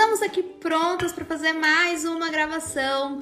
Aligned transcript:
estamos 0.00 0.22
aqui 0.22 0.42
prontas 0.42 1.12
para 1.12 1.26
fazer 1.26 1.52
mais 1.52 2.06
uma 2.06 2.30
gravação 2.30 3.20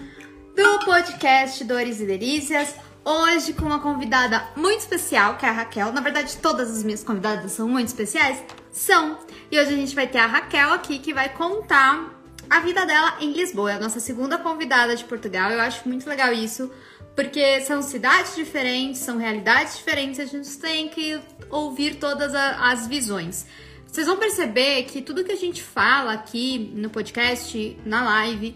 do 0.55 0.85
podcast 0.85 1.65
Dores 1.65 2.01
e 2.01 2.07
Delícias. 2.07 2.73
Hoje 3.05 3.53
com 3.53 3.65
uma 3.65 3.81
convidada 3.81 4.47
muito 4.55 4.79
especial, 4.79 5.37
que 5.37 5.45
é 5.45 5.49
a 5.49 5.53
Raquel. 5.53 5.93
Na 5.93 6.01
verdade, 6.01 6.37
todas 6.37 6.71
as 6.71 6.85
minhas 6.85 7.03
convidadas 7.03 7.51
são 7.51 7.69
muito 7.69 7.89
especiais. 7.89 8.45
São. 8.71 9.19
E 9.51 9.59
hoje 9.59 9.75
a 9.75 9.77
gente 9.77 9.93
vai 9.93 10.07
ter 10.07 10.19
a 10.19 10.27
Raquel 10.27 10.73
aqui 10.73 11.01
que 11.01 11.13
vai 11.13 11.29
contar 11.31 12.15
a 12.49 12.61
vida 12.61 12.87
dela 12.87 13.17
em 13.19 13.33
Lisboa. 13.33 13.73
É 13.73 13.75
a 13.75 13.81
nossa 13.81 13.99
segunda 13.99 14.39
convidada 14.39 14.95
de 14.95 15.03
Portugal. 15.03 15.51
Eu 15.51 15.61
acho 15.61 15.89
muito 15.89 16.09
legal 16.09 16.33
isso, 16.33 16.71
porque 17.17 17.61
são 17.63 17.83
cidades 17.83 18.37
diferentes, 18.37 19.01
são 19.01 19.19
realidades 19.19 19.79
diferentes, 19.79 20.21
a 20.21 20.27
gente 20.27 20.57
tem 20.59 20.89
que 20.89 21.21
ouvir 21.51 21.97
todas 21.97 22.33
as 22.37 22.87
visões. 22.87 23.47
Vocês 23.91 24.07
vão 24.07 24.19
perceber 24.19 24.83
que 24.85 25.01
tudo 25.01 25.25
que 25.25 25.33
a 25.33 25.37
gente 25.37 25.63
fala 25.63 26.13
aqui 26.13 26.71
no 26.75 26.91
podcast, 26.91 27.77
na 27.87 28.05
live, 28.05 28.55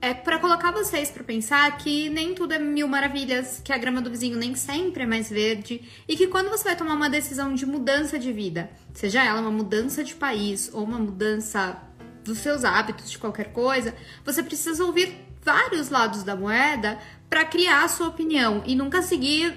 é 0.00 0.12
para 0.12 0.38
colocar 0.40 0.72
vocês 0.72 1.10
para 1.12 1.22
pensar 1.22 1.78
que 1.78 2.10
nem 2.10 2.34
tudo 2.34 2.54
é 2.54 2.58
mil 2.58 2.88
maravilhas, 2.88 3.62
que 3.64 3.72
a 3.72 3.78
grama 3.78 4.02
do 4.02 4.10
vizinho 4.10 4.36
nem 4.36 4.56
sempre 4.56 5.04
é 5.04 5.06
mais 5.06 5.30
verde 5.30 5.80
e 6.08 6.16
que 6.16 6.26
quando 6.26 6.50
você 6.50 6.64
vai 6.64 6.76
tomar 6.76 6.94
uma 6.94 7.08
decisão 7.08 7.54
de 7.54 7.64
mudança 7.64 8.18
de 8.18 8.32
vida, 8.32 8.68
seja 8.92 9.24
ela 9.24 9.40
uma 9.40 9.50
mudança 9.50 10.02
de 10.02 10.14
país 10.14 10.68
ou 10.74 10.82
uma 10.82 10.98
mudança 10.98 11.80
dos 12.24 12.38
seus 12.38 12.64
hábitos, 12.64 13.10
de 13.10 13.18
qualquer 13.18 13.52
coisa, 13.52 13.94
você 14.24 14.42
precisa 14.42 14.84
ouvir 14.84 15.14
vários 15.40 15.88
lados 15.88 16.24
da 16.24 16.34
moeda 16.34 16.98
para 17.30 17.44
criar 17.44 17.84
a 17.84 17.88
sua 17.88 18.08
opinião 18.08 18.62
e 18.66 18.74
nunca 18.74 19.02
seguir 19.02 19.54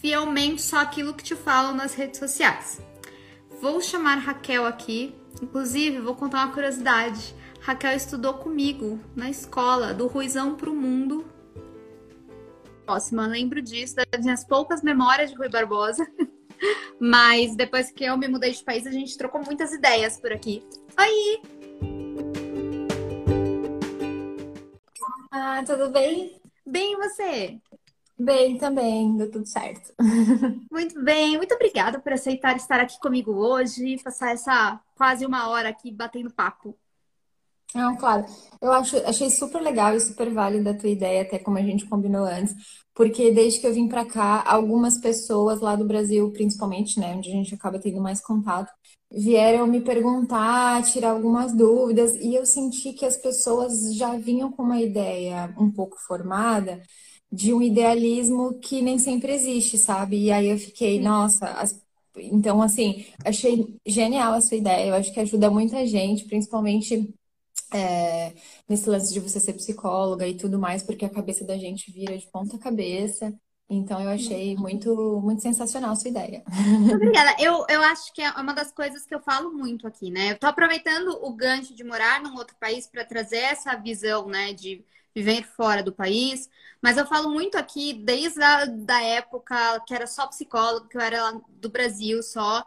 fielmente 0.00 0.62
só 0.62 0.78
aquilo 0.78 1.12
que 1.12 1.24
te 1.24 1.34
falam 1.34 1.74
nas 1.74 1.94
redes 1.94 2.20
sociais. 2.20 2.80
Vou 3.64 3.80
chamar 3.80 4.16
Raquel 4.16 4.66
aqui. 4.66 5.14
Inclusive, 5.40 5.98
vou 5.98 6.14
contar 6.14 6.44
uma 6.44 6.52
curiosidade. 6.52 7.34
Raquel 7.62 7.96
estudou 7.96 8.34
comigo 8.34 9.00
na 9.16 9.30
escola, 9.30 9.94
do 9.94 10.06
Ruizão 10.06 10.54
pro 10.54 10.74
Mundo. 10.74 11.24
Próxima, 12.84 13.26
lembro 13.26 13.62
disso, 13.62 13.94
das 13.96 14.22
minhas 14.22 14.44
poucas 14.46 14.82
memórias 14.82 15.30
de 15.30 15.36
Rui 15.38 15.48
Barbosa. 15.48 16.06
Mas 17.00 17.56
depois 17.56 17.90
que 17.90 18.04
eu 18.04 18.18
me 18.18 18.28
mudei 18.28 18.52
de 18.52 18.62
país, 18.62 18.86
a 18.86 18.90
gente 18.90 19.16
trocou 19.16 19.42
muitas 19.42 19.72
ideias 19.72 20.20
por 20.20 20.30
aqui. 20.30 20.62
Oi! 21.00 21.40
Ah, 25.32 25.64
tudo 25.66 25.88
bem? 25.88 26.38
Bem, 26.66 26.92
e 26.92 26.96
você? 26.96 27.58
Bem, 28.18 28.56
também, 28.58 29.16
deu 29.16 29.30
tudo 29.30 29.46
certo. 29.46 29.92
Muito 30.70 31.02
bem, 31.02 31.36
muito 31.36 31.54
obrigada 31.54 32.00
por 32.00 32.12
aceitar 32.12 32.56
estar 32.56 32.80
aqui 32.80 32.98
comigo 32.98 33.32
hoje, 33.32 33.98
passar 34.02 34.32
essa 34.32 34.80
quase 34.96 35.26
uma 35.26 35.48
hora 35.48 35.68
aqui 35.68 35.90
batendo 35.90 36.30
papo. 36.30 36.76
Não, 37.74 37.96
claro. 37.96 38.24
Eu 38.62 38.72
acho, 38.72 38.96
achei 38.98 39.28
super 39.30 39.60
legal 39.60 39.96
e 39.96 40.00
super 40.00 40.32
válida 40.32 40.70
a 40.70 40.78
tua 40.78 40.88
ideia, 40.88 41.22
até 41.22 41.38
como 41.40 41.58
a 41.58 41.62
gente 41.62 41.86
combinou 41.86 42.24
antes, 42.24 42.54
porque 42.94 43.32
desde 43.32 43.58
que 43.60 43.66
eu 43.66 43.74
vim 43.74 43.88
para 43.88 44.04
cá, 44.04 44.44
algumas 44.46 44.98
pessoas 44.98 45.60
lá 45.60 45.74
do 45.74 45.84
Brasil, 45.84 46.30
principalmente, 46.30 47.00
né, 47.00 47.14
onde 47.16 47.30
a 47.30 47.32
gente 47.32 47.52
acaba 47.52 47.80
tendo 47.80 48.00
mais 48.00 48.20
contato, 48.20 48.72
vieram 49.10 49.66
me 49.66 49.80
perguntar, 49.80 50.84
tirar 50.84 51.10
algumas 51.10 51.52
dúvidas, 51.52 52.14
e 52.14 52.34
eu 52.34 52.46
senti 52.46 52.92
que 52.92 53.04
as 53.04 53.16
pessoas 53.16 53.94
já 53.96 54.16
vinham 54.16 54.52
com 54.52 54.62
uma 54.62 54.80
ideia 54.80 55.52
um 55.58 55.70
pouco 55.70 55.96
formada 55.98 56.80
de 57.34 57.52
um 57.52 57.60
idealismo 57.62 58.54
que 58.60 58.80
nem 58.82 58.98
sempre 58.98 59.32
existe, 59.32 59.76
sabe? 59.78 60.16
E 60.24 60.32
aí 60.32 60.48
eu 60.48 60.58
fiquei, 60.58 61.00
nossa, 61.00 61.46
as... 61.52 61.80
então 62.16 62.62
assim, 62.62 63.06
achei 63.24 63.76
genial 63.86 64.34
a 64.34 64.40
sua 64.40 64.56
ideia, 64.56 64.88
eu 64.88 64.94
acho 64.94 65.12
que 65.12 65.20
ajuda 65.20 65.50
muita 65.50 65.86
gente, 65.86 66.24
principalmente 66.26 67.12
é, 67.72 68.34
nesse 68.68 68.88
lance 68.88 69.12
de 69.12 69.20
você 69.20 69.40
ser 69.40 69.54
psicóloga 69.54 70.26
e 70.28 70.36
tudo 70.36 70.58
mais, 70.58 70.82
porque 70.82 71.04
a 71.04 71.10
cabeça 71.10 71.44
da 71.44 71.58
gente 71.58 71.90
vira 71.90 72.16
de 72.16 72.26
ponta 72.28 72.58
cabeça. 72.58 73.34
Então 73.68 74.00
eu 74.00 74.10
achei 74.10 74.54
muito, 74.56 75.20
muito 75.22 75.42
sensacional 75.42 75.92
a 75.92 75.96
sua 75.96 76.10
ideia. 76.10 76.44
Muito 76.46 76.94
obrigada. 76.96 77.34
Eu, 77.40 77.64
eu 77.68 77.82
acho 77.82 78.12
que 78.12 78.22
é 78.22 78.30
uma 78.32 78.52
das 78.52 78.70
coisas 78.70 79.06
que 79.06 79.14
eu 79.14 79.20
falo 79.20 79.52
muito 79.52 79.86
aqui, 79.86 80.10
né? 80.10 80.32
Eu 80.32 80.38
tô 80.38 80.46
aproveitando 80.46 81.18
o 81.22 81.32
gancho 81.32 81.74
de 81.74 81.82
morar 81.82 82.22
num 82.22 82.36
outro 82.36 82.54
país 82.60 82.86
para 82.86 83.04
trazer 83.04 83.38
essa 83.38 83.74
visão, 83.76 84.28
né, 84.28 84.52
de 84.52 84.84
viver 85.14 85.44
fora 85.56 85.82
do 85.82 85.92
país. 85.92 86.48
Mas 86.82 86.96
eu 86.96 87.06
falo 87.06 87.30
muito 87.30 87.56
aqui 87.56 87.94
desde 87.94 88.42
a 88.42 88.64
da 88.66 89.00
época 89.02 89.80
que 89.86 89.94
era 89.94 90.06
só 90.06 90.26
psicólogo, 90.26 90.88
que 90.88 90.96
eu 90.96 91.00
era 91.00 91.40
do 91.48 91.68
Brasil 91.68 92.22
só, 92.22 92.64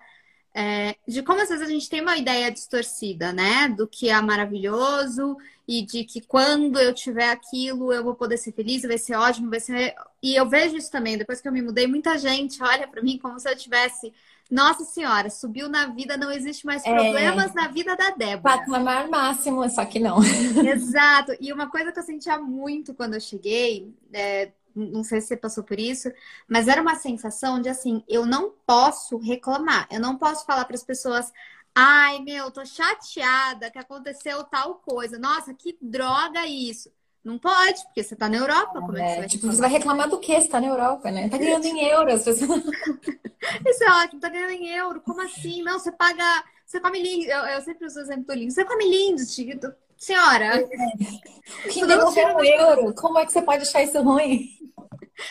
é, 0.53 0.95
de 1.07 1.21
como 1.21 1.39
às 1.41 1.49
vezes 1.49 1.67
a 1.67 1.69
gente 1.69 1.87
tem 1.89 2.01
uma 2.01 2.17
ideia 2.17 2.51
distorcida, 2.51 3.31
né? 3.31 3.69
Do 3.69 3.87
que 3.87 4.09
é 4.09 4.19
maravilhoso 4.21 5.37
e 5.67 5.83
de 5.85 6.03
que 6.03 6.21
quando 6.21 6.79
eu 6.79 6.93
tiver 6.93 7.29
aquilo 7.29 7.93
eu 7.93 8.03
vou 8.03 8.15
poder 8.15 8.37
ser 8.37 8.53
feliz, 8.53 8.81
vai 8.81 8.97
ser 8.97 9.15
ótimo, 9.15 9.51
vai 9.51 9.59
ser. 9.59 9.93
E 10.23 10.35
eu 10.35 10.49
vejo 10.49 10.75
isso 10.75 10.89
também, 10.91 11.17
depois 11.17 11.41
que 11.41 11.47
eu 11.47 11.51
me 11.51 11.61
mudei, 11.61 11.85
muita 11.85 12.17
gente 12.17 12.61
olha 12.63 12.87
para 12.87 13.03
mim 13.03 13.19
como 13.19 13.39
se 13.39 13.49
eu 13.49 13.55
tivesse 13.55 14.11
nossa 14.49 14.85
senhora, 14.85 15.29
subiu 15.29 15.67
na 15.67 15.87
vida, 15.87 16.15
não 16.15 16.31
existe 16.31 16.65
mais 16.65 16.85
é. 16.85 16.93
problemas 16.93 17.51
é... 17.51 17.53
na 17.53 17.67
vida 17.67 17.95
da 17.95 18.11
Débora. 18.11 18.59
Patamar 18.59 19.09
máximo, 19.09 19.67
só 19.69 19.85
que 19.85 19.99
não. 19.99 20.19
Exato. 20.65 21.33
E 21.39 21.51
uma 21.51 21.69
coisa 21.69 21.91
que 21.91 21.99
eu 21.99 22.03
sentia 22.03 22.37
muito 22.39 22.93
quando 22.93 23.15
eu 23.15 23.21
cheguei, 23.21 23.93
é, 24.13 24.51
não 24.75 25.03
sei 25.03 25.19
se 25.19 25.27
você 25.27 25.37
passou 25.37 25.63
por 25.63 25.79
isso, 25.79 26.11
mas 26.47 26.67
era 26.67 26.81
uma 26.81 26.95
sensação 26.95 27.61
de 27.61 27.69
assim, 27.69 28.03
eu 28.07 28.25
não 28.25 28.53
posso 28.65 29.17
reclamar, 29.17 29.87
eu 29.91 29.99
não 29.99 30.17
posso 30.17 30.45
falar 30.45 30.65
para 30.65 30.75
as 30.75 30.83
pessoas, 30.83 31.31
ai 31.75 32.19
meu, 32.19 32.51
tô 32.51 32.65
chateada 32.65 33.71
que 33.71 33.79
aconteceu 33.79 34.43
tal 34.43 34.75
coisa, 34.75 35.17
nossa, 35.17 35.53
que 35.53 35.77
droga 35.81 36.45
isso. 36.45 36.91
Não 37.27 37.37
pode, 37.37 37.83
porque 37.83 38.01
você 38.01 38.15
tá 38.15 38.29
na 38.29 38.37
Europa. 38.37 38.79
Como 38.79 38.97
é, 38.97 39.01
que 39.01 39.09
você 39.09 39.17
vai 39.17 39.27
tipo, 39.27 39.47
você 39.47 39.59
vai 39.59 39.69
reclamar 39.69 40.09
do 40.09 40.17
quê? 40.17 40.39
Você 40.39 40.47
tá 40.47 40.61
na 40.61 40.67
Europa, 40.67 41.11
né? 41.11 41.27
Tá 41.27 41.37
ganhando 41.37 41.65
em 41.65 41.83
euros. 41.83 42.25
Isso 42.31 43.83
é 43.83 43.91
ótimo, 44.01 44.21
tá 44.21 44.29
ganhando 44.29 44.53
em 44.53 44.69
euro. 44.69 45.01
Como 45.01 45.21
assim? 45.21 45.61
Não, 45.61 45.77
você 45.77 45.91
paga. 45.91 46.23
Você 46.65 46.79
come 46.79 47.03
lindo. 47.03 47.29
Eu, 47.29 47.43
eu 47.47 47.61
sempre 47.61 47.85
uso 47.85 47.99
o 47.99 48.01
exemplo 48.01 48.27
do 48.27 48.33
lindo. 48.33 48.53
Você 48.53 48.63
come 48.63 48.89
lindo, 48.89 49.25
Tito. 49.25 49.73
Senhora. 49.97 50.55
É. 50.55 51.69
Que 51.69 51.85
devolver 51.85 52.33
um 52.33 52.41
euro. 52.41 52.95
Como 52.95 53.19
é 53.19 53.25
que 53.25 53.33
você 53.33 53.41
pode 53.41 53.63
achar 53.63 53.83
isso 53.83 54.01
ruim? 54.01 54.47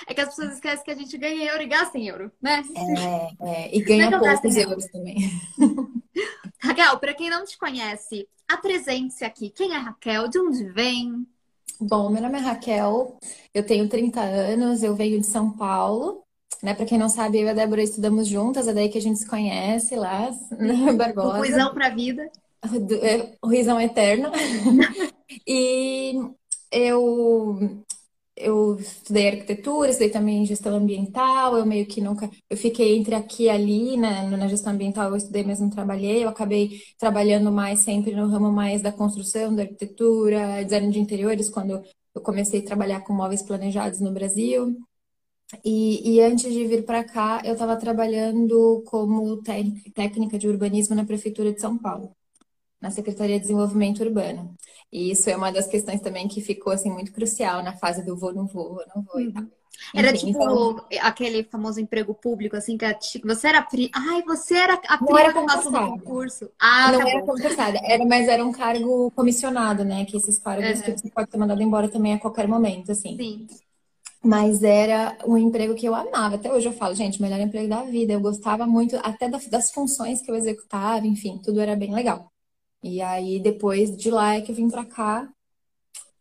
É 0.06 0.12
que 0.12 0.20
as 0.20 0.28
pessoas 0.28 0.52
esquecem 0.52 0.84
que 0.84 0.90
a 0.90 0.96
gente 0.96 1.16
ganha 1.16 1.50
euro 1.50 1.62
e 1.62 1.66
gasta 1.66 1.96
em 1.96 2.08
euro, 2.08 2.30
né? 2.42 2.62
É, 3.40 3.48
é. 3.48 3.74
E 3.74 3.82
ganha 3.82 4.08
é 4.08 4.18
poucos 4.18 4.54
euros 4.54 4.84
também. 4.86 5.16
Raquel, 6.60 6.98
para 6.98 7.14
quem 7.14 7.30
não 7.30 7.44
te 7.44 7.56
conhece, 7.56 8.28
apresente-se 8.46 9.24
aqui. 9.24 9.48
Quem 9.48 9.72
é 9.72 9.78
Raquel? 9.78 10.28
De 10.28 10.38
onde 10.38 10.64
vem? 10.72 11.26
Bom, 11.80 12.10
meu 12.10 12.22
nome 12.22 12.38
é 12.38 12.40
Raquel, 12.40 13.18
eu 13.52 13.64
tenho 13.64 13.88
30 13.88 14.20
anos, 14.20 14.82
eu 14.82 14.94
venho 14.94 15.20
de 15.20 15.26
São 15.26 15.50
Paulo. 15.50 16.22
Né? 16.62 16.74
Para 16.74 16.86
quem 16.86 16.98
não 16.98 17.08
sabe, 17.08 17.38
eu 17.38 17.46
e 17.46 17.50
a 17.50 17.54
Débora 17.54 17.82
estudamos 17.82 18.26
juntas, 18.26 18.66
é 18.66 18.72
daí 18.72 18.88
que 18.88 18.98
a 18.98 19.02
gente 19.02 19.18
se 19.18 19.26
conhece 19.26 19.94
lá, 19.94 20.30
na 20.58 20.92
Barbosa. 20.92 21.28
O 21.28 21.38
Ruizão 21.38 21.74
para 21.74 21.86
a 21.86 21.90
vida. 21.90 22.30
O 23.42 23.46
Ruizão 23.48 23.80
eterno. 23.80 24.30
e 25.46 26.14
eu 26.72 27.84
eu 28.36 28.76
estudei 28.78 29.28
arquitetura, 29.28 29.90
estudei 29.90 30.10
também 30.10 30.44
gestão 30.44 30.74
ambiental, 30.76 31.56
eu 31.56 31.66
meio 31.66 31.86
que 31.86 32.00
nunca, 32.00 32.30
eu 32.50 32.56
fiquei 32.56 32.96
entre 32.96 33.14
aqui 33.14 33.44
e 33.44 33.48
ali, 33.50 33.96
né, 33.96 34.28
na 34.28 34.48
gestão 34.48 34.72
ambiental 34.72 35.10
eu 35.10 35.16
estudei, 35.16 35.42
mas 35.44 35.60
não 35.60 35.70
trabalhei, 35.70 36.24
eu 36.24 36.28
acabei 36.28 36.80
trabalhando 36.98 37.50
mais 37.50 37.80
sempre 37.80 38.14
no 38.14 38.28
ramo 38.28 38.52
mais 38.52 38.82
da 38.82 38.92
construção, 38.92 39.54
da 39.54 39.62
arquitetura, 39.62 40.62
design 40.64 40.90
de 40.92 40.98
interiores, 41.00 41.48
quando 41.50 41.82
eu 42.14 42.20
comecei 42.22 42.60
a 42.60 42.64
trabalhar 42.64 43.00
com 43.02 43.12
móveis 43.12 43.42
planejados 43.42 44.00
no 44.00 44.12
Brasil. 44.12 44.76
E, 45.64 46.16
e 46.16 46.20
antes 46.20 46.52
de 46.52 46.66
vir 46.66 46.84
para 46.84 47.04
cá, 47.04 47.40
eu 47.44 47.52
estava 47.52 47.76
trabalhando 47.76 48.82
como 48.86 49.42
técnica 49.94 50.38
de 50.38 50.48
urbanismo 50.48 50.94
na 50.96 51.04
Prefeitura 51.04 51.52
de 51.52 51.60
São 51.60 51.78
Paulo 51.78 52.14
na 52.86 52.90
Secretaria 52.90 53.36
de 53.36 53.42
Desenvolvimento 53.42 54.00
Urbano. 54.00 54.54
E 54.92 55.10
isso 55.10 55.28
é 55.28 55.36
uma 55.36 55.50
das 55.50 55.66
questões 55.66 56.00
também 56.00 56.28
que 56.28 56.40
ficou 56.40 56.72
assim 56.72 56.90
muito 56.90 57.12
crucial 57.12 57.62
na 57.62 57.72
fase 57.72 58.04
do 58.04 58.16
vou, 58.16 58.32
não 58.32 58.46
vou, 58.46 58.74
vou 58.74 58.84
não 58.94 59.02
vou 59.02 59.20
e 59.20 59.32
tal. 59.32 59.42
Uhum. 59.42 59.50
Era 59.94 60.08
Enfim, 60.10 60.28
tipo 60.28 60.42
então... 60.42 60.86
aquele 61.02 61.44
famoso 61.44 61.78
emprego 61.78 62.14
público, 62.14 62.56
assim, 62.56 62.78
que 62.78 62.94
tipo, 62.94 63.26
você 63.26 63.48
era 63.48 63.60
pri... 63.60 63.90
Ai, 63.94 64.22
você 64.22 64.54
era 64.54 64.80
a 64.88 64.98
não 64.98 65.18
era 65.18 65.32
concursada. 65.34 65.86
concurso. 65.86 66.50
Ah, 66.58 66.92
não 66.92 67.00
tá 67.00 67.10
era 67.10 67.20
concursada, 67.22 67.80
era, 67.82 68.04
mas 68.06 68.26
era 68.26 68.44
um 68.44 68.52
cargo 68.52 69.10
comissionado, 69.10 69.84
né? 69.84 70.06
Que 70.06 70.16
esses 70.16 70.38
cargos 70.38 70.78
uhum. 70.78 70.82
que 70.82 70.92
você 70.92 71.10
pode 71.10 71.30
ser 71.30 71.36
mandado 71.36 71.62
embora 71.62 71.88
também 71.88 72.14
a 72.14 72.18
qualquer 72.18 72.48
momento, 72.48 72.92
assim. 72.92 73.16
Sim. 73.16 73.46
Mas 74.24 74.62
era 74.62 75.16
um 75.26 75.36
emprego 75.36 75.74
que 75.74 75.86
eu 75.86 75.94
amava. 75.94 76.36
Até 76.36 76.50
hoje 76.50 76.66
eu 76.66 76.72
falo, 76.72 76.94
gente, 76.94 77.20
melhor 77.20 77.38
emprego 77.38 77.68
da 77.68 77.82
vida. 77.82 78.14
Eu 78.14 78.20
gostava 78.20 78.66
muito 78.66 78.96
até 79.02 79.28
das 79.28 79.70
funções 79.70 80.22
que 80.22 80.30
eu 80.30 80.34
executava, 80.34 81.06
enfim, 81.06 81.38
tudo 81.44 81.60
era 81.60 81.76
bem 81.76 81.92
legal. 81.92 82.32
E 82.86 83.02
aí, 83.02 83.40
depois 83.40 83.96
de 83.96 84.10
lá 84.10 84.34
é 84.34 84.40
que 84.40 84.52
eu 84.52 84.54
vim 84.54 84.70
para 84.70 84.84
cá 84.84 85.28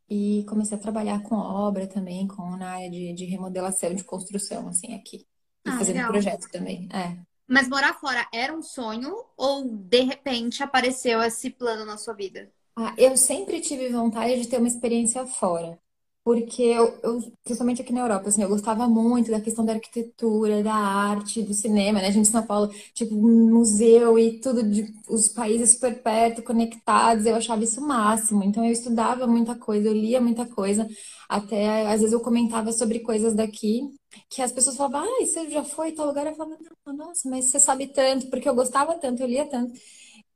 e 0.09 0.43
comecei 0.49 0.75
a 0.75 0.81
trabalhar 0.81 1.21
com 1.21 1.35
obra 1.35 1.85
também, 1.85 2.27
com 2.27 2.57
na 2.57 2.71
área 2.71 2.89
de, 2.89 3.13
de 3.13 3.25
remodelação, 3.25 3.93
de 3.93 4.03
construção, 4.03 4.67
assim, 4.67 4.95
aqui. 4.95 5.27
E 5.63 5.69
ah, 5.69 5.77
fazendo 5.77 5.97
legal. 5.97 6.11
projeto 6.11 6.49
também, 6.51 6.89
é. 6.91 7.17
Mas 7.47 7.69
morar 7.69 7.93
fora 7.93 8.27
era 8.33 8.51
um 8.51 8.63
sonho 8.63 9.15
ou, 9.37 9.69
de 9.69 10.01
repente, 10.01 10.63
apareceu 10.63 11.21
esse 11.21 11.51
plano 11.51 11.85
na 11.85 11.97
sua 11.97 12.15
vida? 12.15 12.51
Ah, 12.75 12.95
eu 12.97 13.15
sempre 13.15 13.61
tive 13.61 13.89
vontade 13.89 14.41
de 14.41 14.47
ter 14.47 14.57
uma 14.57 14.67
experiência 14.67 15.23
fora. 15.27 15.79
Porque 16.25 16.63
eu, 16.63 16.99
eu, 17.03 17.21
principalmente 17.43 17.83
aqui 17.83 17.93
na 17.93 18.01
Europa, 18.01 18.29
assim, 18.29 18.41
eu 18.41 18.49
gostava 18.49 18.87
muito 18.89 19.29
da 19.29 19.39
questão 19.39 19.63
da 19.63 19.73
arquitetura, 19.73 20.63
da 20.63 20.73
arte, 20.73 21.43
do 21.43 21.53
cinema, 21.53 22.01
né? 22.01 22.07
A 22.07 22.11
gente 22.11 22.27
em 22.27 22.31
São 22.31 22.43
Paulo, 22.45 22.69
tipo, 22.95 23.15
museu 23.15 24.17
e 24.17 24.39
tudo, 24.41 24.63
de, 24.67 24.91
os 25.07 25.29
países 25.29 25.73
super 25.73 26.01
perto, 26.01 26.41
conectados, 26.41 27.27
eu 27.27 27.35
achava 27.35 27.63
isso 27.63 27.79
o 27.79 27.87
máximo. 27.87 28.43
Então 28.43 28.65
eu 28.65 28.71
estudava 28.71 29.27
muita 29.27 29.53
coisa, 29.55 29.87
eu 29.87 29.93
lia 29.93 30.19
muita 30.19 30.47
coisa, 30.47 30.87
até 31.29 31.85
às 31.87 31.99
vezes 32.01 32.11
eu 32.13 32.19
comentava 32.21 32.71
sobre 32.71 33.01
coisas 33.01 33.35
daqui, 33.35 33.81
que 34.29 34.41
as 34.41 34.51
pessoas 34.51 34.75
falavam, 34.77 35.01
ah, 35.07 35.25
você 35.25 35.49
já 35.51 35.63
foi 35.63 35.91
tal 35.91 36.07
lugar? 36.07 36.25
Eu 36.27 36.35
falava, 36.35 36.57
nossa, 36.87 37.29
mas 37.29 37.45
você 37.51 37.59
sabe 37.59 37.87
tanto, 37.87 38.29
porque 38.31 38.49
eu 38.49 38.55
gostava 38.55 38.95
tanto, 38.99 39.21
eu 39.21 39.27
lia 39.27 39.45
tanto. 39.47 39.73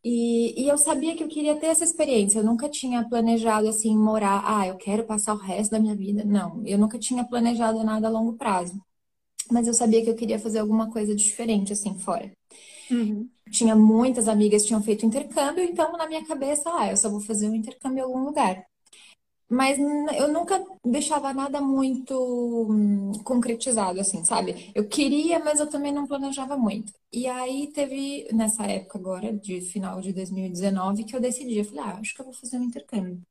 E, 0.03 0.63
e 0.63 0.67
eu 0.69 0.77
sabia 0.77 1.15
que 1.15 1.23
eu 1.23 1.27
queria 1.27 1.55
ter 1.59 1.67
essa 1.67 1.83
experiência. 1.83 2.39
Eu 2.39 2.43
nunca 2.43 2.69
tinha 2.69 3.07
planejado 3.07 3.67
assim 3.67 3.97
morar, 3.97 4.41
ah, 4.45 4.67
eu 4.67 4.77
quero 4.77 5.03
passar 5.05 5.33
o 5.33 5.37
resto 5.37 5.71
da 5.71 5.79
minha 5.79 5.95
vida. 5.95 6.23
Não, 6.25 6.63
eu 6.65 6.77
nunca 6.77 6.97
tinha 6.97 7.23
planejado 7.25 7.83
nada 7.83 8.07
a 8.07 8.09
longo 8.11 8.33
prazo. 8.33 8.81
Mas 9.51 9.67
eu 9.67 9.73
sabia 9.73 10.03
que 10.03 10.09
eu 10.09 10.15
queria 10.15 10.39
fazer 10.39 10.59
alguma 10.59 10.89
coisa 10.91 11.15
diferente 11.15 11.73
assim 11.73 11.97
fora. 11.99 12.31
Uhum. 12.91 13.29
Tinha 13.51 13.75
muitas 13.75 14.27
amigas 14.27 14.61
que 14.61 14.67
tinham 14.69 14.83
feito 14.83 15.05
intercâmbio, 15.05 15.63
então 15.63 15.91
na 15.93 16.07
minha 16.07 16.25
cabeça, 16.25 16.69
ah, 16.73 16.89
eu 16.91 16.97
só 16.97 17.09
vou 17.09 17.19
fazer 17.19 17.49
um 17.49 17.55
intercâmbio 17.55 17.99
em 17.99 18.03
algum 18.03 18.23
lugar. 18.23 18.63
Mas 19.49 19.77
eu 20.17 20.27
nunca 20.31 20.63
deixava 20.85 21.33
nada 21.33 21.59
muito 21.61 22.13
hum, 22.69 23.11
concretizado, 23.23 23.99
assim, 23.99 24.23
sabe? 24.23 24.71
Eu 24.75 24.87
queria, 24.87 25.39
mas 25.39 25.59
eu 25.59 25.67
também 25.69 25.91
não 25.91 26.05
planejava 26.07 26.55
muito. 26.57 26.93
E 27.11 27.25
aí 27.27 27.71
teve, 27.73 28.27
nessa 28.31 28.63
época 28.65 28.99
agora, 28.99 29.33
de 29.33 29.61
final 29.61 30.01
de 30.01 30.13
2019, 30.13 31.03
que 31.03 31.15
eu 31.15 31.19
decidi. 31.21 31.57
Eu 31.57 31.65
falei, 31.65 31.81
ah, 31.83 31.97
acho 31.99 32.13
que 32.13 32.21
eu 32.21 32.25
vou 32.25 32.33
fazer 32.33 32.57
um 32.59 32.63
intercâmbio. 32.65 33.21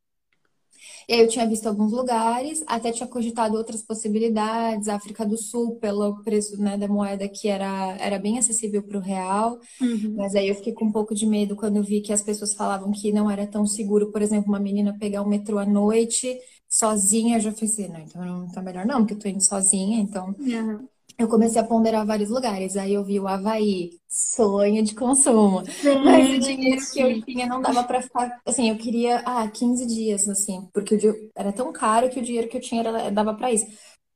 E 1.08 1.14
aí 1.14 1.20
eu 1.20 1.28
tinha 1.28 1.48
visto 1.48 1.66
alguns 1.66 1.90
lugares, 1.90 2.62
até 2.66 2.92
tinha 2.92 3.06
cogitado 3.08 3.56
outras 3.56 3.80
possibilidades, 3.80 4.88
África 4.88 5.24
do 5.24 5.38
Sul, 5.38 5.76
pelo 5.76 6.22
preço, 6.22 6.60
né, 6.60 6.76
da 6.76 6.86
moeda 6.86 7.26
que 7.26 7.48
era, 7.48 7.96
era 7.98 8.18
bem 8.18 8.38
acessível 8.38 8.82
para 8.82 8.98
o 8.98 9.00
real. 9.00 9.58
Uhum. 9.80 10.14
Mas 10.16 10.34
aí 10.34 10.48
eu 10.48 10.54
fiquei 10.54 10.74
com 10.74 10.84
um 10.84 10.92
pouco 10.92 11.14
de 11.14 11.26
medo 11.26 11.56
quando 11.56 11.76
eu 11.76 11.82
vi 11.82 12.02
que 12.02 12.12
as 12.12 12.20
pessoas 12.20 12.52
falavam 12.52 12.92
que 12.92 13.10
não 13.10 13.30
era 13.30 13.46
tão 13.46 13.66
seguro, 13.66 14.12
por 14.12 14.20
exemplo, 14.20 14.48
uma 14.50 14.60
menina 14.60 14.98
pegar 14.98 15.22
o 15.22 15.28
metrô 15.28 15.58
à 15.58 15.64
noite 15.64 16.38
sozinha, 16.68 17.38
eu 17.38 17.40
já 17.40 17.52
pensei, 17.52 17.88
não, 17.88 18.00
então 18.00 18.22
não 18.22 18.52
tá 18.52 18.60
melhor 18.60 18.84
não, 18.84 18.98
porque 18.98 19.14
eu 19.14 19.18
tô 19.18 19.28
indo 19.28 19.42
sozinha, 19.42 19.98
então 19.98 20.34
uhum 20.38 20.86
eu 21.18 21.26
comecei 21.28 21.60
a 21.60 21.64
ponderar 21.64 22.06
vários 22.06 22.30
lugares. 22.30 22.76
Aí 22.76 22.94
eu 22.94 23.04
vi 23.04 23.18
o 23.18 23.26
Havaí, 23.26 23.90
sonho 24.08 24.84
de 24.84 24.94
consumo. 24.94 25.62
Mas 26.04 26.30
o 26.30 26.38
dinheiro 26.38 26.80
que 26.92 27.00
eu 27.00 27.22
tinha 27.24 27.46
não 27.46 27.60
dava 27.60 27.82
para 27.82 28.00
ficar. 28.00 28.40
Assim, 28.46 28.70
eu 28.70 28.78
queria, 28.78 29.18
ah, 29.26 29.48
15 29.50 29.84
dias, 29.86 30.28
assim, 30.28 30.68
porque 30.72 30.94
o 30.94 30.98
dia 30.98 31.12
era 31.34 31.52
tão 31.52 31.72
caro 31.72 32.08
que 32.08 32.20
o 32.20 32.22
dinheiro 32.22 32.48
que 32.48 32.56
eu 32.56 32.60
tinha 32.60 32.82
era, 32.82 33.10
dava 33.10 33.34
para 33.34 33.52
isso. 33.52 33.66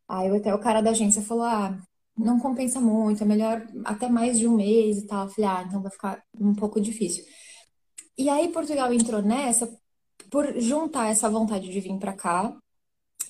Aí 0.08 0.28
até 0.36 0.54
o 0.54 0.60
cara 0.60 0.80
da 0.80 0.90
agência 0.90 1.22
falou: 1.22 1.44
ah, 1.44 1.76
não 2.16 2.38
compensa 2.38 2.80
muito, 2.80 3.22
é 3.22 3.26
melhor 3.26 3.66
até 3.84 4.08
mais 4.08 4.38
de 4.38 4.46
um 4.46 4.54
mês 4.56 4.98
e 4.98 5.06
tal. 5.06 5.24
Eu 5.24 5.30
falei, 5.30 5.50
ah, 5.50 5.64
então 5.66 5.82
vai 5.82 5.90
ficar 5.90 6.22
um 6.40 6.54
pouco 6.54 6.80
difícil. 6.80 7.24
E 8.16 8.28
aí 8.28 8.48
Portugal 8.52 8.92
entrou 8.92 9.22
nessa 9.22 9.68
por 10.30 10.58
juntar 10.60 11.08
essa 11.10 11.28
vontade 11.28 11.68
de 11.70 11.80
vir 11.80 11.98
para 11.98 12.12
cá 12.14 12.56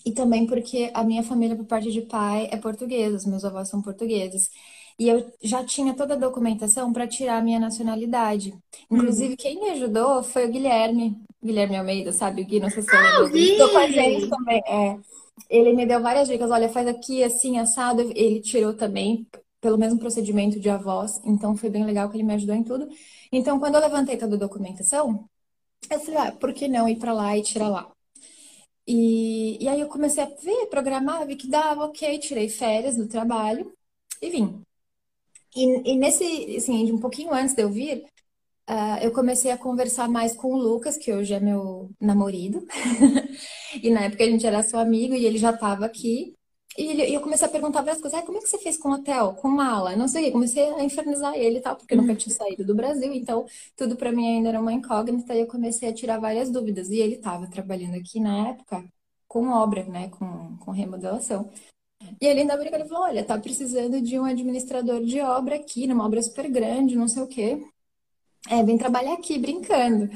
e 0.05 0.13
também 0.13 0.47
porque 0.47 0.91
a 0.95 1.05
minha 1.05 1.23
família, 1.23 1.57
por 1.57 1.65
parte 1.67 1.91
de 1.91 2.03
pai, 2.03 2.49
é 2.51 2.57
portuguesa, 2.57 3.17
os 3.17 3.27
meus 3.27 3.45
avós 3.45 3.69
são 3.69 3.81
portugueses. 3.81 4.51
E 4.99 5.09
eu 5.09 5.33
já 5.43 5.65
tinha 5.65 5.95
toda 5.95 6.15
a 6.15 6.19
documentação 6.19 6.93
para 6.93 7.07
tirar 7.07 7.39
a 7.39 7.43
minha 7.43 7.59
nacionalidade. 7.59 8.55
Inclusive, 8.91 9.31
uhum. 9.31 9.37
quem 9.37 9.61
me 9.61 9.71
ajudou 9.71 10.23
foi 10.23 10.47
o 10.47 10.51
Guilherme. 10.51 11.21
Guilherme 11.43 11.77
Almeida, 11.77 12.13
sabe? 12.13 12.43
O 12.43 12.47
Gui, 12.47 12.61
não 12.61 12.71
sei 12.71 12.83
se 12.83 12.95
ah. 12.95 13.29
Estou 13.33 13.69
com 13.71 13.79
a 13.79 13.89
gente 13.89 14.29
também. 14.29 14.63
É. 14.67 14.99
Ele 15.49 15.73
me 15.73 15.87
deu 15.87 16.01
várias 16.01 16.29
dicas. 16.29 16.51
Olha, 16.51 16.69
faz 16.69 16.87
aqui, 16.87 17.25
assim, 17.25 17.59
assado. 17.59 18.03
Ele 18.15 18.41
tirou 18.41 18.75
também 18.75 19.27
pelo 19.61 19.79
mesmo 19.79 19.99
procedimento 19.99 20.61
de 20.61 20.69
avós. 20.69 21.21
Então, 21.25 21.57
foi 21.57 21.71
bem 21.71 21.85
legal 21.85 22.09
que 22.11 22.17
ele 22.17 22.25
me 22.25 22.35
ajudou 22.35 22.55
em 22.55 22.63
tudo. 22.63 22.89
Então, 23.33 23.59
quando 23.59 23.77
eu 23.77 23.81
levantei 23.81 24.17
toda 24.17 24.37
a 24.37 24.39
documentação, 24.39 25.25
eu 25.91 26.01
falei, 26.01 26.21
ah, 26.21 26.33
por 26.33 26.53
que 26.53 26.69
não 26.69 26.89
ir 26.89 26.97
para 26.97 27.13
lá 27.13 27.37
e 27.37 27.43
tirar 27.43 27.69
lá? 27.69 27.91
E, 28.87 29.62
e 29.62 29.69
aí 29.69 29.81
eu 29.81 29.88
comecei 29.88 30.23
a 30.23 30.26
ver, 30.26 30.67
programar, 30.67 31.26
vi 31.26 31.37
que 31.37 31.49
dava, 31.49 31.84
ok, 31.84 32.19
tirei 32.19 32.49
férias 32.49 32.96
do 32.96 33.08
trabalho 33.08 33.73
e 34.20 34.31
vim. 34.31 34.62
E, 35.55 35.93
e 35.93 35.96
nesse, 35.96 36.56
assim, 36.56 36.90
um 36.93 36.99
pouquinho 36.99 37.32
antes 37.32 37.55
de 37.55 37.62
eu 37.62 37.70
vir, 37.70 38.05
uh, 38.69 38.99
eu 39.02 39.12
comecei 39.12 39.50
a 39.50 39.58
conversar 39.58 40.08
mais 40.08 40.34
com 40.34 40.49
o 40.55 40.58
Lucas, 40.58 40.96
que 40.96 41.12
hoje 41.12 41.34
é 41.34 41.40
meu 41.40 41.90
namorado. 42.00 42.67
e 43.82 43.90
na 43.90 44.02
época 44.02 44.25
a 44.25 44.26
gente 44.26 44.46
era 44.46 44.62
seu 44.62 44.79
amigo 44.79 45.14
e 45.14 45.25
ele 45.26 45.38
já 45.38 45.50
estava 45.50 45.87
aqui. 45.87 46.34
E, 46.77 47.15
eu 47.15 47.21
comecei 47.21 47.47
a 47.47 47.51
perguntar 47.51 47.83
várias 47.83 48.01
coisas. 48.01 48.19
Ah, 48.19 48.23
como 48.23 48.39
é 48.39 48.41
que 48.41 48.49
você 48.49 48.59
fez 48.59 48.77
com 48.79 48.91
o 48.91 48.95
hotel? 48.95 49.35
Com 49.35 49.49
mala? 49.49 49.95
Não 49.97 50.09
sei 50.09 50.23
o 50.23 50.25
quê. 50.27 50.33
Comecei 50.33 50.65
a 50.75 50.83
infernizar 50.85 51.35
ele 51.35 51.59
e 51.59 51.61
tal, 51.61 51.77
porque 51.77 51.95
nunca 51.95 52.15
tinha 52.15 52.35
saído 52.35 52.65
do 52.65 52.75
Brasil. 52.75 53.13
Então, 53.13 53.47
tudo 53.77 53.97
para 53.97 54.13
mim 54.13 54.37
ainda 54.37 54.49
era 54.51 54.61
uma 54.61 54.73
incógnita. 54.73 55.35
E 55.35 55.41
eu 55.41 55.47
comecei 55.47 55.89
a 55.89 55.95
tirar 55.95 56.19
várias 56.19 56.51
dúvidas. 56.51 56.89
E 56.89 56.99
ele 56.99 57.17
estava 57.17 57.47
trabalhando 57.47 57.97
aqui 57.97 58.21
na 58.21 58.49
época 58.49 58.85
com 59.29 59.49
obra, 59.49 59.85
né? 59.85 60.09
Com, 60.11 60.57
com 60.59 60.71
remodelação. 60.71 61.51
E 62.21 62.27
ele 62.27 62.41
ainda 62.41 62.57
brincou, 62.57 62.79
ele 62.79 62.89
falou, 62.89 63.05
olha, 63.05 63.25
tá 63.25 63.39
precisando 63.39 64.01
de 64.01 64.19
um 64.19 64.25
administrador 64.25 65.05
de 65.05 65.21
obra 65.21 65.57
aqui, 65.57 65.87
numa 65.87 66.05
obra 66.05 66.21
super 66.23 66.51
grande, 66.51 66.97
não 66.97 67.09
sei 67.09 67.23
o 67.23 67.27
quê. 67.27 67.65
É, 68.49 68.63
vem 68.63 68.77
trabalhar 68.77 69.15
aqui, 69.15 69.39
brincando. 69.39 70.11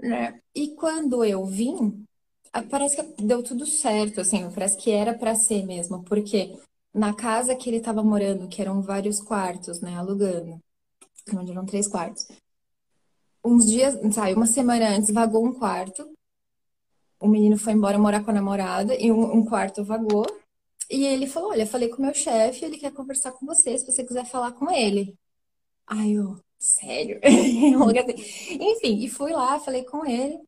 Né? 0.00 0.40
E 0.54 0.74
quando 0.74 1.24
eu 1.24 1.44
vim, 1.44 2.05
parece 2.62 2.96
que 2.96 3.22
deu 3.22 3.42
tudo 3.42 3.66
certo, 3.66 4.20
assim, 4.20 4.50
parece 4.50 4.76
que 4.76 4.90
era 4.90 5.14
para 5.16 5.34
ser 5.34 5.64
mesmo, 5.64 6.02
porque 6.04 6.56
na 6.94 7.14
casa 7.14 7.54
que 7.54 7.68
ele 7.68 7.78
estava 7.78 8.02
morando, 8.02 8.48
que 8.48 8.60
eram 8.60 8.80
vários 8.82 9.20
quartos, 9.20 9.80
né, 9.80 9.96
alugando, 9.96 10.58
onde 11.34 11.50
eram 11.52 11.66
três 11.66 11.88
quartos, 11.88 12.26
uns 13.44 13.66
dias, 13.66 13.98
sai, 14.12 14.34
uma 14.34 14.46
semana 14.46 14.88
antes, 14.96 15.12
vagou 15.12 15.44
um 15.44 15.52
quarto, 15.52 16.08
o 17.20 17.28
menino 17.28 17.58
foi 17.58 17.72
embora 17.72 17.98
morar 17.98 18.24
com 18.24 18.30
a 18.30 18.34
namorada 18.34 18.94
e 18.96 19.10
um, 19.10 19.36
um 19.36 19.44
quarto 19.44 19.84
vagou, 19.84 20.26
e 20.90 21.04
ele 21.04 21.26
falou, 21.26 21.50
olha, 21.50 21.66
falei 21.66 21.88
com 21.88 21.98
o 21.98 22.02
meu 22.02 22.14
chefe, 22.14 22.64
ele 22.64 22.78
quer 22.78 22.92
conversar 22.92 23.32
com 23.32 23.44
você, 23.44 23.76
se 23.76 23.86
você 23.86 24.04
quiser 24.04 24.24
falar 24.24 24.52
com 24.52 24.70
ele. 24.70 25.16
Ai, 25.86 26.12
eu, 26.12 26.40
sério? 26.58 27.20
Enfim, 27.24 29.04
e 29.04 29.08
fui 29.08 29.32
lá, 29.32 29.58
falei 29.58 29.84
com 29.84 30.06
ele, 30.06 30.38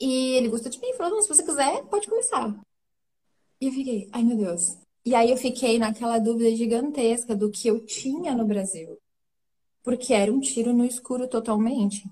e 0.00 0.34
ele 0.36 0.48
gostou 0.48 0.70
de 0.70 0.80
mim, 0.80 0.92
falou, 0.94 1.20
se 1.22 1.28
você 1.28 1.42
quiser, 1.42 1.82
pode 1.84 2.06
começar. 2.06 2.54
E 3.60 3.66
eu 3.66 3.72
fiquei, 3.72 4.08
ai 4.12 4.22
meu 4.22 4.36
Deus. 4.36 4.76
E 5.04 5.14
aí 5.14 5.30
eu 5.30 5.36
fiquei 5.36 5.78
naquela 5.78 6.18
dúvida 6.18 6.54
gigantesca 6.54 7.34
do 7.34 7.50
que 7.50 7.68
eu 7.68 7.84
tinha 7.84 8.34
no 8.34 8.46
Brasil. 8.46 8.98
Porque 9.82 10.14
era 10.14 10.32
um 10.32 10.40
tiro 10.40 10.72
no 10.72 10.84
escuro 10.84 11.26
totalmente. 11.26 12.04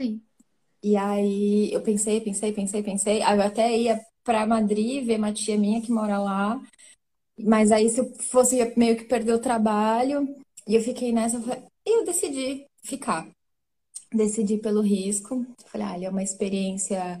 Sim. 0.00 0.20
E 0.82 0.96
aí 0.96 1.72
eu 1.72 1.80
pensei, 1.80 2.20
pensei, 2.20 2.52
pensei, 2.52 2.82
pensei. 2.82 3.22
Aí 3.22 3.38
eu 3.38 3.42
até 3.44 3.76
ia 3.76 4.00
para 4.24 4.46
Madrid 4.46 5.04
ver 5.04 5.18
uma 5.18 5.32
tia 5.32 5.56
minha 5.56 5.80
que 5.80 5.92
mora 5.92 6.18
lá. 6.18 6.60
Mas 7.38 7.72
aí 7.72 7.88
se 7.88 8.00
eu 8.00 8.12
fosse 8.18 8.56
meio 8.76 8.96
que 8.96 9.04
perder 9.04 9.32
o 9.32 9.38
trabalho, 9.38 10.36
e 10.66 10.74
eu 10.74 10.82
fiquei 10.82 11.12
nessa, 11.12 11.38
e 11.86 11.98
eu 11.98 12.04
decidi 12.04 12.66
ficar 12.82 13.28
decidi 14.12 14.58
pelo 14.58 14.80
risco. 14.80 15.46
Falei, 15.66 15.86
ah, 15.86 16.04
é 16.06 16.10
uma 16.10 16.22
experiência 16.22 17.20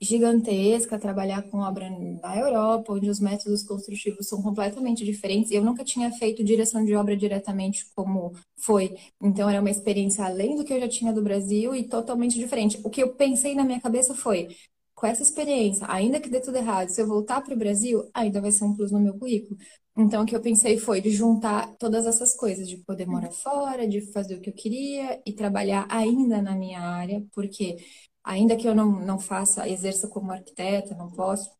gigantesca 0.00 0.98
trabalhar 0.98 1.42
com 1.42 1.58
obra 1.58 1.88
na 1.88 2.36
Europa, 2.36 2.92
onde 2.92 3.08
os 3.08 3.20
métodos 3.20 3.62
construtivos 3.62 4.28
são 4.28 4.42
completamente 4.42 5.04
diferentes. 5.04 5.52
Eu 5.52 5.62
nunca 5.62 5.84
tinha 5.84 6.10
feito 6.10 6.42
direção 6.42 6.84
de 6.84 6.94
obra 6.96 7.16
diretamente 7.16 7.86
como 7.94 8.34
foi. 8.56 8.96
Então 9.22 9.48
era 9.48 9.60
uma 9.60 9.70
experiência 9.70 10.24
além 10.24 10.56
do 10.56 10.64
que 10.64 10.72
eu 10.72 10.80
já 10.80 10.88
tinha 10.88 11.12
do 11.12 11.22
Brasil 11.22 11.74
e 11.74 11.84
totalmente 11.84 12.36
diferente. 12.36 12.80
O 12.82 12.90
que 12.90 13.02
eu 13.02 13.14
pensei 13.14 13.54
na 13.54 13.64
minha 13.64 13.80
cabeça 13.80 14.12
foi, 14.12 14.48
com 14.92 15.06
essa 15.06 15.22
experiência, 15.22 15.86
ainda 15.88 16.20
que 16.20 16.28
dê 16.28 16.40
tudo 16.40 16.56
errado, 16.56 16.88
se 16.88 17.00
eu 17.00 17.06
voltar 17.06 17.40
para 17.40 17.54
o 17.54 17.58
Brasil, 17.58 18.08
ainda 18.12 18.40
vai 18.40 18.50
ser 18.50 18.64
um 18.64 18.74
plus 18.74 18.90
no 18.90 19.00
meu 19.00 19.16
currículo. 19.16 19.56
Então, 19.96 20.22
o 20.22 20.26
que 20.26 20.34
eu 20.34 20.40
pensei 20.40 20.78
foi 20.78 21.00
de 21.02 21.10
juntar 21.10 21.76
todas 21.76 22.06
essas 22.06 22.34
coisas, 22.34 22.66
de 22.68 22.78
poder 22.78 23.06
morar 23.06 23.30
fora, 23.30 23.86
de 23.86 24.00
fazer 24.12 24.36
o 24.36 24.40
que 24.40 24.48
eu 24.48 24.54
queria 24.54 25.20
e 25.26 25.32
trabalhar 25.34 25.86
ainda 25.90 26.40
na 26.40 26.54
minha 26.54 26.80
área, 26.80 27.22
porque 27.34 27.76
ainda 28.24 28.56
que 28.56 28.66
eu 28.66 28.74
não, 28.74 28.90
não 29.04 29.18
faça, 29.18 29.68
exerça 29.68 30.08
como 30.08 30.32
arquiteta, 30.32 30.94
não 30.94 31.10
posso, 31.10 31.50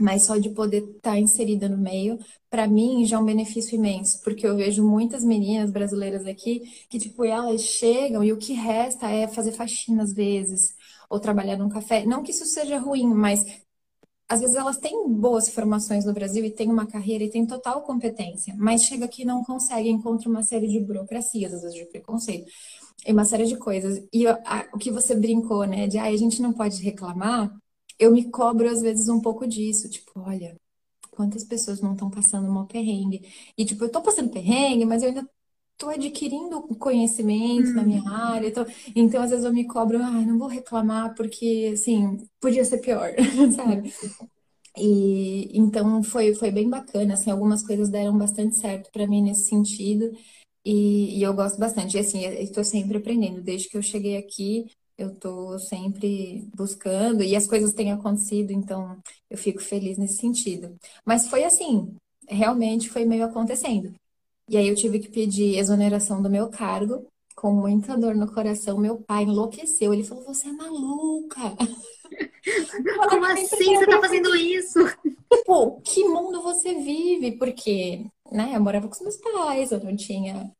mas 0.00 0.24
só 0.24 0.36
de 0.36 0.50
poder 0.50 0.82
estar 0.84 1.12
tá 1.12 1.18
inserida 1.18 1.68
no 1.68 1.78
meio, 1.78 2.18
para 2.50 2.66
mim 2.68 3.04
já 3.06 3.16
é 3.16 3.20
um 3.20 3.24
benefício 3.24 3.76
imenso, 3.76 4.22
porque 4.22 4.46
eu 4.46 4.56
vejo 4.56 4.86
muitas 4.86 5.24
meninas 5.24 5.70
brasileiras 5.70 6.26
aqui 6.26 6.60
que, 6.88 6.98
tipo, 6.98 7.24
elas 7.24 7.62
chegam 7.62 8.22
e 8.22 8.32
o 8.32 8.38
que 8.38 8.52
resta 8.52 9.10
é 9.10 9.26
fazer 9.28 9.52
faxina 9.52 10.02
às 10.02 10.12
vezes, 10.12 10.74
ou 11.08 11.20
trabalhar 11.20 11.56
num 11.56 11.68
café. 11.68 12.04
Não 12.04 12.22
que 12.22 12.30
isso 12.30 12.44
seja 12.46 12.78
ruim, 12.78 13.06
mas 13.14 13.44
às 14.28 14.40
vezes 14.40 14.56
elas 14.56 14.78
têm 14.78 15.08
boas 15.08 15.48
formações 15.48 16.04
no 16.04 16.12
Brasil 16.12 16.44
e 16.44 16.50
têm 16.50 16.70
uma 16.70 16.86
carreira 16.86 17.24
e 17.24 17.30
têm 17.30 17.46
total 17.46 17.82
competência, 17.82 18.54
mas 18.58 18.84
chega 18.84 19.04
aqui 19.04 19.22
e 19.22 19.24
não 19.24 19.44
consegue, 19.44 19.88
encontra 19.88 20.28
uma 20.28 20.42
série 20.42 20.68
de 20.68 20.80
burocracias, 20.80 21.54
às 21.54 21.62
vezes 21.62 21.76
de 21.76 21.86
preconceito, 21.86 22.50
e 23.06 23.12
uma 23.12 23.24
série 23.24 23.46
de 23.46 23.56
coisas. 23.56 24.04
E 24.12 24.26
a, 24.26 24.68
o 24.74 24.78
que 24.78 24.90
você 24.90 25.14
brincou, 25.14 25.64
né, 25.66 25.86
de 25.86 25.98
ah, 25.98 26.04
a 26.06 26.16
gente 26.16 26.42
não 26.42 26.52
pode 26.52 26.82
reclamar, 26.82 27.54
eu 27.98 28.12
me 28.12 28.30
cobro 28.30 28.68
às 28.68 28.82
vezes 28.82 29.08
um 29.08 29.20
pouco 29.20 29.46
disso, 29.46 29.88
tipo, 29.88 30.12
olha, 30.20 30.56
quantas 31.10 31.44
pessoas 31.44 31.80
não 31.80 31.92
estão 31.92 32.10
passando 32.10 32.50
mal 32.50 32.66
perrengue? 32.66 33.22
E 33.56 33.64
tipo, 33.64 33.84
eu 33.84 33.90
tô 33.90 34.02
passando 34.02 34.30
perrengue, 34.30 34.84
mas 34.84 35.02
eu 35.02 35.08
ainda 35.08 35.28
tô 35.78 35.88
adquirindo 35.88 36.62
conhecimento 36.78 37.70
hum. 37.70 37.74
na 37.74 37.82
minha 37.82 38.02
uhum. 38.02 38.08
área. 38.08 38.52
Tô... 38.52 38.66
Então, 38.94 39.22
às 39.22 39.30
vezes 39.30 39.44
eu 39.44 39.52
me 39.52 39.66
cobro, 39.66 39.98
ah, 40.02 40.10
não 40.10 40.38
vou 40.38 40.48
reclamar 40.48 41.14
porque, 41.14 41.70
assim, 41.74 42.18
podia 42.40 42.64
ser 42.64 42.78
pior, 42.78 43.10
sabe? 43.54 43.92
E 44.78 45.50
então 45.58 46.02
foi, 46.02 46.34
foi 46.34 46.50
bem 46.50 46.68
bacana, 46.68 47.14
assim, 47.14 47.30
algumas 47.30 47.66
coisas 47.66 47.88
deram 47.88 48.16
bastante 48.16 48.56
certo 48.56 48.90
para 48.92 49.06
mim 49.06 49.22
nesse 49.22 49.48
sentido. 49.48 50.10
E, 50.64 51.18
e, 51.18 51.22
eu 51.22 51.32
gosto 51.32 51.58
bastante. 51.58 51.96
E 51.96 52.00
assim, 52.00 52.24
estou 52.24 52.64
sempre 52.64 52.98
aprendendo. 52.98 53.40
Desde 53.40 53.68
que 53.68 53.76
eu 53.76 53.82
cheguei 53.82 54.16
aqui, 54.16 54.66
eu 54.98 55.12
estou 55.12 55.58
sempre 55.58 56.48
buscando 56.54 57.22
e 57.22 57.36
as 57.36 57.46
coisas 57.46 57.72
têm 57.72 57.92
acontecido, 57.92 58.50
então 58.50 58.98
eu 59.30 59.38
fico 59.38 59.60
feliz 59.62 59.96
nesse 59.98 60.16
sentido. 60.16 60.74
Mas 61.04 61.28
foi 61.28 61.44
assim, 61.44 61.94
realmente 62.28 62.88
foi 62.88 63.04
meio 63.04 63.24
acontecendo. 63.24 63.94
E 64.48 64.56
aí 64.56 64.68
eu 64.68 64.74
tive 64.74 64.98
que 64.98 65.08
pedir 65.08 65.58
exoneração 65.58 66.22
do 66.22 66.30
meu 66.30 66.48
cargo, 66.48 67.06
com 67.34 67.52
muita 67.52 67.96
dor 67.96 68.14
no 68.14 68.32
coração. 68.32 68.78
Meu 68.78 68.98
pai 68.98 69.24
enlouqueceu. 69.24 69.92
Ele 69.92 70.04
falou: 70.04 70.24
Você 70.24 70.48
é 70.48 70.52
maluca. 70.52 71.40
Como 73.08 73.24
assim 73.26 73.76
você 73.76 73.86
tá 73.86 74.00
fazendo 74.00 74.34
isso? 74.36 74.78
Pô, 75.44 75.80
que 75.80 76.04
mundo 76.04 76.42
você 76.42 76.74
vive? 76.74 77.32
Porque, 77.32 78.06
né, 78.30 78.52
eu 78.54 78.60
morava 78.60 78.88
com 78.88 78.94
os 78.94 79.00
meus 79.00 79.16
pais, 79.16 79.72
eu 79.72 79.82
não 79.82 79.96
tinha 79.96 80.50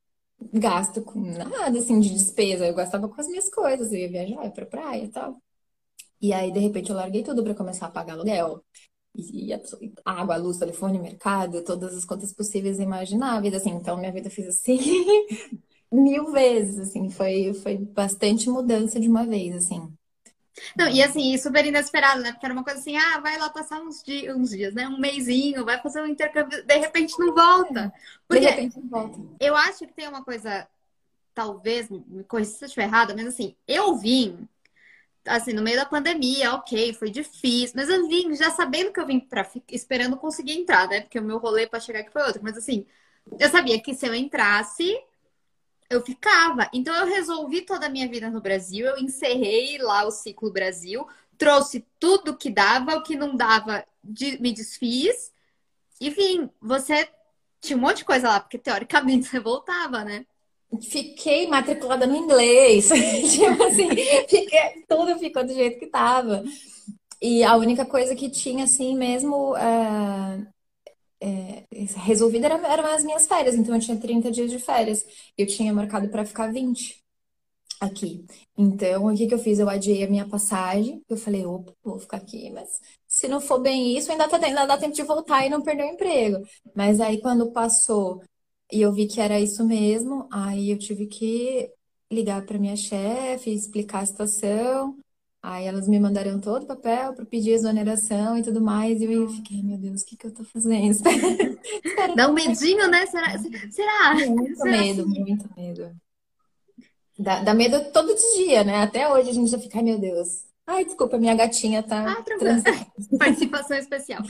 gasto 0.53 1.03
com 1.03 1.21
nada, 1.21 1.79
assim, 1.79 1.99
de 2.01 2.11
despesa. 2.13 2.67
Eu 2.67 2.75
gastava 2.75 3.09
com 3.09 3.21
as 3.21 3.29
minhas 3.29 3.49
coisas, 3.49 3.93
eu 3.93 3.99
ia 3.99 4.09
viajar, 4.09 4.45
ia 4.45 4.51
pra 4.51 4.67
praia 4.67 5.05
e 5.05 5.09
tal. 5.09 5.41
E 6.21 6.33
aí, 6.33 6.51
de 6.51 6.59
repente, 6.59 6.91
eu 6.91 6.97
larguei 6.97 7.23
tudo 7.23 7.45
para 7.45 7.55
começar 7.55 7.87
a 7.87 7.91
pagar 7.91 8.15
aluguel. 8.15 8.65
E, 9.17 9.51
água, 10.05 10.37
luz, 10.37 10.59
telefone, 10.59 10.99
mercado, 10.99 11.65
todas 11.65 11.97
as 11.97 12.05
contas 12.05 12.33
possíveis 12.33 12.79
e 12.79 12.83
imagináveis, 12.83 13.55
assim. 13.55 13.71
Então, 13.71 13.97
minha 13.97 14.13
vida 14.13 14.31
fez 14.31 14.49
assim 14.49 14.79
mil 15.91 16.31
vezes, 16.33 16.79
assim. 16.79 17.11
Foi, 17.11 17.55
foi 17.55 17.79
bastante 17.79 18.51
mudança 18.51 19.01
de 19.01 19.09
uma 19.09 19.25
vez, 19.25 19.55
assim. 19.57 19.93
Não, 20.77 20.89
e 20.89 21.03
assim, 21.03 21.37
super 21.37 21.65
inesperado, 21.67 22.23
né? 22.23 22.33
Porque 22.33 22.47
era 22.47 22.55
uma 22.55 22.65
coisa 22.65 22.81
assim, 22.81 22.97
ah, 22.97 23.21
vai 23.21 23.39
lá 23.39 23.51
passar 23.51 23.81
uns 23.81 24.03
dias, 24.03 24.35
uns 24.35 24.51
dias, 24.51 24.75
né? 24.75 24.89
Um 24.89 24.99
mêsinho, 24.99 25.65
vai 25.65 25.81
fazer 25.81 26.01
um 26.01 26.07
intercâmbio, 26.07 26.65
de 26.65 26.79
repente 26.79 27.15
não 27.19 27.35
volta. 27.35 27.93
Porque 28.27 28.41
de 28.41 28.51
repente 28.51 28.79
não 28.79 28.89
volta. 28.89 29.19
Eu 29.39 29.55
acho 29.55 29.87
que 29.87 29.93
tem 29.93 30.09
uma 30.09 30.25
coisa, 30.25 30.67
talvez, 31.35 31.91
me 31.91 32.25
corrija 32.25 32.51
se 32.51 32.65
eu 32.65 32.67
estiver 32.67 32.85
errada, 32.85 33.15
mas 33.15 33.27
assim, 33.27 33.55
eu 33.69 33.97
vim, 33.97 34.49
assim, 35.27 35.53
no 35.53 35.63
meio 35.63 35.77
da 35.77 35.87
pandemia, 35.87 36.55
ok, 36.55 36.93
foi 36.95 37.11
difícil, 37.11 37.75
mas 37.77 37.89
eu 37.89 38.07
vim 38.09 38.35
já 38.35 38.51
sabendo 38.51 38.93
que 38.93 39.01
eu 39.01 39.07
vim 39.07 39.21
para 39.21 39.49
esperando 39.71 40.17
conseguir 40.17 40.53
entrar, 40.53 40.89
né? 40.89 41.03
Porque 41.03 41.19
o 41.19 41.25
meu 41.25 41.39
rolê 41.39 41.67
para 41.67 41.81
chegar 41.81 42.01
aqui 42.01 42.13
foi 42.13 42.23
outro, 42.23 42.43
mas 42.43 42.57
assim, 42.57 42.87
eu 43.39 43.49
sabia 43.51 43.81
que 43.81 43.95
se 43.95 44.07
eu 44.07 44.15
entrasse, 44.15 44.97
eu 45.91 46.03
ficava. 46.03 46.69
Então 46.73 46.95
eu 46.95 47.07
resolvi 47.07 47.63
toda 47.63 47.87
a 47.87 47.89
minha 47.89 48.09
vida 48.09 48.31
no 48.31 48.41
Brasil, 48.41 48.87
eu 48.87 48.99
encerrei 48.99 49.79
lá 49.79 50.05
o 50.07 50.11
ciclo 50.11 50.53
Brasil, 50.53 51.07
trouxe 51.39 51.87
tudo 51.99 52.37
que 52.37 52.51
dava, 52.51 52.97
o 52.97 53.03
que 53.03 53.17
não 53.17 53.37
dava, 53.37 53.85
de, 54.03 54.41
me 54.41 54.53
desfiz. 54.53 55.33
E 56.01 56.11
vim, 56.11 56.51
você 56.61 57.09
tinha 57.61 57.77
um 57.77 57.81
monte 57.81 57.99
de 57.99 58.05
coisa 58.05 58.29
lá, 58.29 58.41
porque 58.41 58.59
teoricamente 58.59 59.27
você 59.29 59.41
voltava, 59.41 60.05
né? 60.05 60.27
Fiquei 60.83 61.47
matriculada 61.47 62.07
no 62.07 62.17
inglês. 62.17 62.89
tipo 63.31 63.63
assim, 63.63 63.89
fiquei, 64.29 64.85
tudo 64.89 65.19
ficou 65.19 65.45
do 65.45 65.55
jeito 65.55 65.79
que 65.79 65.87
tava. 65.87 66.43
E 67.21 67.43
a 67.45 67.57
única 67.57 67.85
coisa 67.87 68.15
que 68.15 68.29
tinha, 68.29 68.65
assim, 68.65 68.97
mesmo, 68.97 69.57
é, 69.57 70.47
é, 71.21 71.65
resolvida 71.97 72.47
era, 72.47 72.69
eram 72.69 72.87
as 72.87 73.05
minhas 73.05 73.27
férias. 73.27 73.55
Então, 73.55 73.75
eu 73.75 73.81
tinha 73.81 73.97
30 73.99 74.31
dias 74.31 74.51
de 74.51 74.59
férias. 74.59 75.05
Eu 75.37 75.47
tinha 75.47 75.73
marcado 75.73 76.09
para 76.09 76.25
ficar 76.27 76.53
20 76.53 77.03
aqui. 77.81 78.25
Então, 78.57 79.07
o 79.07 79.17
que, 79.17 79.27
que 79.27 79.35
eu 79.35 79.39
fiz? 79.39 79.59
Eu 79.59 79.69
adiei 79.69 80.05
a 80.05 80.09
minha 80.09 80.29
passagem. 80.29 81.03
Eu 81.09 81.17
falei, 81.17 81.45
opa, 81.47 81.73
vou 81.83 81.99
ficar 81.99 82.19
aqui, 82.19 82.51
mas 82.51 82.69
se 83.07 83.29
não 83.29 83.41
for 83.41 83.61
bem 83.61 83.97
isso, 83.97 84.11
ainda, 84.13 84.29
tá, 84.29 84.39
ainda 84.45 84.67
dá 84.67 84.77
tempo 84.79 84.95
de 84.95 85.03
voltar 85.03 85.47
e 85.47 85.51
não 85.51 85.63
perder 85.63 85.85
o 85.85 85.93
emprego. 85.95 86.47
Mas 86.75 87.01
aí, 87.01 87.21
quando 87.21 87.53
passou 87.53 88.23
e 88.73 88.81
eu 88.81 88.93
vi 88.93 89.07
que 89.07 89.21
era 89.21 89.41
isso 89.41 89.65
mesmo, 89.65 90.29
aí 90.33 90.71
eu 90.71 90.79
tive 90.79 91.07
que 91.07 91.71
ligar 92.11 92.45
para 92.45 92.59
minha 92.59 92.77
chefe, 92.77 93.53
explicar 93.53 94.01
a 94.01 94.07
situação. 94.07 94.97
Aí 95.43 95.65
elas 95.65 95.87
me 95.87 96.01
mandaram 96.01 96.41
todo 96.41 96.65
o 96.65 96.67
papel 96.67 97.15
para 97.15 97.25
pedir 97.25 97.51
exoneração 97.51 98.37
e 98.37 98.43
tudo 98.43 98.61
mais. 98.61 99.01
E 99.01 99.05
eu 99.05 99.29
fiquei, 99.29 99.63
meu 99.63 99.79
Deus, 99.79 100.03
o 100.03 100.07
que, 100.07 100.17
que 100.17 100.27
eu 100.27 100.35
tô 100.35 100.43
fazendo? 100.43 100.99
Dá 102.17 102.29
um 102.29 102.33
medinho, 102.33 102.89
né? 102.89 103.07
Será? 103.07 103.39
Será? 103.71 104.15
Muito 104.27 104.57
Será 104.57 104.71
medo, 104.71 105.03
assim? 105.03 105.21
muito 105.21 105.49
medo. 105.57 105.97
Dá, 107.19 107.43
dá, 107.43 107.55
medo 107.55 107.93
todo 107.93 108.15
dia, 108.35 108.65
né? 108.65 108.83
Até 108.83 109.09
hoje 109.09 109.31
a 109.31 109.33
gente 109.33 109.51
já 109.51 109.59
fica, 109.59 109.79
ai 109.79 109.85
meu 109.85 109.99
Deus. 109.99 110.45
Ai, 110.67 110.85
desculpa, 110.85 111.17
minha 111.17 111.35
gatinha 111.35 111.81
tá. 111.81 112.17
Ah, 112.19 112.23
trans... 112.23 112.65
Participação 113.17 113.77
especial. 113.77 114.23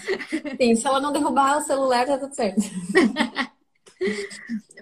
Sim, 0.61 0.77
se 0.77 0.87
ela 0.87 1.01
não 1.01 1.13
derrubar 1.13 1.59
o 1.59 1.63
celular, 1.63 2.07
tá 2.07 2.19
tudo 2.19 2.35
certo. 2.35 2.61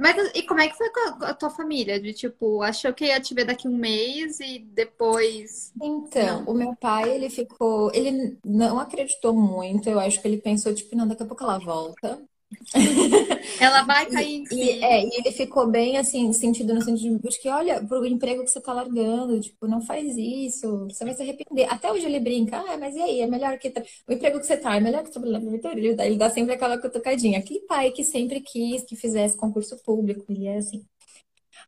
Mas 0.01 0.31
e 0.35 0.43
como 0.43 0.61
é 0.61 0.69
que 0.69 0.77
foi 0.77 0.91
com 0.91 1.25
a 1.25 1.35
tua 1.35 1.51
família? 1.51 2.01
De 2.01 2.13
tipo, 2.13 2.63
achou 2.63 2.93
que 2.93 3.07
ia 3.07 3.21
te 3.21 3.35
ver 3.35 3.45
daqui 3.45 3.69
um 3.69 3.77
mês 3.77 4.41
e 4.41 4.59
depois. 4.59 5.73
Então, 5.81 6.43
não. 6.43 6.53
o 6.53 6.55
meu 6.55 6.75
pai, 6.77 7.11
ele 7.11 7.31
ficou. 7.31 7.91
Ele 7.95 8.37
não 8.45 8.79
acreditou 8.79 9.33
muito. 9.33 9.89
Eu 9.89 10.01
acho 10.01 10.21
que 10.21 10.27
ele 10.27 10.39
pensou, 10.39 10.75
tipo, 10.75 10.97
não, 10.97 11.07
daqui 11.07 11.23
a 11.23 11.27
pouco 11.27 11.45
ela 11.45 11.59
volta. 11.59 12.21
Ela 13.61 13.83
vai 13.83 14.07
cair 14.07 14.41
em 14.41 14.47
si. 14.47 14.55
E, 14.55 14.85
é, 14.85 15.05
e 15.05 15.11
ele 15.19 15.33
ficou 15.33 15.67
bem 15.67 15.97
assim, 15.97 16.33
sentido 16.33 16.75
no 16.75 16.83
sentido 16.83 17.19
de 17.29 17.39
que 17.39 17.49
olha 17.49 17.83
pro 17.85 18.05
emprego 18.07 18.45
que 18.45 18.51
você 18.51 18.61
tá 18.61 18.73
largando, 18.73 19.41
tipo, 19.41 19.67
não 19.67 19.81
faz 19.81 20.17
isso, 20.17 20.87
você 20.87 21.05
vai 21.05 21.15
se 21.15 21.23
arrepender. 21.23 21.73
Até 21.73 21.91
hoje 21.93 22.07
ele 22.07 22.21
brinca, 22.21 22.59
ah, 22.59 22.77
mas 22.77 22.95
e 22.95 23.01
aí, 23.01 23.21
é 23.21 23.27
melhor 23.27 23.59
que 23.59 23.73
o 24.09 24.13
emprego 24.13 24.41
que 24.41 24.47
você 24.47 24.57
tá, 24.57 24.77
é 24.77 24.81
melhor 24.81 25.03
que 25.05 25.11
trabalhar 25.11 25.41
no 25.41 25.51
Vitória. 25.51 25.79
Ele 25.81 25.95
dá, 25.95 26.07
ele 26.07 26.17
dá 26.17 26.31
sempre 26.31 26.55
aquela 26.55 26.79
cutucadinha. 26.79 27.39
Aquele 27.39 27.61
pai 27.61 27.91
que 27.91 28.05
sempre 28.05 28.41
quis 28.41 28.83
que 28.85 28.97
fizesse 28.97 29.37
concurso 29.37 29.77
público, 29.85 30.25
ele 30.29 30.47
é 30.47 30.59
assim. 30.59 30.85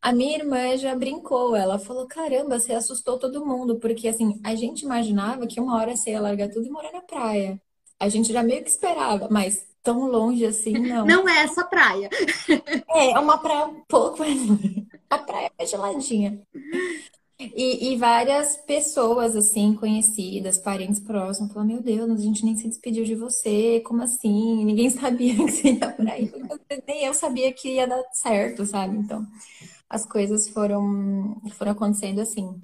A 0.02 0.12
minha 0.12 0.37
irmã 0.37 0.76
já 0.76 0.95
brincou, 0.95 1.56
ela 1.56 1.78
falou: 1.78 2.06
caramba, 2.06 2.59
você 2.59 2.73
assustou 2.73 3.18
todo 3.18 3.45
mundo, 3.45 3.78
porque 3.78 4.09
assim, 4.09 4.40
a 4.45 4.54
gente 4.54 4.83
imaginava 4.83 5.47
que 5.47 5.61
uma 5.61 5.76
hora 5.76 5.97
você 5.97 6.11
ia 6.11 6.21
largar 6.21 6.49
tudo 6.50 6.66
e 6.66 6.71
morar 6.71 6.92
na 6.92 7.00
praia. 7.02 7.61
A 7.99 8.09
gente 8.09 8.33
já 8.33 8.42
meio 8.42 8.62
que 8.62 8.71
esperava, 8.71 9.28
mas 9.30 9.66
tão 9.87 10.05
longe 10.07 10.45
assim, 10.45 10.73
não. 10.73 11.07
Não 11.07 11.28
é 11.28 11.45
essa 11.45 11.64
praia. 11.64 12.11
É, 12.90 13.12
é 13.12 13.19
uma 13.19 13.38
praia 13.38 13.66
um 13.66 13.81
pouco. 13.88 14.25
A 15.09 15.19
praia 15.19 15.52
é 15.57 15.64
geladinha. 15.64 16.43
E, 17.38 17.93
e, 17.93 17.97
várias 17.97 18.57
pessoas, 18.57 19.37
assim, 19.37 19.75
conhecidas, 19.75 20.59
parentes 20.59 20.99
próximos, 20.99 21.52
falaram: 21.52 21.75
Meu 21.75 21.83
Deus, 21.83 22.11
a 22.11 22.23
gente 22.23 22.45
nem 22.45 22.57
se 22.57 22.66
despediu 22.66 23.05
de 23.05 23.14
você, 23.14 23.81
como 23.87 24.02
assim? 24.02 24.64
Ninguém 24.64 24.90
sabia 24.90 25.35
que 25.37 25.43
você 25.43 25.73
ia 25.73 25.93
pra 25.93 26.12
aí. 26.12 26.33
Nem 26.88 27.05
eu 27.05 27.14
sabia 27.14 27.52
que 27.52 27.75
ia 27.75 27.87
dar 27.87 28.02
certo, 28.12 28.64
sabe? 28.64 28.97
Então, 28.97 29.25
as 29.88 30.05
coisas 30.05 30.49
foram, 30.49 31.40
foram 31.52 31.73
acontecendo 31.73 32.21
assim. 32.21 32.61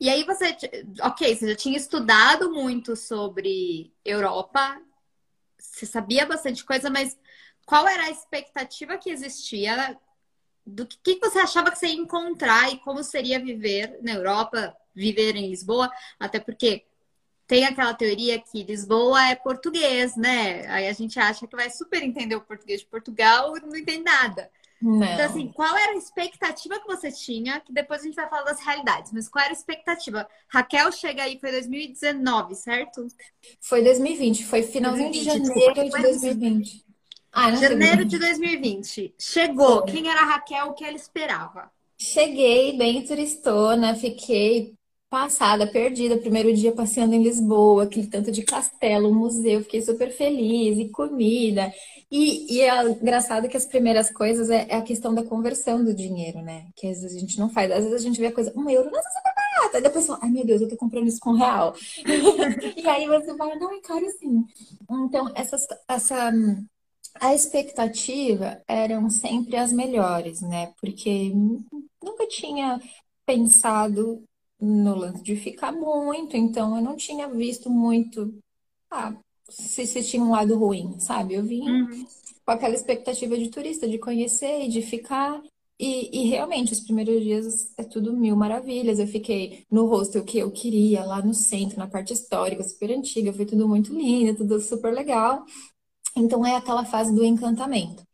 E 0.00 0.08
aí 0.08 0.22
você, 0.24 0.56
ok, 1.02 1.34
você 1.34 1.48
já 1.48 1.56
tinha 1.56 1.76
estudado 1.76 2.52
muito 2.52 2.94
sobre 2.94 3.92
Europa, 4.04 4.80
você 5.72 5.86
sabia 5.86 6.26
bastante 6.26 6.64
coisa, 6.64 6.90
mas 6.90 7.18
qual 7.66 7.86
era 7.88 8.04
a 8.04 8.10
expectativa 8.10 8.98
que 8.98 9.10
existia 9.10 9.98
do 10.66 10.86
que, 10.86 11.16
que 11.16 11.20
você 11.20 11.38
achava 11.40 11.70
que 11.70 11.78
você 11.78 11.88
ia 11.88 11.94
encontrar 11.94 12.72
e 12.72 12.78
como 12.78 13.02
seria 13.02 13.38
viver 13.38 13.98
na 14.02 14.12
Europa, 14.12 14.74
viver 14.94 15.36
em 15.36 15.48
Lisboa, 15.48 15.90
até 16.18 16.40
porque 16.40 16.86
tem 17.46 17.64
aquela 17.64 17.92
teoria 17.92 18.40
que 18.40 18.62
Lisboa 18.62 19.22
é 19.28 19.34
português, 19.34 20.16
né? 20.16 20.66
Aí 20.68 20.88
a 20.88 20.92
gente 20.92 21.18
acha 21.18 21.46
que 21.46 21.56
vai 21.56 21.68
super 21.68 22.02
entender 22.02 22.36
o 22.36 22.40
português 22.40 22.80
de 22.80 22.86
Portugal 22.86 23.56
e 23.56 23.60
não 23.60 23.76
entende 23.76 24.04
nada. 24.04 24.50
Não. 24.84 25.02
Então, 25.02 25.24
assim, 25.24 25.48
qual 25.48 25.74
era 25.74 25.92
a 25.92 25.96
expectativa 25.96 26.78
que 26.78 26.86
você 26.86 27.10
tinha? 27.10 27.58
Que 27.58 27.72
depois 27.72 28.02
a 28.02 28.04
gente 28.04 28.14
vai 28.14 28.28
falar 28.28 28.42
das 28.42 28.60
realidades, 28.60 29.12
mas 29.12 29.30
qual 29.30 29.42
era 29.42 29.54
a 29.54 29.56
expectativa? 29.56 30.28
Raquel 30.46 30.92
chega 30.92 31.22
aí, 31.22 31.38
foi 31.40 31.52
2019, 31.52 32.54
certo? 32.54 33.06
Foi 33.62 33.82
2020, 33.82 34.44
foi 34.44 34.62
finalzinho 34.62 35.10
2020, 35.10 35.42
de 35.42 35.48
janeiro 35.48 35.90
de 35.90 36.02
2020. 36.02 36.84
Ah, 37.32 37.54
janeiro 37.56 38.04
de 38.04 38.18
2020. 38.18 39.14
Chegou. 39.18 39.84
Quem 39.86 40.10
era 40.10 40.20
a 40.20 40.24
Raquel? 40.26 40.66
O 40.66 40.74
que 40.74 40.84
ela 40.84 40.96
esperava? 40.96 41.72
Cheguei 41.98 42.76
bem 42.76 43.06
turistona, 43.06 43.94
fiquei 43.94 44.74
passada, 45.08 45.66
perdida. 45.66 46.16
Primeiro 46.16 46.52
dia 46.54 46.72
passeando 46.72 47.14
em 47.14 47.22
Lisboa, 47.22 47.84
aquele 47.84 48.06
tanto 48.06 48.32
de 48.32 48.42
castelo, 48.42 49.14
museu, 49.14 49.62
fiquei 49.62 49.82
super 49.82 50.10
feliz, 50.10 50.78
e 50.78 50.88
comida. 50.88 51.72
E, 52.10 52.56
e 52.56 52.60
é 52.60 52.82
engraçado 52.88 53.48
que 53.48 53.56
as 53.56 53.66
primeiras 53.66 54.10
coisas 54.10 54.50
é, 54.50 54.66
é, 54.68 54.76
a 54.76 54.82
questão 54.82 55.14
da 55.14 55.24
conversão 55.24 55.84
do 55.84 55.94
dinheiro, 55.94 56.42
né? 56.42 56.66
Que 56.76 56.88
às 56.88 57.00
vezes 57.00 57.16
a 57.16 57.20
gente 57.20 57.38
não 57.38 57.48
faz. 57.50 57.70
Às 57.70 57.84
vezes 57.84 57.94
a 57.94 58.04
gente 58.04 58.20
vê 58.20 58.26
a 58.26 58.32
coisa, 58.32 58.52
um 58.56 58.68
euro, 58.70 58.90
nossa, 58.90 59.08
super 59.08 59.32
barata. 59.34 59.76
Aí 59.78 59.82
depois 59.82 60.06
fala, 60.06 60.20
ai 60.22 60.30
meu 60.30 60.44
Deus, 60.44 60.60
eu 60.62 60.68
tô 60.68 60.76
comprando 60.76 61.08
isso 61.08 61.20
com 61.20 61.32
real. 61.32 61.74
e 62.76 62.86
aí 62.86 63.06
você 63.06 63.36
fala, 63.36 63.56
não, 63.56 63.72
é 63.72 63.80
caro 63.80 64.06
assim. 64.06 64.44
Então, 64.90 65.30
essas, 65.34 65.66
essa 65.88 66.32
a 67.20 67.34
expectativa 67.34 68.62
eram 68.66 69.08
sempre 69.08 69.56
as 69.56 69.72
melhores, 69.72 70.40
né? 70.40 70.72
Porque 70.80 71.32
nunca 72.02 72.26
tinha 72.28 72.80
pensado 73.24 74.22
no 74.64 74.94
lance 74.96 75.22
de 75.22 75.36
ficar 75.36 75.72
muito, 75.72 76.36
então 76.36 76.76
eu 76.76 76.82
não 76.82 76.96
tinha 76.96 77.28
visto 77.28 77.70
muito 77.70 78.34
ah, 78.90 79.14
se, 79.48 79.86
se 79.86 80.02
tinha 80.02 80.22
um 80.22 80.30
lado 80.30 80.56
ruim, 80.56 80.98
sabe? 80.98 81.34
Eu 81.34 81.44
vim 81.44 81.68
uhum. 81.68 82.06
com 82.44 82.52
aquela 82.52 82.74
expectativa 82.74 83.36
de 83.36 83.48
turista, 83.48 83.88
de 83.88 83.98
conhecer 83.98 84.64
e 84.64 84.68
de 84.68 84.82
ficar. 84.82 85.42
E, 85.78 86.22
e, 86.22 86.28
realmente, 86.28 86.72
os 86.72 86.80
primeiros 86.80 87.22
dias 87.22 87.72
é 87.76 87.82
tudo 87.82 88.12
mil 88.12 88.36
maravilhas. 88.36 88.98
Eu 88.98 89.06
fiquei 89.06 89.64
no 89.70 89.86
hostel 89.86 90.24
que 90.24 90.38
eu 90.38 90.50
queria, 90.50 91.04
lá 91.04 91.20
no 91.20 91.34
centro, 91.34 91.78
na 91.78 91.88
parte 91.88 92.12
histórica, 92.12 92.62
super 92.62 92.90
antiga. 92.92 93.32
Foi 93.32 93.44
tudo 93.44 93.68
muito 93.68 93.92
lindo, 93.92 94.36
tudo 94.38 94.60
super 94.60 94.92
legal. 94.94 95.44
Então, 96.16 96.46
é 96.46 96.56
aquela 96.56 96.84
fase 96.84 97.12
do 97.12 97.24
encantamento. 97.24 98.04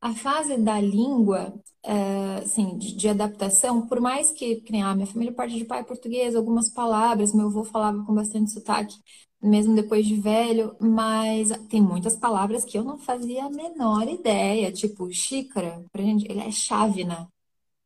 A 0.00 0.14
fase 0.14 0.56
da 0.58 0.80
língua, 0.80 1.54
é, 1.82 2.36
assim, 2.42 2.76
de, 2.76 2.94
de, 2.94 3.08
adaptação, 3.08 3.86
por 3.86 4.00
mais 4.00 4.30
que, 4.30 4.56
que 4.56 4.76
ah, 4.78 4.94
minha 4.94 5.06
família 5.06 5.32
parte 5.32 5.56
de 5.56 5.64
pai 5.64 5.84
português, 5.84 6.34
algumas 6.34 6.68
palavras, 6.68 7.32
meu 7.32 7.46
avô 7.46 7.64
falava 7.64 8.04
com 8.04 8.14
bastante 8.14 8.50
sotaque, 8.52 8.96
mesmo 9.42 9.74
depois 9.74 10.06
de 10.06 10.16
velho, 10.16 10.76
mas 10.80 11.50
tem 11.68 11.80
muitas 11.82 12.16
palavras 12.16 12.64
que 12.64 12.76
eu 12.76 12.84
não 12.84 12.98
fazia 12.98 13.44
a 13.46 13.50
menor 13.50 14.06
ideia, 14.08 14.70
tipo 14.72 15.10
xícara, 15.12 15.82
pra 15.90 16.02
gente, 16.02 16.30
ele 16.30 16.40
é 16.40 16.50
chávena. 16.50 17.28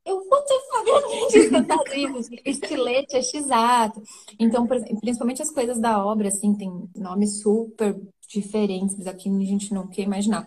Eu 0.04 0.22
vou 0.28 0.42
ter 0.42 0.60
falando 0.68 2.20
estilete 2.44 3.16
é 3.16 3.22
x-ato. 3.22 4.02
Então, 4.38 4.66
principalmente 4.66 5.40
as 5.40 5.50
coisas 5.50 5.80
da 5.80 6.04
obra, 6.04 6.28
assim, 6.28 6.54
tem 6.54 6.70
nomes 6.94 7.40
super 7.40 7.98
diferentes, 8.28 8.96
mas 8.98 9.06
aqui 9.06 9.30
a 9.30 9.44
gente 9.44 9.72
não 9.72 9.86
quer 9.86 10.02
imaginar. 10.02 10.46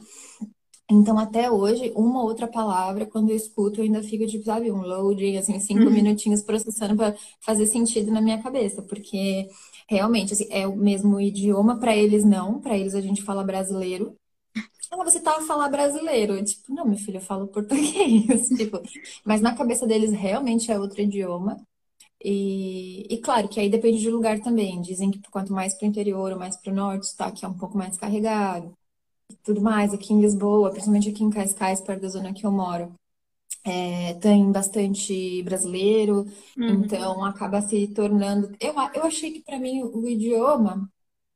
Então, 0.90 1.20
até 1.20 1.52
hoje, 1.52 1.92
uma 1.96 2.24
outra 2.24 2.48
palavra, 2.48 3.06
quando 3.06 3.30
eu 3.30 3.36
escuto, 3.36 3.82
eu 3.82 3.84
ainda 3.84 4.02
fico, 4.02 4.26
tipo, 4.26 4.46
sabe, 4.46 4.72
um 4.72 4.82
loading, 4.82 5.36
assim, 5.38 5.60
cinco 5.60 5.84
uhum. 5.84 5.92
minutinhos 5.92 6.42
processando 6.42 6.96
para 6.96 7.14
fazer 7.42 7.66
sentido 7.66 8.10
na 8.10 8.22
minha 8.22 8.42
cabeça, 8.42 8.82
porque 8.82 9.50
realmente, 9.90 10.32
assim, 10.32 10.48
é 10.50 10.66
o 10.66 10.78
mesmo 10.78 11.20
idioma, 11.20 11.78
para 11.78 11.96
eles 11.96 12.24
não, 12.24 12.62
para 12.62 12.78
eles 12.78 12.96
a 12.96 13.02
gente 13.02 13.22
fala 13.22 13.44
brasileiro. 13.44 14.16
Ah, 14.90 15.04
você 15.04 15.20
tá 15.20 15.38
a 15.38 15.42
falar 15.42 15.70
brasileiro. 15.70 16.36
Eu, 16.36 16.46
tipo, 16.46 16.74
não, 16.74 16.86
meu 16.86 16.98
filho, 16.98 17.18
eu 17.18 17.22
falo 17.22 17.48
português. 17.48 18.48
tipo, 18.58 18.82
mas 19.26 19.42
na 19.42 19.56
cabeça 19.56 19.86
deles 19.86 20.12
realmente 20.12 20.72
é 20.72 20.80
outro 20.80 21.02
idioma. 21.02 21.58
E, 22.24 23.06
e, 23.14 23.18
claro 23.20 23.50
que 23.50 23.60
aí 23.60 23.70
depende 23.70 24.00
de 24.00 24.10
lugar 24.10 24.40
também. 24.40 24.82
Dizem 24.82 25.12
que 25.12 25.22
quanto 25.32 25.54
mais 25.54 25.74
para 25.78 25.86
o 25.86 25.90
interior 25.90 26.32
ou 26.34 26.40
mais 26.40 26.58
para 26.58 26.72
o 26.72 26.76
norte, 26.76 27.16
tá, 27.18 27.32
que 27.32 27.46
é 27.46 27.48
um 27.48 27.58
pouco 27.58 27.78
mais 27.78 27.98
carregado 27.98 28.76
tudo 29.44 29.62
mais, 29.62 29.94
aqui 29.94 30.14
em 30.14 30.22
Lisboa, 30.22 30.70
principalmente 30.72 31.10
aqui 31.10 31.24
em 31.24 31.30
Cascais, 31.30 31.82
perto 31.82 32.02
da 32.02 32.10
zona 32.10 32.34
que 32.34 32.46
eu 32.46 32.52
moro, 32.52 32.94
é, 33.64 34.14
tem 34.16 34.52
bastante 34.52 35.44
brasileiro, 35.44 36.26
uhum. 36.58 36.84
então 36.84 37.24
acaba 37.26 37.62
se 37.62 37.88
tornando. 37.90 38.56
Eu, 38.60 38.74
eu 38.94 39.04
achei 39.04 39.32
que 39.32 39.42
para 39.42 39.60
mim 39.60 39.84
o 39.84 40.08
idioma 40.08 40.90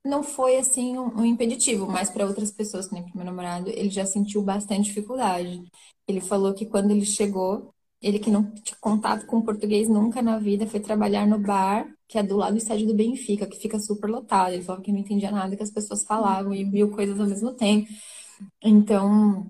não 0.06 0.24
foi 0.24 0.58
assim 0.58 0.98
um, 0.98 1.20
um 1.20 1.26
impeditivo, 1.26 1.88
mas 1.88 2.10
para 2.10 2.26
outras 2.26 2.52
pessoas, 2.52 2.88
que 2.88 2.94
nem 2.94 3.06
meu 3.14 3.26
namorado, 3.26 3.70
ele 3.70 3.90
já 3.90 4.06
sentiu 4.06 4.42
bastante 4.42 4.86
dificuldade. 4.86 5.64
Ele 6.08 6.22
falou 6.22 6.54
que 6.54 6.66
quando 6.66 6.92
ele 6.92 7.06
chegou, 7.06 7.74
ele 8.02 8.18
que 8.20 8.32
não 8.32 8.52
tinha 8.52 8.78
contato 8.80 9.26
com 9.28 9.42
português 9.42 9.88
nunca 9.88 10.22
na 10.22 10.40
vida, 10.40 10.66
foi 10.68 10.80
trabalhar 10.80 11.28
no 11.28 11.38
bar 11.40 11.88
que 12.12 12.18
é 12.18 12.24
do 12.24 12.36
lado 12.36 12.52
do 12.52 12.58
estádio 12.58 12.86
do 12.86 12.94
Benfica, 12.94 13.48
que 13.48 13.58
fica 13.58 13.80
super 13.80 14.10
lotado. 14.10 14.52
Ele 14.52 14.64
falou 14.64 14.82
que 14.82 14.92
não 14.92 15.00
entendia 15.00 15.32
nada 15.32 15.56
que 15.56 15.64
as 15.64 15.72
pessoas 15.72 16.04
falavam 16.04 16.54
e 16.54 16.66
mil 16.66 16.92
coisas 16.92 17.18
ao 17.18 17.26
mesmo 17.26 17.54
tempo. 17.54 17.88
Então, 18.62 19.50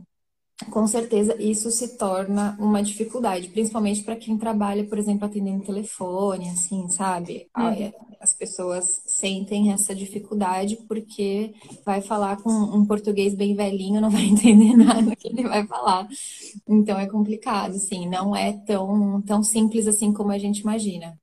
com 0.69 0.85
certeza, 0.85 1.35
isso 1.41 1.71
se 1.71 1.97
torna 1.97 2.55
uma 2.59 2.83
dificuldade, 2.83 3.47
principalmente 3.47 4.03
para 4.03 4.15
quem 4.15 4.37
trabalha, 4.37 4.83
por 4.83 4.99
exemplo, 4.99 5.25
atendendo 5.25 5.63
telefone, 5.63 6.49
assim, 6.49 6.87
sabe? 6.89 7.47
Uhum. 7.57 7.91
As 8.19 8.31
pessoas 8.31 9.01
sentem 9.07 9.71
essa 9.71 9.95
dificuldade 9.95 10.77
porque 10.87 11.55
vai 11.83 11.99
falar 11.99 12.37
com 12.43 12.51
um 12.51 12.85
português 12.85 13.33
bem 13.33 13.55
velhinho, 13.55 13.99
não 13.99 14.11
vai 14.11 14.21
entender 14.29 14.77
nada 14.77 15.15
que 15.15 15.29
ele 15.29 15.41
vai 15.47 15.65
falar. 15.65 16.07
Então 16.69 16.99
é 16.99 17.07
complicado, 17.07 17.71
assim, 17.71 18.07
não 18.07 18.35
é 18.35 18.53
tão, 18.53 19.19
tão 19.23 19.41
simples 19.41 19.87
assim 19.87 20.13
como 20.13 20.31
a 20.31 20.37
gente 20.37 20.59
imagina. 20.59 21.19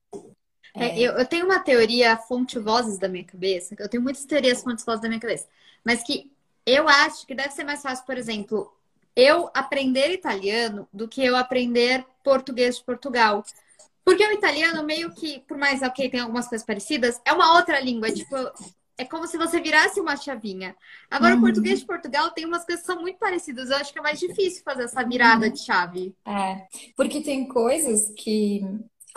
É, 0.79 0.99
eu, 0.99 1.13
eu, 1.13 1.27
tenho 1.27 1.45
uma 1.45 1.61
teoria 1.61 2.17
fonte 2.17 2.59
vozes 2.59 2.99
da 2.99 3.09
minha 3.09 3.25
cabeça, 3.25 3.75
eu 3.79 3.89
tenho 3.89 4.03
muitas 4.03 4.25
teorias 4.25 4.63
fonte 4.63 4.85
vozes 4.85 5.01
da 5.01 5.09
minha 5.09 5.21
cabeça, 5.21 5.47
mas 5.85 6.03
que 6.03 6.31
eu 6.65 6.89
acho 6.89 7.27
que 7.27 7.35
deve 7.35 7.51
ser 7.51 7.65
mais 7.65 7.81
fácil, 7.83 8.05
por 8.05 8.19
exemplo, 8.19 8.71
eu 9.17 9.51
aprender 9.55 10.13
italiano 10.13 10.87
do 10.93 11.09
que 11.09 11.25
eu 11.25 11.35
aprender 11.35 12.05
português 12.23 12.77
de 12.77 12.85
Portugal. 12.85 13.45
Porque 14.05 14.25
o 14.25 14.33
italiano, 14.33 14.85
meio 14.85 15.11
que, 15.13 15.41
por 15.41 15.59
mais 15.59 15.83
ok, 15.83 16.09
tem 16.09 16.21
algumas 16.21 16.47
coisas 16.47 16.65
parecidas, 16.65 17.21
é 17.25 17.33
uma 17.33 17.57
outra 17.57 17.81
língua. 17.81 18.13
Tipo, 18.13 18.37
é 18.97 19.05
como 19.05 19.27
se 19.27 19.37
você 19.37 19.61
virasse 19.61 20.01
uma 20.01 20.17
chavinha. 20.17 20.77
Agora, 21.11 21.35
uhum. 21.35 21.41
o 21.41 21.43
português 21.43 21.81
de 21.81 21.87
Portugal 21.87 22.31
tem 22.31 22.45
umas 22.45 22.65
coisas 22.65 22.85
que 22.85 22.93
são 22.93 23.01
muito 23.01 23.19
parecidas. 23.19 23.71
Eu 23.71 23.77
acho 23.77 23.93
que 23.93 23.99
é 23.99 24.03
mais 24.03 24.21
difícil 24.21 24.63
fazer 24.63 24.85
essa 24.85 25.03
virada 25.03 25.47
uhum. 25.47 25.53
de 25.53 25.59
chave. 25.59 26.15
É, 26.25 26.67
porque 26.97 27.21
tem 27.21 27.49
coisas 27.49 28.13
que 28.17 28.63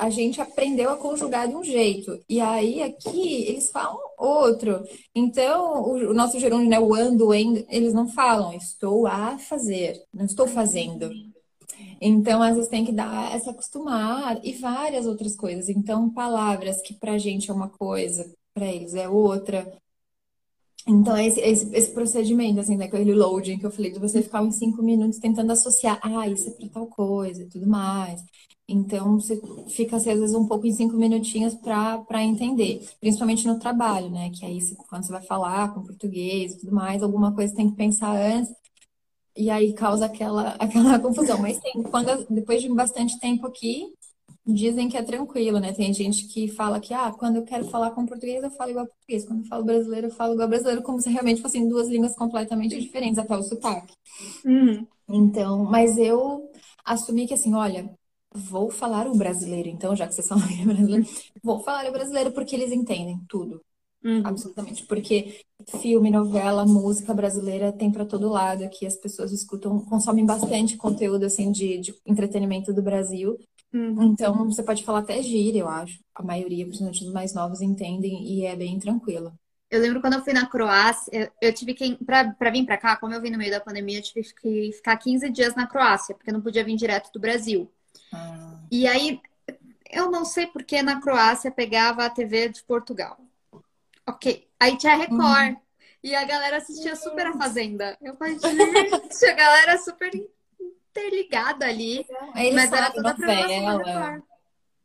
a 0.02 0.10
gente 0.10 0.42
aprendeu 0.42 0.90
a 0.90 0.98
conjugar 0.98 1.48
de 1.48 1.56
um 1.56 1.64
jeito. 1.64 2.20
E 2.28 2.42
aí 2.42 2.82
aqui 2.82 3.44
eles 3.44 3.70
falam 3.70 4.00
outro. 4.18 4.84
Então, 5.14 5.84
o, 5.84 6.12
nosso 6.12 6.40
gerúndio, 6.40 6.68
né, 6.68 6.80
o 6.80 6.96
ando, 6.96 7.32
eles 7.32 7.94
não 7.94 8.08
falam 8.08 8.52
estou 8.52 9.06
a 9.06 9.38
fazer, 9.38 10.02
não 10.12 10.26
estou 10.26 10.48
fazendo. 10.48 11.12
Então, 12.02 12.42
às 12.42 12.56
vezes 12.56 12.68
tem 12.68 12.84
que 12.84 12.92
dar 12.92 13.32
essa 13.36 13.52
acostumar 13.52 14.44
e 14.44 14.54
várias 14.54 15.06
outras 15.06 15.36
coisas. 15.36 15.70
Então, 15.70 16.10
palavras 16.10 16.82
que 16.82 16.96
pra 16.96 17.20
gente 17.20 17.52
é 17.52 17.54
uma 17.54 17.70
coisa, 17.70 18.28
para 18.56 18.66
eles 18.66 18.96
é 18.96 19.08
outra. 19.08 19.72
Então, 20.88 21.16
esse, 21.16 21.40
esse, 21.42 21.76
esse, 21.76 21.92
procedimento, 21.92 22.60
assim, 22.60 22.76
né, 22.76 22.90
loading 22.92 23.60
que 23.60 23.66
eu 23.68 23.72
falei, 23.72 23.92
de 23.92 24.00
você 24.00 24.24
ficar 24.24 24.42
uns 24.42 24.56
cinco 24.56 24.82
minutos 24.82 25.20
tentando 25.20 25.52
associar, 25.52 26.00
ah, 26.02 26.28
isso 26.28 26.50
é 26.50 26.52
para 26.54 26.70
tal 26.70 26.88
coisa 26.88 27.44
e 27.44 27.46
tudo 27.48 27.68
mais. 27.68 28.20
Então, 28.72 29.20
você 29.20 29.42
fica, 29.70 29.98
às 29.98 30.06
vezes, 30.06 30.34
um 30.34 30.48
pouco 30.48 30.66
em 30.66 30.72
cinco 30.72 30.96
minutinhos 30.96 31.54
para 31.56 32.24
entender, 32.24 32.88
principalmente 33.00 33.48
no 33.48 33.60
trabalho, 33.60 34.10
né? 34.10 34.30
Que 34.32 34.46
aí, 34.46 34.60
quando 34.90 35.04
você 35.06 35.12
vai 35.12 35.22
falar 35.22 35.74
com 35.74 35.84
português 35.84 36.54
e 36.54 36.60
tudo 36.60 36.74
mais, 36.74 37.04
alguma 37.04 37.34
coisa 37.34 37.56
tem 37.56 37.70
que 37.70 37.76
pensar 37.76 38.16
antes, 38.16 38.54
e 39.36 39.50
aí 39.50 39.74
causa 39.74 40.06
aquela, 40.06 40.50
aquela 40.60 41.00
confusão. 41.00 41.40
Mas 41.42 41.60
tem, 41.60 41.84
quando, 41.84 42.26
depois 42.30 42.62
de 42.62 42.70
bastante 42.70 43.20
tempo 43.20 43.48
aqui, 43.48 43.94
Dizem 44.44 44.90
que 44.90 44.98
é 44.98 45.04
tranquilo, 45.04 45.60
né? 45.60 45.72
Tem 45.72 45.94
gente 45.94 46.26
que 46.26 46.48
fala 46.48 46.80
que, 46.80 46.96
ah, 46.96 47.12
quando 47.12 47.36
eu 47.36 47.44
quero 47.44 47.66
falar 47.66 47.92
com 47.92 48.08
português, 48.08 48.44
eu 48.44 48.50
falo 48.50 48.72
igual 48.72 48.88
português. 48.88 49.24
Quando 49.24 49.42
eu 49.42 49.46
falo 49.46 49.64
brasileiro, 49.64 50.08
eu 50.08 50.12
falo 50.12 50.34
igual 50.34 50.48
brasileiro, 50.48 50.82
como 50.82 51.00
se 51.00 51.12
realmente 51.12 51.42
fossem 51.44 51.68
duas 51.68 51.88
línguas 51.88 52.16
completamente 52.16 52.80
diferentes, 52.80 53.20
até 53.20 53.38
o 53.38 53.44
sotaque. 53.44 53.94
Uhum. 54.44 54.88
Então, 55.08 55.64
mas 55.66 55.96
eu 55.96 56.50
assumi 56.84 57.28
que, 57.28 57.36
assim, 57.36 57.54
olha, 57.54 57.88
vou 58.34 58.70
falar 58.70 59.08
o 59.08 59.18
brasileiro, 59.18 59.70
então, 59.70 59.96
já 59.96 60.08
que 60.08 60.16
vocês 60.16 60.28
falam 60.30 60.46
brasileiro, 60.66 61.06
vou 61.44 61.60
falar 61.60 61.88
o 61.88 61.92
brasileiro 61.92 62.32
porque 62.32 62.56
eles 62.56 62.72
entendem 62.72 63.20
tudo. 63.28 63.62
Uhum. 64.04 64.22
Absolutamente. 64.26 64.86
Porque 64.86 65.42
filme, 65.80 66.10
novela, 66.10 66.66
música 66.66 67.14
brasileira 67.14 67.72
tem 67.72 67.92
para 67.92 68.06
todo 68.06 68.30
lado 68.30 68.64
aqui. 68.64 68.86
As 68.86 68.96
pessoas 68.96 69.32
escutam, 69.32 69.80
consomem 69.86 70.26
bastante 70.26 70.76
conteúdo 70.76 71.26
assim 71.26 71.52
de, 71.52 71.78
de 71.78 71.96
entretenimento 72.06 72.74
do 72.74 72.82
Brasil. 72.82 73.38
Uhum. 73.74 74.04
Então, 74.04 74.46
você 74.46 74.64
pode 74.64 74.84
falar 74.84 75.00
até 75.00 75.22
gíria, 75.22 75.60
eu 75.60 75.70
acho. 75.70 76.00
A 76.16 76.24
maioria, 76.24 76.66
principalmente 76.66 77.06
os 77.06 77.14
mais 77.14 77.34
novos, 77.34 77.62
entendem 77.62 78.24
e 78.24 78.46
é 78.46 78.56
bem 78.56 78.80
tranquilo. 78.80 79.34
Eu 79.70 79.80
lembro 79.80 80.02
quando 80.02 80.16
eu 80.16 80.24
fui 80.24 80.34
na 80.34 80.46
Croácia, 80.46 81.10
eu, 81.14 81.32
eu 81.42 81.54
tive 81.54 81.74
que, 81.74 81.98
para 82.04 82.52
vir 82.52 82.66
para 82.66 82.78
cá, 82.78 82.98
como 82.98 83.14
eu 83.14 83.22
vim 83.22 83.30
no 83.30 83.38
meio 83.38 83.52
da 83.52 83.62
pandemia, 83.62 84.00
eu 84.00 84.04
tive 84.04 84.28
que 84.34 84.72
ficar 84.74 84.98
15 84.98 85.30
dias 85.30 85.56
na 85.56 85.66
Croácia, 85.66 86.14
porque 86.14 86.30
eu 86.30 86.34
não 86.34 86.42
podia 86.42 86.66
vir 86.66 86.76
direto 86.76 87.10
do 87.14 87.22
Brasil. 87.22 87.72
Ah. 88.14 88.60
E 88.72 88.88
aí, 88.88 89.22
eu 89.90 90.10
não 90.10 90.24
sei 90.26 90.48
porque 90.48 90.82
na 90.82 91.02
Croácia 91.02 91.52
pegava 91.52 92.06
a 92.06 92.10
TV 92.10 92.50
de 92.50 92.64
Portugal. 92.64 93.18
Ok. 94.08 94.48
Aí 94.60 94.78
tinha 94.78 94.94
a 94.94 94.98
Record. 94.98 95.54
Uhum. 95.54 95.58
E 96.04 96.16
a 96.16 96.24
galera 96.24 96.58
assistia 96.58 96.96
super 96.96 97.28
a 97.28 97.34
Fazenda. 97.34 97.98
Eu 98.02 98.16
falei, 98.16 98.38
gente, 98.40 99.26
a 99.26 99.34
galera 99.34 99.78
super 99.78 100.12
interligada 100.92 101.66
ali. 101.66 102.06
Eles 102.36 102.56
mas 102.56 102.74
era 102.74 102.92
toda 102.92 103.14
novela. 103.14 104.24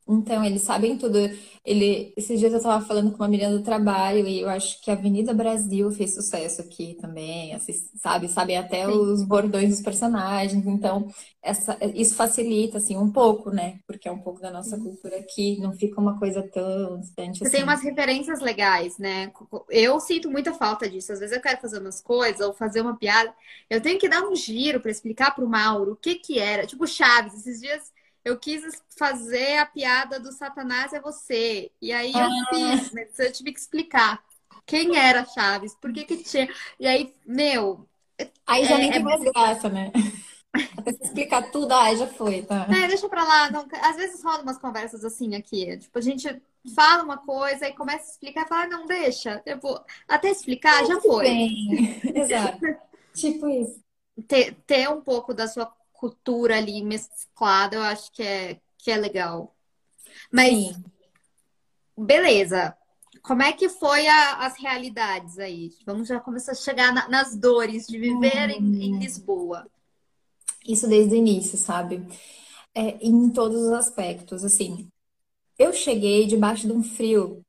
Então, 0.08 0.44
eles 0.44 0.62
sabem 0.62 0.96
tudo. 0.96 1.18
Ele, 1.64 2.12
esses 2.16 2.38
dias 2.38 2.52
eu 2.52 2.58
estava 2.58 2.84
falando 2.84 3.10
com 3.10 3.18
uma 3.18 3.28
menina 3.28 3.50
do 3.50 3.62
trabalho 3.62 4.26
e 4.26 4.40
eu 4.40 4.48
acho 4.48 4.80
que 4.80 4.88
a 4.90 4.94
Avenida 4.94 5.34
Brasil 5.34 5.90
fez 5.90 6.14
sucesso 6.14 6.60
aqui 6.62 6.94
também, 7.00 7.52
assim, 7.54 7.72
sabe? 8.00 8.28
Sabem 8.28 8.56
até 8.56 8.86
Sim. 8.86 8.92
os 8.92 9.24
bordões 9.24 9.70
dos 9.70 9.80
personagens. 9.82 10.64
Então, 10.64 11.08
essa, 11.42 11.76
isso 11.94 12.14
facilita, 12.14 12.78
assim, 12.78 12.96
um 12.96 13.10
pouco, 13.10 13.50
né? 13.50 13.80
Porque 13.86 14.08
é 14.08 14.12
um 14.12 14.20
pouco 14.20 14.40
da 14.40 14.50
nossa 14.50 14.78
cultura 14.78 15.16
aqui, 15.18 15.58
não 15.60 15.72
fica 15.72 16.00
uma 16.00 16.18
coisa 16.18 16.40
tão 16.42 17.00
distante 17.00 17.40
Você 17.40 17.44
assim. 17.44 17.56
tem 17.56 17.62
umas 17.64 17.82
referências 17.82 18.40
legais, 18.40 18.96
né? 18.98 19.32
Eu 19.68 20.00
sinto 20.00 20.30
muita 20.30 20.54
falta 20.54 20.88
disso. 20.88 21.12
Às 21.12 21.20
vezes 21.20 21.36
eu 21.36 21.42
quero 21.42 21.60
fazer 21.60 21.80
umas 21.80 22.00
coisas 22.00 22.40
ou 22.46 22.54
fazer 22.54 22.80
uma 22.80 22.96
piada, 22.96 23.34
eu 23.68 23.80
tenho 23.80 23.98
que 23.98 24.08
dar 24.08 24.22
um 24.22 24.34
giro 24.34 24.80
para 24.80 24.90
explicar 24.90 25.34
pro 25.34 25.48
Mauro 25.48 25.92
o 25.92 25.96
que 25.96 26.14
que 26.16 26.38
era. 26.38 26.66
Tipo, 26.66 26.86
Chaves, 26.86 27.34
esses 27.34 27.60
dias 27.60 27.92
eu 28.26 28.36
quis 28.36 28.82
fazer 28.98 29.58
a 29.58 29.66
piada 29.66 30.18
do 30.18 30.32
Satanás 30.32 30.92
é 30.92 31.00
você. 31.00 31.70
E 31.80 31.92
aí 31.92 32.10
eu 32.10 32.18
ah. 32.18 32.46
fiz, 32.50 32.92
mas 32.92 33.16
eu 33.20 33.32
tive 33.32 33.52
que 33.52 33.60
explicar 33.60 34.20
quem 34.66 34.98
era 34.98 35.24
Chaves, 35.24 35.76
por 35.76 35.92
que 35.92 36.04
que 36.04 36.24
tinha. 36.24 36.52
E 36.80 36.88
aí, 36.88 37.14
meu. 37.24 37.88
Aí 38.44 38.64
já 38.64 38.74
é, 38.74 38.78
nem 38.78 38.90
tem 38.90 39.00
é... 39.00 39.04
mais 39.04 39.22
graça, 39.22 39.68
né? 39.68 39.92
Até 40.76 40.92
se 40.92 41.04
explicar 41.04 41.52
tudo, 41.52 41.72
aí 41.72 41.96
já 41.96 42.08
foi, 42.08 42.42
tá? 42.42 42.66
É, 42.68 42.88
deixa 42.88 43.08
pra 43.08 43.22
lá. 43.22 43.48
Não, 43.48 43.64
às 43.80 43.94
vezes 43.94 44.24
rola 44.24 44.42
umas 44.42 44.58
conversas 44.58 45.04
assim 45.04 45.36
aqui. 45.36 45.76
Tipo, 45.76 45.96
a 45.96 46.02
gente 46.02 46.42
fala 46.74 47.04
uma 47.04 47.18
coisa 47.18 47.68
e 47.68 47.74
começa 47.74 48.06
a 48.06 48.10
explicar 48.10 48.44
e 48.44 48.48
fala, 48.48 48.62
ah, 48.64 48.68
não, 48.68 48.86
deixa. 48.86 49.38
Tipo, 49.46 49.80
até 50.08 50.30
explicar, 50.30 50.84
já 50.84 51.00
foi. 51.00 51.26
Bem. 51.26 52.00
Exato. 52.12 52.58
tipo 53.14 53.48
isso. 53.48 53.78
Ter, 54.26 54.56
ter 54.66 54.88
um 54.88 55.00
pouco 55.00 55.32
da 55.32 55.46
sua 55.46 55.72
cultura 55.96 56.56
ali 56.56 56.82
mesclada, 56.82 57.76
eu 57.76 57.82
acho 57.82 58.12
que 58.12 58.22
é, 58.22 58.60
que 58.78 58.90
é 58.90 58.96
legal. 58.96 59.54
Mas, 60.30 60.54
Sim. 60.54 60.84
beleza. 61.96 62.76
Como 63.22 63.42
é 63.42 63.52
que 63.52 63.68
foi 63.68 64.06
a, 64.06 64.46
as 64.46 64.56
realidades 64.56 65.38
aí? 65.38 65.72
Vamos 65.84 66.06
já 66.06 66.20
começar 66.20 66.52
a 66.52 66.54
chegar 66.54 66.92
na, 66.92 67.08
nas 67.08 67.36
dores 67.36 67.86
de 67.86 67.98
viver 67.98 68.50
hum. 68.50 68.74
em, 68.74 68.84
em, 68.84 68.98
Lisboa. 68.98 69.66
Isso 70.66 70.88
desde 70.88 71.14
o 71.14 71.18
início, 71.18 71.58
sabe? 71.58 72.06
É, 72.74 72.98
em 73.00 73.30
todos 73.30 73.60
os 73.60 73.72
aspectos, 73.72 74.44
assim. 74.44 74.88
Eu 75.58 75.72
cheguei 75.72 76.26
debaixo 76.26 76.66
de 76.66 76.72
um 76.72 76.82
frio 76.82 77.42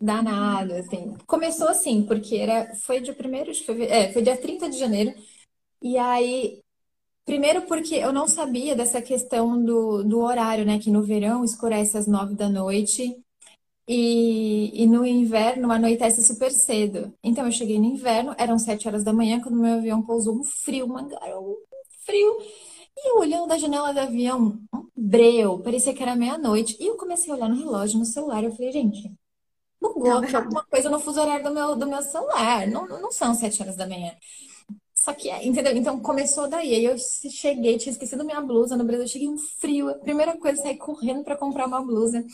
danado, 0.00 0.74
assim. 0.74 1.16
Começou 1.26 1.68
assim, 1.68 2.02
porque 2.02 2.36
era, 2.36 2.74
foi 2.76 3.00
dia 3.00 3.16
1 3.18 3.52
de 3.52 3.64
fevereiro, 3.64 3.94
é, 3.94 4.12
foi 4.12 4.22
dia 4.22 4.36
30 4.36 4.68
de 4.68 4.78
janeiro. 4.78 5.14
E 5.82 5.98
aí 5.98 6.62
Primeiro 7.26 7.62
porque 7.62 7.96
eu 7.96 8.12
não 8.12 8.28
sabia 8.28 8.76
dessa 8.76 9.02
questão 9.02 9.62
do, 9.62 10.04
do 10.04 10.20
horário, 10.20 10.64
né? 10.64 10.78
Que 10.78 10.90
no 10.90 11.02
verão 11.02 11.44
escurece 11.44 11.98
às 11.98 12.06
nove 12.06 12.36
da 12.36 12.48
noite 12.48 13.20
e, 13.88 14.70
e 14.82 14.86
no 14.86 15.04
inverno 15.04 15.72
anoitece 15.72 16.22
super 16.22 16.52
cedo. 16.52 17.12
Então 17.24 17.44
eu 17.44 17.52
cheguei 17.52 17.78
no 17.80 17.84
inverno, 17.84 18.32
eram 18.38 18.58
sete 18.58 18.86
horas 18.86 19.02
da 19.02 19.12
manhã, 19.12 19.40
quando 19.40 19.58
meu 19.58 19.74
avião 19.74 20.02
pousou 20.02 20.36
um 20.36 20.44
frio, 20.44 20.86
uma 20.86 21.02
um 21.02 21.56
frio. 22.04 22.38
E 22.96 23.10
eu 23.10 23.18
olhando 23.18 23.48
da 23.48 23.58
janela 23.58 23.92
do 23.92 24.00
avião, 24.00 24.60
um 24.72 24.88
breu, 24.96 25.58
parecia 25.60 25.92
que 25.94 26.02
era 26.02 26.16
meia-noite. 26.16 26.76
E 26.80 26.86
eu 26.86 26.96
comecei 26.96 27.32
a 27.32 27.36
olhar 27.36 27.48
no 27.48 27.56
relógio, 27.56 27.98
no 27.98 28.04
celular, 28.06 28.44
eu 28.44 28.52
falei, 28.52 28.72
gente, 28.72 29.12
bugou 29.80 30.18
aqui 30.18 30.36
alguma 30.36 30.64
coisa 30.64 30.90
no 30.90 31.00
fuso 31.00 31.20
horário 31.20 31.44
do 31.44 31.52
meu, 31.52 31.76
do 31.76 31.86
meu 31.86 32.02
celular. 32.02 32.66
Não, 32.68 32.86
não 32.86 33.12
são 33.12 33.34
sete 33.34 33.62
horas 33.62 33.76
da 33.76 33.86
manhã. 33.86 34.14
Só 35.06 35.14
que, 35.14 35.30
entendeu? 35.30 35.76
Então 35.76 36.00
começou 36.00 36.48
daí. 36.48 36.74
Aí 36.74 36.84
eu 36.84 36.96
cheguei, 36.98 37.78
tinha 37.78 37.92
esquecido 37.92 38.24
minha 38.24 38.40
blusa 38.40 38.76
no 38.76 38.82
Brasil, 38.82 39.04
eu 39.04 39.08
cheguei 39.08 39.28
um 39.28 39.38
frio. 39.38 39.88
A 39.88 39.94
primeira 39.94 40.36
coisa, 40.36 40.60
saí 40.60 40.76
correndo 40.76 41.22
para 41.22 41.36
comprar 41.36 41.68
uma 41.68 41.80
blusa. 41.80 42.24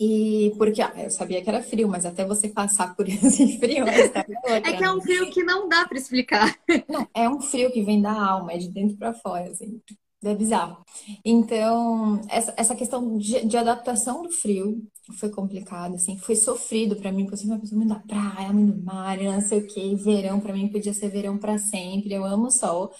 E 0.00 0.50
porque 0.56 0.80
ah, 0.80 0.94
eu 0.96 1.10
sabia 1.10 1.42
que 1.42 1.48
era 1.50 1.62
frio, 1.62 1.86
mas 1.86 2.06
até 2.06 2.24
você 2.24 2.48
passar 2.48 2.96
por 2.96 3.06
esse 3.06 3.58
frio. 3.58 3.84
é 3.86 4.72
que 4.72 4.82
é 4.82 4.90
um 4.90 4.98
frio 5.02 5.30
que 5.30 5.44
não 5.44 5.68
dá 5.68 5.86
para 5.86 5.98
explicar. 5.98 6.58
Não, 6.88 7.06
é 7.12 7.28
um 7.28 7.38
frio 7.38 7.70
que 7.70 7.82
vem 7.82 8.00
da 8.00 8.12
alma, 8.12 8.54
é 8.54 8.56
de 8.56 8.70
dentro 8.70 8.96
para 8.96 9.12
fora, 9.12 9.50
assim. 9.50 9.78
É 10.24 10.34
bizarro. 10.34 10.82
Então, 11.22 12.18
essa, 12.30 12.54
essa 12.56 12.74
questão 12.74 13.18
de, 13.18 13.44
de 13.44 13.56
adaptação 13.58 14.22
do 14.22 14.30
frio 14.30 14.82
foi 15.12 15.28
complicado, 15.30 15.94
assim, 15.96 16.16
foi 16.18 16.34
sofrido 16.34 16.96
para 16.96 17.12
mim, 17.12 17.24
porque 17.24 17.34
eu 17.34 17.38
sempre 17.38 17.54
uma 17.54 17.60
pessoa 17.60 17.78
muito 17.78 17.90
da 17.90 18.00
praia, 18.00 18.52
muito 18.52 18.72
do 18.72 18.82
mar, 18.82 19.18
não 19.18 19.40
sei 19.40 19.58
o 19.60 19.66
quê. 19.66 19.94
Verão 19.96 20.40
para 20.40 20.52
mim 20.52 20.68
podia 20.68 20.94
ser 20.94 21.08
verão 21.10 21.36
para 21.38 21.58
sempre. 21.58 22.14
Eu 22.14 22.24
amo 22.24 22.50
sol. 22.50 22.90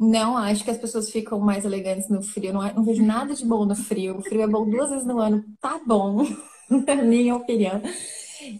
Não 0.00 0.36
acho 0.36 0.64
que 0.64 0.70
as 0.70 0.78
pessoas 0.78 1.10
ficam 1.10 1.38
mais 1.40 1.64
elegantes 1.64 2.08
no 2.08 2.22
frio. 2.22 2.52
Não, 2.52 2.62
não 2.74 2.84
vejo 2.84 3.04
nada 3.04 3.34
de 3.34 3.44
bom 3.44 3.66
no 3.66 3.74
frio. 3.76 4.18
O 4.18 4.22
frio 4.22 4.42
é 4.42 4.46
bom 4.46 4.68
duas 4.68 4.90
vezes 4.90 5.06
no 5.06 5.18
ano, 5.18 5.44
tá 5.60 5.80
bom, 5.86 6.24
na 6.86 6.96
minha 6.96 7.36
opinião. 7.36 7.82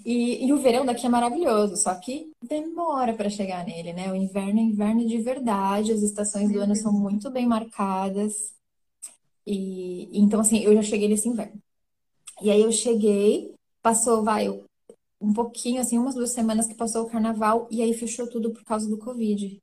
E, 0.05 0.47
e, 0.47 0.53
o 0.53 0.59
verão 0.59 0.87
daqui 0.87 1.07
é 1.07 1.09
maravilhoso, 1.09 1.77
só 1.77 1.95
que 1.97 2.31
demora 2.43 3.15
para 3.15 3.29
chegar 3.31 3.65
nele, 3.67 3.93
né? 3.93 4.13
O 4.13 4.17
inverno 4.17 4.61
é 4.61 4.63
inverno 4.63 5.07
de 5.07 5.19
verdade, 5.19 5.93
as 5.93 6.03
estações 6.03 6.53
do 6.53 6.61
ano 6.61 6.77
são 6.77 6.93
muito 6.93 7.31
bem 7.31 7.47
marcadas. 7.47 8.55
E 9.47 10.09
então, 10.19 10.41
assim, 10.41 10.61
eu 10.61 10.75
já 10.75 10.83
cheguei 10.83 11.09
nesse 11.09 11.29
inverno. 11.29 11.61
E 12.43 12.51
aí 12.51 12.63
eu 12.63 12.73
cheguei, 12.73 13.55
passou, 13.81 14.23
vai, 14.23 14.49
um 15.21 15.33
pouquinho, 15.33 15.81
assim, 15.81 15.99
umas 15.99 16.15
duas 16.15 16.31
semanas 16.31 16.67
que 16.67 16.75
passou 16.75 17.05
o 17.05 17.11
carnaval, 17.11 17.69
e 17.71 17.83
aí 17.83 17.95
fechou 17.95 18.29
tudo 18.29 18.51
por 18.51 18.65
causa 18.65 18.89
do 18.89 18.99
Covid. 18.99 19.61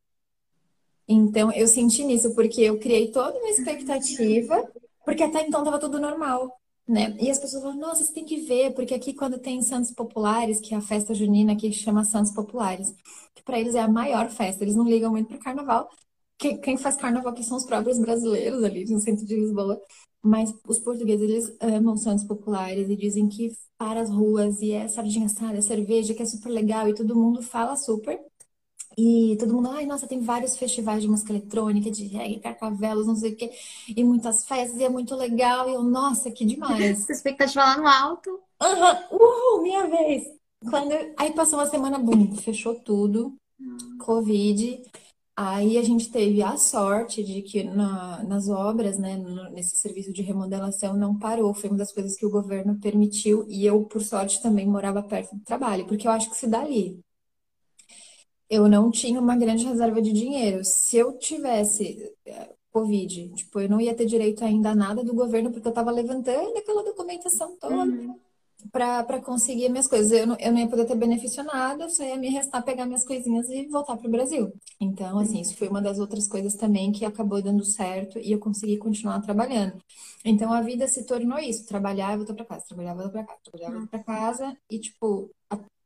Então, 1.08 1.52
eu 1.52 1.68
senti 1.68 2.04
nisso, 2.04 2.34
porque 2.36 2.62
eu 2.62 2.80
criei 2.80 3.12
toda 3.12 3.38
uma 3.38 3.50
expectativa, 3.50 4.72
porque 5.04 5.24
até 5.24 5.46
então 5.46 5.63
tava 5.63 5.80
tudo 5.80 6.00
normal 6.00 6.60
né? 6.89 7.15
E 7.20 7.30
as 7.30 7.38
pessoas 7.38 7.62
falam, 7.62 7.78
nossa, 7.78 8.04
você 8.04 8.12
tem 8.12 8.26
que 8.26 8.38
ver, 8.42 8.74
porque 8.74 8.96
aqui 8.96 9.13
quando 9.13 9.38
tem 9.38 9.62
Santos 9.62 9.92
Populares, 9.92 10.60
que 10.60 10.74
é 10.74 10.78
a 10.78 10.82
festa 10.82 11.13
junina 11.13 11.54
aqui 11.54 11.72
chama 11.72 12.04
Santos 12.04 12.32
Populares, 12.32 12.96
que 13.36 13.44
para 13.44 13.60
eles 13.60 13.76
é 13.76 13.80
a 13.80 13.88
maior 13.88 14.28
festa, 14.32 14.63
eles 14.63 14.76
não 14.76 14.86
ligam 14.89 15.12
muito 15.12 15.28
para 15.28 15.38
carnaval. 15.38 15.88
Quem 16.38 16.78
faz 16.78 16.96
carnaval 16.96 17.32
aqui 17.32 17.44
são 17.44 17.58
os 17.58 17.65
próprios 17.65 18.00
brasileiros 18.00 18.63
ali 18.63 18.86
no 18.86 19.00
centro 19.00 19.26
de 19.26 19.36
Lisboa. 19.36 19.80
Mas 20.24 20.54
os 20.68 20.80
portugueses, 20.80 21.30
eles 21.30 21.58
amam 21.62 21.96
Santos 21.98 22.26
Populares 22.26 22.90
e 22.90 22.96
dizem 22.96 23.30
que 23.30 23.52
para 23.78 24.02
as 24.02 24.10
ruas 24.10 24.62
e 24.62 24.72
é 24.74 24.88
sardinha 24.88 25.28
assada, 25.28 25.58
é 25.58 25.62
cerveja, 25.62 26.14
que 26.14 26.22
é 26.22 26.26
super 26.26 26.50
legal 26.50 26.88
e 26.90 26.94
todo 26.96 27.16
mundo 27.16 27.42
fala 27.42 27.76
super. 27.78 28.20
E 28.98 29.38
todo 29.40 29.54
mundo, 29.54 29.70
ai, 29.70 29.86
nossa, 29.86 30.08
tem 30.08 30.20
vários 30.22 30.58
festivais 30.58 31.02
de 31.02 31.08
música 31.08 31.32
eletrônica, 31.32 31.90
de 31.90 32.06
reggae, 32.06 32.40
carcavelos, 32.40 33.08
não 33.08 33.16
sei 33.16 33.32
o 33.34 33.36
quê, 33.36 33.50
e 33.96 34.04
muitas 34.04 34.46
festas, 34.46 34.78
e 34.80 34.84
é 34.84 34.90
muito 34.90 35.16
legal. 35.16 35.70
E 35.70 35.74
eu, 35.74 35.84
nossa, 35.84 36.30
que 36.32 36.46
demais. 36.46 36.82
Essa 37.04 37.14
expectativa 37.14 37.64
lá 37.64 37.78
no 37.78 37.88
alto. 37.88 38.40
Aham, 38.62 39.08
uhul, 39.12 39.62
minha 39.62 39.88
vez. 39.88 40.24
Quando 40.70 40.92
eu... 40.92 41.14
Aí 41.18 41.34
passou 41.34 41.60
uma 41.60 41.66
semana, 41.66 41.98
bum, 41.98 42.36
fechou 42.36 42.76
tudo, 42.76 43.34
hum. 43.60 43.98
Covid. 44.00 44.84
Aí 45.41 45.78
a 45.78 45.84
gente 45.84 46.12
teve 46.12 46.43
a 46.43 46.58
sorte 46.58 47.23
de 47.23 47.41
que 47.41 47.63
na, 47.63 48.21
nas 48.23 48.49
obras, 48.49 48.97
né, 48.99 49.17
nesse 49.52 49.78
serviço 49.78 50.12
de 50.12 50.21
remodelação, 50.21 50.97
não 50.97 51.17
parou. 51.17 51.54
Foi 51.54 51.69
uma 51.69 51.78
das 51.78 51.93
coisas 51.93 52.17
que 52.17 52.25
o 52.25 52.30
governo 52.30 52.78
permitiu. 52.80 53.45
E 53.47 53.65
eu, 53.65 53.86
por 53.86 54.02
sorte, 54.02 54.41
também 54.41 54.67
morava 54.67 55.02
perto 55.02 55.36
do 55.36 55.43
trabalho, 55.43 55.86
porque 55.88 56.06
eu 56.08 56.12
acho 56.12 56.30
que 56.30 56.36
se 56.36 56.45
dá 56.47 56.60
ali 56.60 56.99
eu 58.49 58.67
não 58.67 58.89
tinha 58.89 59.19
uma 59.19 59.36
grande 59.38 59.63
reserva 59.65 60.02
de 60.02 60.12
dinheiro. 60.12 60.63
Se 60.65 60.97
eu 60.97 61.17
tivesse 61.17 62.12
eh, 62.25 62.56
Covid, 62.71 63.30
tipo, 63.36 63.60
eu 63.60 63.69
não 63.69 63.80
ia 63.80 63.93
ter 63.95 64.06
direito 64.06 64.43
ainda 64.43 64.71
a 64.71 64.75
nada 64.75 65.04
do 65.04 65.13
governo, 65.13 65.52
porque 65.52 65.67
eu 65.67 65.71
estava 65.71 65.91
levantando 65.91 66.58
aquela 66.58 66.84
documentação 66.84 67.56
toda 67.58 67.75
uhum. 67.75 68.19
Para 68.72 69.22
conseguir 69.22 69.69
minhas 69.69 69.88
coisas. 69.88 70.12
Eu 70.12 70.28
não, 70.28 70.38
eu 70.39 70.52
não 70.52 70.60
ia 70.60 70.67
poder 70.67 70.86
ter 70.86 70.95
benefício 70.95 71.43
nada, 71.43 71.89
só 71.89 72.04
ia 72.04 72.17
me 72.17 72.30
restar 72.30 72.63
pegar 72.63 72.86
minhas 72.86 73.06
coisinhas 73.06 73.50
e 73.50 73.67
voltar 73.67 73.98
para 73.98 74.08
o 74.08 74.12
Brasil. 74.12 74.52
Então, 74.80 75.19
assim, 75.19 75.39
isso 75.41 75.56
foi 75.56 75.67
uma 75.67 75.82
das 75.82 76.00
outras 76.00 76.28
coisas 76.28 76.56
também 76.56 76.91
que 76.91 77.06
acabou 77.06 77.41
dando 77.41 77.63
certo 77.65 78.19
e 78.19 78.32
eu 78.32 78.39
consegui 78.39 78.78
continuar 78.78 79.22
trabalhando. 79.22 79.78
Então, 80.26 80.52
a 80.52 80.62
vida 80.62 80.88
se 80.88 81.06
tornou 81.06 81.39
isso: 81.39 81.65
trabalhar 81.65 82.13
e 82.13 82.17
voltar 82.17 82.34
para 82.34 82.45
casa, 82.45 82.65
trabalhar 82.67 82.91
e 82.93 82.95
voltar 82.95 83.12
para 83.12 83.24
casa, 83.26 83.41
trabalhar 83.43 83.69
e 83.69 83.80
voltar 83.80 83.88
para 83.88 84.04
casa, 84.04 84.58
e, 84.69 84.80
tipo, 84.80 85.32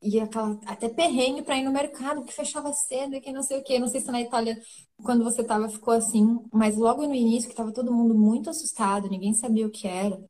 e 0.01 0.19
aquela, 0.19 0.59
até 0.65 0.89
perrengue 0.89 1.41
para 1.43 1.57
ir 1.57 1.63
no 1.63 1.71
mercado, 1.71 2.23
que 2.25 2.33
fechava 2.33 2.73
cedo 2.73 3.15
e 3.15 3.21
que 3.21 3.31
não 3.31 3.41
sei 3.41 3.59
o 3.59 3.63
quê. 3.63 3.79
Não 3.79 3.87
sei 3.87 4.01
se 4.01 4.11
na 4.11 4.21
Itália, 4.21 4.61
quando 5.03 5.23
você 5.23 5.41
estava, 5.41 5.69
ficou 5.69 5.93
assim, 5.93 6.39
mas 6.51 6.75
logo 6.75 7.07
no 7.07 7.15
início, 7.15 7.47
que 7.47 7.53
estava 7.53 7.71
todo 7.71 7.93
mundo 7.93 8.13
muito 8.13 8.49
assustado, 8.49 9.09
ninguém 9.09 9.33
sabia 9.33 9.65
o 9.65 9.71
que 9.71 9.87
era, 9.87 10.21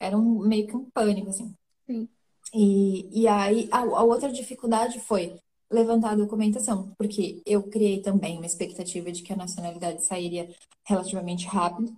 era 0.00 0.18
um, 0.18 0.40
meio 0.40 0.66
que 0.66 0.76
um 0.76 0.90
pânico, 0.90 1.30
assim. 1.30 1.54
Sim. 1.86 2.08
E, 2.54 3.22
e 3.22 3.28
aí, 3.28 3.68
a, 3.70 3.78
a 3.80 4.02
outra 4.02 4.30
dificuldade 4.30 5.00
foi 5.00 5.36
levantar 5.70 6.10
a 6.10 6.16
documentação, 6.16 6.92
porque 6.98 7.42
eu 7.46 7.62
criei 7.62 8.00
também 8.02 8.36
uma 8.36 8.46
expectativa 8.46 9.10
de 9.10 9.22
que 9.22 9.32
a 9.32 9.36
nacionalidade 9.36 10.04
sairia 10.04 10.48
relativamente 10.84 11.46
rápido. 11.46 11.94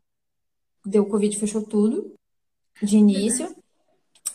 Deu 0.87 1.07
Covid, 1.07 1.37
fechou 1.37 1.63
tudo 1.63 2.15
de 2.81 2.97
início. 2.97 3.55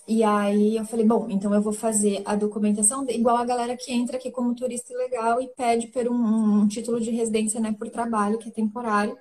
E 0.08 0.24
aí 0.24 0.76
eu 0.76 0.86
falei, 0.86 1.06
bom, 1.06 1.30
então 1.30 1.54
eu 1.54 1.62
vou 1.62 1.72
fazer 1.72 2.24
a 2.26 2.36
documentação 2.36 3.06
igual 3.10 3.38
a 3.38 3.46
galera 3.46 3.78
que 3.78 3.92
entra 3.94 4.18
aqui 4.18 4.32
como 4.32 4.56
turista 4.56 4.92
ilegal 4.92 5.40
e 5.40 5.48
pede 5.50 5.88
por 5.88 6.08
um, 6.08 6.62
um 6.62 6.68
título 6.68 7.00
de 7.00 7.12
residência, 7.12 7.60
né, 7.60 7.74
por 7.78 7.90
trabalho, 7.90 8.40
que 8.40 8.50
é 8.50 8.52
temporário. 8.52 9.16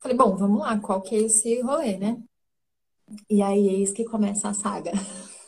Falei, 0.00 0.16
bom, 0.16 0.36
vamos 0.36 0.58
lá, 0.58 0.78
qual 0.80 1.00
que 1.00 1.14
é 1.14 1.20
esse 1.20 1.60
rolê, 1.60 1.96
né? 1.96 2.20
E 3.30 3.40
aí 3.40 3.68
eis 3.68 3.92
que 3.92 4.04
começa 4.04 4.48
a 4.48 4.54
saga. 4.54 4.90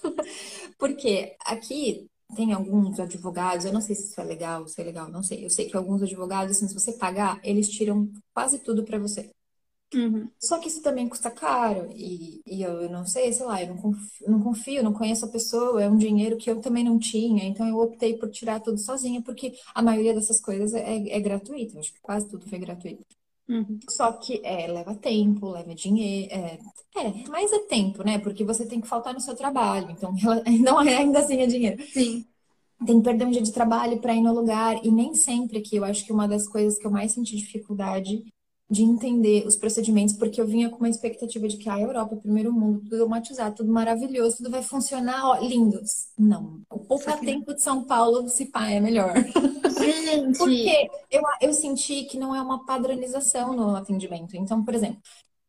Porque 0.79 1.37
aqui 1.45 2.07
tem 2.35 2.53
alguns 2.53 2.99
advogados, 2.99 3.64
eu 3.64 3.73
não 3.73 3.81
sei 3.81 3.95
se 3.95 4.09
isso 4.11 4.21
é 4.21 4.25
legal, 4.25 4.67
se 4.69 4.81
é 4.81 4.85
legal, 4.85 5.11
não 5.11 5.23
sei. 5.23 5.45
Eu 5.45 5.51
sei 5.51 5.69
que 5.69 5.77
alguns 5.77 6.03
advogados, 6.03 6.57
assim, 6.57 6.69
se 6.69 6.75
você 6.75 6.93
pagar, 6.93 7.40
eles 7.45 7.69
tiram 7.69 8.11
quase 8.33 8.59
tudo 8.59 8.85
para 8.85 8.99
você. 8.99 9.31
Uhum. 9.95 10.29
Só 10.40 10.59
que 10.59 10.69
isso 10.69 10.83
também 10.83 11.09
custa 11.09 11.31
caro 11.31 11.88
e, 11.93 12.43
e 12.47 12.62
eu 12.62 12.88
não 12.90 13.07
sei, 13.07 13.33
sei 13.33 13.47
lá, 13.47 13.62
eu 13.62 13.69
não 13.69 13.77
confio, 13.77 14.31
não 14.31 14.43
confio, 14.43 14.83
não 14.83 14.93
conheço 14.93 15.25
a 15.25 15.29
pessoa, 15.29 15.83
é 15.83 15.88
um 15.88 15.97
dinheiro 15.97 16.37
que 16.37 16.51
eu 16.51 16.61
também 16.61 16.83
não 16.85 16.99
tinha, 16.99 17.45
então 17.45 17.67
eu 17.69 17.79
optei 17.79 18.19
por 18.19 18.29
tirar 18.31 18.61
tudo 18.61 18.79
sozinha, 18.79 19.23
porque 19.23 19.55
a 19.75 19.81
maioria 19.83 20.12
dessas 20.12 20.40
coisas 20.40 20.75
é, 20.75 21.09
é 21.09 21.21
gratuita, 21.21 21.75
eu 21.77 21.81
acho 21.81 21.93
que 21.95 22.01
quase 22.01 22.29
tudo 22.29 22.49
foi 22.49 22.59
gratuito. 22.59 23.13
Uhum. 23.48 23.78
Só 23.90 24.12
que 24.12 24.40
é, 24.42 24.66
leva 24.66 24.94
tempo, 24.94 25.50
leva 25.50 25.74
dinheiro, 25.74 26.33
é, 26.33 26.59
é, 26.96 27.28
mais 27.28 27.52
é 27.52 27.59
tempo, 27.61 28.02
né? 28.02 28.18
Porque 28.18 28.44
você 28.44 28.66
tem 28.66 28.80
que 28.80 28.88
faltar 28.88 29.12
no 29.12 29.20
seu 29.20 29.35
trabalho, 29.35 29.90
então 29.90 30.14
não 30.61 30.80
é 30.80 30.96
ainda 30.96 31.18
assim 31.18 31.40
é 31.40 31.46
dinheiro. 31.46 31.83
Sim. 31.92 32.24
Tem 32.87 32.98
que 32.98 33.04
perder 33.04 33.26
um 33.26 33.30
dia 33.30 33.42
de 33.42 33.52
trabalho 33.52 34.00
para 34.00 34.14
ir 34.14 34.22
no 34.22 34.33
lugar, 34.33 34.85
e 34.85 34.90
nem 34.90 35.14
sempre 35.14 35.61
que 35.61 35.76
eu 35.76 35.85
acho 35.85 36.04
que 36.04 36.12
uma 36.12 36.26
das 36.26 36.48
coisas 36.48 36.78
que 36.78 36.87
eu 36.87 36.90
mais 36.90 37.12
senti 37.12 37.37
dificuldade 37.37 38.24
de 38.68 38.83
entender 38.83 39.46
os 39.46 39.57
procedimentos, 39.57 40.14
porque 40.14 40.40
eu 40.40 40.46
vinha 40.46 40.70
com 40.70 40.78
uma 40.78 40.88
expectativa 40.88 41.46
de 41.46 41.59
que 41.59 41.68
a 41.68 41.80
Europa, 41.80 42.16
primeiro 42.16 42.52
mundo, 42.52 42.80
tudo 42.80 43.02
automatizado, 43.02 43.57
tudo 43.57 43.70
maravilhoso, 43.70 44.38
tudo 44.38 44.50
vai 44.50 44.62
funcionar, 44.62 45.22
ó, 45.26 45.37
lindos. 45.38 46.09
Não. 46.18 46.62
O 46.70 46.80
pouco 46.80 47.04
tempo 47.20 47.54
de 47.54 47.62
São 47.62 47.85
Paulo, 47.85 48.28
se 48.28 48.46
pá, 48.46 48.70
é 48.70 48.80
melhor. 48.80 49.14
Gente! 49.92 50.38
porque 50.38 50.90
eu, 51.11 51.23
eu 51.40 51.53
senti 51.53 52.05
que 52.05 52.18
não 52.18 52.35
é 52.35 52.40
uma 52.40 52.64
padronização 52.64 53.53
no 53.55 53.77
atendimento. 53.77 54.37
Então, 54.37 54.64
por 54.64 54.75
exemplo, 54.75 55.01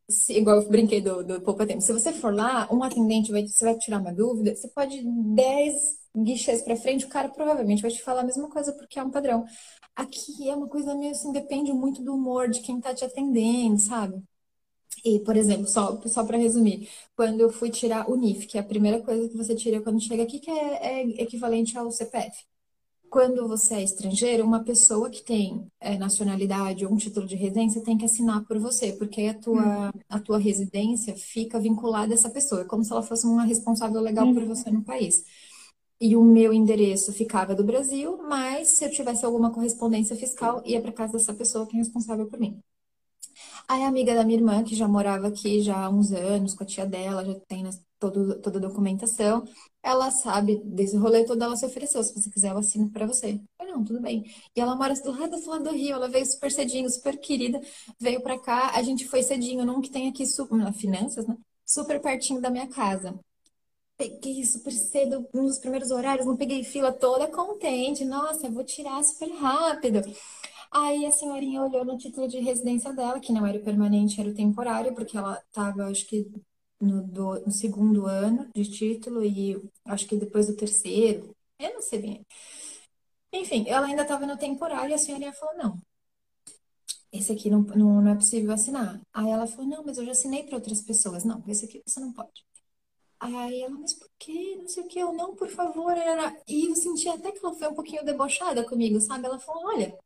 se, 0.10 0.34
igual 0.38 0.62
eu 0.62 0.70
brinquei 0.70 1.02
do, 1.02 1.24
do 1.24 1.42
poupa 1.42 1.66
tempo, 1.66 1.82
se 1.82 1.94
você 1.94 2.14
for 2.14 2.34
lá, 2.34 2.68
um 2.72 2.84
atendente 2.84 3.32
vai, 3.32 3.48
você 3.48 3.66
vai 3.66 3.78
tirar 3.78 4.00
uma 4.00 4.14
dúvida, 4.14 4.56
você 4.56 4.68
pode 4.68 5.02
10 5.04 5.74
guichês 6.18 6.62
para 6.62 6.76
frente, 6.76 7.06
o 7.06 7.10
cara 7.10 7.30
provavelmente 7.30 7.82
vai 7.82 7.92
te 7.92 8.02
falar 8.02 8.22
a 8.22 8.24
mesma 8.26 8.50
coisa 8.50 8.72
porque 8.74 9.00
é 9.00 9.04
um 9.04 9.12
padrão. 9.12 9.46
Aqui 9.96 10.50
é 10.50 10.56
uma 10.56 10.68
coisa 10.68 10.96
meio 10.96 11.12
assim, 11.12 11.32
depende 11.32 11.74
muito 11.74 12.04
do 12.04 12.14
humor 12.14 12.50
de 12.50 12.62
quem 12.62 12.80
tá 12.80 12.94
te 12.94 13.06
atendendo, 13.06 13.80
sabe? 13.80 14.22
E, 15.04 15.20
por 15.20 15.38
exemplo, 15.38 15.68
só, 15.68 16.02
só 16.08 16.26
para 16.26 16.38
resumir, 16.38 16.90
quando 17.16 17.40
eu 17.42 17.50
fui 17.52 17.70
tirar 17.70 18.10
o 18.10 18.16
NIF, 18.16 18.48
que 18.48 18.58
é 18.58 18.62
a 18.62 18.64
primeira 18.64 19.02
coisa 19.02 19.30
que 19.30 19.38
você 19.38 19.56
tira 19.56 19.82
quando 19.82 20.02
chega 20.02 20.24
aqui, 20.24 20.40
que 20.40 20.50
é, 20.50 21.02
é 21.02 21.22
equivalente 21.22 21.78
ao 21.78 21.92
CPF. 21.92 22.44
Quando 23.10 23.48
você 23.48 23.76
é 23.76 23.84
estrangeiro, 23.84 24.44
uma 24.46 24.64
pessoa 24.64 25.10
que 25.10 25.24
tem 25.24 25.66
é, 25.80 25.98
nacionalidade 25.98 26.86
ou 26.86 26.92
um 26.92 26.98
título 26.98 27.26
de 27.26 27.36
residência 27.36 27.82
tem 27.84 27.98
que 27.98 28.06
assinar 28.06 28.44
por 28.46 28.60
você, 28.60 28.92
porque 28.94 29.24
a 29.24 29.34
tua, 29.34 29.92
a 30.10 30.20
tua 30.20 30.38
residência 30.38 31.16
fica 31.16 31.60
vinculada 31.60 32.14
a 32.14 32.16
essa 32.16 32.30
pessoa. 32.30 32.62
É 32.62 32.66
como 32.66 32.84
se 32.84 32.92
ela 32.92 33.04
fosse 33.04 33.26
uma 33.26 33.44
responsável 33.46 34.02
legal 34.02 34.32
por 34.34 34.44
você 34.46 34.70
no 34.70 34.84
país 34.84 35.24
e 36.00 36.16
o 36.16 36.24
meu 36.24 36.54
endereço 36.54 37.14
ficava 37.14 37.56
do 37.56 37.64
Brasil, 37.64 38.18
mas 38.18 38.70
se 38.70 38.86
eu 38.86 38.92
tivesse 38.92 39.26
alguma 39.26 39.52
correspondência 39.52 40.16
fiscal, 40.16 40.62
ia 40.66 40.82
para 40.82 40.92
casa 40.92 41.14
dessa 41.14 41.34
pessoa 41.34 41.66
que 41.68 41.76
é 41.76 41.80
responsável 41.80 42.28
por 42.28 42.40
mim. 42.40 42.62
Aí 43.68 43.84
a 43.84 43.88
amiga 43.88 44.14
da 44.14 44.24
minha 44.24 44.38
irmã, 44.40 44.64
que 44.64 44.76
já 44.76 44.88
morava 44.88 45.28
aqui 45.28 45.62
já 45.62 45.86
há 45.86 45.90
uns 45.90 46.12
anos 46.12 46.54
com 46.54 46.64
a 46.64 46.68
tia 46.68 46.86
dela, 46.86 47.26
já 47.26 47.34
tem 47.48 47.64
todo, 48.00 48.40
toda 48.42 48.58
a 48.60 48.62
documentação, 48.62 49.44
ela 49.82 50.12
sabe 50.12 50.62
desse 50.64 50.96
rolê 50.98 51.26
todo, 51.26 51.44
ela 51.44 51.56
se 51.56 51.66
ofereceu. 51.66 52.04
Se 52.04 52.14
você 52.14 52.30
quiser, 52.30 52.52
eu 52.52 52.58
assino 52.58 52.90
para 52.92 53.06
você. 53.08 53.40
Eu 53.60 53.68
não, 53.68 53.84
tudo 53.84 54.02
bem. 54.02 54.24
E 54.56 54.62
ela 54.62 54.76
mora 54.76 54.94
do 54.94 55.12
lado 55.12 55.40
do 55.40 55.50
lado 55.50 55.64
do 55.64 55.72
Rio, 55.72 55.96
ela 55.96 56.08
veio 56.10 56.26
super 56.26 56.52
cedinho, 56.52 56.90
super 56.90 57.18
querida, 57.20 57.60
veio 58.00 58.22
para 58.22 58.40
cá, 58.40 58.72
a 58.76 58.84
gente 58.84 59.08
foi 59.08 59.24
cedinho 59.24 59.66
num 59.66 59.82
que 59.82 59.90
tem 59.90 60.08
aqui, 60.10 60.26
super, 60.26 60.72
finanças, 60.74 61.26
né? 61.28 61.36
Super 61.66 62.00
pertinho 62.02 62.42
da 62.42 62.50
minha 62.50 62.68
casa 62.68 63.20
peguei 63.98 64.44
super 64.44 64.72
cedo, 64.72 65.28
nos 65.34 65.58
primeiros 65.58 65.92
horários, 65.92 66.26
não 66.26 66.36
peguei 66.36 66.64
fila 66.64 66.92
toda 66.92 67.28
contente. 67.28 68.04
Nossa, 68.06 68.50
vou 68.50 68.64
tirar 68.64 69.04
super 69.04 69.30
rápido. 69.36 70.02
Aí 70.78 71.06
a 71.06 71.12
senhorinha 71.12 71.64
olhou 71.64 71.86
no 71.86 71.98
título 71.98 72.28
de 72.28 72.40
residência 72.40 72.92
dela, 72.92 73.20
que 73.20 73.32
não 73.32 73.46
era 73.48 73.58
o 73.58 73.64
permanente, 73.64 74.20
era 74.20 74.30
o 74.30 74.34
temporário, 74.36 74.94
porque 74.94 75.18
ela 75.18 75.42
estava, 75.48 75.86
acho 75.86 76.06
que 76.06 76.30
no, 76.82 77.02
do, 77.02 77.40
no, 77.46 77.52
segundo 77.52 78.06
ano 78.08 78.50
de 78.54 78.70
título 78.70 79.24
e 79.24 79.56
acho 79.86 80.06
que 80.06 80.18
depois 80.18 80.48
do 80.48 80.56
terceiro, 80.56 81.34
eu 81.60 81.74
não 81.76 81.82
sei 81.82 82.00
bem. 82.02 82.26
Enfim, 83.32 83.64
ela 83.68 83.88
ainda 83.88 84.02
estava 84.02 84.26
no 84.26 84.38
temporário 84.38 84.92
e 84.92 84.94
a 84.94 84.98
senhorinha 84.98 85.32
falou: 85.34 85.56
não, 85.58 85.82
esse 87.12 87.32
aqui 87.32 87.50
não, 87.50 87.62
não, 87.62 88.02
não 88.02 88.12
é 88.12 88.16
possível 88.16 88.52
assinar. 88.54 89.02
Aí 89.14 89.30
ela 89.30 89.48
falou: 89.48 89.68
não, 89.68 89.84
mas 89.86 89.98
eu 89.98 90.06
já 90.06 90.12
assinei 90.12 90.44
para 90.44 90.56
outras 90.58 90.82
pessoas. 90.82 91.24
Não, 91.24 91.44
esse 91.48 91.66
aqui 91.66 91.82
você 91.86 92.00
não 92.02 92.12
pode. 92.14 92.46
Aí 93.20 93.62
ela, 93.62 93.78
mas 93.80 93.94
por 93.94 94.10
quê? 94.20 94.58
Não 94.60 94.68
sei 94.68 94.84
o 94.84 94.88
que, 94.88 95.00
eu 95.00 95.14
não, 95.14 95.36
por 95.36 95.50
favor. 95.50 95.94
E 96.48 96.66
eu 96.70 96.76
senti 96.76 97.08
até 97.10 97.32
que 97.32 97.40
ela 97.46 97.56
foi 97.56 97.68
um 97.70 97.76
pouquinho 97.76 98.06
debochada 98.06 98.64
comigo, 98.66 99.00
sabe? 99.02 99.26
Ela 99.26 99.40
falou: 99.40 99.66
olha, 99.68 99.98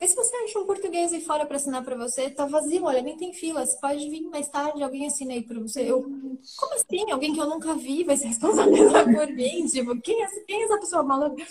vê 0.00 0.08
se 0.08 0.14
você 0.14 0.36
acha 0.36 0.58
um 0.58 0.66
português 0.66 1.12
aí 1.12 1.20
fora 1.20 1.46
para 1.46 1.56
assinar 1.56 1.84
para 1.84 1.96
você. 1.96 2.30
Tá 2.30 2.46
vazio, 2.46 2.84
olha, 2.84 3.02
nem 3.02 3.16
tem 3.16 3.32
fila. 3.32 3.64
Você 3.64 3.78
pode 3.80 4.08
vir 4.08 4.22
mais 4.28 4.48
tarde, 4.48 4.82
alguém 4.82 5.06
assina 5.06 5.32
aí 5.32 5.42
para 5.42 5.58
você. 5.60 5.90
Eu, 5.90 6.02
como 6.02 6.74
assim? 6.74 7.10
Alguém 7.10 7.32
que 7.32 7.40
eu 7.40 7.48
nunca 7.48 7.74
vi 7.74 8.04
vai 8.04 8.16
se 8.16 8.26
responsabilizar 8.26 9.04
por 9.12 9.28
mim? 9.28 9.66
Tipo, 9.66 10.00
quem 10.00 10.22
é, 10.22 10.28
quem 10.46 10.62
é 10.62 10.64
essa 10.64 10.78
pessoa 10.78 11.02
maluca? 11.02 11.44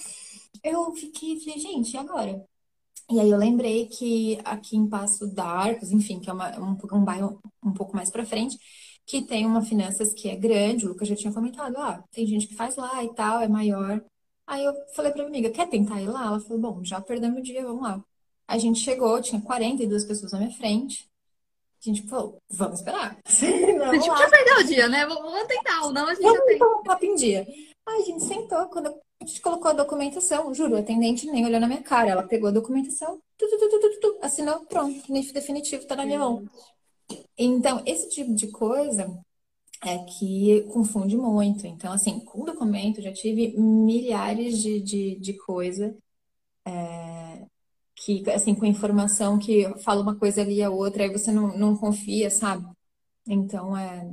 Eu 0.63 0.93
fiquei, 0.93 1.39
falei, 1.39 1.59
gente, 1.59 1.93
e 1.93 1.97
agora? 1.97 2.45
E 3.11 3.19
aí 3.19 3.29
eu 3.29 3.37
lembrei 3.37 3.87
que 3.87 4.39
aqui 4.45 4.77
em 4.77 4.87
Passo 4.89 5.27
d'Arcos, 5.27 5.91
enfim, 5.91 6.19
que 6.19 6.29
é 6.29 6.33
uma, 6.33 6.49
um, 6.59 6.77
um 6.93 7.03
bairro 7.03 7.39
um 7.63 7.73
pouco 7.73 7.95
mais 7.95 8.09
para 8.09 8.25
frente, 8.25 8.57
que 9.05 9.21
tem 9.21 9.45
uma 9.45 9.61
finanças 9.61 10.13
que 10.13 10.29
é 10.29 10.35
grande, 10.35 10.85
o 10.85 10.89
Lucas 10.89 11.07
já 11.07 11.15
tinha 11.15 11.33
comentado, 11.33 11.77
ah, 11.77 12.03
tem 12.11 12.25
gente 12.25 12.47
que 12.47 12.55
faz 12.55 12.75
lá 12.77 13.03
e 13.03 13.13
tal, 13.13 13.41
é 13.41 13.47
maior. 13.47 14.03
Aí 14.47 14.63
eu 14.63 14.73
falei 14.95 15.11
pra 15.11 15.23
minha 15.23 15.39
amiga, 15.39 15.51
quer 15.53 15.69
tentar 15.69 16.01
ir 16.01 16.07
lá? 16.09 16.27
Ela 16.27 16.39
falou, 16.39 16.59
bom, 16.59 16.83
já 16.83 17.01
perdemos 17.01 17.39
o 17.39 17.43
dia, 17.43 17.63
vamos 17.63 17.83
lá. 17.83 18.03
A 18.53 18.57
gente 18.59 18.81
chegou, 18.81 19.19
tinha 19.19 19.41
42 19.41 20.05
pessoas 20.05 20.31
na 20.31 20.37
minha 20.37 20.51
frente. 20.51 21.09
A 21.83 21.89
gente 21.89 22.03
falou, 22.03 22.37
vamos 22.51 22.81
esperar. 22.81 23.17
vamos 23.25 23.89
a 23.89 23.93
gente 23.93 24.07
podia 24.07 24.29
perder 24.29 24.57
o 24.59 24.63
dia, 24.63 24.87
né? 24.87 25.07
Vamos 25.07 25.47
tentar, 25.47 25.81
ou 25.85 25.91
não 25.91 26.05
a 26.05 26.13
gente 26.13 26.21
vamos 26.21 26.37
já 26.37 26.45
tem. 26.45 26.59
Vamos 26.59 26.79
um 26.81 26.83
papo 26.83 27.03
em 27.03 27.15
dia. 27.15 27.47
Aí 27.87 28.01
a 28.03 28.05
gente 28.05 28.23
sentou, 28.23 28.67
quando 28.67 28.89
a 28.89 29.25
gente 29.25 29.41
colocou 29.41 29.71
a 29.71 29.73
documentação, 29.73 30.53
juro, 30.53 30.75
o 30.75 30.77
atendente 30.77 31.25
nem 31.25 31.43
olhou 31.47 31.59
na 31.59 31.65
minha 31.65 31.81
cara. 31.81 32.11
Ela 32.11 32.21
pegou 32.21 32.49
a 32.49 32.51
documentação, 32.51 33.19
tu, 33.39 33.47
tu, 33.47 33.57
tu, 33.57 33.79
tu, 33.79 33.99
tu, 33.99 34.19
assinou, 34.21 34.59
pronto, 34.67 35.11
NIF 35.11 35.33
definitivo, 35.33 35.87
tá 35.87 35.95
na 35.95 36.05
minha 36.05 36.19
mão. 36.19 36.47
Então, 37.35 37.81
esse 37.87 38.07
tipo 38.09 38.35
de 38.35 38.51
coisa 38.51 39.19
é 39.83 39.97
que 39.97 40.61
confunde 40.71 41.17
muito. 41.17 41.65
Então, 41.65 41.91
assim, 41.91 42.19
com 42.19 42.45
documento, 42.45 43.01
já 43.01 43.11
tive 43.11 43.57
milhares 43.57 44.61
de, 44.61 44.79
de, 44.79 45.15
de 45.15 45.33
coisa 45.39 45.97
é, 46.67 47.47
que, 48.03 48.29
assim, 48.31 48.53
com 48.53 48.65
informação 48.65 49.39
que 49.39 49.65
fala 49.79 50.01
uma 50.01 50.15
coisa 50.15 50.41
ali 50.41 50.55
e 50.55 50.63
a 50.63 50.69
outra, 50.69 51.03
aí 51.03 51.09
você 51.09 51.31
não, 51.31 51.57
não 51.57 51.77
confia, 51.77 52.29
sabe? 52.29 52.65
Então, 53.25 53.77
é. 53.77 54.05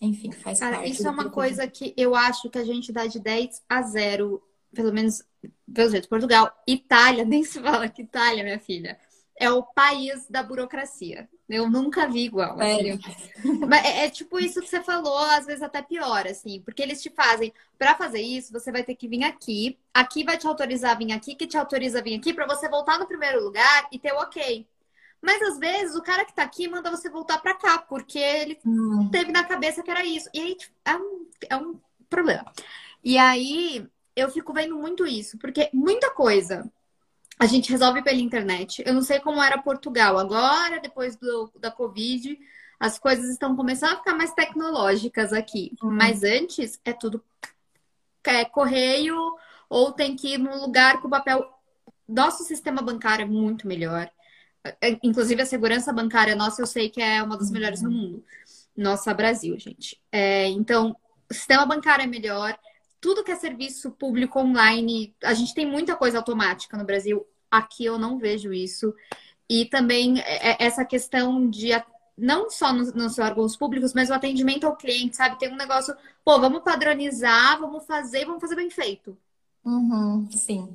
Enfim, 0.00 0.30
faz 0.30 0.60
Cara, 0.60 0.76
parte. 0.76 0.90
isso 0.90 1.06
é 1.06 1.10
uma 1.10 1.28
coisa 1.28 1.66
que 1.66 1.92
eu 1.96 2.14
acho 2.14 2.48
que 2.48 2.58
a 2.58 2.64
gente 2.64 2.92
dá 2.92 3.06
de 3.06 3.18
10 3.18 3.62
a 3.68 3.82
0, 3.82 4.40
pelo 4.72 4.92
menos, 4.92 5.24
pelo 5.72 5.90
jeito, 5.90 6.08
Portugal. 6.08 6.52
Itália, 6.68 7.24
nem 7.26 7.42
se 7.42 7.60
fala 7.60 7.88
que 7.88 8.02
Itália, 8.02 8.44
minha 8.44 8.60
filha, 8.60 8.96
é 9.36 9.50
o 9.50 9.62
país 9.62 10.28
da 10.28 10.42
burocracia. 10.42 11.28
Eu 11.48 11.68
nunca 11.68 12.08
vi 12.08 12.24
igual. 12.24 12.58
Assim. 12.60 12.98
Mas 13.68 13.84
é, 13.84 14.06
é, 14.06 14.10
tipo 14.10 14.38
isso 14.38 14.60
que 14.60 14.68
você 14.68 14.82
falou, 14.82 15.18
às 15.18 15.44
vezes 15.44 15.62
até 15.62 15.82
pior, 15.82 16.26
assim, 16.26 16.60
porque 16.62 16.82
eles 16.82 17.02
te 17.02 17.10
fazem, 17.10 17.52
para 17.78 17.94
fazer 17.94 18.20
isso, 18.20 18.52
você 18.52 18.72
vai 18.72 18.82
ter 18.82 18.94
que 18.94 19.06
vir 19.06 19.24
aqui, 19.24 19.78
aqui 19.92 20.24
vai 20.24 20.38
te 20.38 20.46
autorizar 20.46 20.92
a 20.92 20.98
vir 20.98 21.12
aqui, 21.12 21.34
que 21.34 21.46
te 21.46 21.56
autoriza 21.56 21.98
a 21.98 22.02
vir 22.02 22.16
aqui, 22.18 22.32
para 22.32 22.46
você 22.46 22.68
voltar 22.68 22.98
no 22.98 23.06
primeiro 23.06 23.42
lugar 23.44 23.88
e 23.92 23.98
ter 23.98 24.12
o 24.12 24.18
ok. 24.18 24.66
Mas 25.20 25.40
às 25.42 25.58
vezes 25.58 25.96
o 25.96 26.02
cara 26.02 26.24
que 26.24 26.34
tá 26.34 26.42
aqui 26.42 26.68
manda 26.68 26.90
você 26.90 27.08
voltar 27.08 27.38
para 27.38 27.54
cá, 27.54 27.78
porque 27.78 28.18
ele 28.18 28.58
hum. 28.64 29.08
teve 29.10 29.32
na 29.32 29.44
cabeça 29.44 29.82
que 29.82 29.90
era 29.90 30.04
isso. 30.04 30.28
E 30.34 30.40
aí 30.40 30.54
tipo, 30.54 30.74
é 30.84 30.96
um, 30.96 31.26
é 31.50 31.56
um 31.56 31.80
problema. 32.08 32.52
E 33.02 33.18
aí 33.18 33.86
eu 34.14 34.30
fico 34.30 34.52
vendo 34.52 34.76
muito 34.76 35.06
isso, 35.06 35.38
porque 35.38 35.70
muita 35.72 36.10
coisa 36.10 36.70
a 37.38 37.46
gente 37.46 37.70
resolve 37.70 38.02
pela 38.02 38.16
internet. 38.16 38.82
Eu 38.86 38.94
não 38.94 39.02
sei 39.02 39.20
como 39.20 39.42
era 39.42 39.60
Portugal. 39.60 40.18
Agora, 40.18 40.80
depois 40.80 41.16
do, 41.16 41.50
da 41.58 41.70
Covid, 41.70 42.38
as 42.78 42.98
coisas 42.98 43.28
estão 43.30 43.56
começando 43.56 43.94
a 43.94 43.96
ficar 43.96 44.14
mais 44.14 44.32
tecnológicas 44.32 45.32
aqui. 45.32 45.72
Uhum. 45.82 45.90
Mas 45.90 46.22
antes 46.22 46.80
é 46.84 46.92
tudo 46.92 47.22
é, 48.24 48.44
correio 48.44 49.16
ou 49.68 49.92
tem 49.92 50.16
que 50.16 50.34
ir 50.34 50.38
num 50.38 50.60
lugar 50.60 51.00
com 51.00 51.10
papel. 51.10 51.48
Nosso 52.08 52.44
sistema 52.44 52.82
bancário 52.82 53.24
é 53.24 53.26
muito 53.26 53.66
melhor. 53.66 54.10
É, 54.80 54.98
inclusive, 55.02 55.42
a 55.42 55.46
segurança 55.46 55.92
bancária 55.92 56.34
nossa, 56.34 56.62
eu 56.62 56.66
sei 56.66 56.88
que 56.88 57.00
é 57.00 57.22
uma 57.22 57.36
das 57.36 57.50
melhores 57.50 57.82
no 57.82 57.90
mundo. 57.90 58.24
Nossa, 58.76 59.12
Brasil, 59.12 59.58
gente. 59.58 60.00
É, 60.10 60.48
então, 60.48 60.96
o 61.30 61.34
sistema 61.34 61.66
bancário 61.66 62.04
é 62.04 62.06
melhor 62.06 62.58
tudo 63.04 63.22
que 63.22 63.30
é 63.30 63.36
serviço 63.36 63.90
público 63.90 64.40
online, 64.40 65.14
a 65.22 65.34
gente 65.34 65.52
tem 65.52 65.66
muita 65.66 65.94
coisa 65.94 66.16
automática 66.16 66.74
no 66.74 66.86
Brasil. 66.86 67.22
Aqui 67.50 67.84
eu 67.84 67.98
não 67.98 68.16
vejo 68.18 68.50
isso. 68.50 68.94
E 69.46 69.66
também 69.66 70.20
é, 70.20 70.52
é, 70.52 70.56
essa 70.58 70.86
questão 70.86 71.46
de 71.50 71.68
não 72.16 72.48
só 72.48 72.72
nos, 72.72 73.18
órgãos 73.18 73.58
públicos, 73.58 73.92
mas 73.92 74.08
o 74.08 74.14
atendimento 74.14 74.66
ao 74.66 74.74
cliente, 74.74 75.16
sabe? 75.16 75.38
Tem 75.38 75.52
um 75.52 75.56
negócio, 75.56 75.94
pô, 76.24 76.40
vamos 76.40 76.62
padronizar, 76.62 77.60
vamos 77.60 77.84
fazer, 77.84 78.24
vamos 78.24 78.40
fazer 78.40 78.56
bem 78.56 78.70
feito. 78.70 79.14
Uhum, 79.62 80.26
sim. 80.30 80.74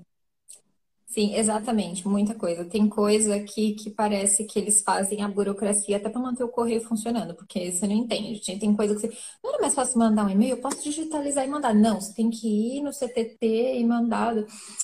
Sim, 1.20 1.36
exatamente, 1.36 2.08
muita 2.08 2.34
coisa. 2.34 2.64
Tem 2.64 2.88
coisa 2.88 3.36
aqui 3.36 3.74
que 3.74 3.90
parece 3.90 4.46
que 4.46 4.58
eles 4.58 4.82
fazem 4.82 5.22
a 5.22 5.28
burocracia 5.28 5.98
até 5.98 6.08
para 6.08 6.22
manter 6.22 6.46
o 6.46 6.48
correio 6.48 6.80
funcionando, 6.82 7.36
porque 7.36 7.74
você 7.74 7.86
não 7.86 7.94
entende. 7.94 8.40
Tem 8.58 8.74
coisa 8.74 8.96
que 8.96 9.02
você. 9.02 9.18
Não 9.44 9.52
era 9.52 9.62
mais 9.62 9.76
fácil 9.76 10.00
mandar 10.00 10.26
um 10.26 10.30
e-mail? 10.30 10.52
Eu 10.52 10.62
posso 10.62 10.82
digitalizar 10.82 11.46
e 11.46 11.50
mandar. 11.50 11.76
Não, 11.76 12.00
você 12.00 12.14
tem 12.14 12.30
que 12.30 12.48
ir 12.48 12.82
no 12.82 12.94
CTT 12.94 13.80
e 13.80 13.86
mandar. 13.86 14.34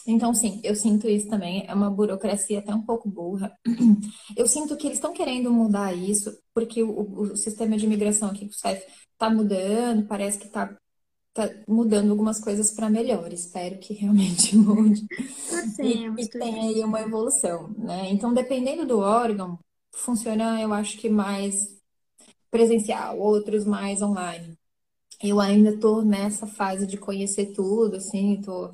Então, 0.06 0.34
sim, 0.34 0.60
eu 0.62 0.76
sinto 0.76 1.08
isso 1.08 1.30
também. 1.30 1.64
É 1.70 1.74
uma 1.74 1.90
burocracia 1.90 2.60
até 2.60 2.76
um 2.76 2.82
pouco 2.82 3.08
burra. 3.08 3.58
Eu 4.36 4.48
sinto 4.48 4.76
que 4.76 4.88
eles 4.88 4.98
estão 4.98 5.14
querendo 5.14 5.50
mudar 5.52 5.94
isso, 5.94 6.38
porque 6.54 6.84
o, 6.84 7.22
o 7.32 7.38
sistema 7.38 7.78
de 7.78 7.86
imigração 7.86 8.30
aqui 8.30 8.46
o 8.46 8.54
CEF 8.54 8.84
está 9.14 9.30
mudando, 9.30 10.06
parece 10.06 10.38
que 10.38 10.48
está 10.48 10.76
tá 11.36 11.50
mudando 11.68 12.12
algumas 12.12 12.40
coisas 12.40 12.72
para 12.72 12.90
melhor. 12.90 13.32
Espero 13.32 13.78
que 13.78 13.94
realmente 13.94 14.56
mude. 14.58 15.06
e 15.84 16.16
que 16.16 16.30
tenha 16.30 16.64
aí 16.64 16.82
uma 16.84 17.02
evolução, 17.02 17.68
né? 17.78 18.10
Então, 18.10 18.34
dependendo 18.34 18.88
do 18.88 19.00
órgão, 19.00 19.60
funciona, 19.94 20.62
eu 20.62 20.74
acho 20.74 20.98
que 20.98 21.10
mais 21.10 21.76
presencial, 22.50 23.20
outros 23.20 23.66
mais 23.66 24.02
online. 24.02 24.58
Eu 25.22 25.42
ainda 25.42 25.72
estou 25.72 26.04
nessa 26.06 26.48
fase 26.48 26.88
de 26.88 26.98
conhecer 26.98 27.48
tudo, 27.54 27.98
assim, 27.98 28.42
tô... 28.42 28.72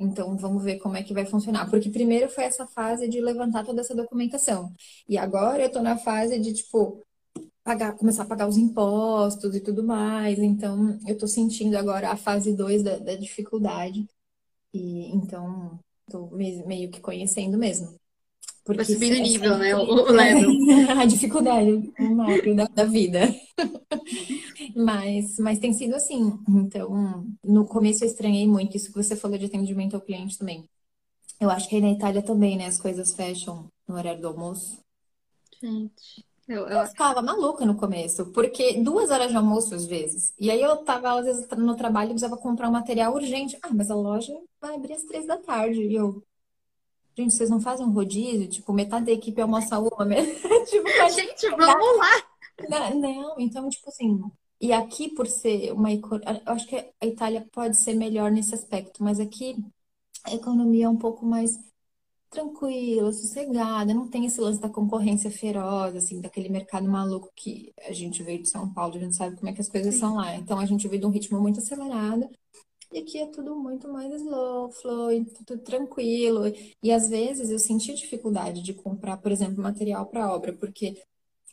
Então, 0.00 0.36
vamos 0.36 0.62
ver 0.62 0.78
como 0.78 0.96
é 0.96 1.02
que 1.02 1.12
vai 1.12 1.26
funcionar. 1.26 1.68
Porque 1.68 1.90
primeiro 1.90 2.30
foi 2.30 2.44
essa 2.44 2.66
fase 2.66 3.08
de 3.08 3.20
levantar 3.20 3.64
toda 3.66 3.80
essa 3.80 3.94
documentação. 3.96 4.72
E 5.08 5.18
agora 5.18 5.62
eu 5.62 5.66
estou 5.66 5.82
na 5.82 5.98
fase 5.98 6.38
de, 6.38 6.54
tipo, 6.54 7.02
pagar, 7.68 7.92
começar 7.92 8.22
a 8.22 8.26
pagar 8.26 8.48
os 8.48 8.56
impostos 8.56 9.54
e 9.54 9.60
tudo 9.60 9.84
mais. 9.84 10.38
Então, 10.38 10.98
eu 11.06 11.12
estou 11.12 11.28
sentindo 11.28 11.76
agora 11.76 12.10
a 12.10 12.16
fase 12.16 12.56
2 12.56 12.82
da, 12.82 12.96
da, 12.96 13.14
dificuldade. 13.14 14.08
E 14.72 15.14
então, 15.14 15.78
estou 16.06 16.30
meio 16.30 16.90
que 16.90 16.98
conhecendo 16.98 17.58
mesmo. 17.58 17.94
Porque 18.64 18.84
Vai 18.84 18.86
subindo 18.86 19.18
o 19.18 19.22
nível, 19.22 19.58
né? 19.58 19.76
O, 19.76 19.80
o 19.80 20.08
level. 20.12 20.50
a 20.98 21.04
dificuldade 21.04 21.92
da, 22.56 22.64
da 22.64 22.84
vida. 22.84 23.20
mas, 24.74 25.38
mas 25.38 25.58
tem 25.58 25.74
sido 25.74 25.94
assim. 25.94 26.38
Então, 26.48 27.26
no 27.44 27.66
começo 27.66 28.02
eu 28.02 28.08
estranhei 28.08 28.46
muito 28.46 28.78
isso 28.78 28.90
que 28.90 29.02
você 29.02 29.14
falou 29.14 29.36
de 29.36 29.44
atendimento 29.44 29.94
ao 29.94 30.00
cliente 30.00 30.38
também. 30.38 30.66
Eu 31.38 31.50
acho 31.50 31.68
que 31.68 31.76
aí 31.76 31.82
na 31.82 31.92
Itália 31.92 32.22
também, 32.22 32.56
né? 32.56 32.66
As 32.66 32.80
coisas 32.80 33.12
fecham 33.12 33.70
no 33.86 33.94
horário 33.94 34.22
do 34.22 34.28
almoço. 34.28 34.80
Gente. 35.62 36.27
Eu, 36.48 36.66
eu... 36.66 36.78
eu, 36.78 36.86
ficava 36.86 37.20
maluca 37.20 37.66
no 37.66 37.76
começo, 37.76 38.26
porque 38.32 38.80
duas 38.82 39.10
horas 39.10 39.30
de 39.30 39.36
almoço 39.36 39.74
às 39.74 39.84
vezes. 39.84 40.32
E 40.38 40.50
aí 40.50 40.62
eu 40.62 40.78
tava, 40.78 41.18
às 41.18 41.24
vezes, 41.26 41.46
no 41.56 41.76
trabalho 41.76 42.08
e 42.08 42.12
precisava 42.14 42.40
comprar 42.40 42.68
um 42.68 42.72
material 42.72 43.14
urgente. 43.14 43.58
Ah, 43.62 43.68
mas 43.72 43.90
a 43.90 43.94
loja 43.94 44.32
vai 44.60 44.74
abrir 44.74 44.94
às 44.94 45.02
três 45.02 45.26
da 45.26 45.36
tarde. 45.36 45.82
E 45.82 45.94
eu, 45.94 46.22
gente, 47.14 47.34
vocês 47.34 47.50
não 47.50 47.60
fazem 47.60 47.84
um 47.84 47.92
rodízio? 47.92 48.48
Tipo, 48.48 48.72
metade 48.72 49.06
da 49.06 49.12
equipe 49.12 49.40
almoça 49.40 49.78
uma. 49.78 50.06
tipo, 50.66 50.88
gente, 51.10 51.50
vamos 51.50 51.98
lá! 51.98 52.28
Não, 52.68 53.00
não, 53.00 53.40
então, 53.40 53.68
tipo 53.68 53.88
assim. 53.90 54.20
E 54.60 54.72
aqui, 54.72 55.10
por 55.10 55.26
ser 55.26 55.72
uma. 55.72 55.92
Eu 55.92 56.00
acho 56.46 56.66
que 56.66 56.76
a 56.76 57.06
Itália 57.06 57.46
pode 57.52 57.76
ser 57.76 57.94
melhor 57.94 58.30
nesse 58.30 58.54
aspecto, 58.54 59.04
mas 59.04 59.20
aqui 59.20 59.56
a 60.24 60.34
economia 60.34 60.86
é 60.86 60.88
um 60.88 60.96
pouco 60.96 61.24
mais 61.26 61.58
tranquila, 62.30 63.12
sossegada, 63.12 63.94
não 63.94 64.08
tem 64.08 64.26
esse 64.26 64.40
lance 64.40 64.60
da 64.60 64.68
concorrência 64.68 65.30
feroz, 65.30 65.96
assim, 65.96 66.20
daquele 66.20 66.48
mercado 66.48 66.88
maluco 66.88 67.30
que 67.34 67.72
a 67.86 67.92
gente 67.92 68.22
veio 68.22 68.42
de 68.42 68.48
São 68.48 68.72
Paulo, 68.72 68.96
a 68.96 68.98
gente 68.98 69.16
sabe 69.16 69.36
como 69.36 69.48
é 69.48 69.52
que 69.52 69.60
as 69.60 69.68
coisas 69.68 69.94
Sim. 69.94 70.00
são 70.00 70.14
lá. 70.16 70.34
Então 70.36 70.58
a 70.58 70.66
gente 70.66 70.86
veio 70.88 71.00
de 71.00 71.06
um 71.06 71.10
ritmo 71.10 71.40
muito 71.40 71.60
acelerado. 71.60 72.28
E 72.92 72.98
aqui 73.00 73.18
é 73.18 73.26
tudo 73.26 73.54
muito 73.54 73.88
mais 73.92 74.12
slow, 74.14 74.70
flow, 74.70 75.24
tudo 75.46 75.60
tranquilo. 75.62 76.44
E 76.82 76.90
às 76.90 77.08
vezes 77.08 77.50
eu 77.50 77.58
senti 77.58 77.94
dificuldade 77.94 78.62
de 78.62 78.72
comprar, 78.72 79.18
por 79.18 79.30
exemplo, 79.30 79.62
material 79.62 80.06
para 80.06 80.32
obra, 80.32 80.54
porque 80.54 80.96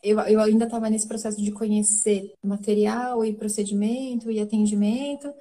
eu, 0.01 0.19
eu 0.21 0.39
ainda 0.39 0.65
estava 0.65 0.89
nesse 0.89 1.07
processo 1.07 1.41
de 1.41 1.51
conhecer 1.51 2.33
material 2.43 3.25
e 3.25 3.33
procedimento 3.33 4.31
e 4.31 4.39
atendimento 4.39 5.33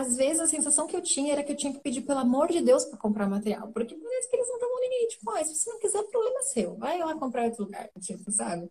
às 0.00 0.16
vezes 0.16 0.40
a 0.40 0.46
sensação 0.46 0.86
que 0.86 0.96
eu 0.96 1.02
tinha 1.02 1.32
era 1.32 1.42
que 1.44 1.52
eu 1.52 1.56
tinha 1.56 1.72
que 1.72 1.80
pedir 1.80 2.02
pelo 2.02 2.18
amor 2.20 2.48
de 2.50 2.60
Deus 2.60 2.84
para 2.84 2.98
comprar 2.98 3.28
material, 3.28 3.68
porque 3.72 3.94
parece 3.94 4.28
que 4.30 4.36
eles 4.36 4.48
não 4.48 4.54
estavam 4.56 4.80
nem 4.80 5.08
tipo, 5.08 5.30
ah, 5.30 5.44
se 5.44 5.54
você 5.54 5.70
não 5.70 5.78
quiser, 5.78 6.02
problema 6.04 6.40
é 6.40 6.42
seu, 6.42 6.76
vai 6.76 6.98
lá 6.98 7.14
comprar 7.14 7.44
outro 7.44 7.64
lugar, 7.64 7.88
tipo, 8.00 8.30
sabe? 8.32 8.68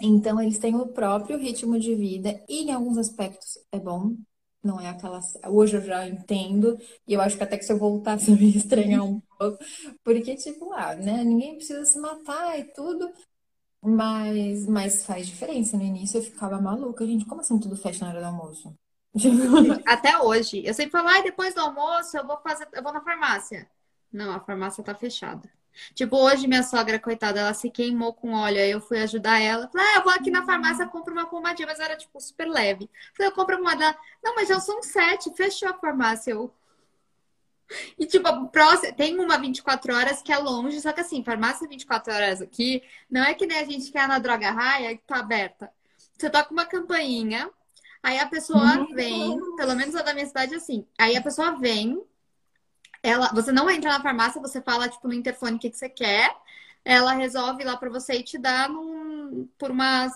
Então 0.00 0.40
eles 0.40 0.58
têm 0.58 0.74
o 0.76 0.88
próprio 0.88 1.38
ritmo 1.38 1.78
de 1.78 1.94
vida 1.94 2.42
e 2.48 2.64
em 2.64 2.72
alguns 2.72 2.98
aspectos 2.98 3.58
é 3.72 3.78
bom, 3.80 4.16
não 4.62 4.80
é 4.80 4.88
aquela. 4.88 5.20
Hoje 5.48 5.76
eu 5.76 5.82
já 5.82 6.06
entendo, 6.08 6.78
e 7.06 7.14
eu 7.14 7.20
acho 7.20 7.36
que 7.36 7.42
até 7.44 7.56
que 7.58 7.64
se 7.64 7.72
eu 7.72 7.78
voltasse 7.78 8.30
eu 8.30 8.36
ia 8.36 8.56
estranhar 8.58 9.04
um 9.04 9.20
pouco, 9.38 9.58
porque, 10.04 10.34
tipo, 10.36 10.72
ah, 10.72 10.94
né, 10.96 11.24
ninguém 11.24 11.56
precisa 11.56 11.84
se 11.84 11.98
matar 11.98 12.58
e 12.58 12.64
tudo. 12.74 13.10
Mas, 13.82 14.66
mas 14.66 15.04
faz 15.06 15.26
diferença. 15.26 15.76
No 15.76 15.84
início 15.84 16.18
eu 16.18 16.22
ficava 16.22 16.60
maluca, 16.60 17.06
gente. 17.06 17.24
Como 17.26 17.40
assim 17.40 17.58
tudo 17.60 17.76
fecha 17.76 18.04
na 18.04 18.10
hora 18.12 18.20
do 18.20 18.26
almoço? 18.26 18.76
Até 19.86 20.18
hoje. 20.18 20.62
Eu 20.64 20.74
sempre 20.74 20.92
falo, 20.92 21.08
ah, 21.08 21.22
depois 21.22 21.54
do 21.54 21.60
almoço 21.60 22.16
eu 22.16 22.26
vou 22.26 22.38
fazer, 22.38 22.68
eu 22.72 22.82
vou 22.82 22.92
na 22.92 23.00
farmácia. 23.00 23.68
Não, 24.12 24.32
a 24.32 24.40
farmácia 24.40 24.84
tá 24.84 24.94
fechada. 24.94 25.50
Tipo, 25.94 26.16
hoje 26.16 26.46
minha 26.46 26.62
sogra, 26.62 26.98
coitada, 26.98 27.40
ela 27.40 27.54
se 27.54 27.70
queimou 27.70 28.12
com 28.14 28.32
óleo. 28.32 28.58
Aí 28.58 28.70
eu 28.70 28.80
fui 28.80 28.98
ajudar 29.02 29.40
ela. 29.40 29.68
Falei, 29.68 29.86
ah, 29.88 29.98
eu 29.98 30.04
vou 30.04 30.12
aqui 30.12 30.30
na 30.30 30.44
farmácia, 30.44 30.86
compro 30.86 31.12
uma 31.12 31.26
pomadinha, 31.26 31.66
mas 31.66 31.80
era, 31.80 31.96
tipo, 31.96 32.20
super 32.20 32.48
leve. 32.48 32.90
Falei, 33.14 33.30
eu 33.30 33.34
compro 33.34 33.58
uma 33.60 33.74
da. 33.74 33.96
Não, 34.22 34.34
mas 34.34 34.48
já 34.48 34.60
são 34.60 34.82
sete, 34.82 35.30
fechou 35.34 35.68
a 35.68 35.74
farmácia. 35.74 36.32
Eu. 36.32 36.52
E, 37.98 38.06
tipo, 38.06 38.48
próxima, 38.48 38.92
tem 38.92 39.18
uma 39.18 39.38
24 39.38 39.94
horas 39.94 40.22
que 40.22 40.32
é 40.32 40.38
longe, 40.38 40.80
só 40.80 40.92
que 40.92 41.00
assim, 41.00 41.24
farmácia 41.24 41.68
24 41.68 42.12
horas 42.14 42.40
aqui, 42.40 42.80
não 43.10 43.24
é 43.24 43.34
que 43.34 43.44
nem 43.44 43.58
a 43.58 43.64
gente 43.64 43.90
quer 43.90 44.06
na 44.06 44.20
droga 44.20 44.52
raia 44.52 44.96
que 44.96 45.02
tá 45.02 45.16
aberta. 45.18 45.70
Você 46.16 46.30
toca 46.30 46.52
uma 46.52 46.64
campainha, 46.64 47.50
Aí 48.02 48.18
a 48.18 48.26
pessoa 48.26 48.78
uhum. 48.78 48.94
vem, 48.94 49.56
pelo 49.56 49.74
menos 49.74 49.94
a 49.94 50.02
da 50.02 50.14
minha 50.14 50.26
cidade 50.26 50.54
é 50.54 50.56
assim. 50.56 50.86
Aí 50.98 51.16
a 51.16 51.22
pessoa 51.22 51.52
vem, 51.58 52.00
ela, 53.02 53.28
você 53.32 53.52
não 53.52 53.68
entra 53.70 53.90
na 53.90 54.02
farmácia, 54.02 54.40
você 54.40 54.60
fala 54.60 54.88
tipo 54.88 55.08
no 55.08 55.14
interfone 55.14 55.56
o 55.56 55.58
que, 55.58 55.70
que 55.70 55.76
você 55.76 55.88
quer, 55.88 56.34
ela 56.84 57.12
resolve 57.12 57.64
lá 57.64 57.76
para 57.76 57.90
você 57.90 58.14
e 58.14 58.22
te 58.22 58.38
dá 58.38 58.68
num, 58.68 59.48
por 59.58 59.70
uma, 59.70 60.06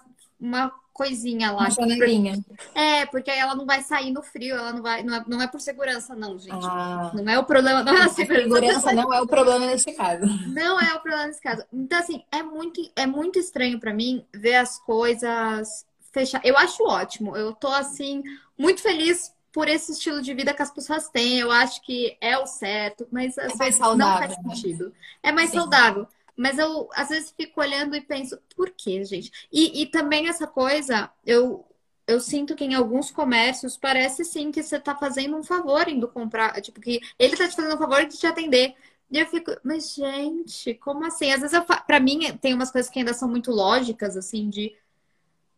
uma 0.41 0.73
coisinha 0.93 1.51
lá. 1.51 1.63
Uma 1.63 1.71
janelinha. 1.71 2.39
É, 2.75 3.07
porque 3.07 3.31
aí 3.31 3.39
ela 3.39 3.55
não 3.55 3.65
vai 3.65 3.81
sair 3.83 4.11
no 4.11 4.23
frio, 4.23 4.55
ela 4.55 4.73
não 4.73 4.83
vai. 4.83 5.03
Não 5.03 5.15
é, 5.15 5.25
não 5.27 5.43
é 5.43 5.47
por 5.47 5.61
segurança, 5.61 6.15
não, 6.15 6.39
gente. 6.39 6.65
Ah. 6.65 7.11
Não 7.15 7.33
é 7.33 7.39
o 7.39 7.45
problema, 7.45 7.83
não 7.83 7.97
é 7.97 8.03
a 8.03 8.09
segurança. 8.09 8.43
segurança 8.43 8.93
não 8.93 9.13
é 9.13 9.21
o 9.21 9.27
problema 9.27 9.67
nesse 9.67 9.93
caso. 9.93 10.27
Não 10.49 10.79
é 10.79 10.95
o 10.95 11.01
problema 11.01 11.27
nesse 11.27 11.41
caso. 11.41 11.65
Então, 11.73 11.99
assim, 11.99 12.23
é 12.31 12.43
muito, 12.43 12.81
é 12.95 13.07
muito 13.07 13.39
estranho 13.39 13.81
para 13.81 13.95
mim 13.95 14.25
ver 14.33 14.57
as 14.57 14.79
coisas 14.79 15.87
fechar. 16.13 16.41
Eu 16.45 16.57
acho 16.57 16.83
ótimo. 16.85 17.37
Eu 17.37 17.55
tô 17.55 17.69
assim 17.69 18.23
muito 18.59 18.81
feliz 18.81 19.35
por 19.53 19.69
esse 19.69 19.93
estilo 19.93 20.23
de 20.23 20.33
vida 20.35 20.55
que 20.55 20.63
as 20.63 20.71
pessoas 20.71 21.09
têm. 21.09 21.39
Eu 21.39 21.51
acho 21.51 21.83
que 21.83 22.17
é 22.21 22.39
o 22.39 22.47
certo, 22.47 23.07
mas 23.11 23.37
é 23.39 23.49
mais 23.57 23.75
saudável, 23.75 24.29
não 24.29 24.37
faz 24.37 24.37
né? 24.45 24.55
sentido. 24.55 24.93
É 25.23 25.33
mais 25.33 25.51
Sim. 25.51 25.57
saudável. 25.57 26.07
Mas 26.37 26.59
eu 26.59 26.89
às 26.95 27.09
vezes 27.09 27.35
fico 27.37 27.61
olhando 27.61 27.95
e 27.95 28.01
penso, 28.01 28.39
por 28.57 28.71
quê, 28.71 29.05
gente? 29.05 29.31
E, 29.53 29.83
e 29.83 29.87
também 29.87 30.29
essa 30.29 30.47
coisa, 30.47 31.11
eu 31.25 31.67
eu 32.07 32.19
sinto 32.21 32.57
que 32.57 32.65
em 32.65 32.75
alguns 32.75 33.11
comércios 33.13 33.77
parece 33.77 34.25
sim 34.25 34.51
que 34.51 34.63
você 34.63 34.77
está 34.77 34.97
fazendo 34.97 35.37
um 35.37 35.45
favor 35.45 35.87
indo 35.89 36.09
comprar, 36.09 36.61
tipo, 36.61 36.81
que 36.81 37.01
ele 37.17 37.35
está 37.35 37.47
te 37.47 37.55
fazendo 37.55 37.75
um 37.77 37.79
favor 37.79 38.05
de 38.05 38.19
te 38.19 38.27
atender. 38.27 38.75
E 39.11 39.19
eu 39.19 39.27
fico, 39.27 39.53
mas 39.63 39.95
gente, 39.95 40.75
como 40.75 41.05
assim? 41.05 41.31
Às 41.33 41.41
vezes, 41.41 41.59
para 41.87 42.01
mim, 42.01 42.21
tem 42.41 42.55
umas 42.55 42.71
coisas 42.71 42.91
que 42.91 42.99
ainda 42.99 43.15
são 43.15 43.29
muito 43.29 43.51
lógicas, 43.53 44.17
assim, 44.17 44.49
de 44.49 44.75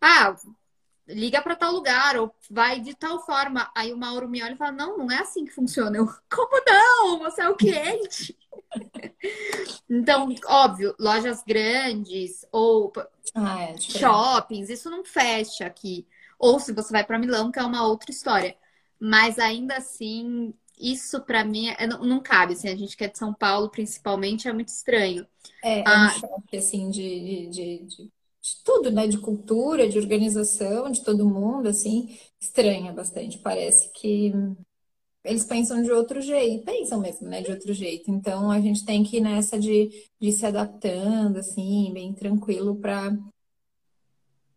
ah, 0.02 0.34
liga 1.06 1.40
para 1.40 1.54
tal 1.54 1.72
lugar, 1.72 2.16
ou 2.16 2.34
vai 2.50 2.80
de 2.80 2.94
tal 2.94 3.24
forma. 3.24 3.70
Aí 3.74 3.92
o 3.92 3.96
Mauro 3.96 4.28
me 4.28 4.42
olha 4.42 4.54
e 4.54 4.56
fala: 4.56 4.72
Não, 4.72 4.98
não 4.98 5.10
é 5.10 5.18
assim 5.18 5.44
que 5.44 5.52
funciona. 5.52 5.96
Eu, 5.96 6.06
como 6.28 6.62
não? 6.66 7.18
Você 7.20 7.42
é 7.42 7.48
o 7.48 7.56
cliente. 7.56 8.36
então, 9.88 10.28
óbvio, 10.46 10.94
lojas 10.98 11.42
grandes 11.46 12.44
ou 12.50 12.92
ah, 13.34 13.62
é 13.62 13.78
shoppings, 13.78 14.68
isso 14.68 14.90
não 14.90 15.04
fecha 15.04 15.66
aqui. 15.66 16.06
Ou 16.38 16.58
se 16.58 16.72
você 16.72 16.92
vai 16.92 17.04
para 17.04 17.18
Milão, 17.18 17.52
que 17.52 17.60
é 17.60 17.64
uma 17.64 17.86
outra 17.86 18.10
história. 18.10 18.56
Mas 18.98 19.38
ainda 19.38 19.76
assim, 19.76 20.52
isso 20.78 21.20
para 21.20 21.44
mim 21.44 21.68
é, 21.68 21.86
não, 21.86 22.04
não, 22.04 22.20
cabe. 22.20 22.54
Assim, 22.54 22.68
a 22.68 22.74
gente 22.74 22.96
que 22.96 23.04
é 23.04 23.08
de 23.08 23.18
São 23.18 23.32
Paulo, 23.32 23.68
principalmente, 23.68 24.48
é 24.48 24.52
muito 24.52 24.68
estranho. 24.68 25.26
É, 25.62 25.80
é 25.80 25.84
ah, 25.86 26.06
um 26.06 26.20
choque, 26.20 26.56
assim, 26.56 26.90
de, 26.90 27.46
de, 27.48 27.78
de 27.84 28.12
de 28.42 28.62
tudo, 28.64 28.90
né? 28.90 29.06
De 29.06 29.18
cultura, 29.18 29.88
de 29.88 29.98
organização, 29.98 30.90
de 30.90 31.02
todo 31.04 31.28
mundo, 31.28 31.68
assim, 31.68 32.18
estranha 32.40 32.92
bastante. 32.92 33.38
Parece 33.38 33.90
que 33.92 34.32
eles 35.24 35.44
pensam 35.44 35.82
de 35.82 35.92
outro 35.92 36.20
jeito, 36.20 36.64
pensam 36.64 37.00
mesmo, 37.00 37.28
né? 37.28 37.40
De 37.40 37.52
outro 37.52 37.72
jeito. 37.72 38.10
Então 38.10 38.50
a 38.50 38.60
gente 38.60 38.84
tem 38.84 39.04
que 39.04 39.18
ir 39.18 39.20
nessa 39.20 39.58
de, 39.58 39.90
de 40.20 40.32
se 40.32 40.44
adaptando, 40.44 41.38
assim, 41.38 41.92
bem 41.92 42.12
tranquilo 42.12 42.76
para 42.76 43.16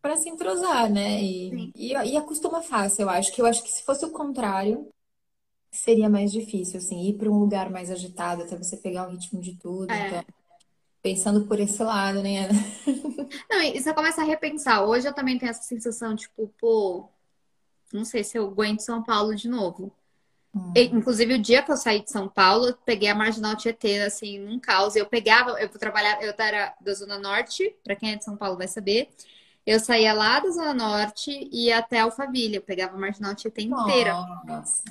para 0.01 0.17
se 0.17 0.29
entrosar, 0.29 0.91
né? 0.91 1.19
E, 1.21 1.71
e, 1.75 1.93
e, 1.93 2.17
acostuma 2.17 2.61
fácil, 2.61 3.03
eu 3.03 3.09
acho. 3.09 3.33
Que 3.33 3.41
eu 3.41 3.45
acho 3.47 3.63
que 3.63 3.71
se 3.71 3.83
fosse 3.83 4.05
o 4.05 4.11
contrário, 4.11 4.87
seria 5.71 6.07
mais 6.07 6.31
difícil, 6.31 6.77
assim, 6.77 7.09
ir 7.09 7.17
para 7.17 7.29
um 7.29 7.39
lugar 7.39 7.71
mais 7.71 7.89
agitado, 7.89 8.43
até 8.43 8.55
você 8.55 8.77
pegar 8.77 9.07
o 9.07 9.11
ritmo 9.11 9.41
de 9.41 9.57
tudo. 9.57 9.91
É. 9.91 10.07
Então, 10.07 10.23
pensando 11.05 11.45
por 11.45 11.59
esse 11.59 11.83
lado, 11.83 12.23
né? 12.23 12.49
Não, 13.47 13.61
e 13.61 13.79
você 13.79 13.93
começa 13.93 14.23
a 14.23 14.25
repensar. 14.25 14.83
Hoje 14.83 15.07
eu 15.07 15.13
também 15.13 15.37
tenho 15.37 15.51
essa 15.51 15.61
sensação, 15.61 16.15
tipo, 16.15 16.51
pô, 16.59 17.07
não 17.93 18.03
sei 18.03 18.23
se 18.23 18.39
eu 18.39 18.47
aguento 18.47 18.79
São 18.79 19.03
Paulo 19.03 19.35
de 19.35 19.47
novo. 19.47 19.95
Hum. 20.51 20.73
E, 20.75 20.85
inclusive, 20.85 21.35
o 21.35 21.39
dia 21.39 21.61
que 21.61 21.71
eu 21.71 21.77
saí 21.77 22.03
de 22.03 22.09
São 22.09 22.27
Paulo, 22.27 22.69
eu 22.69 22.73
peguei 22.73 23.07
a 23.07 23.13
Marginal 23.13 23.55
Tietê, 23.55 24.01
assim, 24.01 24.39
num 24.39 24.59
caos. 24.59 24.95
Eu 24.95 25.05
pegava, 25.05 25.51
eu 25.61 25.69
trabalhava, 25.69 26.23
eu 26.23 26.33
era 26.35 26.73
da 26.81 26.93
Zona 26.95 27.19
Norte, 27.19 27.75
para 27.83 27.95
quem 27.95 28.13
é 28.13 28.15
de 28.15 28.25
São 28.25 28.35
Paulo 28.35 28.57
vai 28.57 28.67
saber. 28.67 29.09
Eu 29.63 29.79
saía 29.79 30.11
lá 30.11 30.39
da 30.39 30.49
Zona 30.49 30.73
Norte 30.73 31.29
e 31.29 31.67
ia 31.67 31.77
até 31.77 31.99
Alphaville. 31.99 32.55
Eu 32.55 32.63
pegava 32.63 32.95
a 32.95 32.99
Marginal 32.99 33.35
Tietê 33.35 33.61
inteira. 33.61 34.15
Nossa. 34.43 34.83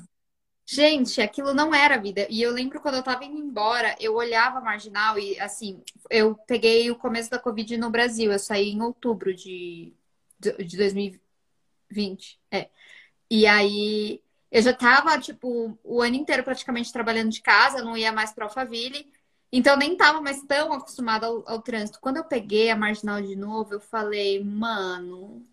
Gente, 0.67 1.21
aquilo 1.21 1.53
não 1.53 1.75
era 1.75 1.99
vida. 1.99 2.27
E 2.31 2.41
eu 2.41 2.51
lembro 2.51 2.81
quando 2.81 2.95
eu 2.97 3.03
tava 3.03 3.25
indo 3.25 3.39
embora, 3.39 3.95
eu 4.01 4.15
olhava 4.15 4.59
a 4.59 4.63
Marginal 4.63 5.19
e, 5.19 5.39
assim, 5.39 5.83
eu 6.11 6.35
peguei 6.35 6.91
o 6.91 6.97
começo 6.97 7.31
da 7.31 7.39
Covid 7.39 7.77
no 7.77 7.91
Brasil. 7.91 8.33
Eu 8.33 8.39
saí 8.39 8.71
em 8.71 8.81
outubro 8.83 9.35
de, 9.35 9.93
de 10.41 10.77
2020. 10.77 12.41
É. 12.51 12.71
E 13.31 13.47
aí, 13.47 14.23
eu 14.51 14.63
já 14.63 14.73
tava, 14.73 15.19
tipo, 15.21 15.79
o 15.85 16.01
ano 16.01 16.17
inteiro 16.17 16.45
praticamente 16.45 16.93
trabalhando 16.93 17.31
de 17.31 17.43
casa, 17.43 17.83
não 17.83 17.97
ia 17.97 18.13
mais 18.13 18.33
pra 18.33 18.47
Alphaville. 18.47 19.11
Então 19.53 19.77
nem 19.77 19.97
tava 19.97 20.21
mais 20.21 20.43
tão 20.43 20.73
acostumada 20.73 21.27
ao, 21.27 21.45
ao, 21.47 21.63
trânsito. 21.63 22.01
Quando 22.01 22.17
eu 22.17 22.25
peguei 22.25 22.71
a 22.71 22.77
marginal 22.77 23.23
de 23.23 23.37
novo, 23.37 23.75
eu 23.75 23.81
falei, 23.81 24.43
mano, 24.43 25.47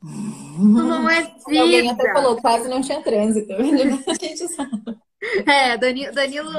não 0.57 1.09
é 1.09 1.21
vida. 1.47 1.61
Alguém 1.61 1.89
até 1.89 2.13
falou, 2.13 2.35
quase 2.37 2.67
não 2.67 2.81
tinha 2.81 3.01
trânsito. 3.01 3.53
A 3.53 4.13
gente 4.13 4.47
sabe. 4.47 4.97
É, 5.45 5.77
Danilo, 5.77 6.13
Danilo 6.13 6.49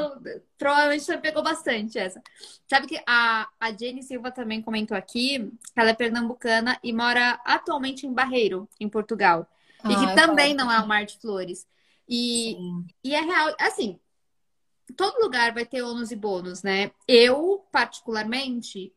provavelmente 0.56 1.04
já 1.04 1.18
pegou 1.18 1.42
bastante 1.42 1.98
essa. 1.98 2.22
Sabe 2.68 2.86
que 2.86 3.02
a, 3.06 3.48
a 3.58 3.72
Jenny 3.72 4.04
Silva 4.04 4.30
também 4.30 4.62
comentou 4.62 4.96
aqui 4.96 5.50
que 5.74 5.80
ela 5.80 5.90
é 5.90 5.94
pernambucana 5.94 6.78
e 6.82 6.92
mora 6.92 7.40
atualmente 7.44 8.06
em 8.06 8.12
Barreiro, 8.12 8.68
em 8.78 8.88
Portugal. 8.88 9.48
Ah, 9.82 9.90
e 9.90 9.96
que 9.96 10.14
também 10.14 10.54
não 10.54 10.70
é 10.70 10.80
um 10.80 10.86
mar 10.86 11.04
de 11.04 11.18
flores. 11.18 11.66
E, 12.08 12.56
e 13.02 13.14
é 13.14 13.20
real, 13.20 13.54
assim, 13.58 13.98
todo 14.92 15.22
lugar 15.22 15.52
vai 15.52 15.64
ter 15.64 15.82
ônus 15.82 16.10
e 16.10 16.16
bônus, 16.16 16.62
né? 16.62 16.90
Eu, 17.06 17.66
particularmente, 17.70 18.92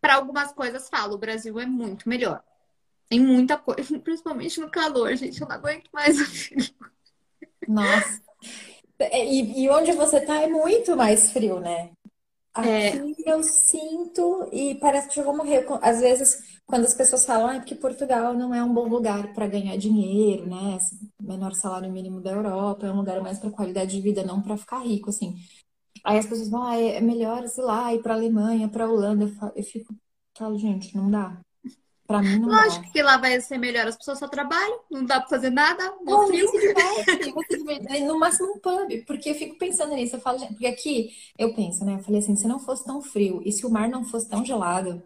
para 0.00 0.16
algumas 0.16 0.52
coisas 0.52 0.88
falo, 0.88 1.14
o 1.14 1.18
Brasil 1.18 1.58
é 1.58 1.66
muito 1.66 2.08
melhor. 2.08 2.42
Em 3.10 3.20
muita 3.20 3.56
coisa, 3.56 3.98
principalmente 4.00 4.60
no 4.60 4.70
calor, 4.70 5.14
gente. 5.16 5.40
Eu 5.40 5.48
não 5.48 5.56
aguento 5.56 5.88
mais 5.92 6.20
o 6.20 6.24
frio. 6.24 6.74
Nossa. 7.66 8.22
É, 8.98 9.24
e, 9.24 9.64
e 9.64 9.70
onde 9.70 9.92
você 9.92 10.20
tá 10.20 10.42
é 10.42 10.46
muito 10.46 10.96
mais 10.96 11.30
frio, 11.30 11.60
né? 11.60 11.92
É. 12.56 12.88
Aqui 12.88 13.24
é... 13.26 13.32
eu 13.32 13.42
sinto 13.42 14.48
e 14.52 14.74
parece 14.76 15.08
que 15.08 15.20
eu 15.20 15.24
vou 15.24 15.36
morrer. 15.36 15.64
Às 15.82 16.00
vezes, 16.00 16.57
quando 16.68 16.84
as 16.84 16.92
pessoas 16.92 17.24
falam, 17.24 17.48
ah, 17.48 17.54
é 17.54 17.58
porque 17.60 17.74
Portugal 17.74 18.34
não 18.34 18.54
é 18.54 18.62
um 18.62 18.72
bom 18.72 18.86
lugar 18.86 19.32
para 19.32 19.46
ganhar 19.46 19.74
dinheiro, 19.78 20.46
né? 20.46 20.78
Menor 21.18 21.54
salário 21.54 21.90
mínimo 21.90 22.20
da 22.20 22.30
Europa, 22.30 22.86
é 22.86 22.92
um 22.92 22.96
lugar 22.96 23.22
mais 23.22 23.38
para 23.38 23.50
qualidade 23.50 23.92
de 23.92 24.02
vida, 24.02 24.22
não 24.22 24.42
para 24.42 24.58
ficar 24.58 24.80
rico, 24.80 25.08
assim. 25.08 25.34
Aí 26.04 26.18
as 26.18 26.26
pessoas 26.26 26.50
vão, 26.50 26.62
ah, 26.62 26.78
é 26.78 27.00
melhor, 27.00 27.48
sei 27.48 27.64
lá, 27.64 27.94
ir 27.94 28.02
para 28.02 28.12
Alemanha, 28.12 28.68
para 28.68 28.86
Holanda. 28.86 29.32
Eu 29.56 29.64
fico, 29.64 29.94
falo, 30.36 30.58
gente, 30.58 30.94
não 30.94 31.10
dá. 31.10 31.40
Pra 32.06 32.20
mim 32.20 32.38
não 32.38 32.48
Lógico 32.48 32.84
dá. 32.84 32.90
que 32.90 33.02
lá 33.02 33.16
vai 33.16 33.40
ser 33.40 33.56
melhor, 33.56 33.86
as 33.86 33.96
pessoas 33.96 34.18
só 34.18 34.28
trabalham, 34.28 34.80
não 34.90 35.06
dá 35.06 35.20
pra 35.20 35.28
fazer 35.30 35.50
nada, 35.50 35.82
não 36.02 36.26
frio. 36.26 36.50
Se 36.50 36.74
no 38.06 38.18
máximo 38.18 38.52
um 38.52 38.58
pub, 38.58 39.04
porque 39.06 39.30
eu 39.30 39.34
fico 39.34 39.56
pensando 39.56 39.94
nisso, 39.94 40.16
eu 40.16 40.20
falo, 40.20 40.38
porque 40.48 40.66
aqui 40.66 41.08
eu 41.38 41.54
penso, 41.54 41.82
né? 41.82 41.94
Eu 41.94 42.00
falei 42.00 42.20
assim, 42.20 42.36
se 42.36 42.46
não 42.46 42.58
fosse 42.58 42.84
tão 42.84 43.00
frio 43.00 43.40
e 43.42 43.52
se 43.52 43.64
o 43.64 43.70
mar 43.70 43.88
não 43.88 44.04
fosse 44.04 44.28
tão 44.28 44.44
gelado, 44.44 45.02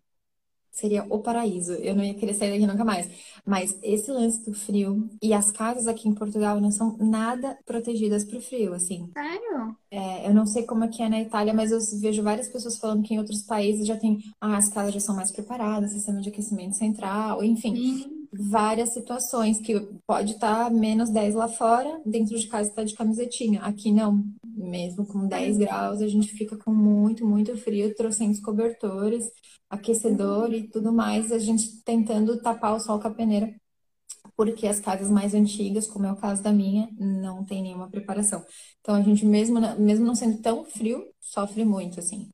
seria 0.73 1.05
o 1.09 1.19
paraíso. 1.21 1.75
Eu 1.75 1.95
não 1.95 2.03
ia 2.03 2.15
querer 2.15 2.33
sair 2.33 2.51
daqui 2.51 2.67
nunca 2.67 2.85
mais. 2.85 3.09
Mas 3.45 3.77
esse 3.83 4.11
lance 4.11 4.43
do 4.43 4.55
frio 4.55 5.09
e 5.23 5.35
as 5.35 5.53
casas 5.53 5.87
aqui 5.87 6.09
em 6.09 6.15
Portugal 6.15 6.61
não 6.61 6.71
são 6.71 6.97
nada 6.99 7.59
protegidas 7.67 8.25
pro 8.25 8.41
frio, 8.41 8.73
assim. 8.73 9.11
Sério? 9.13 9.77
É, 9.91 10.27
eu 10.27 10.35
não 10.35 10.47
sei 10.47 10.63
como 10.63 10.85
é 10.85 10.89
que 10.89 11.03
é 11.03 11.09
na 11.09 11.21
Itália, 11.21 11.53
mas 11.53 11.71
eu 11.71 11.79
vejo 12.01 12.23
várias 12.23 12.49
pessoas 12.49 12.79
falando 12.79 13.03
que 13.03 13.15
em 13.15 13.19
outros 13.19 13.43
países 13.43 13.87
já 13.87 13.97
tem, 13.97 14.19
ah, 14.41 14.57
as 14.57 14.69
casas 14.69 14.95
já 14.95 15.01
são 15.01 15.15
mais 15.15 15.31
preparadas, 15.31 15.93
sistema 15.93 16.21
de 16.21 16.31
aquecimento 16.31 16.77
central, 16.77 17.45
enfim. 17.45 17.77
Sim. 17.77 18.23
Várias 18.33 18.95
situações 18.95 19.59
que 19.59 19.79
pode 20.07 20.33
estar 20.33 20.65
tá 20.65 20.71
menos 20.71 21.11
10 21.11 21.35
lá 21.35 21.49
fora, 21.49 22.01
dentro 22.07 22.39
de 22.39 22.47
casa 22.47 22.71
está 22.71 22.83
de 22.83 22.95
camisetinha. 22.95 23.61
Aqui 23.61 23.93
não, 23.93 24.25
mesmo 24.43 25.05
com 25.05 25.27
10 25.27 25.59
graus, 25.59 26.01
a 26.01 26.09
gente 26.09 26.29
fica 26.29 26.57
com 26.57 26.73
muito, 26.73 27.27
muito 27.27 27.55
frio, 27.59 27.95
trouxemos 27.95 28.41
cobertores 28.41 29.31
aquecedor 29.73 30.53
e 30.53 30.69
tudo 30.69 30.93
mais, 30.93 31.33
a 31.33 31.39
gente 31.39 31.83
tentando 31.83 32.37
tapar 32.43 32.75
o 32.75 32.79
sol 32.79 33.01
com 33.01 33.09
a 33.09 33.11
peneira, 33.11 33.55
porque 34.37 34.67
as 34.67 34.79
casas 34.79 35.11
mais 35.11 35.35
antigas, 35.35 35.87
como 35.87 36.05
é 36.05 36.13
o 36.13 36.17
caso 36.17 36.43
da 36.43 36.53
minha, 36.53 36.91
não 36.99 37.43
tem 37.43 37.63
nenhuma 37.63 37.89
preparação. 37.89 38.45
Então 38.83 38.95
a 38.95 39.01
gente, 39.01 39.25
mesmo, 39.25 39.59
mesmo 39.79 40.05
não 40.05 40.15
sendo 40.15 40.43
tão 40.43 40.63
frio, 40.63 41.03
sofre 41.19 41.65
muito, 41.65 41.99
assim. 41.99 42.29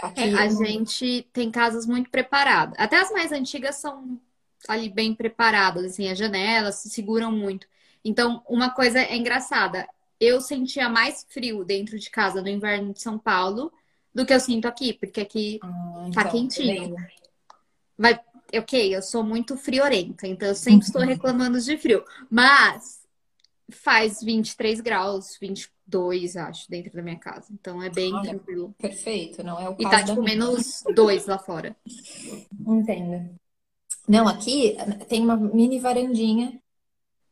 Aqui, 0.00 0.20
é, 0.20 0.34
a 0.34 0.46
eu... 0.46 0.64
gente 0.64 1.28
tem 1.32 1.50
casas 1.50 1.86
muito 1.86 2.08
preparadas. 2.08 2.76
Até 2.78 3.00
as 3.00 3.10
mais 3.10 3.32
antigas 3.32 3.76
são 3.76 4.20
ali 4.68 4.88
bem 4.88 5.12
preparadas, 5.12 5.84
assim, 5.84 6.08
as 6.08 6.16
janelas 6.16 6.76
se 6.76 6.88
seguram 6.88 7.32
muito. 7.32 7.66
Então, 8.04 8.44
uma 8.48 8.70
coisa 8.70 9.00
é 9.00 9.16
engraçada. 9.16 9.88
Eu 10.20 10.40
sentia 10.40 10.88
mais 10.88 11.26
frio 11.28 11.64
dentro 11.64 11.98
de 11.98 12.10
casa 12.10 12.40
no 12.40 12.48
inverno 12.48 12.92
de 12.92 13.02
São 13.02 13.18
Paulo 13.18 13.72
do 14.14 14.26
que 14.26 14.34
eu 14.34 14.40
sinto 14.40 14.66
aqui, 14.66 14.92
porque 14.94 15.20
aqui 15.20 15.58
tá 15.60 16.22
então, 16.22 16.30
quentinho. 16.30 16.96
Vai, 17.96 18.18
ok, 18.54 18.94
eu 18.94 19.02
sou 19.02 19.22
muito 19.22 19.56
friorenta, 19.56 20.26
então 20.26 20.48
eu 20.48 20.54
sempre 20.54 20.86
estou 20.86 21.02
reclamando 21.06 21.60
de 21.60 21.76
frio. 21.76 22.04
Mas 22.28 23.00
faz 23.70 24.20
23 24.22 24.80
graus, 24.80 25.36
22, 25.40 26.36
acho, 26.36 26.68
dentro 26.68 26.92
da 26.92 27.02
minha 27.02 27.18
casa. 27.18 27.46
Então 27.52 27.82
é 27.82 27.88
bem 27.88 28.12
Olha, 28.12 28.30
tranquilo. 28.30 28.74
Perfeito, 28.78 29.42
não 29.44 29.58
é 29.60 29.68
o 29.68 29.76
caso. 29.76 29.82
E 29.86 29.90
tá 29.90 30.04
tipo 30.04 30.22
menos 30.22 30.82
2 30.94 31.26
lá 31.26 31.38
fora. 31.38 31.76
Entendo. 32.66 33.30
Não, 34.08 34.26
aqui 34.26 34.76
tem 35.08 35.22
uma 35.22 35.36
mini 35.36 35.78
varandinha 35.78 36.60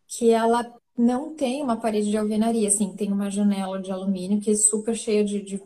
que 0.07 0.31
ela 0.31 0.73
não 0.97 1.35
tem 1.35 1.63
uma 1.63 1.77
parede 1.77 2.11
de 2.11 2.17
alvenaria, 2.17 2.69
assim, 2.69 2.95
tem 2.95 3.13
uma 3.13 3.31
janela 3.31 3.81
de 3.81 3.91
alumínio 3.91 4.41
que 4.41 4.51
é 4.51 4.55
super 4.57 4.97
cheia 4.97 5.25
de, 5.25 5.41
de 5.43 5.63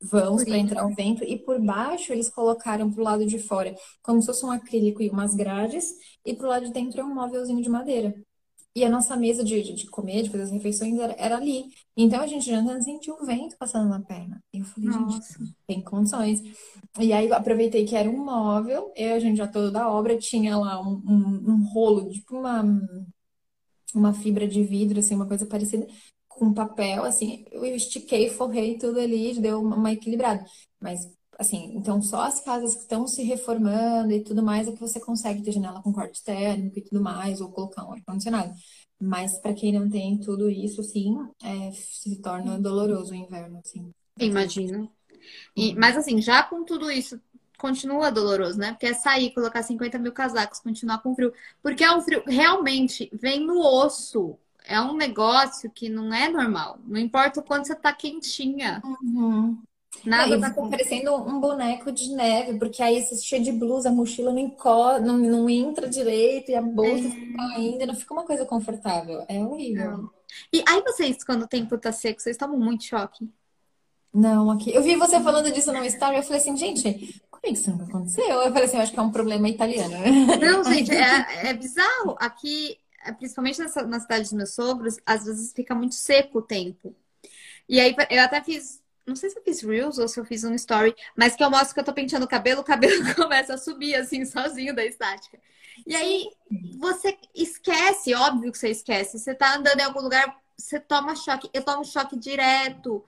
vãos 0.00 0.44
para 0.44 0.56
entrar 0.56 0.86
o 0.86 0.94
vento 0.94 1.24
e 1.24 1.36
por 1.36 1.60
baixo 1.60 2.12
eles 2.12 2.30
colocaram 2.30 2.90
para 2.90 3.00
o 3.00 3.04
lado 3.04 3.26
de 3.26 3.38
fora 3.38 3.74
como 4.02 4.20
se 4.20 4.26
fosse 4.26 4.44
um 4.44 4.50
acrílico 4.50 5.02
e 5.02 5.10
umas 5.10 5.34
grades 5.34 5.92
e 6.24 6.34
para 6.34 6.46
o 6.46 6.50
lado 6.50 6.66
de 6.66 6.72
dentro 6.72 7.00
é 7.00 7.04
um 7.04 7.14
móvelzinho 7.14 7.62
de 7.62 7.68
madeira. 7.68 8.14
E 8.76 8.84
a 8.84 8.88
nossa 8.88 9.16
mesa 9.16 9.42
de, 9.42 9.60
de, 9.74 9.86
comer, 9.88 10.22
de 10.22 10.30
fazer 10.30 10.44
as 10.44 10.52
refeições 10.52 10.96
era, 11.00 11.12
era, 11.18 11.36
ali. 11.36 11.64
Então 11.96 12.20
a 12.20 12.28
gente 12.28 12.46
jantando 12.46 12.84
sentiu 12.84 13.14
o 13.14 13.26
vento 13.26 13.56
passando 13.58 13.88
na 13.88 14.00
perna. 14.00 14.40
E 14.52 14.60
eu 14.60 14.64
falei, 14.64 14.90
Nossa. 14.90 15.36
gente, 15.36 15.52
tem 15.66 15.82
condições. 15.82 16.40
E 17.00 17.12
aí 17.12 17.32
aproveitei 17.32 17.84
que 17.84 17.96
era 17.96 18.08
um 18.08 18.24
móvel, 18.24 18.92
eu, 18.94 19.16
a 19.16 19.18
gente 19.18 19.36
já 19.36 19.48
todo 19.48 19.72
da 19.72 19.90
obra, 19.90 20.16
tinha 20.16 20.56
lá 20.56 20.80
um, 20.80 21.02
um, 21.04 21.50
um 21.50 21.72
rolo, 21.72 22.08
tipo 22.08 22.36
uma, 22.36 22.62
uma 23.92 24.12
fibra 24.14 24.46
de 24.46 24.62
vidro, 24.62 25.00
assim, 25.00 25.16
uma 25.16 25.26
coisa 25.26 25.44
parecida 25.44 25.84
com 26.38 26.54
papel, 26.54 27.04
assim, 27.04 27.44
eu 27.50 27.64
estiquei, 27.64 28.30
forrei 28.30 28.78
tudo 28.78 29.00
ali, 29.00 29.38
deu 29.40 29.60
uma, 29.60 29.92
equilibrada. 29.92 30.44
Mas, 30.80 31.00
assim, 31.38 31.72
então 31.76 32.00
só 32.00 32.22
as 32.22 32.40
casas 32.40 32.74
que 32.74 32.82
estão 32.82 33.06
se 33.06 33.22
reformando 33.22 34.12
e 34.12 34.22
tudo 34.22 34.42
mais 34.42 34.68
é 34.68 34.72
que 34.72 34.80
você 34.80 35.00
consegue 35.00 35.42
ter 35.42 35.52
janela 35.52 35.82
com 35.82 35.92
corte 35.92 36.22
térmico 36.22 36.78
e 36.78 36.82
tudo 36.82 37.02
mais, 37.02 37.40
ou 37.40 37.50
colocar 37.50 37.84
um 37.86 37.92
ar-condicionado. 37.92 38.54
Mas 39.00 39.38
para 39.38 39.54
quem 39.54 39.72
não 39.72 39.88
tem 39.88 40.18
tudo 40.18 40.50
isso, 40.50 40.82
sim, 40.82 41.16
é, 41.42 41.70
se 41.72 42.20
torna 42.20 42.58
doloroso 42.58 43.12
o 43.12 43.16
inverno, 43.16 43.60
assim. 43.64 43.90
Imagino. 44.18 44.90
E, 45.56 45.74
mas 45.74 45.96
assim, 45.96 46.20
já 46.20 46.42
com 46.42 46.64
tudo 46.64 46.90
isso, 46.90 47.20
continua 47.58 48.10
doloroso, 48.10 48.58
né? 48.58 48.72
Porque 48.72 48.86
é 48.86 48.94
sair, 48.94 49.32
colocar 49.34 49.62
50 49.62 49.98
mil 49.98 50.12
casacos, 50.12 50.60
continuar 50.60 50.98
com 51.02 51.14
frio. 51.14 51.32
Porque 51.62 51.84
é 51.84 51.94
um 51.94 52.00
frio, 52.00 52.22
realmente, 52.26 53.10
vem 53.12 53.44
no 53.44 53.60
osso 53.60 54.38
é 54.68 54.80
um 54.80 54.94
negócio 54.94 55.70
que 55.70 55.88
não 55.88 56.12
é 56.12 56.28
normal. 56.28 56.78
Não 56.86 57.00
importa 57.00 57.40
o 57.40 57.42
quanto 57.42 57.66
você 57.66 57.74
tá 57.74 57.90
quentinha. 57.92 58.82
Uhum. 58.84 59.58
Nada 60.04 60.36
é, 60.36 60.38
tá 60.38 60.50
parecendo 60.50 61.14
um 61.16 61.40
boneco 61.40 61.90
de 61.90 62.14
neve, 62.14 62.58
porque 62.58 62.82
aí 62.82 63.02
você 63.02 63.16
cheio 63.16 63.42
de 63.42 63.50
blusa, 63.50 63.88
a 63.88 63.92
mochila 63.92 64.30
não, 64.30 64.38
enco... 64.38 64.98
não, 65.00 65.16
não 65.16 65.50
entra 65.50 65.88
direito 65.88 66.50
e 66.50 66.54
a 66.54 66.60
bolsa 66.60 67.08
é. 67.08 67.10
fica 67.10 67.42
ainda, 67.56 67.86
não 67.86 67.94
fica 67.94 68.12
uma 68.12 68.24
coisa 68.24 68.44
confortável. 68.44 69.24
É 69.26 69.42
horrível. 69.42 69.90
Não. 69.90 70.10
E 70.52 70.62
aí 70.68 70.82
vocês, 70.82 71.24
quando 71.24 71.42
o 71.42 71.48
tempo 71.48 71.78
tá 71.78 71.90
seco, 71.90 72.20
vocês 72.20 72.36
tomam 72.36 72.60
muito 72.60 72.84
choque? 72.84 73.28
Não, 74.12 74.50
aqui. 74.50 74.74
Eu 74.74 74.82
vi 74.82 74.96
você 74.96 75.18
falando 75.20 75.50
disso 75.50 75.72
no 75.72 75.84
Story, 75.86 76.16
eu 76.16 76.22
falei 76.22 76.40
assim, 76.40 76.56
gente, 76.56 77.22
isso 77.44 77.70
nunca 77.70 77.84
aconteceu. 77.84 78.24
Eu 78.24 78.52
falei 78.52 78.64
assim, 78.64 78.76
eu 78.76 78.82
acho 78.82 78.92
que 78.92 78.98
é 78.98 79.02
um 79.02 79.10
problema 79.10 79.48
italiano. 79.48 79.94
Não, 80.40 80.64
gente, 80.64 80.90
é, 80.94 81.48
é 81.48 81.54
bizarro. 81.54 82.16
Aqui, 82.18 82.76
principalmente 83.12 83.60
nessa, 83.60 83.82
na 83.86 84.00
cidade 84.00 84.22
dos 84.22 84.32
meus 84.32 84.50
sogros, 84.54 84.96
às 85.04 85.24
vezes 85.24 85.52
fica 85.52 85.74
muito 85.74 85.94
seco 85.94 86.38
o 86.38 86.42
tempo. 86.42 86.94
E 87.68 87.80
aí 87.80 87.94
eu 88.10 88.22
até 88.22 88.42
fiz, 88.42 88.82
não 89.06 89.16
sei 89.16 89.30
se 89.30 89.38
eu 89.38 89.42
fiz 89.42 89.62
Reels 89.62 89.98
ou 89.98 90.08
se 90.08 90.18
eu 90.18 90.24
fiz 90.24 90.44
um 90.44 90.54
story, 90.54 90.94
mas 91.16 91.36
que 91.36 91.44
eu 91.44 91.50
mostro 91.50 91.74
que 91.74 91.80
eu 91.80 91.84
tô 91.84 91.92
penteando 91.92 92.24
o 92.24 92.28
cabelo, 92.28 92.60
o 92.60 92.64
cabelo 92.64 93.02
começa 93.14 93.54
a 93.54 93.58
subir 93.58 93.94
assim, 93.94 94.24
sozinho 94.24 94.74
da 94.74 94.84
estática. 94.84 95.38
E 95.86 95.94
aí 95.94 96.28
você 96.78 97.16
esquece, 97.34 98.14
óbvio 98.14 98.50
que 98.52 98.58
você 98.58 98.70
esquece. 98.70 99.18
Você 99.18 99.34
tá 99.34 99.56
andando 99.56 99.80
em 99.80 99.84
algum 99.84 100.00
lugar, 100.00 100.36
você 100.56 100.80
toma 100.80 101.14
choque. 101.14 101.48
Eu 101.52 101.62
tomo 101.62 101.84
choque 101.84 102.16
direto 102.18 103.04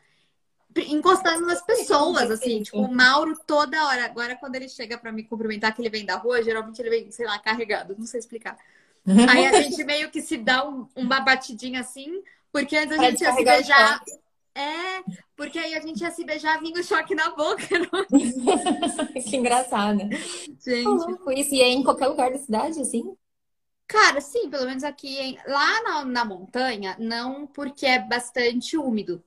encostando 0.86 1.46
nas 1.46 1.62
pessoas, 1.62 2.30
assim, 2.30 2.62
tipo, 2.62 2.78
o 2.78 2.94
Mauro 2.94 3.36
toda 3.46 3.86
hora. 3.86 4.04
Agora, 4.04 4.36
quando 4.36 4.54
ele 4.54 4.68
chega 4.68 4.96
para 4.96 5.10
me 5.10 5.24
cumprimentar, 5.24 5.74
que 5.74 5.82
ele 5.82 5.90
vem 5.90 6.04
da 6.06 6.16
rua, 6.16 6.42
geralmente 6.42 6.80
ele 6.80 6.90
vem, 6.90 7.10
sei 7.10 7.26
lá, 7.26 7.38
carregado, 7.38 7.96
não 7.98 8.06
sei 8.06 8.20
explicar. 8.20 8.56
Aí 9.06 9.46
a 9.46 9.62
gente 9.62 9.82
meio 9.84 10.10
que 10.10 10.20
se 10.20 10.36
dá 10.36 10.68
um, 10.68 10.86
uma 10.94 11.20
batidinha 11.20 11.80
assim, 11.80 12.22
porque 12.52 12.76
antes 12.76 12.98
a 12.98 13.10
gente 13.10 13.22
ia 13.22 13.32
se 13.32 13.44
beijar. 13.44 14.00
É, 14.54 15.02
porque 15.36 15.58
aí 15.58 15.74
a 15.74 15.80
gente 15.80 16.00
ia 16.00 16.10
se 16.10 16.24
beijar 16.24 16.60
vindo 16.60 16.82
choque 16.82 17.14
na 17.14 17.30
boca. 17.30 17.64
Não? 17.78 18.04
que 19.22 19.36
engraçado. 19.36 20.00
Gente. 20.00 21.40
Isso, 21.40 21.54
e 21.54 21.60
é 21.60 21.68
em 21.68 21.82
qualquer 21.82 22.08
lugar 22.08 22.30
da 22.30 22.38
cidade, 22.38 22.80
assim? 22.80 23.16
Cara, 23.86 24.20
sim, 24.20 24.48
pelo 24.48 24.66
menos 24.66 24.84
aqui, 24.84 25.36
lá 25.46 25.82
na, 25.82 26.04
na 26.04 26.24
montanha, 26.24 26.96
não 26.98 27.46
porque 27.46 27.86
é 27.86 27.98
bastante 27.98 28.76
úmido. 28.76 29.22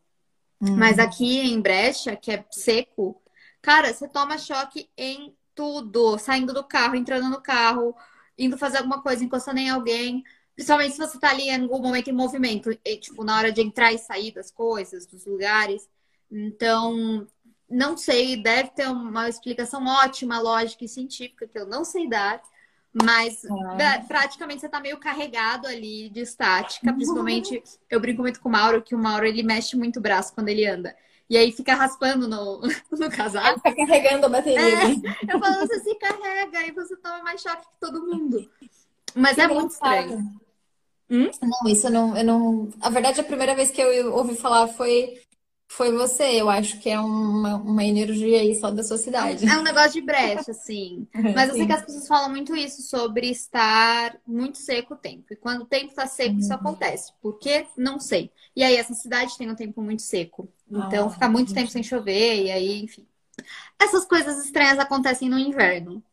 Mas 0.60 0.98
uhum. 0.98 1.04
aqui 1.04 1.40
em 1.42 1.60
Brecha, 1.60 2.16
que 2.16 2.32
é 2.32 2.46
seco, 2.50 3.22
cara, 3.62 3.94
você 3.94 4.08
toma 4.08 4.38
choque 4.38 4.90
em 4.98 5.36
tudo. 5.54 6.18
Saindo 6.18 6.54
do 6.54 6.64
carro, 6.64 6.96
entrando 6.96 7.30
no 7.30 7.42
carro, 7.42 7.94
indo 8.38 8.58
fazer 8.58 8.78
alguma 8.78 9.02
coisa, 9.02 9.24
encostando 9.24 9.60
em 9.60 9.70
alguém. 9.70 10.24
Principalmente 10.56 10.94
se 10.94 11.00
você 11.00 11.20
tá 11.20 11.30
ali 11.30 11.50
em 11.50 11.62
algum 11.62 11.80
momento 11.80 12.10
em 12.10 12.14
movimento, 12.14 12.72
e, 12.86 12.98
tipo, 12.98 13.24
na 13.24 13.38
hora 13.38 13.52
de 13.52 13.62
entrar 13.62 13.92
e 13.92 13.98
sair 13.98 14.32
das 14.32 14.52
coisas, 14.52 15.06
dos 15.06 15.26
lugares. 15.26 15.90
Então, 16.32 17.28
não 17.70 17.98
sei, 17.98 18.42
deve 18.42 18.70
ter 18.70 18.88
uma 18.88 19.28
explicação 19.28 19.86
ótima, 19.86 20.40
lógica 20.40 20.86
e 20.86 20.88
científica 20.88 21.48
que 21.48 21.58
eu 21.58 21.66
não 21.66 21.84
sei 21.84 22.08
dar. 22.08 22.42
Mas 22.94 23.44
ah. 23.46 24.04
praticamente 24.08 24.62
você 24.62 24.70
tá 24.70 24.80
meio 24.80 25.00
carregado 25.00 25.66
ali 25.66 26.10
de 26.10 26.20
estática. 26.20 26.94
Principalmente, 26.94 27.64
eu 27.90 28.00
brinco 28.00 28.22
muito 28.22 28.40
com 28.40 28.50
o 28.50 28.52
Mauro, 28.52 28.84
que 28.84 28.94
o 28.94 29.00
Mauro 29.00 29.26
ele 29.26 29.42
mexe 29.42 29.76
muito 29.76 29.98
o 29.98 30.02
braço 30.02 30.34
quando 30.34 30.50
ele 30.50 30.68
anda. 30.68 30.96
E 31.34 31.38
aí 31.38 31.52
fica 31.52 31.74
raspando 31.74 32.28
no, 32.28 32.62
no 32.92 33.10
casaco. 33.10 33.60
Fica 33.60 33.76
carregando 33.88 34.28
a 34.28 34.30
bateria. 34.30 34.60
É, 34.62 35.34
eu 35.34 35.40
falo, 35.40 35.68
você 35.68 35.80
se 35.80 35.96
carrega 35.96 36.68
e 36.68 36.72
você 36.72 36.96
toma 36.98 37.24
mais 37.24 37.42
choque 37.42 37.64
que 37.64 37.80
todo 37.80 38.06
mundo. 38.06 38.48
Mas 39.16 39.34
que 39.34 39.42
é 39.42 39.48
muito 39.48 39.72
estranho. 39.72 40.20
Hum? 41.10 41.32
Não, 41.42 41.72
isso 41.72 41.88
eu 41.88 41.92
não, 41.92 42.16
eu 42.16 42.24
não. 42.24 42.70
A 42.80 42.92
verdade, 42.92 43.20
a 43.20 43.24
primeira 43.24 43.56
vez 43.56 43.72
que 43.72 43.82
eu 43.82 44.14
ouvi 44.14 44.36
falar 44.36 44.68
foi 44.68 45.24
foi 45.68 45.92
você. 45.92 46.40
Eu 46.40 46.52
acho 46.52 46.80
que 46.80 46.88
é 46.88 47.00
uma, 47.00 47.56
uma 47.56 47.84
energia 47.84 48.40
aí 48.40 48.54
só 48.54 48.70
da 48.70 48.84
sua 48.84 49.00
cidade. 49.00 49.48
É 49.48 49.58
um 49.58 49.64
negócio 49.64 49.94
de 49.94 50.02
brecha, 50.02 50.52
assim. 50.52 51.08
Mas 51.36 51.50
eu 51.50 51.56
sei 51.56 51.66
que 51.66 51.74
as 51.74 51.84
pessoas 51.84 52.08
falam 52.08 52.30
muito 52.30 52.56
isso 52.56 52.84
sobre 52.84 53.32
estar 53.32 54.20
muito 54.26 54.60
seco 54.60 54.94
o 54.94 54.98
tempo. 54.98 55.26
E 55.32 55.36
quando 55.36 55.62
o 55.64 55.66
tempo 55.66 55.88
está 55.88 56.06
seco, 56.06 56.38
isso 56.38 56.50
uhum. 56.50 56.56
acontece. 56.56 57.12
Por 57.20 57.40
quê? 57.40 57.66
Não 57.76 58.00
sei. 58.00 58.32
E 58.56 58.64
aí, 58.64 58.76
essa 58.76 58.94
cidade 58.94 59.36
tem 59.36 59.50
um 59.50 59.56
tempo 59.56 59.82
muito 59.82 60.04
seco. 60.04 60.48
Então, 60.80 61.08
ah, 61.08 61.10
fica 61.10 61.30
muito 61.30 61.54
tempo 61.54 61.70
sem 61.70 61.84
chover, 61.84 62.46
e 62.46 62.52
aí, 62.52 62.82
enfim. 62.82 63.06
Essas 63.80 64.06
coisas 64.06 64.44
estranhas 64.44 64.80
acontecem 64.80 65.30
no 65.30 65.38
inverno. 65.38 66.04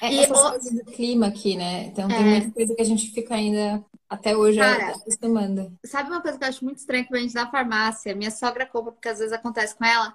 É, 0.00 0.12
e 0.12 0.18
essas 0.18 0.38
o... 0.38 0.50
coisas 0.50 0.72
do 0.72 0.84
clima 0.84 1.26
aqui, 1.26 1.56
né? 1.56 1.84
Então, 1.84 2.08
tem 2.08 2.16
é... 2.16 2.22
muita 2.22 2.50
coisa 2.50 2.74
que 2.74 2.82
a 2.82 2.84
gente 2.84 3.10
fica 3.10 3.34
ainda 3.34 3.84
até 4.08 4.36
hoje 4.36 4.58
Cara, 4.58 4.90
acostumando. 4.90 5.76
Sabe 5.84 6.10
uma 6.10 6.20
coisa 6.20 6.38
que 6.38 6.44
eu 6.44 6.48
acho 6.48 6.64
muito 6.64 6.78
estranha 6.78 7.04
que 7.04 7.12
vende 7.12 7.34
na 7.34 7.50
farmácia? 7.50 8.14
Minha 8.14 8.30
sogra 8.30 8.66
compra, 8.66 8.92
porque 8.92 9.08
às 9.08 9.18
vezes 9.18 9.32
acontece 9.32 9.74
com 9.74 9.84
ela. 9.84 10.14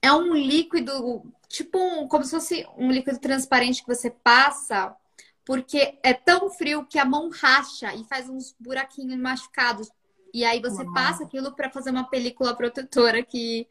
É 0.00 0.12
um 0.12 0.34
líquido, 0.34 1.22
tipo 1.48 1.78
um, 1.78 2.08
como 2.08 2.24
se 2.24 2.32
fosse 2.32 2.66
um 2.76 2.90
líquido 2.90 3.18
transparente 3.18 3.82
que 3.82 3.94
você 3.94 4.10
passa, 4.10 4.96
porque 5.44 5.98
é 6.02 6.12
tão 6.12 6.50
frio 6.50 6.84
que 6.84 6.98
a 6.98 7.04
mão 7.04 7.30
racha 7.30 7.94
e 7.94 8.04
faz 8.04 8.28
uns 8.28 8.54
buraquinhos 8.58 9.18
machucados. 9.18 9.88
E 10.32 10.44
aí 10.44 10.60
você 10.60 10.82
Uau. 10.82 10.94
passa 10.94 11.24
aquilo 11.24 11.52
para 11.52 11.70
fazer 11.70 11.90
uma 11.90 12.08
película 12.08 12.56
protetora 12.56 13.22
que, 13.22 13.66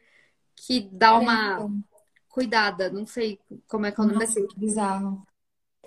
que 0.54 0.88
dá 0.92 1.18
uma 1.18 1.68
cuidada. 2.28 2.90
Não 2.90 3.06
sei 3.06 3.38
como 3.68 3.86
é 3.86 3.92
que 3.92 4.00
é 4.00 4.04
o 4.04 4.06
nome 4.06 4.20
Nossa, 4.20 4.40
Bizarro. 4.56 5.26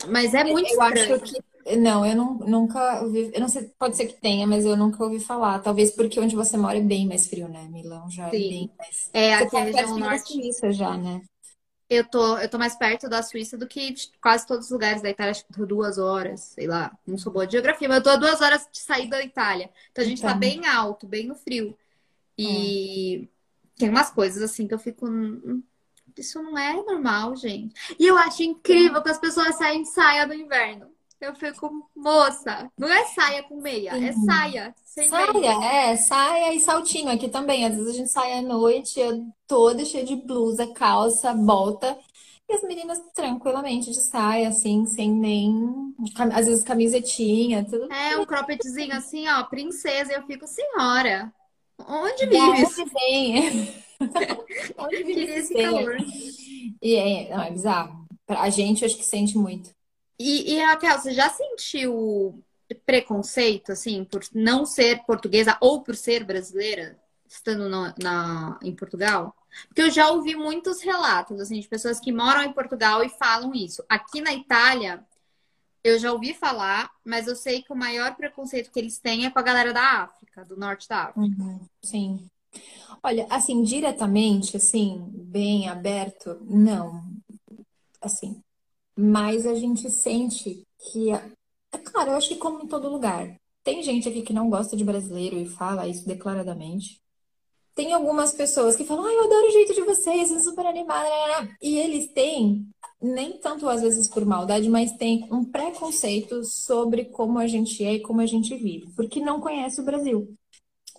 Mas 0.10 0.34
é 0.34 0.44
muito 0.44 0.68
eu 0.74 0.82
estranho. 0.82 1.22
acho 1.22 1.34
que 1.66 1.78
não, 1.78 2.06
eu 2.06 2.16
não, 2.16 2.34
nunca 2.40 3.02
ouvi. 3.02 3.32
Eu 3.34 3.40
não 3.40 3.48
sei, 3.48 3.64
pode 3.80 3.96
ser 3.96 4.08
que 4.08 4.22
tenha, 4.22 4.46
mas 4.46 4.66
eu 4.66 4.78
nunca 4.78 5.04
ouvi 5.04 5.20
falar. 5.20 5.60
Talvez 5.60 5.92
porque 5.92 6.20
onde 6.20 6.36
você 6.36 6.58
mora 6.58 6.78
é 6.78 6.82
bem 6.82 7.08
mais 7.08 7.28
frio, 7.28 7.48
né? 7.48 7.68
Milão 7.70 8.10
já 8.10 8.30
Sim. 8.30 8.36
é 8.36 8.50
bem 8.50 8.72
mais. 8.78 9.10
É, 9.14 9.34
aqui 9.34 9.52
tá 9.52 9.60
a 9.60 9.64
região 9.64 9.98
norte. 9.98 10.74
Já, 10.74 10.98
né? 10.98 11.22
Eu 11.88 12.04
tô, 12.04 12.38
eu 12.38 12.50
tô 12.50 12.58
mais 12.58 12.76
perto 12.76 13.08
da 13.08 13.22
Suíça 13.22 13.58
do 13.58 13.68
que 13.68 13.92
de 13.92 14.12
quase 14.20 14.46
todos 14.48 14.66
os 14.66 14.72
lugares 14.72 15.02
da 15.02 15.10
Itália. 15.10 15.32
Acho 15.32 15.46
que 15.46 15.54
tô 15.54 15.66
duas 15.66 15.98
horas, 15.98 16.42
sei 16.42 16.66
lá. 16.66 16.98
Não 17.06 17.18
sou 17.18 17.32
boa 17.32 17.46
de 17.46 17.54
geografia, 17.54 17.88
mas 17.88 17.98
eu 17.98 18.04
tô 18.04 18.10
a 18.10 18.16
duas 18.16 18.42
horas 18.42 18.68
de 18.72 18.80
sair 18.80 19.08
da 19.08 19.24
Itália. 19.24 19.70
Então 19.92 20.04
a 20.04 20.08
gente 20.08 20.22
tá 20.22 20.30
então. 20.30 20.34
tá 20.34 20.40
bem 20.40 20.66
alto, 20.66 21.06
bem 21.06 21.28
no 21.28 21.36
frio. 21.36 21.78
E 22.38 23.20
hum. 23.22 23.28
tem 23.78 23.90
umas 23.90 24.10
coisas 24.10 24.42
assim 24.42 24.68
que 24.68 24.74
eu 24.74 24.80
fico. 24.80 25.08
Hum, 25.08 25.42
hum, 25.46 25.64
isso 26.18 26.42
não 26.42 26.58
é 26.58 26.74
normal, 26.74 27.36
gente. 27.36 27.76
E 28.00 28.08
eu 28.08 28.18
acho 28.18 28.42
incrível 28.42 29.02
que 29.04 29.10
as 29.10 29.20
pessoas 29.20 29.56
saem 29.56 29.84
de 29.84 29.90
saia 29.90 30.26
no 30.26 30.34
inverno. 30.34 30.95
Eu 31.26 31.34
fico, 31.34 31.90
moça, 31.96 32.72
não 32.78 32.88
é 32.88 33.04
saia 33.06 33.42
com 33.42 33.60
meia, 33.60 33.90
é 33.90 33.94
Sim. 33.94 34.06
é 34.06 34.14
saia. 34.14 34.76
saia, 34.86 35.34
meia. 35.34 35.66
é, 35.66 35.96
saia 35.96 36.54
e 36.54 36.60
saltinho 36.60 37.10
aqui 37.10 37.28
também. 37.28 37.66
Às 37.66 37.76
vezes 37.76 37.96
a 37.96 37.98
gente 37.98 38.12
sai 38.12 38.38
à 38.38 38.44
noite 38.44 39.02
toda 39.48 39.84
cheia 39.84 40.06
de 40.06 40.16
blusa, 40.16 40.72
calça, 40.74 41.34
bota. 41.34 41.98
E 42.48 42.54
as 42.54 42.62
meninas 42.62 43.02
tranquilamente 43.16 43.90
de 43.90 44.00
saia, 44.04 44.50
assim, 44.50 44.86
sem 44.86 45.12
nem. 45.12 45.96
Às 46.32 46.46
vezes 46.46 46.64
camisetinha, 46.64 47.66
tudo. 47.66 47.92
É, 47.92 48.16
um 48.18 48.26
croppedzinho 48.26 48.96
assim, 48.96 49.28
ó, 49.28 49.44
princesa. 49.46 50.12
E 50.12 50.16
eu 50.16 50.28
fico, 50.28 50.46
senhora, 50.46 51.34
onde 51.88 52.28
vive 52.28 52.62
isso? 52.62 52.84
Onde 52.86 52.92
vem? 52.94 53.74
onde 54.78 55.04
vive 55.04 55.32
esse 55.32 55.54
calor? 55.56 55.98
E 56.84 56.96
é, 56.96 57.36
não, 57.36 57.44
é 57.44 57.50
bizarro. 57.50 58.06
A 58.28 58.50
gente, 58.52 58.86
acho 58.86 58.98
que 58.98 59.06
sente 59.06 59.36
muito. 59.38 59.74
E, 60.20 60.54
e 60.54 60.64
Raquel, 60.64 60.98
você 60.98 61.14
já 61.14 61.30
sentiu 61.30 62.44
preconceito, 62.86 63.72
assim, 63.72 64.04
por 64.04 64.22
não 64.34 64.66
ser 64.66 65.04
portuguesa 65.06 65.58
ou 65.62 65.82
por 65.82 65.96
ser 65.96 66.24
brasileira, 66.24 66.98
estando 67.28 67.70
na, 67.70 68.60
em 68.64 68.74
Portugal? 68.74 69.36
Porque 69.68 69.82
eu 69.82 69.92
já 69.92 70.10
ouvi 70.10 70.36
muitos 70.36 70.82
relatos, 70.82 71.40
assim, 71.40 71.60
de 71.60 71.68
pessoas 71.68 72.00
que 72.00 72.12
moram 72.12 72.44
em 72.44 72.54
Portugal 72.54 73.04
e 73.04 73.10
falam 73.10 73.54
isso. 73.54 73.84
Aqui 73.88 74.22
na 74.22 74.34
Itália, 74.34 75.06
eu 75.84 76.00
já 76.00 76.12
ouvi 76.12 76.34
falar, 76.34 76.90
mas 77.04 77.28
eu 77.28 77.36
sei 77.36 77.62
que 77.62 77.72
o 77.72 77.76
maior 77.76 78.16
preconceito 78.16 78.72
que 78.72 78.80
eles 78.80 78.98
têm 78.98 79.26
é 79.26 79.30
com 79.30 79.40
a 79.40 79.44
galera 79.44 79.72
da 79.72 80.02
África, 80.04 80.44
do 80.44 80.58
norte 80.58 80.90
da 80.90 81.04
África. 81.04 81.20
Uhum, 81.20 81.60
sim. 81.84 82.28
Olha, 83.04 83.28
assim, 83.30 83.62
diretamente, 83.64 84.58
assim, 84.58 85.08
bem 85.14 85.70
aberto, 85.70 86.38
não. 86.42 87.04
Assim, 88.02 88.42
mas 88.98 89.46
a 89.46 89.56
gente 89.56 89.90
sente 89.90 90.64
que, 90.80 91.12
é 91.12 91.78
claro, 91.84 92.12
eu 92.12 92.16
acho 92.16 92.30
que 92.30 92.36
como 92.36 92.64
em 92.64 92.68
todo 92.68 92.90
lugar, 92.90 93.36
tem 93.64 93.82
gente 93.84 94.08
aqui 94.08 94.22
que 94.22 94.34
não 94.34 94.50
gosta 94.50 94.78
de 94.78 94.84
brasileiro 94.84 95.38
e 95.38 95.46
fala 95.46 95.88
isso 95.88 96.08
declaradamente. 96.08 97.02
Tem 97.74 97.92
algumas 97.92 98.32
pessoas 98.32 98.76
que 98.76 98.86
falam, 98.86 99.06
ai, 99.06 99.16
eu 99.16 99.26
adoro 99.26 99.48
o 99.48 99.52
jeito 99.52 99.74
de 99.74 99.82
vocês, 99.82 100.32
é 100.32 100.40
super 100.40 100.66
animada. 100.66 101.10
E 101.62 101.78
eles 101.78 102.08
têm, 102.14 102.70
nem 103.02 103.38
tanto 103.38 103.68
às 103.68 103.82
vezes 103.82 104.08
por 104.08 104.24
maldade, 104.24 104.70
mas 104.70 104.94
tem 104.94 105.28
um 105.30 105.44
preconceito 105.44 106.44
sobre 106.46 107.06
como 107.06 107.38
a 107.38 107.48
gente 107.48 107.84
é 107.84 107.96
e 107.96 108.00
como 108.00 108.22
a 108.22 108.26
gente 108.26 108.56
vive, 108.56 108.94
porque 108.96 109.20
não 109.20 109.42
conhece 109.42 109.82
o 109.82 109.84
Brasil. 109.84 110.34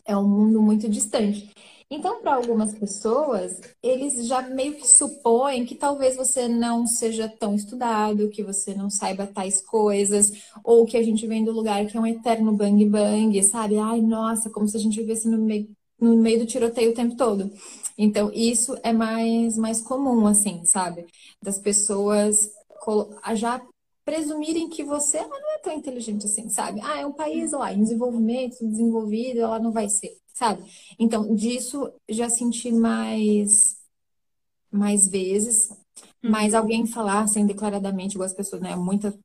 É 0.04 0.14
um 0.16 0.28
mundo 0.28 0.60
muito 0.60 0.88
distante. 0.88 1.50
Então, 1.88 2.20
para 2.20 2.34
algumas 2.34 2.74
pessoas, 2.74 3.60
eles 3.80 4.26
já 4.26 4.42
meio 4.42 4.74
que 4.74 4.88
supõem 4.88 5.64
que 5.64 5.76
talvez 5.76 6.16
você 6.16 6.48
não 6.48 6.84
seja 6.84 7.28
tão 7.28 7.54
estudado, 7.54 8.28
que 8.28 8.42
você 8.42 8.74
não 8.74 8.90
saiba 8.90 9.24
tais 9.26 9.62
coisas, 9.62 10.32
ou 10.64 10.84
que 10.84 10.96
a 10.96 11.02
gente 11.02 11.24
vem 11.28 11.44
do 11.44 11.52
lugar 11.52 11.86
que 11.86 11.96
é 11.96 12.00
um 12.00 12.06
eterno 12.06 12.52
bang 12.52 12.84
bang, 12.86 13.40
sabe? 13.44 13.78
Ai, 13.78 14.00
nossa, 14.00 14.50
como 14.50 14.66
se 14.66 14.76
a 14.76 14.80
gente 14.80 15.00
vivesse 15.00 15.28
no 15.28 15.38
meio, 15.38 15.68
no 16.00 16.16
meio 16.16 16.40
do 16.40 16.46
tiroteio 16.46 16.90
o 16.90 16.94
tempo 16.94 17.16
todo. 17.16 17.52
Então, 17.96 18.32
isso 18.34 18.76
é 18.82 18.92
mais, 18.92 19.56
mais 19.56 19.80
comum, 19.80 20.26
assim, 20.26 20.64
sabe? 20.64 21.06
Das 21.40 21.58
pessoas 21.58 22.50
já 23.34 23.64
presumirem 24.04 24.68
que 24.68 24.82
você 24.84 25.18
ela 25.18 25.28
não 25.40 25.54
é 25.54 25.58
tão 25.58 25.72
inteligente 25.72 26.26
assim, 26.26 26.48
sabe? 26.48 26.80
Ah, 26.82 26.98
é 27.00 27.06
um 27.06 27.12
país 27.12 27.52
lá 27.52 27.72
em 27.72 27.82
desenvolvimento, 27.82 28.66
desenvolvido, 28.66 29.40
ela 29.40 29.58
não 29.60 29.72
vai 29.72 29.88
ser 29.88 30.16
sabe? 30.36 30.64
Então, 30.98 31.34
disso 31.34 31.90
já 32.08 32.28
senti 32.28 32.70
mais, 32.70 33.78
mais 34.70 35.08
vezes. 35.08 35.70
Mas 36.26 36.54
alguém 36.54 36.86
falar 36.86 37.22
assim 37.22 37.46
declaradamente, 37.46 38.14
igual 38.16 38.26
as 38.26 38.34
pessoas, 38.34 38.62
né? 38.62 38.76
Muita, 38.76 39.18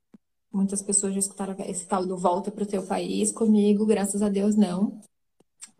muitas 0.52 0.82
pessoas 0.82 1.14
já 1.14 1.20
escutaram 1.20 1.56
esse 1.66 1.86
tal 1.86 2.06
do 2.06 2.16
volta 2.18 2.50
pro 2.50 2.66
teu 2.66 2.86
país. 2.86 3.32
Comigo, 3.32 3.86
graças 3.86 4.22
a 4.22 4.28
Deus, 4.30 4.56
não. 4.56 5.00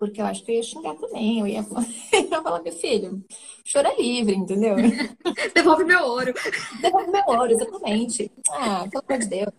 Porque 0.03 0.21
eu 0.21 0.27
acho 0.27 0.43
que 0.45 0.51
eu 0.51 0.57
ia 0.57 0.63
xingar 0.65 0.97
também. 0.97 1.39
Eu 1.39 1.47
ia, 1.47 1.61
eu 2.13 2.21
ia 2.23 2.43
falar, 2.43 2.61
meu 2.61 2.73
filho, 2.73 3.25
chora 3.73 3.95
livre, 3.97 4.35
entendeu? 4.35 4.75
Devolve 5.55 5.85
meu 5.85 6.03
ouro. 6.05 6.35
Devolve 6.81 7.09
meu 7.09 7.23
ouro, 7.29 7.53
exatamente. 7.53 8.29
Ah, 8.51 8.85
pelo 8.91 9.05
amor 9.09 9.21
de 9.21 9.29
Deus. 9.29 9.53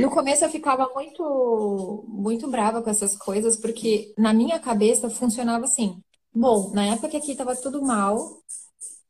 No 0.00 0.08
começo 0.08 0.46
eu 0.46 0.48
ficava 0.48 0.90
muito, 0.94 2.04
muito 2.08 2.50
brava 2.50 2.80
com 2.80 2.88
essas 2.88 3.18
coisas, 3.18 3.58
porque 3.58 4.14
na 4.16 4.32
minha 4.32 4.58
cabeça 4.58 5.10
funcionava 5.10 5.66
assim. 5.66 6.00
Bom, 6.34 6.70
na 6.72 6.86
época 6.86 7.10
que 7.10 7.18
aqui 7.18 7.36
tava 7.36 7.54
tudo 7.54 7.82
mal, 7.82 8.18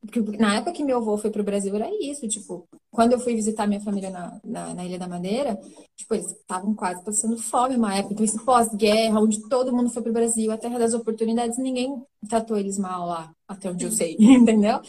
porque 0.01 0.21
na 0.37 0.57
época 0.57 0.73
que 0.73 0.83
meu 0.83 0.99
avô 0.99 1.17
foi 1.17 1.31
pro 1.31 1.45
Brasil 1.45 1.77
era 1.77 1.89
isso, 2.01 2.27
tipo, 2.27 2.69
quando 2.97 3.13
eu 3.13 3.21
fui 3.21 3.35
visitar 3.35 3.67
minha 3.67 3.81
família 3.81 4.09
na, 4.09 4.41
na, 4.43 4.75
na 4.75 4.85
Ilha 4.87 4.99
da 4.99 5.07
Madeira, 5.07 5.61
tipo, 5.95 6.15
eles 6.15 6.31
estavam 6.33 6.75
quase 6.75 7.05
passando 7.05 7.37
fome 7.37 7.77
uma 7.77 7.95
época, 7.95 8.15
então 8.15 8.25
esse 8.25 8.43
pós-guerra, 8.43 9.21
onde 9.21 9.47
todo 9.51 9.73
mundo 9.73 9.91
foi 9.91 10.03
pro 10.03 10.15
Brasil, 10.15 10.51
a 10.51 10.57
terra 10.57 10.79
das 10.79 10.95
oportunidades, 10.95 11.59
ninguém 11.59 12.03
tratou 12.27 12.57
eles 12.57 12.79
mal 12.79 13.07
lá, 13.07 13.31
até 13.47 13.71
onde 13.71 13.85
eu 13.85 13.93
sei, 13.93 14.17
entendeu? 14.19 14.81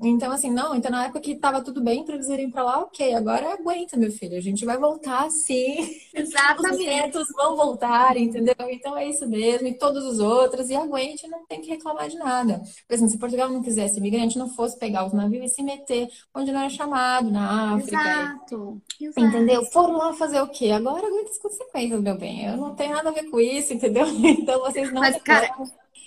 Então, 0.00 0.30
assim, 0.30 0.50
não, 0.50 0.76
então 0.76 0.92
na 0.92 1.06
época 1.06 1.20
que 1.20 1.34
tava 1.34 1.60
tudo 1.62 1.82
bem 1.82 2.04
pra 2.04 2.14
eles 2.14 2.28
irem 2.28 2.50
pra 2.50 2.62
lá, 2.62 2.80
ok, 2.80 3.14
agora 3.14 3.52
aguenta, 3.52 3.96
meu 3.96 4.12
filho, 4.12 4.36
a 4.36 4.40
gente 4.40 4.64
vai 4.64 4.78
voltar 4.78 5.28
sim. 5.30 5.76
Exatamente. 6.14 6.80
Os 6.80 6.86
netos 6.86 7.28
vão 7.36 7.56
voltar, 7.56 8.16
entendeu? 8.16 8.54
Então 8.70 8.96
é 8.96 9.08
isso 9.08 9.28
mesmo, 9.28 9.66
e 9.66 9.76
todos 9.76 10.04
os 10.04 10.20
outros, 10.20 10.70
e 10.70 10.76
aguente, 10.76 11.28
não 11.28 11.44
tem 11.46 11.60
que 11.60 11.68
reclamar 11.68 12.08
de 12.08 12.16
nada. 12.16 12.62
Por 12.86 12.94
exemplo, 12.94 13.10
se 13.10 13.18
Portugal 13.18 13.48
não 13.48 13.60
quisesse 13.60 13.98
imigrante, 13.98 14.38
não 14.38 14.48
fosse 14.48 14.78
pegar 14.78 15.04
os 15.04 15.12
navios 15.12 15.50
e 15.50 15.54
se 15.54 15.62
meter 15.62 16.08
onde 16.34 16.52
não 16.52 16.60
era 16.60 16.70
chamado, 16.70 17.30
na 17.30 17.55
África. 17.74 17.96
Exato. 17.96 18.82
Exato. 19.00 19.26
Entendeu? 19.26 19.64
Foram 19.66 19.96
lá 19.96 20.12
fazer 20.14 20.40
o 20.40 20.48
quê? 20.48 20.70
Agora 20.70 21.06
aguenta 21.06 21.30
as 21.30 21.38
consequências, 21.38 22.00
meu 22.00 22.16
bem. 22.16 22.46
Eu 22.46 22.56
não 22.56 22.74
tenho 22.74 22.94
nada 22.94 23.08
a 23.10 23.12
ver 23.12 23.30
com 23.30 23.40
isso, 23.40 23.72
entendeu? 23.72 24.06
Então 24.24 24.60
vocês 24.60 24.92
não. 24.92 25.00
Mas, 25.00 25.20
cara, 25.22 25.50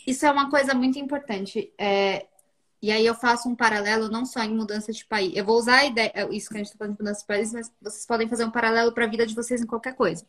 isso 0.06 0.26
é 0.26 0.32
uma 0.32 0.50
coisa 0.50 0.74
muito 0.74 0.98
importante. 1.00 1.72
É, 1.78 2.26
e 2.82 2.92
aí 2.92 3.06
eu 3.06 3.14
faço 3.14 3.50
um 3.50 3.56
paralelo 3.56 4.10
não 4.10 4.26
só 4.26 4.42
em 4.42 4.56
mudança 4.56 4.92
de 4.92 5.06
país. 5.06 5.36
Eu 5.36 5.44
vou 5.44 5.58
usar 5.58 5.80
a 5.80 5.86
ideia, 5.86 6.12
isso 6.32 6.50
que 6.50 6.56
a 6.56 6.58
gente 6.60 6.68
está 6.68 6.78
falando 6.78 6.96
de 6.96 7.02
mudança 7.04 7.22
de 7.22 7.28
país, 7.28 7.54
mas 7.54 7.72
vocês 7.82 8.06
podem 8.06 8.28
fazer 8.28 8.46
um 8.46 8.52
paralelo 8.52 8.92
para 8.92 9.06
a 9.06 9.10
vida 9.10 9.26
de 9.26 9.36
vocês 9.36 9.62
em 9.62 9.66
qualquer 9.66 9.96
coisa. 9.96 10.26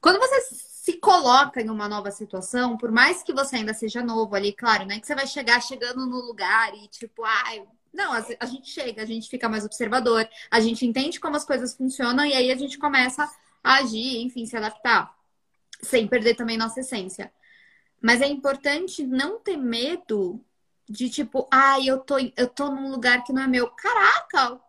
Quando 0.00 0.18
você 0.18 0.40
se 0.82 0.94
coloca 0.94 1.60
em 1.60 1.70
uma 1.70 1.88
nova 1.88 2.10
situação, 2.10 2.76
por 2.76 2.90
mais 2.90 3.22
que 3.22 3.32
você 3.32 3.56
ainda 3.56 3.74
seja 3.74 4.02
novo 4.02 4.34
ali, 4.34 4.52
claro, 4.52 4.84
né? 4.84 4.98
Que 5.00 5.06
você 5.06 5.14
vai 5.14 5.26
chegar 5.26 5.60
chegando 5.60 6.06
no 6.06 6.20
lugar 6.20 6.74
e 6.74 6.88
tipo, 6.88 7.24
ai, 7.24 7.64
não, 7.92 8.12
a, 8.12 8.24
a 8.40 8.46
gente 8.46 8.70
chega, 8.70 9.02
a 9.02 9.06
gente 9.06 9.28
fica 9.28 9.48
mais 9.48 9.64
observador, 9.64 10.28
a 10.50 10.60
gente 10.60 10.86
entende 10.86 11.20
como 11.20 11.36
as 11.36 11.44
coisas 11.44 11.74
funcionam 11.74 12.24
e 12.24 12.32
aí 12.32 12.50
a 12.50 12.56
gente 12.56 12.78
começa 12.78 13.30
a 13.62 13.74
agir, 13.74 14.22
enfim, 14.22 14.46
se 14.46 14.56
adaptar, 14.56 15.14
sem 15.80 16.08
perder 16.08 16.34
também 16.34 16.56
nossa 16.56 16.80
essência. 16.80 17.32
Mas 18.00 18.20
é 18.20 18.26
importante 18.26 19.06
não 19.06 19.38
ter 19.38 19.56
medo 19.56 20.44
de 20.88 21.08
tipo, 21.08 21.46
ai, 21.50 21.82
ah, 21.82 21.86
eu 21.86 22.00
tô, 22.00 22.16
eu 22.18 22.48
tô 22.48 22.70
num 22.70 22.90
lugar 22.90 23.22
que 23.22 23.32
não 23.32 23.42
é 23.42 23.46
meu. 23.46 23.70
Caraca, 23.70 24.60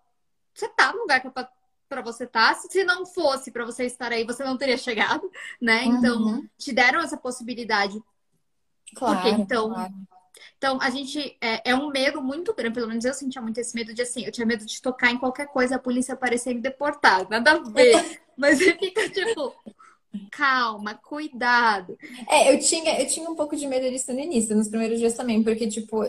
você 0.53 0.67
tá 0.69 0.93
num 0.93 1.01
lugar 1.01 1.19
que 1.19 1.27
é 1.27 1.31
pra, 1.31 1.49
pra 1.89 2.01
você 2.01 2.25
estar. 2.25 2.53
Tá. 2.53 2.61
Se 2.61 2.83
não 2.83 3.05
fosse 3.05 3.51
para 3.51 3.65
você 3.65 3.85
estar 3.85 4.11
aí, 4.11 4.23
você 4.23 4.43
não 4.43 4.57
teria 4.57 4.77
chegado, 4.77 5.29
né? 5.59 5.83
Então, 5.85 6.21
uhum. 6.21 6.49
Te 6.57 6.71
deram 6.71 7.01
essa 7.01 7.17
possibilidade. 7.17 8.01
Claro. 8.95 9.15
Porque, 9.15 9.29
então, 9.29 9.69
claro. 9.69 9.93
Então, 10.57 10.79
a 10.81 10.89
gente 10.89 11.37
é, 11.41 11.71
é, 11.71 11.75
um 11.75 11.89
medo 11.89 12.21
muito 12.21 12.53
grande, 12.53 12.73
pelo 12.73 12.87
menos 12.87 13.05
eu 13.05 13.13
sentia 13.13 13.41
muito 13.41 13.57
esse 13.59 13.75
medo 13.75 13.93
de 13.93 14.01
assim, 14.01 14.25
eu 14.25 14.31
tinha 14.31 14.45
medo 14.45 14.65
de 14.65 14.81
tocar 14.81 15.11
em 15.11 15.17
qualquer 15.17 15.47
coisa, 15.47 15.75
a 15.75 15.79
polícia 15.79 16.13
aparecer 16.13 16.51
e 16.51 16.55
me 16.55 16.61
deportar, 16.61 17.27
nada 17.29 17.51
a 17.51 17.59
ver. 17.59 18.21
Mas 18.37 18.59
fica 18.59 19.09
tipo, 19.09 19.53
calma, 20.31 20.95
cuidado. 20.95 21.97
É, 22.29 22.53
eu 22.53 22.59
tinha, 22.59 22.99
eu 22.99 23.07
tinha 23.07 23.29
um 23.29 23.35
pouco 23.35 23.55
de 23.55 23.67
medo 23.67 23.89
disso 23.89 24.11
no 24.11 24.19
início, 24.19 24.55
nos 24.55 24.69
primeiros 24.69 24.99
dias 24.99 25.13
também, 25.13 25.43
porque, 25.43 25.67
tipo, 25.67 26.03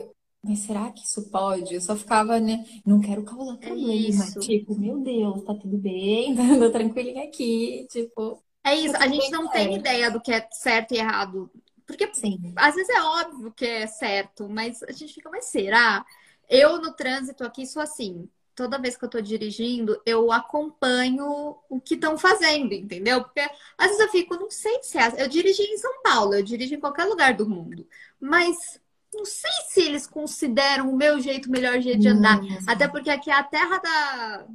mas 0.45 0.59
será 0.59 0.91
que 0.91 1.03
isso 1.03 1.31
pode? 1.31 1.75
Eu 1.75 1.81
só 1.81 1.97
ficava, 1.97 2.39
né? 2.39 2.65
Não 2.85 3.01
quero 3.01 3.25
causar 3.25 3.55
é 3.55 3.67
problema. 3.67 4.25
É 4.25 4.41
tipo, 4.41 4.79
meu 4.79 4.99
Deus, 5.01 5.43
tá 5.43 5.55
tudo 5.55 5.79
bem, 5.79 6.37
tô 6.61 6.71
tranquilinha 6.71 7.25
aqui. 7.25 7.87
Tipo. 7.91 8.39
É 8.63 8.75
isso, 8.75 8.97
a 8.97 9.09
gente 9.09 9.31
não 9.31 9.49
tem 9.49 9.75
ideia 9.75 10.11
do 10.11 10.21
que 10.21 10.33
é 10.33 10.47
certo 10.53 10.93
e 10.93 10.99
errado 10.99 11.51
porque 11.87 12.09
Sim. 12.15 12.53
às 12.57 12.75
vezes 12.75 12.89
é 12.89 13.03
óbvio 13.03 13.53
que 13.53 13.67
é 13.67 13.87
certo, 13.87 14.49
mas 14.49 14.83
a 14.83 14.93
gente 14.93 15.15
fica, 15.15 15.31
mas 15.31 15.47
será? 15.47 16.05
Eu 16.49 16.81
no 16.81 16.93
trânsito 16.93 17.45
aqui 17.45 17.67
sou 17.67 17.83
assim. 17.83 18.29
Toda 18.55 18.79
vez 18.79 18.97
que 18.97 19.05
eu 19.05 19.09
tô 19.09 19.21
dirigindo, 19.21 20.01
eu 20.07 20.31
acompanho 20.31 21.57
o 21.69 21.81
que 21.81 21.95
estão 21.95 22.17
fazendo, 22.17 22.73
entendeu? 22.73 23.25
Porque 23.25 23.41
às 23.77 23.89
vezes 23.89 24.01
eu 24.01 24.11
fico, 24.11 24.37
não 24.37 24.49
sei 24.49 24.81
se 24.83 24.97
é. 24.97 25.23
Eu 25.23 25.29
dirigi 25.29 25.63
em 25.63 25.77
São 25.77 26.03
Paulo, 26.03 26.35
eu 26.35 26.43
dirijo 26.43 26.75
em 26.75 26.81
qualquer 26.81 27.05
lugar 27.07 27.35
do 27.35 27.49
mundo. 27.49 27.87
Mas 28.21 28.81
não 29.13 29.25
sei 29.25 29.51
se 29.69 29.81
eles 29.81 30.07
consideram 30.07 30.91
o 30.91 30.97
meu 30.97 31.21
jeito 31.21 31.49
o 31.49 31.53
melhor 31.53 31.81
jeito 31.81 32.01
de 32.01 32.09
andar. 32.09 32.41
Hum. 32.41 32.59
Até 32.67 32.87
porque 32.87 33.11
aqui 33.11 33.31
é 33.31 33.35
a 33.35 33.43
terra 33.43 33.79
da. 33.79 34.47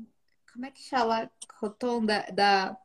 Como 0.54 0.66
é 0.66 0.72
que 0.72 0.82
chama? 0.82 1.30
Rotonda? 1.60 2.26
Da. 2.34 2.78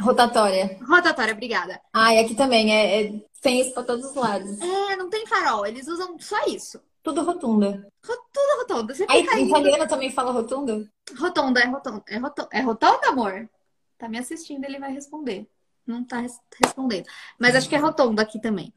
Rotatória. 0.00 0.78
Rotatória, 0.88 1.34
obrigada. 1.34 1.80
Ah, 1.92 2.14
e 2.14 2.18
aqui 2.18 2.34
também 2.34 2.72
é, 2.72 3.02
é 3.02 3.12
tem 3.40 3.60
isso 3.60 3.72
pra 3.72 3.82
todos 3.82 4.04
os 4.04 4.14
lados. 4.14 4.60
É, 4.60 4.96
não 4.96 5.08
tem 5.08 5.26
farol, 5.26 5.66
eles 5.66 5.86
usam 5.88 6.18
só 6.18 6.44
isso. 6.46 6.80
Tudo 7.02 7.22
rotunda. 7.22 7.86
Tudo 8.02 8.58
rotunda. 8.58 8.94
Você 8.94 9.06
Aí, 9.08 9.22
italiano 9.22 9.88
também 9.88 10.10
fala 10.10 10.32
rotunda? 10.32 10.90
Rotunda, 11.16 11.60
é 11.60 11.66
rotunda. 11.66 12.02
É 12.06 12.18
rotunda, 12.18 12.48
é 12.52 12.60
rotunda, 12.60 13.08
amor? 13.08 13.48
Tá 13.96 14.08
me 14.08 14.18
assistindo, 14.18 14.64
ele 14.64 14.78
vai 14.78 14.92
responder. 14.92 15.48
Não 15.86 16.04
tá 16.04 16.22
respondendo. 16.62 17.06
Mas 17.38 17.54
acho 17.54 17.68
que 17.68 17.74
é 17.74 17.78
rotunda 17.78 18.22
aqui 18.22 18.40
também. 18.40 18.74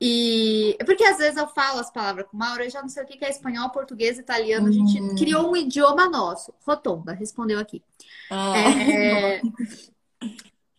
E 0.00 0.76
porque 0.84 1.04
às 1.04 1.18
vezes 1.18 1.36
eu 1.36 1.46
falo 1.46 1.78
as 1.78 1.90
palavras 1.90 2.26
com 2.26 2.36
Mauro, 2.36 2.62
eu 2.62 2.70
já 2.70 2.82
não 2.82 2.88
sei 2.88 3.04
o 3.04 3.06
que 3.06 3.24
é 3.24 3.30
espanhol, 3.30 3.70
português, 3.70 4.18
italiano. 4.18 4.66
Uhum. 4.66 4.70
A 4.70 4.72
gente 4.72 5.00
hum. 5.00 5.14
criou 5.16 5.50
um 5.50 5.56
idioma 5.56 6.08
nosso. 6.08 6.52
Rotonda, 6.66 7.12
respondeu 7.12 7.58
aqui. 7.58 7.82
Ah. 8.30 8.52
É... 8.58 9.42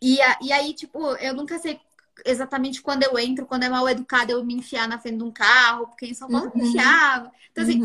e, 0.02 0.22
a, 0.22 0.40
e 0.42 0.52
aí, 0.52 0.74
tipo, 0.74 1.00
eu 1.18 1.34
nunca 1.34 1.58
sei 1.60 1.80
exatamente 2.26 2.82
quando 2.82 3.04
eu 3.04 3.18
entro, 3.18 3.46
quando 3.46 3.64
é 3.64 3.70
mal 3.70 3.88
educado, 3.88 4.32
eu 4.32 4.44
me 4.44 4.56
enfiar 4.56 4.88
na 4.88 5.00
frente 5.00 5.18
de 5.18 5.24
um 5.24 5.32
carro, 5.32 5.88
porque 5.88 6.06
em 6.06 6.14
São 6.14 6.30
Paulo 6.30 6.52
uhum. 6.54 6.62
me 6.62 6.70
enfiava. 6.70 7.32
Então, 7.52 7.64
assim, 7.64 7.80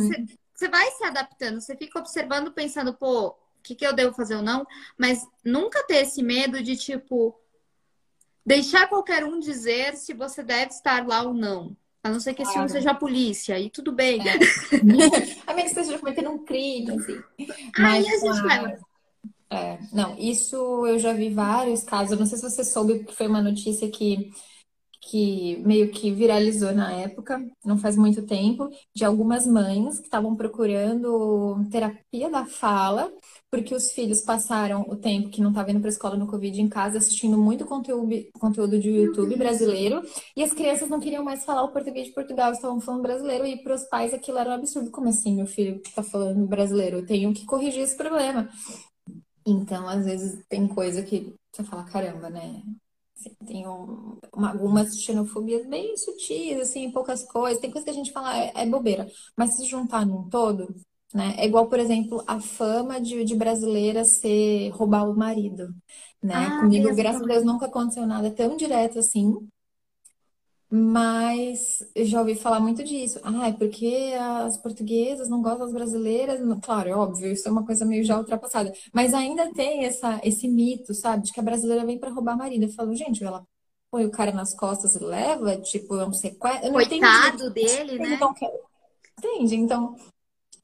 você 0.55 0.65
uhum. 0.67 0.71
vai 0.71 0.91
se 0.93 1.05
adaptando, 1.05 1.61
você 1.61 1.77
fica 1.77 1.99
observando, 1.99 2.53
pensando, 2.53 2.95
pô, 2.95 3.29
o 3.29 3.37
que, 3.63 3.75
que 3.75 3.87
eu 3.87 3.93
devo 3.93 4.15
fazer 4.15 4.37
ou 4.37 4.43
não, 4.43 4.67
mas 4.97 5.27
nunca 5.45 5.85
ter 5.87 6.03
esse 6.03 6.23
medo 6.23 6.63
de, 6.63 6.77
tipo, 6.77 7.39
deixar 8.45 8.89
qualquer 8.89 9.25
um 9.25 9.39
dizer 9.39 9.97
se 9.97 10.15
você 10.15 10.43
deve 10.43 10.71
estar 10.71 11.07
lá 11.07 11.23
ou 11.23 11.35
não. 11.35 11.77
A 12.03 12.11
não 12.11 12.21
ser 12.21 12.33
que 12.33 12.43
esse 12.43 12.53
claro. 12.53 12.67
um 12.67 12.73
seja 12.73 12.93
a 12.93 12.95
polícia, 12.95 13.59
e 13.59 13.69
tudo 13.69 13.93
bem. 13.93 14.21
É. 14.21 14.35
a 15.47 15.53
menos 15.53 15.73
que 15.73 15.81
esteja 15.81 15.99
cometendo 15.99 16.31
um 16.31 16.45
crime, 16.45 16.93
assim. 16.93 17.21
Mas, 17.77 18.07
Aí 18.07 18.15
a 18.15 18.19
gente 18.19 18.43
vai. 18.43 18.79
É, 19.51 19.79
não, 19.93 20.15
isso 20.19 20.57
eu 20.87 20.99
já 20.99 21.13
vi 21.13 21.31
vários 21.31 21.83
casos. 21.83 22.19
Não 22.19 22.27
sei 22.27 22.39
se 22.39 22.51
você 22.51 22.65
soube, 22.65 22.99
porque 22.99 23.15
foi 23.15 23.27
uma 23.27 23.43
notícia 23.43 23.91
que, 23.91 24.31
que 25.03 25.57
meio 25.67 25.91
que 25.91 26.13
viralizou 26.13 26.73
na 26.75 26.93
época, 26.93 27.41
não 27.65 27.79
faz 27.79 27.97
muito 27.97 28.27
tempo, 28.27 28.69
de 28.95 29.05
algumas 29.05 29.47
mães 29.47 29.99
que 29.99 30.07
estavam 30.07 30.37
procurando 30.37 31.65
terapia 31.71 32.31
da 32.31 32.47
fala, 32.47 33.13
porque 33.51 33.75
os 33.75 33.93
filhos 33.93 34.21
passaram 34.23 34.83
o 34.89 34.97
tempo 34.97 35.31
que 35.31 35.41
não 35.43 35.51
estavam 35.51 35.73
indo 35.73 35.81
para 35.81 35.89
a 35.91 35.93
escola 35.93 36.17
no 36.17 36.27
Covid 36.29 36.61
em 36.61 36.69
casa, 36.69 36.99
assistindo 36.99 37.39
muito 37.39 37.67
conteúdo, 37.67 38.15
conteúdo 38.41 38.79
de 38.79 38.91
YouTube 38.91 39.37
brasileiro, 39.37 40.03
e 40.37 40.43
as 40.45 40.53
crianças 40.53 40.89
não 40.91 41.01
queriam 41.01 41.25
mais 41.25 41.45
falar 41.45 41.65
o 41.65 41.73
português 41.73 42.09
de 42.09 42.15
Portugal, 42.15 42.53
estavam 42.53 42.81
falando 42.81 43.03
brasileiro, 43.03 43.47
e 43.47 43.63
para 43.63 43.75
os 43.75 43.85
pais 43.85 44.15
aquilo 44.15 44.39
era 44.39 44.51
um 44.51 44.55
absurdo. 44.55 44.91
Como 44.91 45.09
assim, 45.09 45.37
meu 45.37 45.47
filho 45.47 45.81
está 45.87 46.03
falando 46.03 46.47
brasileiro? 46.47 46.99
Eu 46.99 47.07
tenho 47.07 47.33
que 47.35 47.47
corrigir 47.47 47.83
esse 47.83 47.97
problema. 47.97 48.49
Então, 49.51 49.89
às 49.89 50.05
vezes, 50.05 50.45
tem 50.49 50.67
coisa 50.69 51.03
que 51.03 51.35
você 51.53 51.65
fala, 51.65 51.85
caramba, 51.85 52.31
né? 52.31 52.63
Assim, 53.17 53.35
tem 53.47 53.67
um, 53.69 54.19
uma, 54.35 54.51
algumas 54.51 54.99
xenofobias 55.01 55.67
bem 55.67 55.97
sutis, 55.97 56.61
assim, 56.61 56.91
poucas 56.93 57.25
coisas. 57.25 57.61
Tem 57.61 57.71
coisa 57.71 57.85
que 57.85 57.91
a 57.91 57.95
gente 57.95 58.13
fala, 58.13 58.37
é, 58.39 58.53
é, 58.55 58.67
bobeira. 58.67 59.09
Mas 59.37 59.55
se 59.57 59.65
juntar 59.67 60.07
num 60.07 60.29
todo, 60.29 60.75
né? 61.15 61.35
É 61.39 61.47
igual, 61.47 61.69
por 61.69 61.79
exemplo, 61.81 62.23
a 62.27 62.41
fama 62.41 63.01
de, 63.01 63.25
de 63.25 63.35
brasileira 63.35 64.05
ser 64.05 64.71
roubar 64.71 65.09
o 65.09 65.17
marido, 65.17 65.75
né? 66.23 66.51
Ah, 66.51 66.55
Comigo, 66.57 66.95
graças 66.95 67.23
a 67.23 67.27
Deus, 67.27 67.45
nunca 67.45 67.67
aconteceu 67.67 68.07
nada 68.07 68.31
tão 68.31 68.57
direto 68.57 68.99
assim. 68.99 69.49
Mas 70.71 71.83
eu 71.95 72.05
já 72.05 72.21
ouvi 72.21 72.35
falar 72.35 72.61
muito 72.61 72.85
disso. 72.85 73.19
Ah, 73.23 73.49
é 73.49 73.53
porque 73.53 74.13
as 74.19 74.59
portuguesas 74.59 75.29
não 75.29 75.41
gostam 75.41 75.61
das 75.61 75.73
brasileiras. 75.73 76.41
Claro, 76.63 76.89
é 76.91 76.95
óbvio, 76.95 77.33
isso 77.33 77.49
é 77.49 77.51
uma 77.51 77.65
coisa 77.65 77.87
meio 77.87 78.05
já 78.05 78.19
ultrapassada. 78.19 78.73
Mas 78.93 79.15
ainda 79.15 79.51
tem 79.55 79.87
essa, 79.87 80.21
esse 80.23 80.47
mito, 80.47 80.93
sabe? 80.93 81.25
De 81.25 81.33
que 81.33 81.41
a 81.41 81.43
brasileira 81.43 81.87
vem 81.87 81.99
para 81.99 82.11
roubar 82.11 82.37
marido. 82.37 82.65
Eu 82.65 82.73
falo, 82.73 82.95
gente, 82.95 83.25
ela 83.25 83.47
põe 83.91 84.05
o 84.05 84.11
cara 84.11 84.31
nas 84.31 84.55
costas 84.55 84.95
e 84.95 84.99
leva, 84.99 85.57
tipo, 85.57 85.97
é 85.97 86.07
um 86.07 86.13
sequestro. 86.13 86.71
Coitado 86.71 87.51
dele, 87.51 87.99
né? 87.99 88.15
Então, 88.15 88.35
entende? 89.19 89.57
Então, 89.57 89.97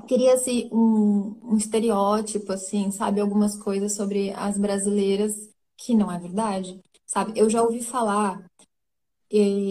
cria-se 0.07 0.69
um, 0.71 1.35
um 1.43 1.57
estereótipo, 1.57 2.53
assim, 2.53 2.91
sabe? 2.91 3.23
Algumas 3.23 3.57
coisas 3.57 3.95
sobre 3.95 4.33
as 4.33 4.59
brasileiras 4.59 5.35
que 5.79 5.95
não 5.95 6.13
é 6.13 6.19
verdade, 6.19 6.79
sabe? 7.07 7.33
Eu 7.35 7.49
já 7.49 7.63
ouvi 7.63 7.83
falar 7.83 8.45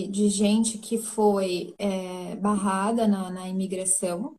de 0.07 0.29
gente 0.29 0.77
que 0.77 0.97
foi 0.97 1.73
é, 1.77 2.35
barrada 2.35 3.07
na, 3.07 3.29
na 3.29 3.47
imigração 3.47 4.35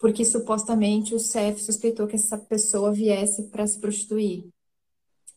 porque 0.00 0.24
supostamente 0.24 1.14
o 1.14 1.20
CEF 1.20 1.62
suspeitou 1.62 2.06
que 2.06 2.16
essa 2.16 2.38
pessoa 2.38 2.90
viesse 2.90 3.44
para 3.48 3.66
se 3.66 3.78
prostituir, 3.78 4.48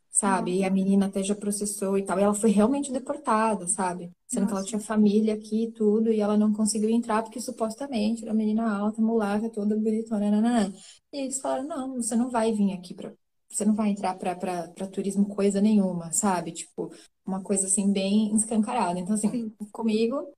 sabe? 0.10 0.60
E 0.60 0.64
a 0.64 0.70
menina 0.70 1.08
até 1.08 1.22
já 1.22 1.36
processou 1.36 1.98
e 1.98 2.04
tal. 2.04 2.18
E 2.18 2.24
ela 2.24 2.34
foi 2.34 2.50
realmente 2.50 2.90
deportada, 2.90 3.68
sabe? 3.68 4.10
Sendo 4.26 4.44
Nossa. 4.44 4.54
que 4.54 4.58
ela 4.60 4.66
tinha 4.68 4.80
família 4.80 5.34
aqui 5.34 5.66
e 5.66 5.72
tudo, 5.74 6.10
e 6.14 6.22
ela 6.22 6.38
não 6.38 6.54
conseguiu 6.54 6.90
entrar 6.90 7.24
porque 7.24 7.42
supostamente 7.42 8.24
era 8.24 8.32
uma 8.32 8.38
menina 8.38 8.78
alta, 8.78 9.02
mulata, 9.02 9.50
toda 9.50 9.76
bonitona, 9.76 10.32
nananã. 10.32 10.74
E 11.12 11.18
eles 11.18 11.42
falaram: 11.42 11.68
não, 11.68 11.96
você 11.96 12.16
não 12.16 12.30
vai 12.30 12.54
vir 12.54 12.72
aqui 12.72 12.94
para. 12.94 13.14
Você 13.54 13.66
não 13.66 13.76
vai 13.76 13.90
entrar 13.90 14.16
para 14.16 14.88
turismo 14.88 15.28
coisa 15.28 15.62
nenhuma, 15.62 16.12
sabe? 16.12 16.52
Tipo, 16.52 16.92
uma 17.26 17.42
coisa 17.42 17.68
assim 17.68 17.92
bem 17.92 18.36
escancarada. 18.36 19.00
Então, 19.00 19.16
assim, 19.16 19.30
Sim. 19.30 19.56
comigo 19.72 20.34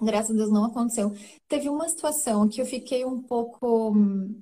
Graças 0.00 0.30
a 0.30 0.34
Deus 0.34 0.50
não 0.50 0.64
aconteceu. 0.64 1.12
Teve 1.48 1.68
uma 1.68 1.88
situação 1.88 2.48
que 2.48 2.60
eu 2.60 2.66
fiquei 2.66 3.04
um 3.04 3.22
pouco 3.22 3.92
hum, 3.92 4.40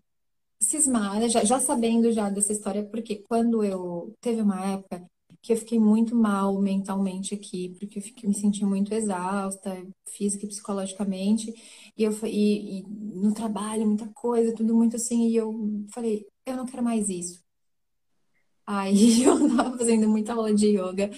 cismada, 0.60 1.28
já, 1.28 1.44
já 1.44 1.60
sabendo 1.60 2.12
já 2.12 2.30
dessa 2.30 2.52
história, 2.52 2.84
porque 2.86 3.16
quando 3.28 3.64
eu 3.64 4.14
teve 4.20 4.40
uma 4.42 4.60
época 4.64 5.04
que 5.42 5.52
eu 5.52 5.56
fiquei 5.56 5.78
muito 5.78 6.14
mal 6.14 6.60
mentalmente 6.60 7.34
aqui, 7.34 7.74
porque 7.78 7.98
eu 7.98 8.02
fiquei, 8.02 8.28
me 8.28 8.34
senti 8.34 8.64
muito 8.64 8.92
exausta, 8.94 9.86
física 10.08 10.44
e 10.44 10.48
psicologicamente, 10.48 11.52
e 11.96 12.04
eu 12.04 12.12
e, 12.24 12.80
e 12.80 12.82
no 12.88 13.32
trabalho 13.34 13.86
muita 13.86 14.06
coisa, 14.14 14.54
tudo 14.54 14.74
muito 14.74 14.96
assim, 14.96 15.28
e 15.28 15.36
eu 15.36 15.54
falei, 15.94 16.26
eu 16.46 16.56
não 16.56 16.66
quero 16.66 16.82
mais 16.82 17.08
isso. 17.08 17.42
Aí 18.72 19.24
eu 19.24 19.56
tava 19.56 19.76
fazendo 19.76 20.08
muita 20.08 20.32
aula 20.32 20.54
de 20.54 20.68
yoga 20.68 21.10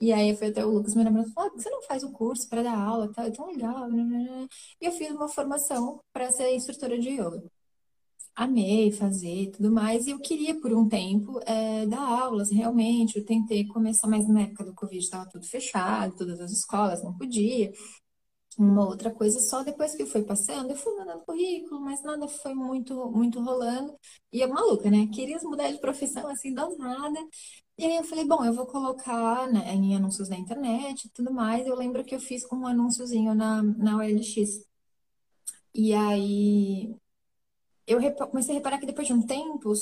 e 0.00 0.12
aí 0.12 0.36
foi 0.36 0.48
até 0.48 0.64
o 0.64 0.70
Lucas, 0.70 0.94
namorado, 0.94 1.32
falou, 1.32 1.50
ah, 1.50 1.58
você 1.58 1.68
não 1.70 1.82
faz 1.82 2.02
o 2.04 2.12
curso 2.12 2.48
para 2.48 2.62
dar 2.62 2.78
aula, 2.78 3.12
tá? 3.12 3.26
É 3.26 3.30
tão 3.30 3.46
legal. 3.46 3.88
Né, 3.88 4.04
né, 4.04 4.18
né, 4.18 4.48
e 4.80 4.86
eu 4.86 4.92
fiz 4.92 5.10
uma 5.10 5.28
formação 5.28 6.00
para 6.12 6.30
ser 6.30 6.54
instrutora 6.54 6.98
de 6.98 7.10
yoga. 7.10 7.42
Amei 8.34 8.90
fazer 8.92 9.50
tudo 9.50 9.70
mais, 9.70 10.06
e 10.06 10.10
eu 10.10 10.18
queria 10.20 10.58
por 10.60 10.72
um 10.72 10.88
tempo 10.88 11.40
é, 11.44 11.86
dar 11.86 12.00
aulas, 12.00 12.50
realmente. 12.50 13.18
Eu 13.18 13.24
tentei 13.24 13.66
começar, 13.66 14.08
mas 14.08 14.26
na 14.28 14.42
época 14.42 14.64
do 14.64 14.74
Covid 14.74 15.02
estava 15.02 15.28
tudo 15.28 15.46
fechado, 15.46 16.16
todas 16.16 16.40
as 16.40 16.52
escolas 16.52 17.02
não 17.02 17.16
podia 17.16 17.72
uma 18.58 18.86
outra 18.86 19.10
coisa 19.10 19.40
só 19.40 19.62
depois 19.62 19.94
que 19.94 20.06
foi 20.06 20.22
passando, 20.24 20.70
eu 20.70 20.76
fui 20.76 20.94
mandando 20.96 21.24
currículo, 21.24 21.80
mas 21.80 22.02
nada 22.02 22.28
foi 22.28 22.54
muito 22.54 23.10
muito 23.10 23.40
rolando. 23.40 23.98
E 24.32 24.40
eu 24.40 24.48
maluca, 24.48 24.90
né? 24.90 25.06
Queria 25.12 25.38
mudar 25.42 25.70
de 25.70 25.78
profissão 25.78 26.28
assim, 26.28 26.54
do 26.54 26.76
nada. 26.78 27.18
E 27.78 27.84
aí 27.86 27.96
eu 27.96 28.04
falei, 28.04 28.24
bom, 28.26 28.44
eu 28.44 28.52
vou 28.54 28.66
colocar 28.66 29.50
né, 29.50 29.72
em 29.74 29.96
anúncios 29.96 30.28
na 30.28 30.36
internet 30.38 31.06
e 31.06 31.10
tudo 31.10 31.32
mais. 31.32 31.66
Eu 31.66 31.74
lembro 31.76 32.04
que 32.04 32.14
eu 32.14 32.20
fiz 32.20 32.44
um 32.52 32.66
anúnciozinho 32.66 33.34
na, 33.34 33.62
na 33.62 33.96
OLX. 33.96 34.66
E 35.74 35.92
aí 35.94 36.94
eu 37.86 37.98
comecei 38.28 38.54
a 38.54 38.58
reparar 38.58 38.78
que 38.78 38.86
depois 38.86 39.06
de 39.06 39.12
um 39.14 39.26
tempo, 39.26 39.72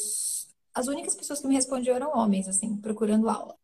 as 0.75 0.87
únicas 0.89 1.15
pessoas 1.15 1.41
que 1.41 1.49
me 1.49 1.55
respondiam 1.55 1.97
eram 1.97 2.17
homens, 2.17 2.49
assim, 2.49 2.77
procurando 2.77 3.29
aula. 3.29 3.57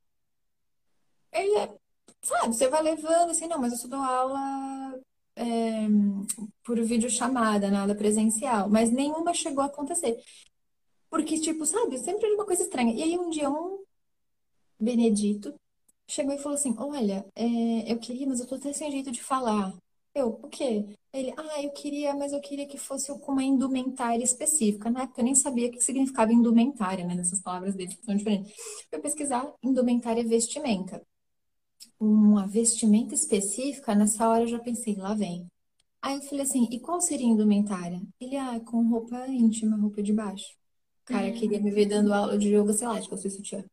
E, 1.32 1.58
é, 1.58 1.78
sabe, 2.26 2.54
você 2.54 2.68
vai 2.68 2.82
levando 2.82 3.30
assim, 3.30 3.46
não, 3.46 3.58
mas 3.58 3.82
eu 3.82 3.88
dou 3.88 4.00
aula 4.00 5.00
é, 5.36 5.86
por 6.64 6.80
videochamada, 6.82 7.70
nada 7.70 7.94
presencial. 7.94 8.68
Mas 8.68 8.90
nenhuma 8.90 9.34
chegou 9.34 9.62
a 9.62 9.66
acontecer. 9.66 10.16
Porque, 11.10 11.38
tipo, 11.40 11.64
sabe, 11.66 11.98
sempre 11.98 12.26
era 12.26 12.34
uma 12.34 12.46
coisa 12.46 12.62
estranha. 12.62 12.92
E 12.94 13.02
aí 13.02 13.18
um 13.18 13.30
dia 13.30 13.48
um 13.50 13.84
Benedito 14.78 15.54
chegou 16.08 16.34
e 16.34 16.38
falou 16.38 16.56
assim: 16.56 16.74
Olha, 16.78 17.26
é, 17.34 17.92
eu 17.92 17.98
queria, 17.98 18.26
mas 18.26 18.40
eu 18.40 18.46
tô 18.46 18.56
até 18.56 18.72
sem 18.72 18.90
jeito 18.90 19.10
de 19.10 19.22
falar. 19.22 19.72
Eu, 20.14 20.28
o 20.42 20.48
quê? 20.48 20.86
Ele, 21.12 21.32
ah, 21.36 21.62
eu 21.62 21.70
queria, 21.72 22.14
mas 22.14 22.32
eu 22.32 22.40
queria 22.40 22.66
que 22.66 22.78
fosse 22.78 23.12
com 23.20 23.32
uma 23.32 23.42
indumentária 23.44 24.24
específica. 24.24 24.90
Na 24.90 25.02
época 25.02 25.20
eu 25.20 25.24
nem 25.24 25.34
sabia 25.34 25.68
o 25.68 25.70
que 25.70 25.80
significava 25.80 26.32
indumentária, 26.32 27.04
né? 27.06 27.14
Nessas 27.14 27.40
palavras 27.40 27.74
dele 27.74 27.94
que 27.94 28.04
são 28.04 28.16
diferentes. 28.16 28.52
Fui 28.90 28.98
pesquisar 29.00 29.52
indumentária 29.62 30.24
vestimenta. 30.26 31.02
Uma 31.98 32.46
vestimenta 32.46 33.14
específica, 33.14 33.94
nessa 33.94 34.28
hora 34.28 34.44
eu 34.44 34.48
já 34.48 34.58
pensei, 34.58 34.96
lá 34.96 35.14
vem. 35.14 35.46
Aí 36.02 36.16
eu 36.16 36.22
falei 36.22 36.42
assim, 36.42 36.68
e 36.70 36.78
qual 36.78 37.00
seria 37.00 37.26
a 37.26 37.30
indumentária? 37.30 38.00
Ele, 38.20 38.36
ah, 38.36 38.60
com 38.60 38.86
roupa 38.88 39.26
íntima, 39.28 39.76
roupa 39.76 40.02
de 40.02 40.12
baixo. 40.12 40.54
O 41.02 41.06
cara 41.06 41.32
queria 41.32 41.60
me 41.60 41.70
ver 41.70 41.86
dando 41.86 42.12
aula 42.12 42.36
de 42.38 42.48
yoga, 42.54 42.72
sei 42.72 42.86
lá, 42.86 43.00
de 43.00 43.08
calça 43.08 43.30
sutiã 43.30 43.64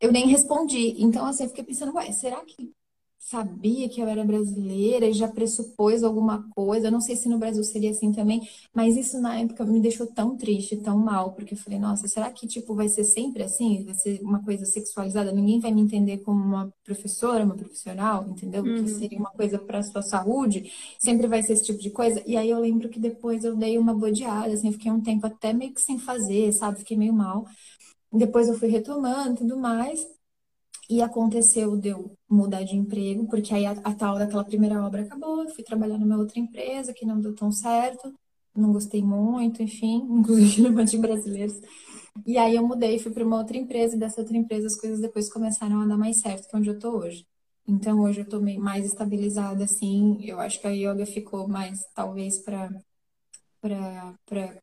eu 0.00 0.10
nem 0.10 0.26
respondi. 0.26 0.94
Então, 0.98 1.26
assim, 1.26 1.44
eu 1.44 1.50
fiquei 1.50 1.64
pensando, 1.64 1.94
ué, 1.94 2.10
será 2.12 2.42
que 2.44 2.72
sabia 3.20 3.88
que 3.88 4.00
eu 4.00 4.08
era 4.08 4.24
brasileira 4.24 5.06
e 5.06 5.12
já 5.12 5.28
pressupôs 5.28 6.02
alguma 6.02 6.48
coisa? 6.50 6.88
Eu 6.88 6.90
não 6.90 7.00
sei 7.02 7.14
se 7.14 7.28
no 7.28 7.38
Brasil 7.38 7.62
seria 7.62 7.90
assim 7.90 8.10
também, 8.10 8.48
mas 8.74 8.96
isso 8.96 9.20
na 9.20 9.38
época 9.38 9.64
me 9.64 9.78
deixou 9.78 10.06
tão 10.06 10.36
triste, 10.36 10.76
tão 10.78 10.98
mal, 10.98 11.32
porque 11.34 11.54
eu 11.54 11.58
falei, 11.58 11.78
nossa, 11.78 12.08
será 12.08 12.30
que, 12.32 12.46
tipo, 12.46 12.74
vai 12.74 12.88
ser 12.88 13.04
sempre 13.04 13.42
assim? 13.42 13.84
Vai 13.84 13.94
ser 13.94 14.20
uma 14.22 14.42
coisa 14.42 14.64
sexualizada? 14.64 15.30
Ninguém 15.32 15.60
vai 15.60 15.70
me 15.70 15.82
entender 15.82 16.18
como 16.18 16.42
uma 16.42 16.72
professora, 16.82 17.44
uma 17.44 17.54
profissional, 17.54 18.26
entendeu? 18.26 18.64
Uhum. 18.64 18.84
Que 18.84 18.90
seria 18.90 19.18
uma 19.18 19.30
coisa 19.30 19.58
para 19.58 19.82
sua 19.82 20.02
saúde, 20.02 20.72
sempre 20.98 21.26
vai 21.28 21.42
ser 21.42 21.52
esse 21.52 21.64
tipo 21.64 21.78
de 21.78 21.90
coisa. 21.90 22.22
E 22.26 22.36
aí 22.36 22.48
eu 22.50 22.58
lembro 22.58 22.88
que 22.88 22.98
depois 22.98 23.44
eu 23.44 23.54
dei 23.54 23.78
uma 23.78 23.94
bodeada, 23.94 24.52
assim, 24.54 24.68
eu 24.68 24.72
fiquei 24.72 24.90
um 24.90 25.00
tempo 25.00 25.26
até 25.26 25.52
meio 25.52 25.74
que 25.74 25.80
sem 25.80 25.98
fazer, 25.98 26.52
sabe? 26.52 26.78
Fiquei 26.78 26.96
meio 26.96 27.12
mal. 27.12 27.46
Depois 28.12 28.48
eu 28.48 28.58
fui 28.58 28.68
retomando 28.68 29.34
e 29.34 29.36
tudo 29.38 29.56
mais. 29.56 30.06
E 30.90 31.02
aconteceu 31.02 31.76
de 31.76 31.90
eu 31.90 32.12
mudar 32.28 32.64
de 32.64 32.76
emprego, 32.76 33.28
porque 33.28 33.54
aí 33.54 33.64
a, 33.64 33.72
a 33.72 33.94
tal 33.94 34.18
daquela 34.18 34.44
primeira 34.44 34.84
obra 34.84 35.02
acabou, 35.02 35.44
eu 35.44 35.50
fui 35.50 35.62
trabalhar 35.64 35.98
numa 35.98 36.18
outra 36.18 36.40
empresa 36.40 36.92
que 36.92 37.06
não 37.06 37.20
deu 37.20 37.34
tão 37.34 37.52
certo, 37.52 38.12
não 38.56 38.72
gostei 38.72 39.02
muito, 39.02 39.62
enfim, 39.62 39.98
inclusive 40.10 40.68
no 40.68 40.84
de 40.84 40.98
brasileiros. 40.98 41.54
E 42.26 42.36
aí 42.38 42.56
eu 42.56 42.66
mudei, 42.66 42.98
fui 42.98 43.12
para 43.12 43.24
uma 43.24 43.38
outra 43.38 43.56
empresa, 43.56 43.96
e 43.96 43.98
dessa 43.98 44.20
outra 44.20 44.36
empresa 44.36 44.66
as 44.66 44.76
coisas 44.76 45.00
depois 45.00 45.32
começaram 45.32 45.80
a 45.80 45.86
dar 45.86 45.96
mais 45.96 46.18
certo, 46.20 46.48
que 46.48 46.56
é 46.56 46.58
onde 46.58 46.70
eu 46.70 46.78
tô 46.78 46.90
hoje. 46.98 47.24
Então 47.66 48.00
hoje 48.00 48.20
eu 48.22 48.28
tô 48.28 48.40
mais 48.40 48.84
estabilizada, 48.84 49.64
assim, 49.64 50.18
eu 50.24 50.40
acho 50.40 50.60
que 50.60 50.66
a 50.66 50.70
yoga 50.70 51.06
ficou 51.06 51.46
mais, 51.48 51.78
talvez, 51.94 52.38
para 52.38 52.68
para 53.60 54.60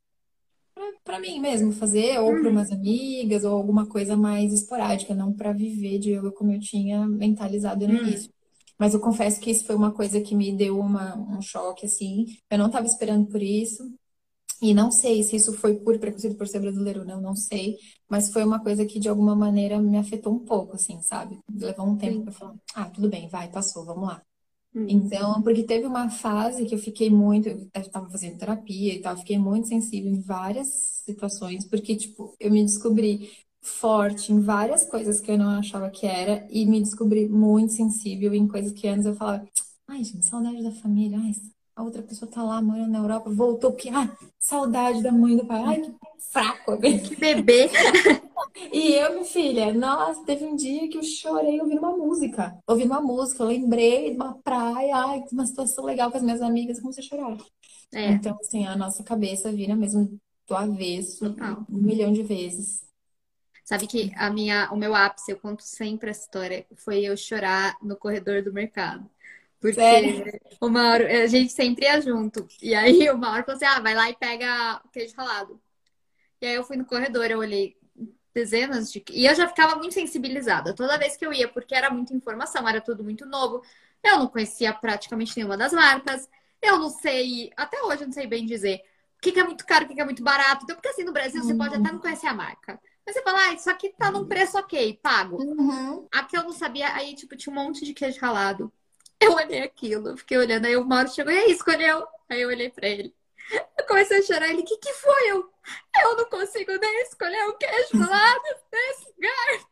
para 1.03 1.19
mim 1.19 1.39
mesmo 1.39 1.71
fazer, 1.71 2.19
ou 2.19 2.32
para 2.32 2.43
uhum. 2.43 2.51
umas 2.51 2.71
amigas, 2.71 3.43
ou 3.43 3.55
alguma 3.55 3.86
coisa 3.86 4.15
mais 4.15 4.53
esporádica, 4.53 5.15
não 5.15 5.34
para 5.34 5.53
viver 5.53 5.99
de 5.99 6.11
yoga 6.11 6.32
como 6.32 6.51
eu 6.51 6.59
tinha 6.59 7.07
mentalizado 7.07 7.88
no 7.88 7.93
uhum. 7.93 8.07
início. 8.07 8.32
Mas 8.78 8.93
eu 8.93 8.99
confesso 8.99 9.39
que 9.39 9.49
isso 9.49 9.65
foi 9.65 9.75
uma 9.75 9.91
coisa 9.91 10.21
que 10.21 10.36
me 10.36 10.55
deu 10.55 10.80
uma, 10.80 11.17
um 11.17 11.41
choque, 11.41 11.86
assim. 11.86 12.25
Eu 12.49 12.57
não 12.59 12.67
estava 12.67 12.86
esperando 12.86 13.28
por 13.28 13.41
isso. 13.41 13.84
E 14.61 14.73
não 14.73 14.91
sei 14.91 15.21
se 15.23 15.36
isso 15.36 15.53
foi 15.53 15.75
por 15.75 15.99
preconceito 15.99 16.36
por 16.36 16.47
ser 16.47 16.59
brasileiro, 16.59 17.05
não, 17.05 17.21
não 17.21 17.36
sei. 17.36 17.78
Mas 18.09 18.32
foi 18.32 18.43
uma 18.43 18.59
coisa 18.61 18.86
que 18.86 18.99
de 18.99 19.09
alguma 19.09 19.36
maneira 19.36 19.80
me 19.80 19.97
afetou 19.97 20.34
um 20.34 20.39
pouco, 20.39 20.75
assim, 20.75 21.01
sabe? 21.01 21.39
Levou 21.51 21.88
um 21.88 21.97
tempo 21.97 22.23
para 22.23 22.34
falar, 22.34 22.55
ah, 22.75 22.89
tudo 22.89 23.09
bem, 23.09 23.28
vai, 23.30 23.49
passou, 23.49 23.86
vamos 23.86 24.07
lá. 24.07 24.21
Uhum. 24.78 24.88
Então, 24.89 25.41
porque 25.43 25.63
teve 25.63 25.86
uma 25.88 26.09
fase 26.09 26.65
que 26.65 26.73
eu 26.75 26.80
fiquei 26.80 27.09
muito, 27.09 27.49
eu 27.49 27.69
estava 27.82 28.09
fazendo 28.09 28.38
terapia 28.38 28.93
e 28.93 29.01
tal, 29.01 29.17
fiquei 29.17 29.38
muito 29.38 29.67
sensível 29.67 30.11
em 30.11 30.21
várias 30.21 30.67
situações, 31.05 31.65
porque, 31.65 31.95
tipo, 31.95 32.36
eu 32.39 32.51
me 32.51 32.63
descobri 32.63 33.32
forte 33.61 34.32
em 34.32 34.39
várias 34.41 34.86
coisas 34.86 35.19
que 35.19 35.32
eu 35.32 35.38
não 35.38 35.49
achava 35.59 35.89
que 35.89 36.05
era 36.05 36.47
e 36.51 36.65
me 36.65 36.80
descobri 36.82 37.28
muito 37.28 37.73
sensível 37.73 38.34
em 38.34 38.47
coisas 38.47 38.71
que 38.73 38.88
antes 38.88 39.05
eu 39.05 39.15
falava, 39.15 39.45
ai, 39.88 40.03
gente, 40.03 40.25
saudade 40.25 40.63
da 40.63 40.71
família, 40.71 41.17
ai, 41.19 41.34
a 41.78 41.84
outra 41.84 42.01
pessoa 42.01 42.30
tá 42.30 42.41
lá 42.41 42.59
morando 42.59 42.89
na 42.89 42.97
Europa, 42.97 43.30
voltou, 43.30 43.71
porque, 43.71 43.89
ah, 43.89 44.09
saudade 44.39 45.03
da 45.03 45.11
mãe 45.11 45.38
do 45.38 45.45
pai, 45.45 45.63
ai, 45.63 45.82
que 45.82 45.93
fraco, 46.32 46.75
que 46.82 47.15
bebê. 47.15 47.69
E 48.73 48.93
eu, 48.93 49.13
minha 49.13 49.25
filha, 49.25 49.71
nossa, 49.71 50.25
teve 50.25 50.43
um 50.43 50.55
dia 50.55 50.89
que 50.89 50.97
eu 50.97 51.03
chorei 51.03 51.61
ouvindo 51.61 51.78
uma 51.78 51.95
música. 51.95 52.57
Ouvindo 52.65 52.89
uma 52.89 53.01
música, 53.01 53.43
eu 53.43 53.47
lembrei 53.47 54.09
de 54.09 54.15
uma 54.15 54.34
praia, 54.41 54.95
ai, 54.95 55.23
uma 55.32 55.45
situação 55.45 55.86
legal 55.86 56.09
com 56.09 56.17
as 56.17 56.23
minhas 56.23 56.41
amigas, 56.41 56.80
comecei 56.80 57.03
a 57.03 57.07
chorar. 57.07 57.38
É. 57.93 58.09
Então, 58.09 58.36
assim, 58.41 58.65
a 58.65 58.75
nossa 58.75 59.03
cabeça 59.03 59.51
vira 59.51 59.75
mesmo 59.75 60.19
do 60.47 60.55
avesso 60.55 61.30
Total. 61.30 61.63
um 61.69 61.78
milhão 61.78 62.11
de 62.11 62.23
vezes. 62.23 62.82
Sabe 63.63 63.86
que 63.86 64.11
a 64.15 64.32
minha, 64.32 64.71
o 64.71 64.75
meu 64.75 64.95
ápice, 64.95 65.32
eu 65.32 65.39
conto 65.39 65.61
sempre 65.61 66.09
essa 66.09 66.21
história, 66.21 66.65
foi 66.78 67.03
eu 67.03 67.15
chorar 67.15 67.78
no 67.84 67.95
corredor 67.95 68.41
do 68.41 68.51
mercado. 68.51 69.07
Porque 69.60 69.80
Sério? 69.80 70.39
o 70.62 70.70
Mauro, 70.70 71.05
a 71.05 71.28
gente 71.28 71.51
sempre 71.51 71.86
ia 71.86 71.99
junto. 71.99 72.47
E 72.62 72.76
aí 72.76 73.10
o 73.10 73.18
Mauro 73.18 73.43
falou 73.43 73.55
assim: 73.55 73.66
ah, 73.66 73.80
vai 73.80 73.95
lá 73.95 74.10
e 74.10 74.16
pega 74.16 74.82
o 74.86 74.89
queijo 74.89 75.16
ralado. 75.16 75.60
E 76.41 76.45
aí 76.45 76.55
eu 76.55 76.64
fui 76.64 76.78
no 76.78 76.86
corredor, 76.86 77.26
eu 77.26 77.39
olhei, 77.39 77.76
dezenas 78.34 78.91
de. 78.91 79.03
E 79.12 79.26
eu 79.26 79.34
já 79.34 79.47
ficava 79.47 79.76
muito 79.76 79.93
sensibilizada 79.93 80.74
toda 80.74 80.97
vez 80.97 81.18
que 81.18 81.26
eu 81.26 81.34
ia, 81.34 81.47
porque 81.47 81.74
era 81.74 81.89
muita 81.89 82.14
informação, 82.14 82.68
era 82.68 82.80
tudo 82.82 83.03
muito 83.03 83.26
novo. 83.26 83.64
Eu 84.03 84.20
não 84.20 84.28
conhecia 84.28 84.72
praticamente 84.74 85.36
nenhuma 85.36 85.58
das 85.58 85.74
marcas. 85.74 86.30
Eu 86.62 86.78
não 86.78 86.89
sei, 86.89 87.51
até 87.55 87.82
hoje 87.84 88.03
eu 88.03 88.08
não 88.08 88.14
sei 88.14 88.28
bem 88.28 88.45
dizer 88.45 88.82
o 89.18 89.22
que, 89.22 89.32
que 89.32 89.39
é 89.39 89.43
muito 89.43 89.66
caro, 89.66 89.86
o 89.86 89.88
que, 89.88 89.95
que 89.95 90.01
é 90.01 90.05
muito 90.05 90.24
barato. 90.24 90.64
Então, 90.64 90.76
porque 90.76 90.89
assim, 90.89 91.03
no 91.03 91.12
Brasil 91.12 91.43
você 91.43 91.55
pode 91.55 91.76
até 91.76 91.91
não 91.91 91.99
conhecer 91.99 92.28
a 92.28 92.34
marca. 92.34 92.80
Mas 93.05 93.16
você 93.16 93.24
fala, 93.24 93.39
ah, 93.39 93.53
isso 93.53 93.70
aqui 93.70 93.89
tá 93.97 94.12
num 94.12 94.28
preço 94.28 94.58
ok, 94.58 94.99
pago. 95.01 95.41
Uhum. 95.41 96.08
Aqui 96.12 96.38
eu 96.38 96.43
não 96.43 96.51
sabia, 96.51 96.93
aí, 96.93 97.16
tipo, 97.16 97.36
tinha 97.36 97.51
um 97.51 97.55
monte 97.55 97.84
de 97.84 97.93
queijo 97.93 98.20
ralado. 98.20 98.72
Eu 99.20 99.34
olhei 99.34 99.61
aquilo, 99.61 100.18
fiquei 100.18 100.38
olhando, 100.38 100.65
aí 100.65 100.76
o 100.78 100.86
Mauro 100.86 101.09
chegou, 101.09 101.34
e 101.34 101.38
aí, 101.38 101.51
escolheu? 101.51 102.07
Aí 102.30 102.41
eu 102.41 102.49
olhei 102.49 102.70
pra 102.70 102.88
ele. 102.88 103.15
Eu 103.78 103.86
comecei 103.88 104.20
a 104.20 104.22
chorar, 104.22 104.49
ele, 104.49 104.61
o 104.61 104.65
que 104.65 104.78
que 104.78 104.93
foi? 104.93 105.32
Eu, 105.32 105.49
eu 106.01 106.18
não 106.18 106.26
consigo 106.26 106.72
nem 106.78 107.01
escolher 107.03 107.43
o 107.47 107.57
queijo 107.57 107.97
ralado 107.97 108.41
nesse 108.72 109.13
lugar. 109.15 109.68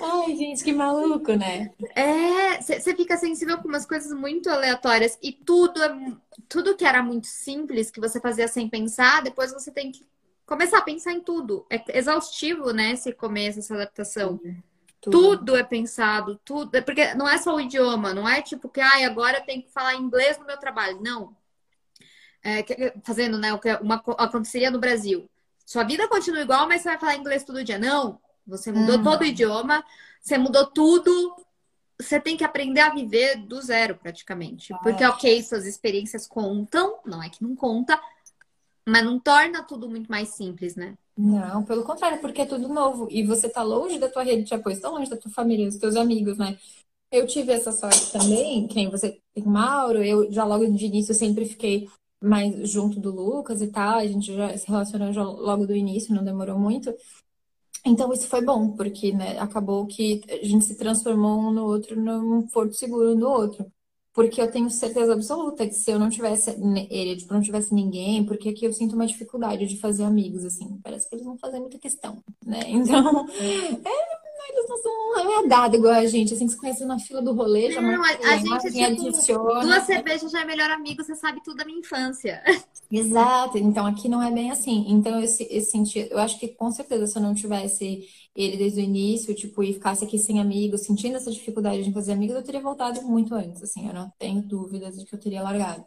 Ai, 0.00 0.36
gente, 0.36 0.64
que 0.64 0.72
maluco, 0.72 1.32
né? 1.34 1.70
É, 1.94 2.60
você 2.60 2.94
fica 2.94 3.16
sensível 3.16 3.58
com 3.58 3.68
umas 3.68 3.86
coisas 3.86 4.12
muito 4.12 4.50
aleatórias 4.50 5.18
e 5.22 5.32
tudo 5.32 5.82
é 5.82 6.16
tudo 6.48 6.76
que 6.76 6.84
era 6.84 7.02
muito 7.02 7.26
simples 7.26 7.90
que 7.90 8.00
você 8.00 8.20
fazia 8.20 8.48
sem 8.48 8.68
pensar, 8.68 9.22
depois 9.22 9.52
você 9.52 9.70
tem 9.70 9.92
que 9.92 10.06
começar 10.44 10.78
a 10.78 10.82
pensar 10.82 11.12
em 11.12 11.20
tudo. 11.20 11.66
É 11.70 11.98
exaustivo, 11.98 12.72
né, 12.72 12.92
esse 12.92 13.12
começo, 13.12 13.58
essa 13.58 13.74
adaptação. 13.74 14.40
Tudo. 15.00 15.56
é 15.56 15.62
pensado, 15.62 16.40
tudo. 16.44 16.74
É 16.74 16.80
porque 16.80 17.14
não 17.14 17.28
é 17.28 17.38
só 17.38 17.54
o 17.54 17.60
idioma, 17.60 18.12
não 18.14 18.28
é 18.28 18.42
tipo 18.42 18.68
que, 18.68 18.80
ai, 18.80 19.04
agora 19.04 19.38
eu 19.38 19.44
tenho 19.44 19.62
que 19.62 19.70
falar 19.70 19.94
inglês 19.94 20.38
no 20.38 20.46
meu 20.46 20.58
trabalho. 20.58 21.00
Não. 21.00 21.36
É, 22.42 22.64
fazendo, 23.04 23.38
né, 23.38 23.52
o 23.52 23.58
que 23.58 23.72
uma, 23.76 23.96
aconteceria 24.18 24.70
no 24.70 24.78
Brasil. 24.78 25.28
Sua 25.64 25.84
vida 25.84 26.08
continua 26.08 26.40
igual, 26.40 26.66
mas 26.66 26.82
você 26.82 26.88
vai 26.88 26.98
falar 26.98 27.16
inglês 27.16 27.44
todo 27.44 27.64
dia. 27.64 27.78
Não. 27.78 28.20
Você 28.46 28.72
mudou 28.72 28.98
hum. 28.98 29.02
todo 29.02 29.22
o 29.22 29.26
idioma, 29.26 29.84
você 30.20 30.38
mudou 30.38 30.66
tudo. 30.66 31.36
Você 32.00 32.20
tem 32.20 32.36
que 32.36 32.44
aprender 32.44 32.80
a 32.80 32.90
viver 32.90 33.36
do 33.36 33.60
zero, 33.60 33.96
praticamente. 33.96 34.72
Ah. 34.72 34.78
Porque, 34.78 35.04
ok, 35.04 35.42
suas 35.42 35.66
experiências 35.66 36.26
contam, 36.26 37.00
não 37.04 37.22
é 37.22 37.28
que 37.28 37.42
não 37.42 37.54
conta, 37.54 38.00
mas 38.88 39.04
não 39.04 39.18
torna 39.18 39.62
tudo 39.62 39.88
muito 39.88 40.08
mais 40.08 40.28
simples, 40.30 40.74
né? 40.76 40.96
Não, 41.20 41.64
pelo 41.64 41.82
contrário, 41.82 42.20
porque 42.20 42.42
é 42.42 42.46
tudo 42.46 42.68
novo. 42.68 43.08
E 43.10 43.24
você 43.26 43.48
tá 43.48 43.60
longe 43.62 43.98
da 43.98 44.08
tua 44.08 44.22
rede 44.22 44.44
de 44.44 44.54
apoio, 44.54 44.80
tá 44.80 44.88
longe 44.88 45.10
da 45.10 45.16
tua 45.16 45.30
família, 45.32 45.66
dos 45.66 45.76
teus 45.76 45.96
amigos, 45.96 46.38
né? 46.38 46.56
Eu 47.12 47.26
tive 47.26 47.52
essa 47.52 47.72
sorte 47.72 48.12
também, 48.12 48.68
quem 48.68 48.90
você 48.90 49.20
tem 49.34 49.44
Mauro, 49.44 50.02
eu 50.04 50.30
já 50.32 50.44
logo 50.44 50.66
de 50.72 50.86
início 50.86 51.14
sempre 51.14 51.46
fiquei 51.46 51.88
mais 52.22 52.70
junto 52.70 53.00
do 53.00 53.10
Lucas 53.12 53.62
e 53.62 53.68
tal, 53.68 53.98
a 54.00 54.06
gente 54.06 54.34
já 54.34 54.56
se 54.58 54.68
relacionou 54.68 55.12
já 55.12 55.22
logo 55.24 55.66
do 55.66 55.74
início, 55.76 56.14
não 56.14 56.24
demorou 56.24 56.58
muito. 56.58 56.94
Então 57.86 58.12
isso 58.12 58.28
foi 58.28 58.42
bom, 58.44 58.76
porque 58.76 59.12
né, 59.12 59.38
acabou 59.38 59.86
que 59.86 60.22
a 60.28 60.44
gente 60.44 60.64
se 60.66 60.76
transformou 60.76 61.40
um 61.40 61.50
no 61.52 61.64
outro 61.64 61.96
num 62.00 62.46
porto 62.48 62.74
seguro 62.74 63.14
um 63.14 63.18
do 63.18 63.28
outro. 63.28 63.72
Porque 64.18 64.42
eu 64.42 64.50
tenho 64.50 64.68
certeza 64.68 65.12
absoluta 65.12 65.64
que 65.64 65.74
se 65.74 65.92
eu 65.92 65.96
não 65.96 66.10
tivesse 66.10 66.50
ele, 66.90 67.14
tipo, 67.14 67.32
não 67.32 67.40
tivesse 67.40 67.72
ninguém, 67.72 68.24
porque 68.24 68.48
aqui 68.48 68.64
eu 68.64 68.72
sinto 68.72 68.96
uma 68.96 69.06
dificuldade 69.06 69.64
de 69.64 69.78
fazer 69.78 70.02
amigos, 70.02 70.44
assim. 70.44 70.76
Parece 70.82 71.08
que 71.08 71.14
eles 71.14 71.24
vão 71.24 71.38
fazer 71.38 71.60
muita 71.60 71.78
questão, 71.78 72.20
né? 72.44 72.58
Então, 72.66 73.28
é, 73.28 74.27
eles 74.48 74.68
não 74.68 74.78
são 74.78 74.98
é 75.44 75.46
dado 75.46 75.76
igual 75.76 75.94
a 75.94 76.06
gente, 76.06 76.34
assim, 76.34 76.46
que 76.46 76.52
se 76.52 76.58
conhece 76.58 76.84
na 76.84 76.98
fila 76.98 77.22
do 77.22 77.32
rolê, 77.32 77.70
já 77.70 77.80
não, 77.80 78.02
a, 78.02 78.08
a 78.08 78.36
gente, 78.36 78.72
tipo, 78.72 79.06
adiciona. 79.06 79.60
Duas 79.60 79.84
cervejas 79.84 80.30
já 80.30 80.42
é 80.42 80.44
melhor 80.44 80.70
amigo, 80.70 81.02
você 81.02 81.14
sabe 81.14 81.42
tudo 81.42 81.56
da 81.56 81.64
minha 81.64 81.78
infância. 81.78 82.42
Exato, 82.90 83.58
então 83.58 83.86
aqui 83.86 84.08
não 84.08 84.22
é 84.22 84.30
bem 84.30 84.50
assim. 84.50 84.86
Então, 84.88 85.20
esse, 85.20 85.44
esse 85.50 85.70
sentido, 85.70 86.12
eu 86.12 86.18
acho 86.18 86.38
que 86.38 86.48
com 86.48 86.70
certeza, 86.70 87.06
se 87.06 87.18
eu 87.18 87.22
não 87.22 87.34
tivesse 87.34 88.08
ele 88.34 88.56
desde 88.56 88.80
o 88.80 88.84
início, 88.84 89.34
tipo, 89.34 89.62
e 89.62 89.74
ficasse 89.74 90.04
aqui 90.04 90.18
sem 90.18 90.40
amigos, 90.40 90.82
sentindo 90.82 91.16
essa 91.16 91.30
dificuldade 91.30 91.84
de 91.84 91.92
fazer 91.92 92.12
amigos, 92.12 92.36
eu 92.36 92.42
teria 92.42 92.60
voltado 92.60 93.02
muito 93.02 93.34
antes, 93.34 93.62
assim, 93.62 93.86
eu 93.86 93.94
não 93.94 94.10
tenho 94.18 94.42
dúvidas 94.42 94.96
de 94.96 95.04
que 95.04 95.14
eu 95.14 95.20
teria 95.20 95.42
largado. 95.42 95.84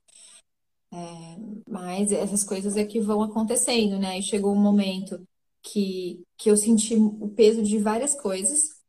É, 0.93 1.37
mas 1.69 2.11
essas 2.11 2.43
coisas 2.43 2.75
é 2.75 2.83
que 2.83 2.99
vão 2.99 3.21
acontecendo, 3.23 3.97
né? 3.97 4.19
E 4.19 4.21
chegou 4.21 4.51
um 4.53 4.61
momento 4.61 5.25
que, 5.61 6.23
que 6.37 6.49
eu 6.49 6.57
senti 6.57 6.95
o 6.95 7.29
peso 7.29 7.61
de 7.63 7.77
várias 7.77 8.15
coisas. 8.15 8.81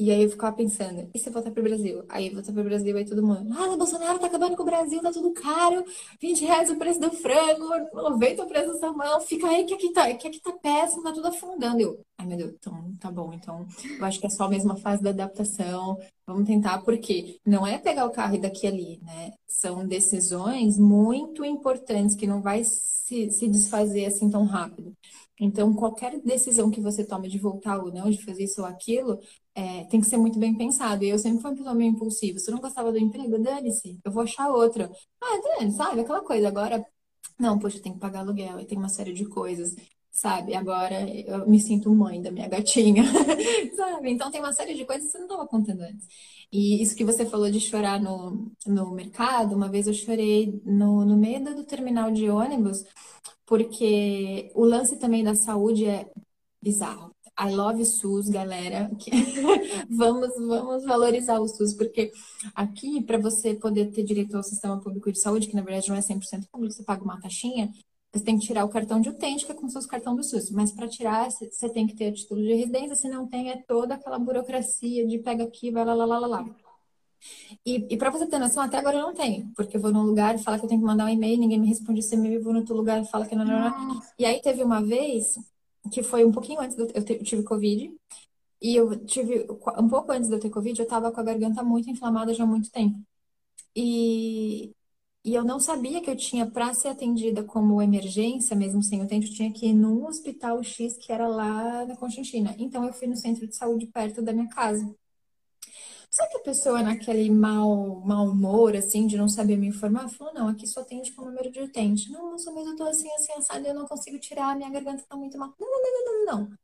E 0.00 0.12
aí 0.12 0.22
eu 0.22 0.30
ficava 0.30 0.54
pensando, 0.54 1.10
e 1.12 1.18
se 1.18 1.28
voltar 1.28 1.50
pro 1.50 1.60
Brasil? 1.60 2.04
Aí 2.08 2.30
voltar 2.30 2.52
pro 2.52 2.62
Brasil, 2.62 2.96
aí 2.96 3.04
todo 3.04 3.20
mundo, 3.20 3.52
ah, 3.52 3.76
Bolsonaro 3.76 4.20
tá 4.20 4.28
acabando 4.28 4.56
com 4.56 4.62
o 4.62 4.66
Brasil, 4.66 5.02
tá 5.02 5.10
tudo 5.10 5.32
caro, 5.32 5.84
20 6.20 6.44
reais 6.44 6.70
o 6.70 6.76
preço 6.76 7.00
do 7.00 7.10
frango, 7.10 7.68
90 7.92 8.44
o 8.44 8.46
preço 8.46 8.70
do 8.70 8.78
salmão, 8.78 9.20
fica 9.20 9.48
aí 9.48 9.64
que 9.64 9.74
aqui 9.74 9.92
tá, 9.92 10.14
que 10.14 10.28
aqui 10.28 10.40
tá 10.40 10.52
péssimo, 10.52 11.02
tá 11.02 11.12
tudo 11.12 11.26
afundando. 11.26 11.80
Eu, 11.80 12.00
ai 12.16 12.26
meu 12.28 12.36
Deus, 12.36 12.52
então 12.54 12.94
tá 13.00 13.10
bom, 13.10 13.32
então 13.32 13.66
eu 13.98 14.04
acho 14.04 14.20
que 14.20 14.26
é 14.28 14.30
só 14.30 14.44
a 14.44 14.48
mesma 14.48 14.76
fase 14.76 15.02
da 15.02 15.10
adaptação, 15.10 15.98
vamos 16.24 16.46
tentar, 16.46 16.78
porque 16.82 17.40
não 17.44 17.66
é 17.66 17.76
pegar 17.76 18.06
o 18.06 18.12
carro 18.12 18.36
e 18.36 18.40
daqui 18.40 18.68
ali, 18.68 19.00
né? 19.02 19.32
São 19.48 19.84
decisões 19.84 20.78
muito 20.78 21.44
importantes 21.44 22.14
que 22.14 22.26
não 22.26 22.40
vai 22.40 22.62
se, 22.62 23.32
se 23.32 23.48
desfazer 23.48 24.06
assim 24.06 24.30
tão 24.30 24.44
rápido. 24.44 24.94
Então, 25.40 25.72
qualquer 25.74 26.20
decisão 26.20 26.70
que 26.70 26.80
você 26.80 27.04
tome 27.04 27.28
de 27.28 27.38
voltar 27.38 27.78
ou 27.78 27.92
não, 27.92 28.10
de 28.10 28.22
fazer 28.24 28.44
isso 28.44 28.60
ou 28.60 28.66
aquilo, 28.66 29.20
é, 29.54 29.84
tem 29.84 30.00
que 30.00 30.06
ser 30.06 30.16
muito 30.16 30.38
bem 30.38 30.56
pensado. 30.56 31.04
E 31.04 31.08
eu 31.08 31.18
sempre 31.18 31.40
fui 31.40 31.50
uma 31.50 31.56
pessoa 31.56 31.74
meio 31.74 31.92
impulsiva. 31.92 32.38
Se 32.38 32.50
eu 32.50 32.54
não 32.54 32.60
gostava 32.60 32.90
do 32.92 32.98
emprego, 32.98 33.38
dane-se, 33.38 33.98
eu 34.04 34.12
vou 34.12 34.22
achar 34.22 34.48
outra. 34.50 34.90
Ah, 35.20 35.58
dane 35.58 35.72
sabe? 35.72 36.00
Aquela 36.00 36.22
coisa. 36.22 36.48
Agora, 36.48 36.84
não, 37.38 37.58
poxa, 37.58 37.80
tem 37.80 37.92
que 37.92 37.98
pagar 38.00 38.20
aluguel, 38.20 38.60
e 38.60 38.66
tem 38.66 38.76
uma 38.78 38.88
série 38.88 39.12
de 39.12 39.24
coisas, 39.26 39.74
sabe? 40.10 40.54
Agora 40.54 41.08
eu 41.08 41.48
me 41.48 41.60
sinto 41.60 41.94
mãe 41.94 42.20
da 42.20 42.30
minha 42.30 42.48
gatinha, 42.48 43.04
sabe? 43.76 44.10
Então, 44.10 44.30
tem 44.30 44.40
uma 44.40 44.52
série 44.52 44.74
de 44.74 44.84
coisas 44.84 45.06
que 45.06 45.12
você 45.12 45.18
não 45.18 45.26
estava 45.26 45.46
contando 45.46 45.82
antes. 45.82 46.06
E 46.52 46.82
isso 46.82 46.96
que 46.96 47.04
você 47.04 47.26
falou 47.26 47.50
de 47.50 47.60
chorar 47.60 48.00
no, 48.00 48.50
no 48.66 48.90
mercado, 48.92 49.54
uma 49.54 49.68
vez 49.68 49.86
eu 49.86 49.94
chorei 49.94 50.60
no, 50.64 51.04
no 51.04 51.16
meio 51.16 51.44
do 51.54 51.64
terminal 51.64 52.10
de 52.10 52.28
ônibus 52.30 52.84
porque 53.48 54.52
o 54.54 54.64
lance 54.64 54.98
também 54.98 55.24
da 55.24 55.34
saúde 55.34 55.86
é 55.86 56.10
bizarro. 56.62 57.14
I 57.40 57.50
love 57.54 57.84
SUS, 57.84 58.28
galera. 58.28 58.90
vamos, 59.88 60.28
vamos 60.36 60.84
valorizar 60.84 61.40
o 61.40 61.48
SUS, 61.48 61.72
porque 61.72 62.12
aqui, 62.54 63.02
para 63.02 63.16
você 63.16 63.54
poder 63.54 63.90
ter 63.90 64.02
direito 64.02 64.36
ao 64.36 64.42
sistema 64.42 64.78
público 64.80 65.10
de 65.10 65.20
saúde, 65.20 65.48
que 65.48 65.54
na 65.54 65.62
verdade 65.62 65.88
não 65.88 65.96
é 65.96 66.00
100% 66.00 66.46
público, 66.52 66.74
você 66.74 66.84
paga 66.84 67.02
uma 67.02 67.20
taxinha, 67.20 67.72
você 68.12 68.22
tem 68.24 68.38
que 68.38 68.46
tirar 68.46 68.64
o 68.64 68.68
cartão 68.68 69.00
de 69.00 69.08
utente, 69.08 69.50
é 69.50 69.54
fosse 69.54 69.86
o 69.86 69.90
cartão 69.90 70.14
do 70.14 70.22
SUS. 70.22 70.50
Mas 70.50 70.72
para 70.72 70.88
tirar, 70.88 71.30
você 71.30 71.70
tem 71.70 71.86
que 71.86 71.96
ter 71.96 72.12
título 72.12 72.42
de 72.42 72.52
residência, 72.54 72.96
se 72.96 73.08
não 73.08 73.26
tem, 73.26 73.50
é 73.50 73.62
toda 73.66 73.94
aquela 73.94 74.18
burocracia 74.18 75.06
de 75.06 75.18
pega 75.18 75.44
aqui, 75.44 75.70
vai 75.70 75.84
lá, 75.84 75.94
lá, 75.94 76.04
lá, 76.04 76.18
lá, 76.18 76.26
lá. 76.26 76.67
E, 77.64 77.94
e 77.94 77.96
para 77.98 78.10
você 78.10 78.26
ter 78.26 78.38
noção, 78.38 78.62
até 78.62 78.78
agora 78.78 78.96
eu 78.96 79.02
não 79.02 79.14
tenho, 79.14 79.50
porque 79.56 79.76
eu 79.76 79.80
vou 79.80 79.92
num 79.92 80.02
lugar 80.02 80.34
e 80.34 80.38
fala 80.42 80.58
que 80.58 80.64
eu 80.64 80.68
tenho 80.68 80.80
que 80.80 80.86
mandar 80.86 81.06
um 81.06 81.08
e-mail, 81.08 81.38
ninguém 81.38 81.58
me 81.60 81.68
responde 81.68 82.00
esse 82.00 82.14
e-mail, 82.14 82.36
eu 82.36 82.42
vou 82.42 82.52
no 82.52 82.60
outro 82.60 82.74
lugar 82.76 83.02
e 83.02 83.06
fala 83.06 83.26
que 83.26 83.34
não, 83.36 83.44
não, 83.44 83.58
não. 83.60 84.00
E 84.18 84.24
aí 84.24 84.40
teve 84.40 84.62
uma 84.62 84.82
vez 84.82 85.34
que 85.92 86.02
foi 86.02 86.24
um 86.24 86.32
pouquinho 86.32 86.60
antes, 86.60 86.76
eu, 86.78 86.88
eu 86.94 87.04
tive 87.24 87.42
Covid, 87.44 87.92
e 88.60 88.76
eu 88.76 89.04
tive, 89.06 89.46
um 89.78 89.88
pouco 89.88 90.12
antes 90.12 90.28
de 90.28 90.34
eu 90.36 90.40
ter 90.40 90.50
Covid, 90.50 90.80
eu 90.80 90.86
tava 90.86 91.12
com 91.12 91.20
a 91.20 91.24
garganta 91.24 91.62
muito 91.62 91.90
inflamada 91.90 92.34
já 92.34 92.44
há 92.44 92.46
muito 92.46 92.70
tempo. 92.70 92.98
E, 93.76 94.74
e 95.24 95.34
eu 95.34 95.44
não 95.44 95.60
sabia 95.60 96.00
que 96.02 96.10
eu 96.10 96.16
tinha, 96.16 96.46
para 96.50 96.74
ser 96.74 96.88
atendida 96.88 97.44
como 97.44 97.82
emergência, 97.82 98.56
mesmo 98.56 98.82
sem 98.82 99.02
utente, 99.02 99.28
eu 99.28 99.34
tinha 99.34 99.52
que 99.52 99.66
ir 99.68 99.74
num 99.74 100.06
hospital 100.06 100.62
X 100.62 100.96
que 100.98 101.12
era 101.12 101.28
lá 101.28 101.84
na 101.86 101.96
Conchinchina. 101.96 102.54
Então 102.58 102.84
eu 102.84 102.92
fui 102.92 103.06
no 103.08 103.16
centro 103.16 103.46
de 103.46 103.56
saúde 103.56 103.86
perto 103.86 104.22
da 104.22 104.32
minha 104.32 104.48
casa. 104.48 104.94
Só 106.10 106.26
que 106.28 106.38
a 106.38 106.40
pessoa 106.40 106.82
naquele 106.82 107.30
mau, 107.30 108.00
mau 108.04 108.26
humor, 108.26 108.74
assim, 108.74 109.06
de 109.06 109.16
não 109.16 109.28
saber 109.28 109.56
me 109.56 109.66
informar, 109.66 110.08
falou, 110.08 110.32
não, 110.32 110.48
aqui 110.48 110.66
só 110.66 110.82
tem, 110.82 111.02
tipo, 111.02 111.24
número 111.24 111.50
de 111.50 111.60
utente. 111.60 112.10
Não, 112.10 112.32
moça, 112.32 112.50
mas 112.50 112.66
eu 112.66 112.76
tô 112.76 112.84
assim, 112.84 113.10
assim, 113.12 113.32
assado, 113.32 113.66
eu 113.66 113.74
não 113.74 113.86
consigo 113.86 114.18
tirar, 114.18 114.56
minha 114.56 114.70
garganta 114.70 115.04
tá 115.08 115.16
muito 115.16 115.36
mal. 115.38 115.52
Não, 115.58 115.68
não, 115.68 115.82
não, 115.82 116.04
não, 116.04 116.24
não, 116.24 116.40
não. 116.48 116.58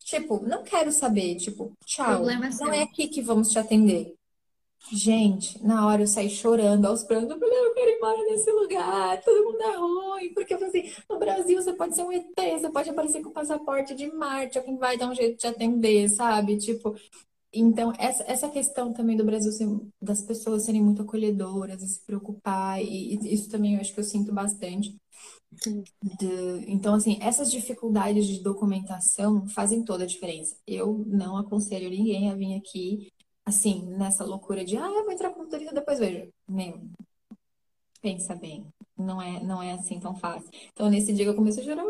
Tipo, 0.00 0.46
não 0.46 0.62
quero 0.62 0.92
saber, 0.92 1.36
tipo, 1.36 1.72
tchau. 1.86 2.16
Problema 2.16 2.50
não 2.60 2.72
é 2.72 2.82
aqui 2.82 3.08
que 3.08 3.22
vamos 3.22 3.50
te 3.50 3.58
atender. 3.58 4.14
Gente, 4.92 5.64
na 5.64 5.86
hora 5.86 6.02
eu 6.02 6.06
saí 6.06 6.28
chorando 6.28 6.84
aos 6.84 7.02
prantos, 7.02 7.30
eu 7.30 7.38
falei, 7.38 7.58
eu 7.58 7.72
quero 7.72 7.90
ir 7.90 7.96
embora 7.96 8.24
desse 8.24 8.50
lugar, 8.50 9.18
todo 9.22 9.44
mundo 9.44 9.62
é 9.62 9.76
ruim, 9.76 10.34
porque 10.34 10.52
eu 10.52 10.58
falei 10.58 10.80
assim, 10.80 11.02
no 11.08 11.18
Brasil 11.18 11.62
você 11.62 11.72
pode 11.72 11.96
ser 11.96 12.02
um 12.02 12.12
ET, 12.12 12.34
você 12.36 12.68
pode 12.68 12.90
aparecer 12.90 13.22
com 13.22 13.30
passaporte 13.30 13.94
de 13.94 14.12
Marte, 14.12 14.58
alguém 14.58 14.76
vai 14.76 14.98
dar 14.98 15.08
um 15.08 15.14
jeito 15.14 15.32
de 15.32 15.38
te 15.38 15.46
atender, 15.46 16.10
sabe? 16.10 16.58
Tipo, 16.58 16.94
então, 17.54 17.92
essa, 17.98 18.24
essa 18.24 18.48
questão 18.48 18.92
também 18.92 19.16
do 19.16 19.24
Brasil, 19.24 19.52
ser, 19.52 19.68
das 20.00 20.22
pessoas 20.22 20.64
serem 20.64 20.82
muito 20.82 21.02
acolhedoras 21.02 21.82
e 21.82 21.88
se 21.88 22.04
preocupar, 22.04 22.82
e, 22.82 23.14
e 23.16 23.34
isso 23.34 23.48
também 23.50 23.74
eu 23.74 23.80
acho 23.80 23.92
que 23.94 24.00
eu 24.00 24.04
sinto 24.04 24.32
bastante. 24.32 24.96
De, 26.02 26.64
então, 26.66 26.94
assim, 26.94 27.18
essas 27.20 27.50
dificuldades 27.50 28.26
de 28.26 28.42
documentação 28.42 29.46
fazem 29.48 29.84
toda 29.84 30.04
a 30.04 30.06
diferença. 30.06 30.56
Eu 30.66 31.04
não 31.06 31.36
aconselho 31.36 31.88
ninguém 31.90 32.30
a 32.30 32.34
vir 32.34 32.54
aqui, 32.56 33.12
assim, 33.44 33.86
nessa 33.96 34.24
loucura 34.24 34.64
de, 34.64 34.76
ah, 34.76 34.86
eu 34.88 35.04
vou 35.04 35.12
entrar 35.12 35.30
com 35.30 35.42
motorista, 35.42 35.74
depois 35.74 35.98
vejo. 35.98 36.28
Meu, 36.48 36.80
pensa 38.02 38.34
bem, 38.34 38.66
não 38.96 39.20
é, 39.20 39.42
não 39.42 39.62
é 39.62 39.72
assim 39.72 39.98
tão 40.00 40.14
fácil. 40.14 40.50
Então, 40.72 40.90
nesse 40.90 41.12
dia 41.12 41.26
eu 41.26 41.34
comecei 41.34 41.62
a 41.62 41.66
chorar, 41.66 41.84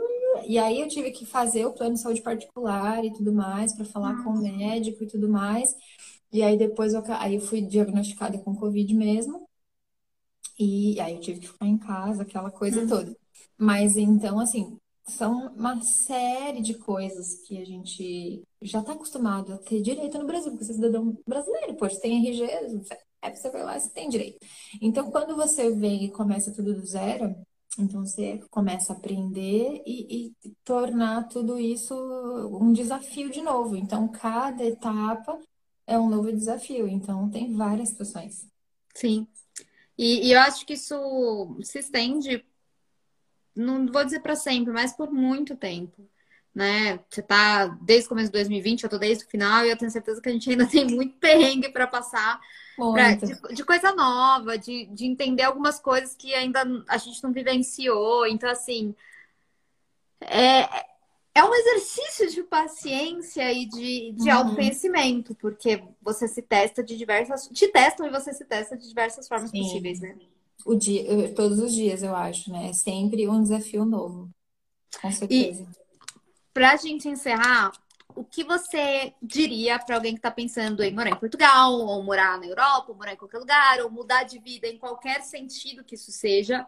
e 0.46 0.58
aí 0.58 0.80
eu 0.80 0.88
tive 0.88 1.10
que 1.10 1.24
fazer 1.26 1.66
o 1.66 1.72
plano 1.72 1.94
de 1.94 2.00
saúde 2.00 2.22
particular 2.22 3.04
e 3.04 3.12
tudo 3.12 3.32
mais, 3.32 3.74
para 3.74 3.84
falar 3.84 4.22
com 4.22 4.30
o 4.30 4.42
médico 4.42 5.04
e 5.04 5.06
tudo 5.06 5.28
mais. 5.28 5.74
E 6.32 6.42
aí 6.42 6.56
depois 6.56 6.94
eu, 6.94 7.02
aí 7.18 7.36
eu 7.36 7.40
fui 7.40 7.62
diagnosticada 7.62 8.38
com 8.38 8.56
Covid 8.56 8.92
mesmo. 8.94 9.48
E 10.58 11.00
aí 11.00 11.14
eu 11.14 11.20
tive 11.20 11.40
que 11.40 11.48
ficar 11.48 11.66
em 11.66 11.78
casa, 11.78 12.22
aquela 12.22 12.50
coisa 12.50 12.80
uhum. 12.80 12.88
toda. 12.88 13.16
Mas 13.58 13.96
então, 13.96 14.38
assim, 14.40 14.78
são 15.06 15.48
uma 15.54 15.80
série 15.82 16.62
de 16.62 16.74
coisas 16.74 17.36
que 17.46 17.60
a 17.60 17.64
gente 17.64 18.42
já 18.62 18.80
está 18.80 18.92
acostumado 18.92 19.52
a 19.52 19.58
ter 19.58 19.82
direito 19.82 20.18
no 20.18 20.26
Brasil, 20.26 20.50
porque 20.50 20.64
você 20.64 20.72
é 20.72 20.74
cidadão 20.74 21.16
brasileiro, 21.26 21.74
pô, 21.74 21.88
você 21.88 22.00
tem 22.00 22.26
RG, 22.26 22.42
é, 23.22 23.34
você 23.34 23.50
vai 23.50 23.62
lá, 23.62 23.78
você 23.78 23.90
tem 23.90 24.08
direito. 24.08 24.38
Então, 24.80 25.10
quando 25.10 25.36
você 25.36 25.70
vem 25.70 26.04
e 26.04 26.10
começa 26.10 26.52
tudo 26.52 26.74
do 26.74 26.86
zero, 26.86 27.34
então 27.78 28.04
você 28.04 28.38
começa 28.50 28.92
a 28.92 28.96
aprender 28.96 29.82
e, 29.84 30.32
e 30.44 30.50
tornar 30.64 31.28
tudo 31.28 31.58
isso 31.58 31.94
um 32.60 32.72
desafio 32.72 33.30
de 33.30 33.42
novo. 33.42 33.76
Então, 33.76 34.08
cada 34.08 34.64
etapa 34.64 35.38
é 35.86 35.98
um 35.98 36.08
novo 36.08 36.32
desafio. 36.32 36.86
Então, 36.86 37.28
tem 37.30 37.54
várias 37.54 37.90
situações. 37.90 38.46
Sim. 38.94 39.26
E, 39.98 40.28
e 40.28 40.32
eu 40.32 40.40
acho 40.40 40.64
que 40.64 40.74
isso 40.74 41.56
se 41.62 41.78
estende 41.78 42.44
não 43.54 43.86
vou 43.86 44.04
dizer 44.04 44.20
para 44.20 44.34
sempre, 44.34 44.72
mas 44.72 44.92
por 44.92 45.12
muito 45.12 45.56
tempo. 45.56 46.08
Né? 46.54 47.00
Você 47.10 47.20
tá 47.20 47.66
desde 47.82 48.06
o 48.06 48.08
começo 48.10 48.28
de 48.28 48.32
2020, 48.32 48.84
eu 48.84 48.90
tô 48.90 48.96
desde 48.96 49.24
o 49.24 49.28
final, 49.28 49.64
e 49.64 49.70
eu 49.70 49.76
tenho 49.76 49.90
certeza 49.90 50.20
que 50.20 50.28
a 50.28 50.32
gente 50.32 50.48
ainda 50.48 50.66
tem 50.70 50.86
muito 50.86 51.16
perrengue 51.18 51.68
para 51.70 51.86
passar 51.86 52.40
pra, 52.76 53.14
de, 53.14 53.54
de, 53.54 53.64
coisa 53.64 53.92
nova, 53.92 54.56
de, 54.56 54.86
de 54.86 55.04
entender 55.04 55.42
algumas 55.42 55.80
coisas 55.80 56.14
que 56.14 56.32
ainda 56.32 56.64
a 56.88 56.96
gente 56.96 57.22
não 57.24 57.32
vivenciou. 57.32 58.26
Então, 58.26 58.48
assim, 58.48 58.94
é, 60.20 60.86
é 61.34 61.42
um 61.42 61.52
exercício 61.52 62.30
de 62.30 62.42
paciência 62.44 63.52
e 63.52 63.66
de, 63.66 64.12
de 64.12 64.30
uhum. 64.30 64.36
autoconhecimento, 64.36 65.34
porque 65.34 65.82
você 66.00 66.28
se 66.28 66.40
testa 66.40 66.84
de 66.84 66.96
diversas. 66.96 67.48
Te 67.48 67.66
testam 67.66 68.06
e 68.06 68.10
você 68.10 68.32
se 68.32 68.44
testa 68.44 68.76
de 68.76 68.88
diversas 68.88 69.26
formas 69.26 69.50
Sim. 69.50 69.60
possíveis, 69.60 70.00
né? 70.00 70.16
o 70.64 70.74
dia, 70.74 71.32
todos 71.34 71.58
os 71.58 71.72
dias, 71.72 72.02
eu 72.02 72.16
acho, 72.16 72.50
né? 72.50 72.70
É 72.70 72.72
sempre 72.72 73.28
um 73.28 73.42
desafio 73.42 73.84
novo. 73.84 74.30
Com 75.00 75.12
certeza. 75.12 75.64
Para 75.64 75.83
a 76.62 76.76
gente 76.76 77.08
encerrar, 77.08 77.72
o 78.14 78.24
que 78.24 78.44
você 78.44 79.14
diria 79.22 79.78
para 79.78 79.96
alguém 79.96 80.12
que 80.12 80.18
está 80.18 80.30
pensando 80.30 80.82
em 80.82 80.94
morar 80.94 81.10
em 81.10 81.18
Portugal, 81.18 81.72
ou 81.72 82.02
morar 82.02 82.38
na 82.38 82.46
Europa, 82.46 82.92
ou 82.92 82.96
morar 82.96 83.12
em 83.14 83.16
qualquer 83.16 83.38
lugar, 83.38 83.80
ou 83.80 83.90
mudar 83.90 84.22
de 84.24 84.38
vida 84.38 84.68
em 84.68 84.78
qualquer 84.78 85.22
sentido 85.22 85.84
que 85.84 85.96
isso 85.96 86.12
seja? 86.12 86.66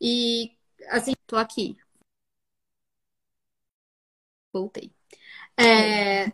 E, 0.00 0.52
assim, 0.88 1.12
tô 1.26 1.36
aqui. 1.36 1.76
Voltei. 4.52 4.92
É... 5.56 6.26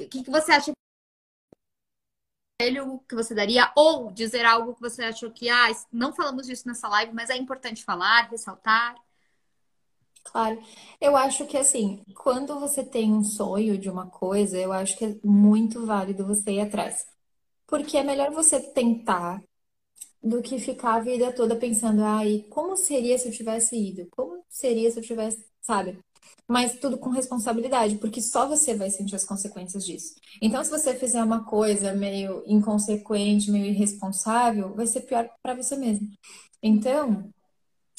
O 0.00 0.08
que, 0.08 0.22
que 0.22 0.30
você 0.30 0.52
acha 0.52 0.72
conselho 2.60 3.00
que 3.08 3.14
você 3.14 3.34
daria 3.34 3.70
ou 3.76 4.10
dizer 4.12 4.44
algo 4.44 4.74
que 4.74 4.80
você 4.80 5.04
achou 5.04 5.30
que 5.30 5.48
ah, 5.48 5.68
não 5.92 6.12
falamos 6.12 6.46
disso 6.46 6.66
nessa 6.66 6.88
live, 6.88 7.12
mas 7.12 7.30
é 7.30 7.36
importante 7.36 7.84
falar, 7.84 8.28
ressaltar? 8.30 8.94
Claro. 10.24 10.60
Eu 11.00 11.16
acho 11.16 11.46
que 11.46 11.56
assim, 11.56 12.02
quando 12.16 12.58
você 12.58 12.84
tem 12.84 13.12
um 13.12 13.22
sonho 13.22 13.78
de 13.78 13.88
uma 13.90 14.06
coisa, 14.10 14.58
eu 14.58 14.72
acho 14.72 14.96
que 14.96 15.04
é 15.04 15.16
muito 15.24 15.84
válido 15.86 16.26
você 16.26 16.52
ir 16.52 16.60
atrás. 16.60 17.06
Porque 17.66 17.98
é 17.98 18.04
melhor 18.04 18.32
você 18.32 18.60
tentar 18.60 19.42
do 20.22 20.42
que 20.42 20.58
ficar 20.58 20.96
a 20.96 21.00
vida 21.00 21.32
toda 21.34 21.56
pensando, 21.56 22.02
ai, 22.04 22.44
como 22.50 22.76
seria 22.76 23.18
se 23.18 23.28
eu 23.28 23.32
tivesse 23.32 23.76
ido? 23.76 24.08
Como 24.12 24.44
seria 24.48 24.90
se 24.90 24.98
eu 25.00 25.04
tivesse, 25.04 25.46
sabe? 25.62 25.98
mas 26.48 26.78
tudo 26.78 26.98
com 26.98 27.10
responsabilidade, 27.10 27.96
porque 27.98 28.20
só 28.20 28.48
você 28.48 28.74
vai 28.74 28.90
sentir 28.90 29.16
as 29.16 29.24
consequências 29.24 29.84
disso. 29.84 30.14
Então, 30.42 30.62
se 30.64 30.70
você 30.70 30.94
fizer 30.94 31.22
uma 31.22 31.44
coisa 31.44 31.92
meio 31.94 32.42
inconsequente, 32.46 33.50
meio 33.50 33.66
irresponsável, 33.66 34.74
vai 34.74 34.86
ser 34.86 35.02
pior 35.02 35.28
para 35.42 35.54
você 35.54 35.76
mesmo. 35.76 36.08
Então, 36.62 37.30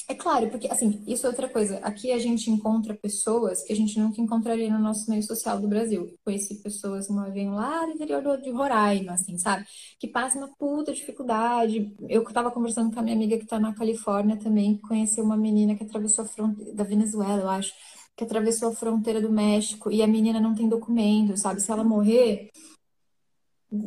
é 0.08 0.14
claro, 0.14 0.48
porque 0.50 0.68
assim, 0.68 1.02
isso 1.06 1.26
é 1.26 1.30
outra 1.30 1.48
coisa. 1.48 1.78
Aqui 1.78 2.12
a 2.12 2.18
gente 2.18 2.48
encontra 2.50 2.94
pessoas 2.94 3.62
que 3.64 3.72
a 3.72 3.76
gente 3.76 3.98
nunca 3.98 4.20
encontraria 4.20 4.70
no 4.70 4.78
nosso 4.78 5.10
meio 5.10 5.22
social 5.22 5.60
do 5.60 5.66
Brasil. 5.66 6.16
Conheci 6.24 6.62
pessoas 6.62 7.08
uma 7.08 7.28
vez 7.30 7.48
lá 7.48 7.84
no 7.86 7.94
interior 7.94 8.40
de 8.40 8.50
Roraima, 8.50 9.12
assim, 9.14 9.36
sabe? 9.36 9.66
Que 9.98 10.06
passam 10.06 10.42
uma 10.42 10.54
puta 10.56 10.92
dificuldade. 10.92 11.92
Eu 12.08 12.22
tava 12.24 12.52
conversando 12.52 12.92
com 12.94 13.00
a 13.00 13.02
minha 13.02 13.16
amiga 13.16 13.36
que 13.36 13.46
tá 13.46 13.58
na 13.58 13.74
Califórnia 13.74 14.36
também, 14.36 14.76
que 14.76 14.82
conheceu 14.82 15.24
uma 15.24 15.36
menina 15.36 15.74
que 15.74 15.82
atravessou 15.82 16.24
a 16.24 16.28
fronteira 16.28 16.72
da 16.74 16.84
Venezuela, 16.84 17.42
eu 17.42 17.48
acho 17.48 17.72
que 18.16 18.24
atravessou 18.24 18.70
a 18.70 18.74
fronteira 18.74 19.20
do 19.20 19.30
México 19.30 19.90
e 19.90 20.02
a 20.02 20.06
menina 20.06 20.40
não 20.40 20.54
tem 20.54 20.68
documento, 20.68 21.36
sabe? 21.36 21.60
Se 21.60 21.70
ela 21.70 21.84
morrer, 21.84 22.50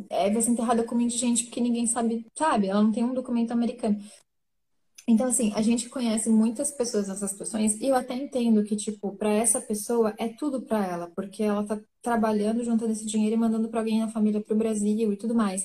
é, 0.08 0.30
vai 0.30 0.42
ser 0.42 0.50
enterrada 0.50 0.84
com 0.84 0.94
muita 0.94 1.16
gente 1.16 1.44
porque 1.44 1.60
ninguém 1.60 1.86
sabe, 1.86 2.26
sabe? 2.36 2.68
Ela 2.68 2.82
não 2.82 2.92
tem 2.92 3.04
um 3.04 3.14
documento 3.14 3.52
americano. 3.52 3.98
Então, 5.08 5.26
assim, 5.28 5.52
a 5.54 5.62
gente 5.62 5.88
conhece 5.88 6.28
muitas 6.30 6.70
pessoas 6.70 7.08
nessas 7.08 7.30
situações 7.32 7.74
e 7.80 7.86
eu 7.86 7.94
até 7.96 8.14
entendo 8.14 8.62
que, 8.64 8.76
tipo, 8.76 9.16
para 9.16 9.30
essa 9.32 9.60
pessoa 9.60 10.14
é 10.18 10.28
tudo 10.28 10.62
para 10.62 10.86
ela, 10.86 11.10
porque 11.10 11.42
ela 11.42 11.66
tá 11.66 11.80
trabalhando, 12.00 12.64
juntando 12.64 12.92
esse 12.92 13.04
dinheiro 13.06 13.34
e 13.34 13.38
mandando 13.38 13.68
para 13.68 13.80
alguém 13.80 13.98
na 14.00 14.08
família 14.08 14.40
pro 14.42 14.56
Brasil 14.56 15.12
e 15.12 15.16
tudo 15.16 15.34
mais. 15.34 15.62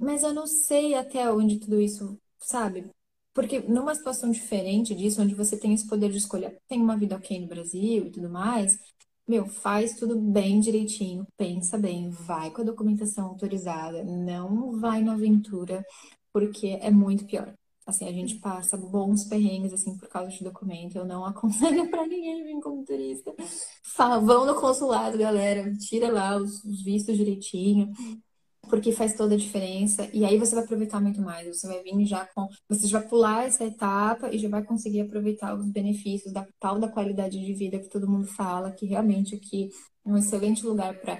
Mas 0.00 0.22
eu 0.22 0.32
não 0.34 0.46
sei 0.46 0.94
até 0.94 1.30
onde 1.32 1.58
tudo 1.58 1.80
isso, 1.80 2.18
sabe, 2.40 2.90
porque 3.34 3.60
numa 3.60 3.94
situação 3.94 4.30
diferente 4.30 4.94
disso, 4.94 5.22
onde 5.22 5.34
você 5.34 5.56
tem 5.58 5.74
esse 5.74 5.86
poder 5.88 6.10
de 6.10 6.18
escolha, 6.18 6.56
tem 6.68 6.80
uma 6.80 6.96
vida 6.96 7.16
ok 7.16 7.40
no 7.40 7.48
Brasil 7.48 8.06
e 8.06 8.10
tudo 8.10 8.28
mais, 8.30 8.78
meu, 9.26 9.46
faz 9.46 9.94
tudo 9.96 10.18
bem 10.20 10.60
direitinho, 10.60 11.26
pensa 11.36 11.78
bem, 11.78 12.10
vai 12.10 12.50
com 12.50 12.62
a 12.62 12.64
documentação 12.64 13.26
autorizada, 13.26 14.02
não 14.04 14.78
vai 14.80 15.02
na 15.02 15.12
aventura, 15.14 15.84
porque 16.32 16.68
é 16.80 16.90
muito 16.90 17.26
pior. 17.26 17.54
Assim, 17.88 18.06
a 18.06 18.12
gente 18.12 18.34
passa 18.34 18.76
bons 18.76 19.24
perrengues, 19.24 19.72
assim, 19.72 19.96
por 19.96 20.10
causa 20.10 20.30
de 20.30 20.44
documento. 20.44 20.96
Eu 20.96 21.06
não 21.06 21.24
aconselho 21.24 21.88
para 21.90 22.06
ninguém 22.06 22.44
vir 22.44 22.60
como 22.60 22.84
turista. 22.84 23.34
Fala, 23.82 24.20
vão 24.20 24.44
no 24.44 24.54
consulado, 24.60 25.16
galera. 25.16 25.72
Tira 25.78 26.12
lá 26.12 26.36
os, 26.36 26.62
os 26.64 26.82
vistos 26.82 27.16
direitinho 27.16 27.90
porque 28.68 28.92
faz 28.92 29.14
toda 29.14 29.34
a 29.34 29.38
diferença. 29.38 30.06
E 30.12 30.22
aí 30.22 30.38
você 30.38 30.54
vai 30.54 30.64
aproveitar 30.64 31.00
muito 31.00 31.22
mais. 31.22 31.46
Você 31.46 31.66
vai 31.66 31.82
vir 31.82 32.04
já 32.04 32.26
com. 32.26 32.46
Você 32.68 32.86
já 32.86 32.98
vai 32.98 33.08
pular 33.08 33.46
essa 33.46 33.64
etapa 33.64 34.28
e 34.28 34.38
já 34.38 34.50
vai 34.50 34.62
conseguir 34.62 35.00
aproveitar 35.00 35.54
os 35.54 35.66
benefícios 35.70 36.30
da 36.30 36.46
tal 36.60 36.78
da 36.78 36.88
qualidade 36.88 37.40
de 37.40 37.54
vida 37.54 37.78
que 37.78 37.88
todo 37.88 38.06
mundo 38.06 38.26
fala, 38.26 38.70
que 38.70 38.84
realmente 38.84 39.34
aqui 39.34 39.70
é 40.04 40.10
um 40.10 40.16
excelente 40.18 40.64
lugar 40.66 41.00
para 41.00 41.18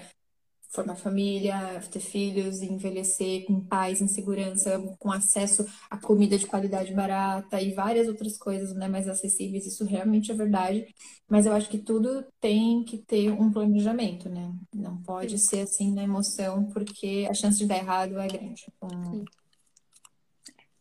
formar 0.71 0.97
família, 0.97 1.81
ter 1.91 2.01
filhos, 2.01 2.61
envelhecer 2.61 3.47
com 3.47 3.61
paz, 3.61 4.01
em 4.01 4.09
segurança, 4.09 4.79
com 4.99 5.11
acesso 5.11 5.67
a 5.91 5.97
comida 5.97 6.37
de 6.39 6.47
qualidade 6.47 6.93
barata 6.93 7.61
e 7.61 7.73
várias 7.73 8.07
outras 8.07 8.37
coisas 8.37 8.75
né, 8.75 8.87
mais 8.87 9.09
acessíveis. 9.09 9.67
Isso 9.67 9.85
realmente 9.85 10.31
é 10.31 10.35
verdade. 10.35 10.87
Mas 11.29 11.47
eu 11.47 11.53
acho 11.53 11.69
que 11.69 11.79
tudo 11.79 12.25
tem 12.41 12.85
que 12.85 12.99
ter 12.99 13.31
um 13.31 13.51
planejamento, 13.51 14.29
né? 14.29 14.53
Não 14.75 15.03
pode 15.03 15.39
ser 15.39 15.61
assim 15.61 15.93
na 15.93 16.03
emoção, 16.03 16.67
porque 16.67 17.27
a 17.31 17.35
chance 17.35 17.59
de 17.59 17.67
dar 17.67 17.79
errado 17.79 18.19
é 18.19 18.29
grande. 18.29 18.67
Então, 18.77 19.25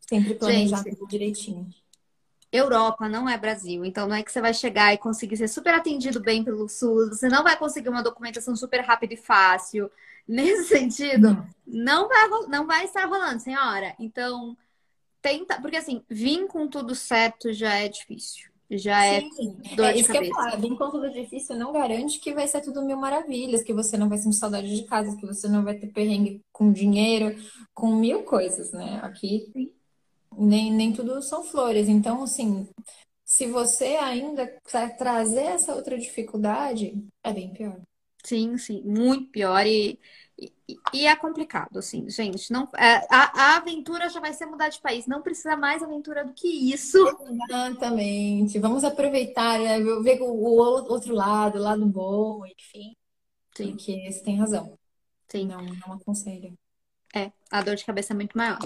sempre 0.08 0.36
planejar 0.36 0.84
Gente, 0.84 0.96
tudo 0.96 1.10
direitinho. 1.10 1.68
Europa 2.52 3.10
não 3.10 3.28
é 3.28 3.38
Brasil, 3.38 3.84
então 3.84 4.08
não 4.08 4.16
é 4.16 4.24
que 4.24 4.32
você 4.32 4.40
vai 4.40 4.54
chegar 4.54 4.94
e 4.94 4.98
conseguir 4.98 5.36
ser 5.36 5.48
super 5.48 5.74
atendido 5.74 6.20
bem 6.20 6.44
pelo 6.44 6.70
SUS, 6.70 7.10
você 7.10 7.28
não 7.28 7.44
vai 7.44 7.58
conseguir 7.58 7.90
uma 7.90 8.04
documentação 8.04 8.56
super 8.56 8.82
rápida 8.82 9.14
e 9.14 9.18
fácil. 9.18 9.92
Nesse 10.28 10.66
sentido, 10.66 11.46
não, 11.66 12.06
não 12.06 12.08
vai, 12.08 12.30
não 12.48 12.68
vai 12.68 12.86
estar 12.86 13.06
rolando, 13.06 13.42
senhora. 13.42 13.96
Então, 13.98 14.58
tenta, 15.22 15.60
porque 15.62 15.78
assim, 15.78 16.04
vir 16.10 16.48
com 16.48 16.68
tudo 16.68 16.94
certo 16.94 17.54
já 17.54 17.76
é 17.76 17.88
difícil. 17.88 18.50
Já 18.70 19.06
é 19.06 19.22
Sim, 19.22 19.58
é 19.64 19.76
dor 19.76 19.86
é, 19.86 19.94
de 19.94 20.00
isso 20.02 20.12
cabeça. 20.12 20.34
que 20.34 20.40
eu 20.40 20.44
falo, 20.44 20.62
vir 20.62 20.78
com 20.78 20.92
tudo 20.92 21.10
difícil 21.10 21.56
não 21.56 21.72
garante 21.72 22.20
que 22.20 22.34
vai 22.34 22.46
ser 22.46 22.60
tudo 22.60 22.84
mil 22.84 22.98
maravilhas, 22.98 23.64
que 23.64 23.74
você 23.74 23.98
não 23.98 24.10
vai 24.10 24.18
sentir 24.18 24.36
saudade 24.36 24.76
de 24.76 24.84
casa, 24.84 25.16
que 25.16 25.26
você 25.26 25.48
não 25.48 25.64
vai 25.64 25.76
ter 25.76 25.88
perrengue 25.88 26.42
com 26.52 26.74
dinheiro, 26.74 27.34
com 27.74 27.96
mil 27.96 28.24
coisas, 28.24 28.74
né? 28.74 29.00
Aqui 29.02 29.50
Sim 29.54 29.72
nem, 30.38 30.72
nem 30.72 30.94
tudo 30.94 31.22
são 31.22 31.44
flores. 31.44 31.88
Então, 31.88 32.24
assim, 32.24 32.68
se 33.26 33.46
você 33.48 33.98
ainda 33.98 34.48
trazer 34.98 35.44
essa 35.44 35.76
outra 35.76 35.98
dificuldade, 35.98 36.94
é 37.24 37.34
bem 37.34 37.54
pior. 37.54 37.80
Sim, 38.24 38.58
sim, 38.58 38.82
muito 38.84 39.32
pior 39.32 39.66
e, 39.66 40.00
e, 40.38 40.52
e 40.94 41.08
é 41.08 41.16
complicado, 41.16 41.80
assim, 41.80 42.10
gente. 42.10 42.52
Não, 42.52 42.70
é, 42.78 42.98
a, 43.10 43.54
a, 43.54 43.58
aventura 43.58 44.10
já 44.10 44.20
vai 44.20 44.34
ser 44.34 44.46
mudar 44.46 44.70
de 44.70 44.82
país, 44.82 45.08
não 45.08 45.22
precisa 45.22 45.56
mais 45.56 45.82
aventura 45.82 46.26
do 46.26 46.34
que 46.34 46.48
isso. 46.48 46.98
Exatamente. 47.48 48.60
Vamos 48.60 48.84
aproveitar, 48.84 49.60
né, 49.60 49.80
ver 50.02 50.22
o, 50.22 50.26
o 50.26 50.58
outro 50.92 51.14
lado, 51.14 51.58
o 51.58 51.62
lado 51.62 51.86
bom, 51.86 52.46
enfim. 52.46 52.96
Sim. 53.56 53.72
Porque 53.72 54.12
você 54.12 54.24
tem 54.24 54.38
razão. 54.38 54.78
Sim. 55.30 55.48
Não, 55.48 55.62
não 55.62 55.94
aconselho. 55.94 56.54
É, 57.16 57.32
a 57.50 57.62
dor 57.62 57.76
de 57.76 57.86
cabeça 57.86 58.14
é 58.14 58.16
muito 58.16 58.38
maior. 58.38 58.60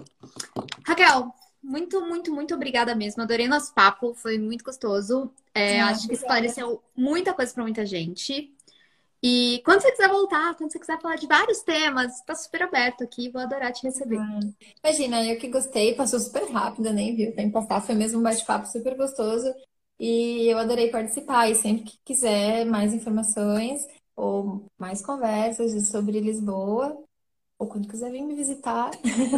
Raquel, 0.85 1.33
muito, 1.63 2.01
muito, 2.01 2.33
muito 2.33 2.53
obrigada 2.53 2.95
mesmo. 2.95 3.21
Adorei 3.21 3.47
nosso 3.47 3.73
papo, 3.73 4.13
foi 4.13 4.37
muito 4.37 4.63
gostoso. 4.63 5.31
É, 5.53 5.81
acho 5.81 6.07
que 6.07 6.13
esclareceu 6.13 6.81
muita 6.95 7.33
coisa 7.33 7.53
para 7.53 7.63
muita 7.63 7.85
gente. 7.85 8.53
E 9.23 9.61
quando 9.63 9.81
você 9.81 9.91
quiser 9.91 10.09
voltar, 10.09 10.55
quando 10.55 10.71
você 10.71 10.79
quiser 10.79 10.99
falar 10.99 11.15
de 11.15 11.27
vários 11.27 11.61
temas, 11.61 12.21
tá 12.21 12.33
super 12.33 12.63
aberto 12.63 13.03
aqui, 13.03 13.29
vou 13.29 13.39
adorar 13.39 13.71
te 13.71 13.83
receber. 13.83 14.19
Imagina, 14.83 15.23
eu 15.23 15.37
que 15.37 15.47
gostei, 15.47 15.93
passou 15.93 16.19
super 16.19 16.49
rápido, 16.51 16.91
nem 16.91 17.15
viu 17.15 17.29
o 17.29 17.35
tempo 17.35 17.53
passar, 17.53 17.81
foi 17.81 17.93
mesmo 17.93 18.19
um 18.19 18.23
bate-papo 18.23 18.65
super 18.65 18.97
gostoso 18.97 19.53
e 19.99 20.47
eu 20.47 20.57
adorei 20.57 20.89
participar. 20.89 21.47
E 21.51 21.55
sempre 21.55 21.83
que 21.83 21.99
quiser 22.03 22.65
mais 22.65 22.95
informações 22.95 23.85
ou 24.15 24.65
mais 24.79 25.05
conversas 25.05 25.89
sobre 25.89 26.19
Lisboa, 26.19 26.97
ou 27.61 27.67
quando 27.67 27.87
quiser 27.87 28.11
vir 28.11 28.23
me 28.23 28.33
visitar. 28.33 28.89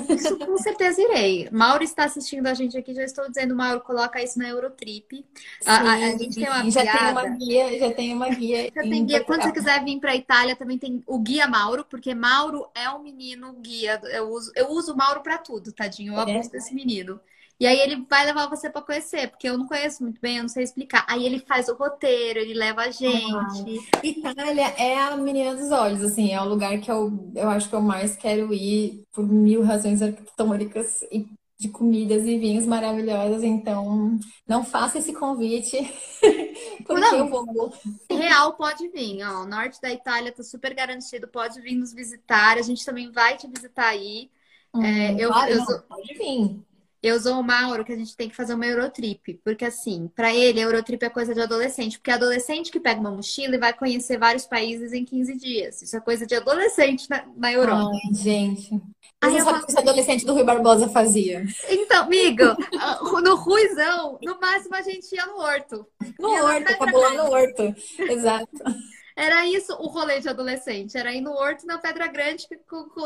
Isso 0.09 0.39
com 0.39 0.57
certeza 0.57 1.01
irei. 1.01 1.49
Mauro 1.51 1.83
está 1.83 2.05
assistindo 2.05 2.47
a 2.47 2.53
gente 2.53 2.77
aqui, 2.77 2.93
já 2.93 3.03
estou 3.03 3.27
dizendo, 3.27 3.53
Mauro, 3.53 3.81
coloca 3.81 4.23
isso 4.23 4.39
na 4.39 4.47
Eurotrip. 4.47 5.25
Sim, 5.59 5.69
a, 5.69 5.93
a, 5.93 6.11
gente 6.11 6.35
tem 6.35 6.47
uma 6.47 6.71
já 6.71 6.85
tem 6.85 7.11
uma 7.11 7.27
guia, 7.27 7.79
já 7.79 7.93
tem 7.93 8.13
uma 8.13 8.29
guia. 8.29 8.71
Já 8.73 8.81
tem 8.81 9.05
guia. 9.05 9.23
Quando 9.25 9.43
você 9.43 9.51
quiser 9.51 9.83
vir 9.83 9.99
para 9.99 10.11
a 10.11 10.15
Itália, 10.15 10.55
também 10.55 10.77
tem 10.77 11.03
o 11.05 11.19
guia 11.19 11.49
Mauro, 11.49 11.83
porque 11.83 12.15
Mauro 12.15 12.65
é 12.73 12.89
um 12.89 13.03
menino 13.03 13.51
guia. 13.61 13.99
Eu 14.05 14.29
uso, 14.29 14.53
eu 14.55 14.69
uso 14.69 14.95
Mauro 14.95 15.19
para 15.19 15.37
tudo, 15.37 15.73
tadinho. 15.73 16.13
Eu 16.13 16.19
é. 16.19 16.31
abuso 16.31 16.49
desse 16.49 16.73
menino. 16.73 17.19
E 17.63 17.65
aí 17.65 17.79
ele 17.79 18.05
vai 18.09 18.25
levar 18.25 18.49
você 18.49 18.69
para 18.69 18.81
conhecer, 18.81 19.29
porque 19.29 19.47
eu 19.47 19.57
não 19.57 19.65
conheço 19.65 20.03
muito 20.03 20.19
bem, 20.19 20.35
eu 20.35 20.41
não 20.41 20.49
sei 20.49 20.65
explicar. 20.65 21.05
Aí 21.07 21.25
ele 21.25 21.39
faz 21.39 21.69
o 21.69 21.75
roteiro, 21.75 22.39
ele 22.39 22.53
leva 22.53 22.81
a 22.81 22.91
gente. 22.91 23.79
Itália 24.03 24.67
é 24.77 24.99
a 24.99 25.15
menina 25.15 25.55
dos 25.55 25.71
olhos, 25.71 26.01
assim, 26.01 26.33
é 26.33 26.41
o 26.41 26.49
lugar 26.49 26.77
que 26.81 26.91
eu, 26.91 27.31
eu 27.33 27.47
acho 27.47 27.69
que 27.69 27.75
eu 27.75 27.79
mais 27.79 28.17
quero 28.17 28.53
ir 28.53 29.05
por 29.13 29.25
mil 29.25 29.63
razões 29.63 30.01
arquitetônicas 30.01 31.03
e 31.03 31.25
de 31.57 31.69
comidas 31.69 32.27
e 32.27 32.37
vinhos 32.37 32.65
maravilhosos. 32.65 33.41
Então, 33.43 34.19
não 34.45 34.65
faça 34.65 34.99
esse 34.99 35.13
convite, 35.13 35.77
porque 36.85 36.99
não, 36.99 37.17
eu 37.17 37.27
vou. 37.29 37.73
Real 38.11 38.57
pode 38.57 38.89
vir, 38.89 39.23
ó. 39.23 39.43
O 39.43 39.47
norte 39.47 39.79
da 39.79 39.89
Itália 39.89 40.33
tá 40.33 40.43
super 40.43 40.73
garantido, 40.73 41.29
pode 41.29 41.61
vir 41.61 41.75
nos 41.75 41.93
visitar. 41.93 42.57
A 42.57 42.61
gente 42.61 42.85
também 42.85 43.09
vai 43.09 43.37
te 43.37 43.47
visitar 43.47 43.87
aí. 43.87 44.29
Hum, 44.73 44.83
é, 44.83 45.15
eu, 45.17 45.29
claro, 45.29 45.49
eu, 45.49 45.59
não, 45.59 45.81
pode 45.87 46.13
vir 46.15 46.61
eu 47.03 47.19
sou 47.19 47.37
o 47.37 47.43
Mauro 47.43 47.83
que 47.83 47.91
a 47.91 47.97
gente 47.97 48.15
tem 48.15 48.29
que 48.29 48.35
fazer 48.35 48.53
uma 48.53 48.65
Eurotrip. 48.65 49.41
Porque, 49.43 49.65
assim, 49.65 50.09
para 50.15 50.33
ele, 50.33 50.61
a 50.61 50.63
Eurotrip 50.63 51.03
é 51.03 51.09
coisa 51.09 51.33
de 51.33 51.41
adolescente. 51.41 51.99
Porque 51.99 52.11
é 52.11 52.13
adolescente 52.13 52.71
que 52.71 52.79
pega 52.79 53.01
uma 53.01 53.11
mochila 53.11 53.55
e 53.55 53.59
vai 53.59 53.73
conhecer 53.73 54.17
vários 54.17 54.45
países 54.45 54.93
em 54.93 55.03
15 55.03 55.35
dias. 55.35 55.81
Isso 55.81 55.97
é 55.97 55.99
coisa 55.99 56.25
de 56.25 56.33
adolescente 56.33 57.09
na, 57.09 57.25
na 57.35 57.51
Europa. 57.51 57.91
Ai, 57.91 58.13
gente. 58.15 58.81
Aí 59.21 59.37
eu 59.37 59.43
sabe 59.43 59.59
o 59.59 59.65
que 59.65 59.77
adolescente 59.77 60.25
do 60.25 60.33
Rui 60.33 60.43
Barbosa 60.43 60.87
fazia? 60.87 61.45
Então, 61.69 62.03
amigo, 62.03 62.43
no 63.21 63.35
Ruizão, 63.35 64.17
no 64.21 64.39
máximo 64.39 64.75
a 64.75 64.81
gente 64.81 65.13
ia 65.13 65.25
no 65.25 65.37
horto. 65.39 65.85
No 66.19 66.29
horto, 66.29 66.71
acabou 66.71 67.01
lá 67.01 67.13
no 67.13 67.31
horto. 67.31 67.75
Exato. 67.99 68.63
Era 69.15 69.45
isso 69.47 69.73
o 69.73 69.87
rolê 69.87 70.19
de 70.19 70.29
adolescente. 70.29 70.97
Era 70.97 71.13
ir 71.13 71.21
no 71.21 71.31
Horto 71.31 71.65
na 71.65 71.77
Pedra 71.77 72.07
Grande 72.07 72.47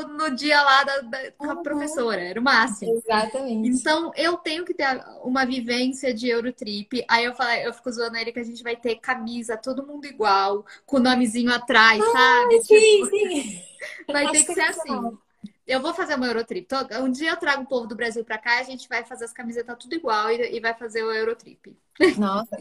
no 0.10 0.36
dia 0.36 0.62
lá 0.62 0.84
da, 0.84 1.02
da 1.02 1.32
com 1.32 1.50
a 1.50 1.56
uhum. 1.56 1.64
professora. 1.64 2.22
Era 2.22 2.40
o 2.40 2.44
máximo. 2.44 2.94
Exatamente. 2.94 3.70
Então, 3.70 4.12
eu 4.16 4.38
tenho 4.38 4.64
que 4.64 4.74
ter 4.74 4.86
uma 5.24 5.46
vivência 5.46 6.14
de 6.14 6.30
Eurotrip. 6.30 7.04
Aí 7.10 7.26
eu 7.26 7.36
falei, 7.36 7.66
eu 7.66 7.74
fico 7.74 7.92
zoando 7.92 8.18
ele 8.18 8.32
que 8.32 8.40
a 8.40 8.46
gente 8.46 8.64
vai 8.64 8.76
ter 8.76 8.96
camisa, 8.96 9.58
todo 9.58 9.86
mundo 9.86 10.06
igual, 10.06 10.66
com 10.86 10.98
o 10.98 11.02
nomezinho 11.02 11.54
atrás, 11.54 12.02
ah, 12.02 12.12
sabe? 12.12 12.62
Sim, 12.64 12.76
tipo, 12.76 13.06
sim. 13.10 13.62
Vai 14.12 14.32
ter 14.32 14.44
que 14.44 14.54
ser 14.54 14.62
assim. 14.62 15.18
Eu 15.66 15.82
vou 15.82 15.94
fazer 15.94 16.16
uma 16.16 16.26
Eurotrip. 16.28 16.68
Um 17.02 17.12
dia 17.12 17.32
eu 17.32 17.38
trago 17.38 17.64
o 17.64 17.68
povo 17.68 17.88
do 17.88 17.96
Brasil 17.96 18.24
pra 18.24 18.38
cá 18.38 18.56
e 18.56 18.60
a 18.62 18.64
gente 18.64 18.88
vai 18.88 19.04
fazer 19.04 19.26
as 19.26 19.34
camisetas 19.34 19.78
tudo 19.78 19.96
igual 19.96 20.32
e, 20.32 20.60
vai 20.60 20.74
fazer 20.74 21.04
o 21.04 21.12
Eurotrip. 21.12 21.76
Nossa, 22.18 22.58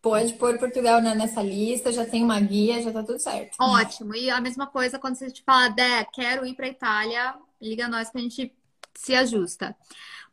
Pode 0.00 0.34
pôr 0.34 0.58
Portugal 0.58 1.00
nessa 1.00 1.42
lista, 1.42 1.92
já 1.92 2.06
tem 2.06 2.22
uma 2.22 2.38
guia, 2.38 2.80
já 2.80 2.92
tá 2.92 3.02
tudo 3.02 3.18
certo. 3.18 3.56
Ótimo. 3.60 4.14
E 4.14 4.30
a 4.30 4.40
mesma 4.40 4.66
coisa 4.66 4.98
quando 4.98 5.16
você 5.16 5.30
te 5.30 5.42
fala, 5.42 5.68
Dé, 5.68 6.04
quero 6.12 6.46
ir 6.46 6.54
pra 6.54 6.68
Itália, 6.68 7.34
liga 7.60 7.88
nós 7.88 8.10
que 8.10 8.18
a 8.18 8.20
gente 8.20 8.54
se 8.94 9.14
ajusta. 9.14 9.76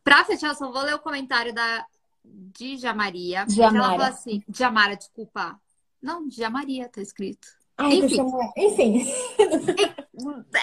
Pra 0.03 0.23
fechar, 0.25 0.49
eu 0.49 0.55
só 0.55 0.71
vou 0.71 0.81
ler 0.81 0.93
o 0.93 0.99
comentário 0.99 1.53
da 1.53 1.85
Djamaria. 2.23 3.45
Jamara. 3.49 3.77
Ela 3.77 3.89
fala 3.89 4.07
assim, 4.07 4.43
Djamara, 4.47 4.95
desculpa. 4.95 5.59
Não, 6.01 6.27
Djamaria 6.27 6.89
tá 6.89 7.01
escrito. 7.01 7.47
Ai, 7.77 7.95
enfim. 7.95 8.21
Enfim. 8.57 9.13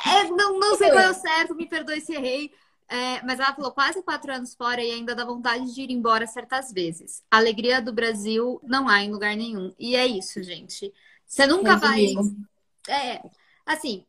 É, 0.07 0.24
não, 0.30 0.59
não 0.59 0.76
sei 0.76 0.90
qual 0.90 1.01
é 1.01 1.11
o 1.11 1.14
certo, 1.14 1.55
me 1.57 1.66
perdoe 1.68 2.01
se 2.01 2.14
errei. 2.14 2.53
É, 2.91 3.22
mas 3.22 3.38
ela 3.38 3.55
falou 3.55 3.70
quase 3.70 4.03
quatro 4.03 4.32
anos 4.32 4.53
fora 4.53 4.82
e 4.82 4.91
ainda 4.91 5.14
dá 5.14 5.24
vontade 5.24 5.72
de 5.72 5.80
ir 5.80 5.93
embora 5.93 6.26
certas 6.26 6.72
vezes. 6.72 7.22
A 7.30 7.36
alegria 7.36 7.80
do 7.80 7.93
Brasil 7.93 8.61
não 8.64 8.88
há 8.88 9.01
em 9.01 9.12
lugar 9.12 9.36
nenhum. 9.36 9.72
E 9.78 9.95
é 9.95 10.05
isso, 10.05 10.43
gente. 10.43 10.93
Você 11.24 11.47
nunca 11.47 11.76
vai. 11.76 12.07
É, 12.88 13.22
assim, 13.64 14.05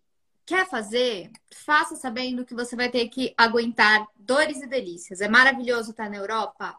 quer 0.47 0.67
fazer? 0.67 1.29
Faça 1.53 1.95
sabendo 1.95 2.43
que 2.43 2.55
você 2.55 2.75
vai 2.75 2.89
ter 2.89 3.07
que 3.09 3.35
aguentar 3.37 4.07
dores 4.15 4.63
e 4.63 4.67
delícias. 4.67 5.21
É 5.21 5.27
maravilhoso 5.27 5.91
estar 5.91 6.09
na 6.09 6.17
Europa? 6.17 6.75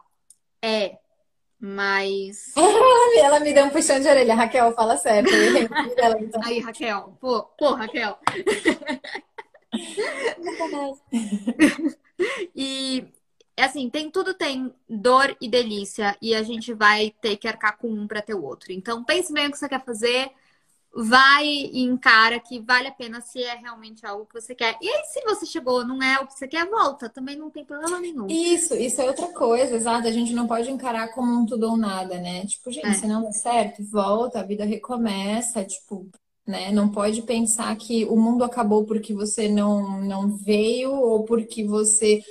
É. 0.61 0.97
Mas. 1.57 2.53
Ela 3.15 3.39
me 3.39 3.53
deu 3.53 3.63
um 3.63 3.69
puxão 3.69 3.97
de 4.01 4.09
orelha. 4.09 4.35
Raquel, 4.35 4.73
fala 4.73 4.97
certo. 4.97 5.31
Ela, 5.95 6.19
então. 6.19 6.41
Aí, 6.43 6.59
Raquel. 6.59 7.17
Pô, 7.21 7.43
pô 7.57 7.75
Raquel. 7.75 8.19
e 12.55 13.05
assim, 13.57 13.89
tem 13.89 14.09
tudo 14.09 14.33
tem 14.33 14.73
dor 14.89 15.35
e 15.39 15.47
delícia 15.49 16.17
e 16.21 16.33
a 16.33 16.43
gente 16.43 16.73
vai 16.73 17.13
ter 17.21 17.37
que 17.37 17.47
arcar 17.47 17.77
com 17.77 17.89
um 17.89 18.07
para 18.07 18.21
ter 18.21 18.33
o 18.33 18.43
outro. 18.43 18.71
Então 18.71 19.03
pense 19.03 19.31
bem 19.31 19.47
o 19.47 19.51
que 19.51 19.57
você 19.57 19.69
quer 19.69 19.83
fazer, 19.83 20.31
vai 20.95 21.45
e 21.47 21.81
encara 21.81 22.39
que 22.39 22.59
vale 22.59 22.87
a 22.87 22.91
pena 22.91 23.19
se 23.19 23.41
é 23.41 23.55
realmente 23.55 24.05
algo 24.05 24.27
que 24.27 24.39
você 24.39 24.53
quer. 24.53 24.77
E 24.79 24.87
aí, 24.87 25.03
se 25.05 25.21
você 25.23 25.45
chegou, 25.45 25.85
não 25.85 26.01
é 26.01 26.19
o 26.19 26.27
que 26.27 26.33
você 26.33 26.47
quer, 26.47 26.69
volta. 26.69 27.09
Também 27.09 27.35
não 27.35 27.49
tem 27.49 27.65
problema 27.65 27.99
nenhum. 27.99 28.27
Isso, 28.27 28.75
isso 28.75 29.01
é 29.01 29.05
outra 29.05 29.27
coisa, 29.29 29.75
exato. 29.75 30.07
A 30.07 30.11
gente 30.11 30.33
não 30.33 30.45
pode 30.45 30.69
encarar 30.69 31.07
como 31.09 31.41
um 31.41 31.45
tudo 31.45 31.71
ou 31.71 31.77
nada, 31.77 32.19
né? 32.19 32.45
Tipo, 32.45 32.71
gente, 32.71 32.87
é. 32.87 32.93
se 32.93 33.07
não 33.07 33.23
der 33.23 33.33
certo, 33.33 33.83
volta, 33.83 34.39
a 34.39 34.43
vida 34.43 34.63
recomeça, 34.65 35.65
tipo, 35.65 36.07
né? 36.45 36.71
Não 36.71 36.89
pode 36.89 37.21
pensar 37.21 37.75
que 37.77 38.05
o 38.05 38.15
mundo 38.15 38.43
acabou 38.43 38.85
porque 38.85 39.13
você 39.13 39.47
não, 39.49 40.01
não 40.01 40.35
veio 40.35 40.91
ou 40.93 41.23
porque 41.23 41.65
você 41.65 42.21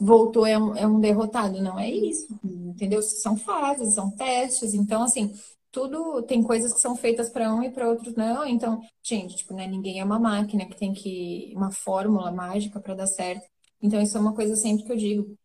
voltou 0.00 0.46
é 0.46 0.58
um, 0.58 0.76
é 0.76 0.86
um 0.86 1.00
derrotado. 1.00 1.60
Não 1.60 1.78
é 1.78 1.90
isso, 1.90 2.26
entendeu? 2.44 3.02
São 3.02 3.36
fases, 3.36 3.94
são 3.94 4.10
testes. 4.10 4.74
Então, 4.74 5.02
assim, 5.02 5.32
tudo 5.70 6.22
tem 6.22 6.42
coisas 6.42 6.72
que 6.72 6.80
são 6.80 6.96
feitas 6.96 7.28
para 7.28 7.52
um 7.54 7.62
e 7.62 7.70
para 7.70 7.88
outros 7.88 8.14
não. 8.14 8.46
Então, 8.46 8.80
gente, 9.02 9.36
tipo, 9.36 9.54
né, 9.54 9.66
ninguém 9.66 10.00
é 10.00 10.04
uma 10.04 10.18
máquina 10.18 10.66
que 10.66 10.76
tem 10.76 10.92
que 10.92 11.52
uma 11.54 11.70
fórmula 11.70 12.30
mágica 12.32 12.80
para 12.80 12.94
dar 12.94 13.06
certo. 13.06 13.46
Então, 13.82 14.00
isso 14.00 14.16
é 14.16 14.20
uma 14.20 14.34
coisa 14.34 14.56
sempre 14.56 14.84
que 14.84 14.92
eu 14.92 14.96
digo. 14.96 15.38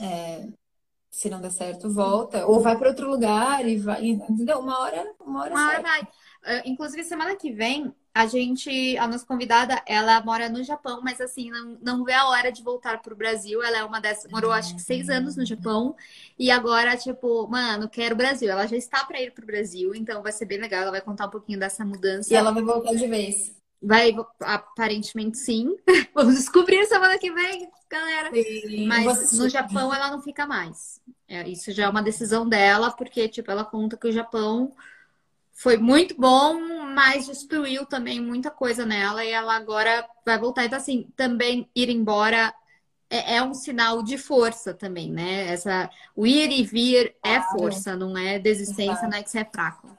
É, 0.00 0.48
se 1.10 1.28
não 1.28 1.40
der 1.40 1.50
certo, 1.50 1.90
volta 1.90 2.46
ou 2.46 2.60
vai 2.60 2.78
para 2.78 2.88
outro 2.88 3.10
lugar 3.10 3.68
e 3.68 3.76
vai, 3.76 4.06
entendeu? 4.06 4.60
Uma 4.60 4.78
hora, 4.80 5.14
uma 5.20 5.40
hora, 5.42 5.54
uma 5.54 5.68
hora 5.68 5.82
vai. 5.82 6.08
Uh, 6.42 6.62
inclusive, 6.64 7.04
semana 7.04 7.36
que 7.36 7.52
vem, 7.52 7.92
a 8.12 8.26
gente, 8.26 8.96
a 8.98 9.06
nossa 9.06 9.24
convidada, 9.24 9.80
ela 9.86 10.20
mora 10.22 10.48
no 10.48 10.64
Japão, 10.64 11.00
mas 11.02 11.20
assim, 11.20 11.50
não, 11.50 11.78
não 11.80 12.04
vê 12.04 12.12
a 12.12 12.26
hora 12.28 12.50
de 12.50 12.62
voltar 12.62 13.00
pro 13.00 13.14
Brasil. 13.14 13.62
Ela 13.62 13.78
é 13.78 13.84
uma 13.84 14.00
dessas, 14.00 14.30
morou 14.30 14.50
acho 14.50 14.74
que 14.74 14.82
seis 14.82 15.08
anos 15.08 15.36
no 15.36 15.44
Japão. 15.44 15.94
E 16.38 16.50
agora, 16.50 16.96
tipo, 16.96 17.46
mano, 17.46 17.88
quero 17.88 18.14
o 18.14 18.18
Brasil. 18.18 18.50
Ela 18.50 18.66
já 18.66 18.76
está 18.76 19.04
para 19.04 19.20
ir 19.20 19.32
pro 19.32 19.46
Brasil, 19.46 19.94
então 19.94 20.22
vai 20.22 20.32
ser 20.32 20.44
bem 20.46 20.58
legal. 20.58 20.82
Ela 20.82 20.90
vai 20.90 21.00
contar 21.00 21.26
um 21.26 21.30
pouquinho 21.30 21.58
dessa 21.58 21.84
mudança. 21.84 22.32
E 22.32 22.36
ela 22.36 22.50
vai 22.50 22.62
voltar 22.62 22.94
de 22.94 23.06
vez. 23.06 23.54
Vai, 23.82 24.14
aparentemente 24.40 25.38
sim. 25.38 25.76
Vamos 26.14 26.34
descobrir 26.34 26.84
semana 26.86 27.16
que 27.16 27.30
vem, 27.30 27.70
galera. 27.88 28.30
Sim, 28.30 28.86
Mas 28.86 29.32
no 29.32 29.48
Japão 29.48 29.94
ela 29.94 30.10
não 30.10 30.20
fica 30.20 30.46
mais. 30.46 31.00
É, 31.28 31.48
isso 31.48 31.70
já 31.70 31.84
é 31.84 31.88
uma 31.88 32.02
decisão 32.02 32.48
dela, 32.48 32.90
porque, 32.90 33.28
tipo, 33.28 33.50
ela 33.50 33.64
conta 33.64 33.96
que 33.96 34.08
o 34.08 34.12
Japão 34.12 34.74
foi 35.60 35.76
muito 35.76 36.18
bom, 36.18 36.58
mas 36.94 37.26
destruiu 37.26 37.84
também 37.84 38.18
muita 38.18 38.50
coisa 38.50 38.86
nela 38.86 39.22
e 39.22 39.30
ela 39.30 39.54
agora 39.54 40.08
vai 40.24 40.38
voltar. 40.38 40.64
Então, 40.64 40.78
assim, 40.78 41.06
também 41.14 41.68
ir 41.76 41.90
embora 41.90 42.54
é, 43.10 43.36
é 43.36 43.42
um 43.42 43.52
sinal 43.52 44.02
de 44.02 44.16
força 44.16 44.72
também, 44.72 45.12
né? 45.12 45.52
Essa, 45.52 45.90
o 46.16 46.26
ir 46.26 46.50
e 46.50 46.62
vir 46.62 47.14
é 47.22 47.42
força, 47.42 47.94
não 47.94 48.16
é 48.16 48.38
desistência, 48.38 48.92
Exato. 48.92 49.10
não 49.10 49.18
é 49.18 49.22
que 49.22 49.30
você 49.30 49.40
é 49.40 49.44
fraco. 49.44 49.94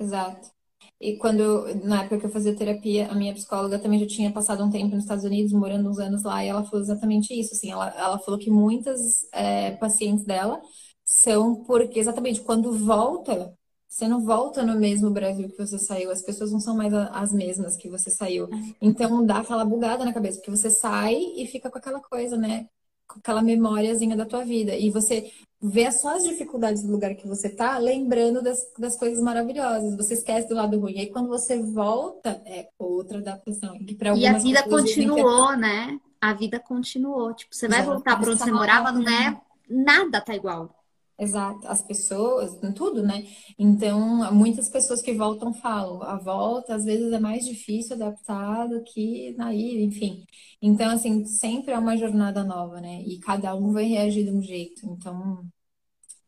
Exato. 0.00 0.50
E 0.98 1.18
quando, 1.18 1.66
na 1.84 2.00
época 2.00 2.20
que 2.20 2.26
eu 2.26 2.30
fazia 2.30 2.56
terapia, 2.56 3.10
a 3.10 3.14
minha 3.14 3.34
psicóloga 3.34 3.78
também 3.78 4.00
já 4.00 4.06
tinha 4.06 4.32
passado 4.32 4.64
um 4.64 4.70
tempo 4.70 4.94
nos 4.94 5.04
Estados 5.04 5.24
Unidos, 5.24 5.52
morando 5.52 5.90
uns 5.90 5.98
anos 5.98 6.22
lá, 6.22 6.42
e 6.42 6.48
ela 6.48 6.64
falou 6.64 6.80
exatamente 6.80 7.38
isso, 7.38 7.52
assim, 7.52 7.70
ela, 7.70 7.90
ela 7.98 8.18
falou 8.18 8.40
que 8.40 8.50
muitas 8.50 9.28
é, 9.30 9.72
pacientes 9.72 10.24
dela 10.24 10.58
são 11.04 11.64
porque 11.64 12.00
exatamente 12.00 12.40
quando 12.40 12.72
volta, 12.72 13.54
você 13.88 14.08
não 14.08 14.20
volta 14.20 14.62
no 14.62 14.78
mesmo 14.78 15.10
Brasil 15.10 15.48
que 15.48 15.58
você 15.58 15.78
saiu, 15.78 16.10
as 16.10 16.22
pessoas 16.22 16.52
não 16.52 16.60
são 16.60 16.76
mais 16.76 16.92
as 16.92 17.32
mesmas 17.32 17.76
que 17.76 17.88
você 17.88 18.10
saiu. 18.10 18.48
Então 18.80 19.24
dá 19.24 19.38
aquela 19.38 19.64
bugada 19.64 20.04
na 20.04 20.12
cabeça, 20.12 20.38
porque 20.38 20.50
você 20.50 20.70
sai 20.70 21.14
e 21.14 21.46
fica 21.46 21.70
com 21.70 21.78
aquela 21.78 22.00
coisa, 22.00 22.36
né? 22.36 22.68
Com 23.06 23.20
aquela 23.20 23.40
memóriazinha 23.40 24.16
da 24.16 24.26
tua 24.26 24.44
vida. 24.44 24.74
E 24.74 24.90
você 24.90 25.30
ver 25.60 25.92
só 25.92 26.16
as 26.16 26.24
dificuldades 26.24 26.82
do 26.82 26.92
lugar 26.92 27.14
que 27.14 27.26
você 27.26 27.48
tá, 27.48 27.78
lembrando 27.78 28.42
das, 28.42 28.58
das 28.78 28.96
coisas 28.96 29.22
maravilhosas. 29.22 29.96
Você 29.96 30.14
esquece 30.14 30.48
do 30.48 30.54
lado 30.54 30.78
ruim. 30.78 30.94
E 30.94 31.00
aí, 31.00 31.06
quando 31.06 31.28
você 31.28 31.62
volta, 31.62 32.42
é 32.44 32.68
outra 32.78 33.18
adaptação. 33.18 33.78
Que 33.78 33.96
e 34.16 34.26
a 34.26 34.38
vida 34.38 34.62
continuou, 34.64 35.52
é... 35.52 35.56
né? 35.56 36.00
A 36.20 36.34
vida 36.34 36.58
continuou. 36.58 37.32
Tipo, 37.34 37.54
você 37.54 37.68
vai 37.68 37.78
Já 37.78 37.84
voltar 37.84 38.20
para 38.20 38.30
onde 38.30 38.42
você 38.42 38.52
morava, 38.52 38.92
não 38.92 39.08
é 39.08 39.40
nada 39.68 40.20
tá 40.20 40.34
igual. 40.34 40.75
Exato, 41.18 41.66
as 41.66 41.80
pessoas, 41.80 42.58
tudo, 42.74 43.02
né? 43.02 43.26
Então, 43.58 44.30
muitas 44.34 44.68
pessoas 44.68 45.00
que 45.00 45.14
voltam 45.14 45.54
falam, 45.54 46.02
a 46.02 46.16
volta 46.18 46.74
às 46.74 46.84
vezes 46.84 47.10
é 47.10 47.18
mais 47.18 47.46
difícil 47.46 47.96
adaptar 47.96 48.68
do 48.68 48.82
que 48.82 49.34
na 49.38 49.54
ida, 49.54 49.80
enfim. 49.80 50.26
Então, 50.60 50.90
assim, 50.90 51.24
sempre 51.24 51.72
é 51.72 51.78
uma 51.78 51.96
jornada 51.96 52.44
nova, 52.44 52.82
né? 52.82 53.00
E 53.02 53.18
cada 53.20 53.54
um 53.54 53.72
vai 53.72 53.84
reagir 53.84 54.24
de 54.24 54.30
um 54.30 54.42
jeito. 54.42 54.84
Então, 54.86 55.42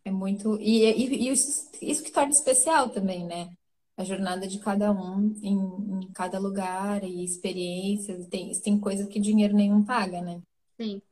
é 0.06 0.10
muito. 0.10 0.58
E, 0.60 0.84
e, 0.84 1.28
e 1.28 1.28
isso, 1.30 1.70
isso 1.82 2.02
que 2.02 2.10
torna 2.10 2.30
especial 2.30 2.88
também, 2.88 3.26
né? 3.26 3.50
A 3.94 4.04
jornada 4.04 4.46
de 4.48 4.58
cada 4.58 4.90
um 4.92 5.34
em, 5.42 5.58
em 6.00 6.12
cada 6.14 6.38
lugar 6.38 7.04
e 7.04 7.24
experiências. 7.24 8.26
Tem, 8.28 8.50
tem 8.60 8.80
coisa 8.80 9.06
que 9.06 9.20
dinheiro 9.20 9.54
nenhum 9.54 9.84
paga, 9.84 10.22
né? 10.22 10.40
Sim, 10.80 11.02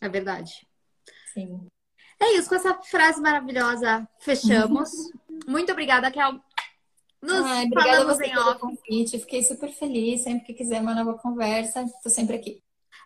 é 0.00 0.08
verdade. 0.08 0.52
Sim. 1.34 1.66
É 2.20 2.32
isso, 2.36 2.48
com 2.48 2.54
essa 2.54 2.74
frase 2.82 3.20
maravilhosa, 3.20 4.06
fechamos. 4.18 4.90
Muito 5.46 5.72
obrigada, 5.72 6.10
Kel. 6.10 6.38
Nos 7.22 7.44
Ai, 7.44 7.64
obrigada 7.64 8.02
a 8.02 8.04
você 8.04 8.28
pelo 8.28 8.58
convite. 8.58 9.18
Fiquei 9.18 9.42
super 9.42 9.70
feliz. 9.70 10.22
Sempre 10.22 10.46
que 10.46 10.54
quiser 10.54 10.80
uma 10.80 10.94
nova 10.94 11.14
conversa, 11.18 11.84
tô 12.02 12.08
sempre 12.08 12.36
aqui. 12.36 12.62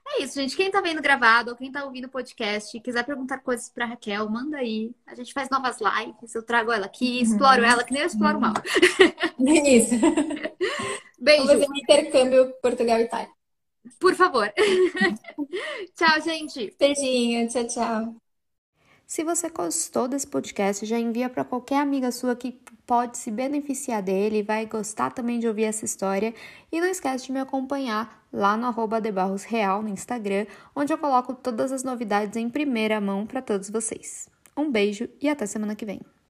É 0.07 0.23
isso, 0.23 0.39
gente. 0.39 0.57
Quem 0.57 0.71
tá 0.71 0.81
vendo 0.81 1.01
gravado 1.01 1.51
ou 1.51 1.57
quem 1.57 1.73
tá 1.73 1.85
ouvindo 1.85 2.05
o 2.07 2.11
podcast, 2.11 2.79
quiser 2.81 3.05
perguntar 3.05 3.39
coisas 3.39 3.71
pra 3.71 3.87
Raquel, 3.87 4.29
manda 4.29 4.59
aí. 4.59 4.95
A 5.07 5.15
gente 5.15 5.33
faz 5.33 5.49
novas 5.49 5.79
lives, 5.81 6.35
eu 6.35 6.43
trago 6.43 6.71
ela 6.71 6.87
aqui, 6.87 7.23
exploro 7.23 7.63
uhum. 7.63 7.69
ela, 7.69 7.85
que 7.85 7.93
nem 7.93 8.03
eu 8.03 8.07
exploro 8.07 8.41
mal. 8.41 8.53
Isso. 9.65 9.95
Beijo. 11.19 11.47
Vamos 11.47 11.53
fazer 11.53 11.71
um 11.71 11.77
intercâmbio 11.77 12.53
Portugal 12.61 12.99
e 12.99 13.05
Itália. 13.05 13.31
Por 13.99 14.15
favor. 14.15 14.53
tchau, 15.97 16.21
gente. 16.23 16.75
Beijinho. 16.79 17.49
Tchau, 17.49 17.67
tchau. 17.67 18.24
Se 19.07 19.23
você 19.23 19.51
gostou 19.51 20.09
desse 20.09 20.27
podcast, 20.27 20.85
já 20.87 20.99
envia 20.99 21.29
para 21.29 21.45
qualquer 21.45 21.77
amiga 21.77 22.11
sua 22.11 22.35
que 22.35 22.59
pode 22.87 23.19
se 23.19 23.31
beneficiar 23.31 24.03
dele 24.03 24.39
e 24.39 24.43
vai 24.43 24.67
gostar 24.67 25.11
também 25.11 25.39
de 25.39 25.47
ouvir 25.47 25.65
essa 25.65 25.85
história. 25.85 26.35
E 26.73 26.81
não 26.81 26.89
esquece 26.89 27.27
de 27.27 27.33
me 27.33 27.41
acompanhar 27.41 28.25
lá 28.33 28.57
no 28.57 28.67
arroba 28.67 29.01
Real 29.47 29.83
no 29.83 29.89
Instagram, 29.89 30.47
onde 30.75 30.93
eu 30.93 30.99
coloco 30.99 31.35
todas 31.35 31.71
as 31.71 31.85
novidades 31.85 32.37
em 32.37 32.49
primeira 32.49 33.01
mão 33.01 33.27
para 33.27 33.43
todos 33.43 33.71
vocês. 33.71 34.29
Um 34.57 34.71
beijo 34.71 35.09
e 35.21 35.29
até 35.29 35.47
semana 35.47 35.75
que 35.75 35.85
vem. 35.85 36.01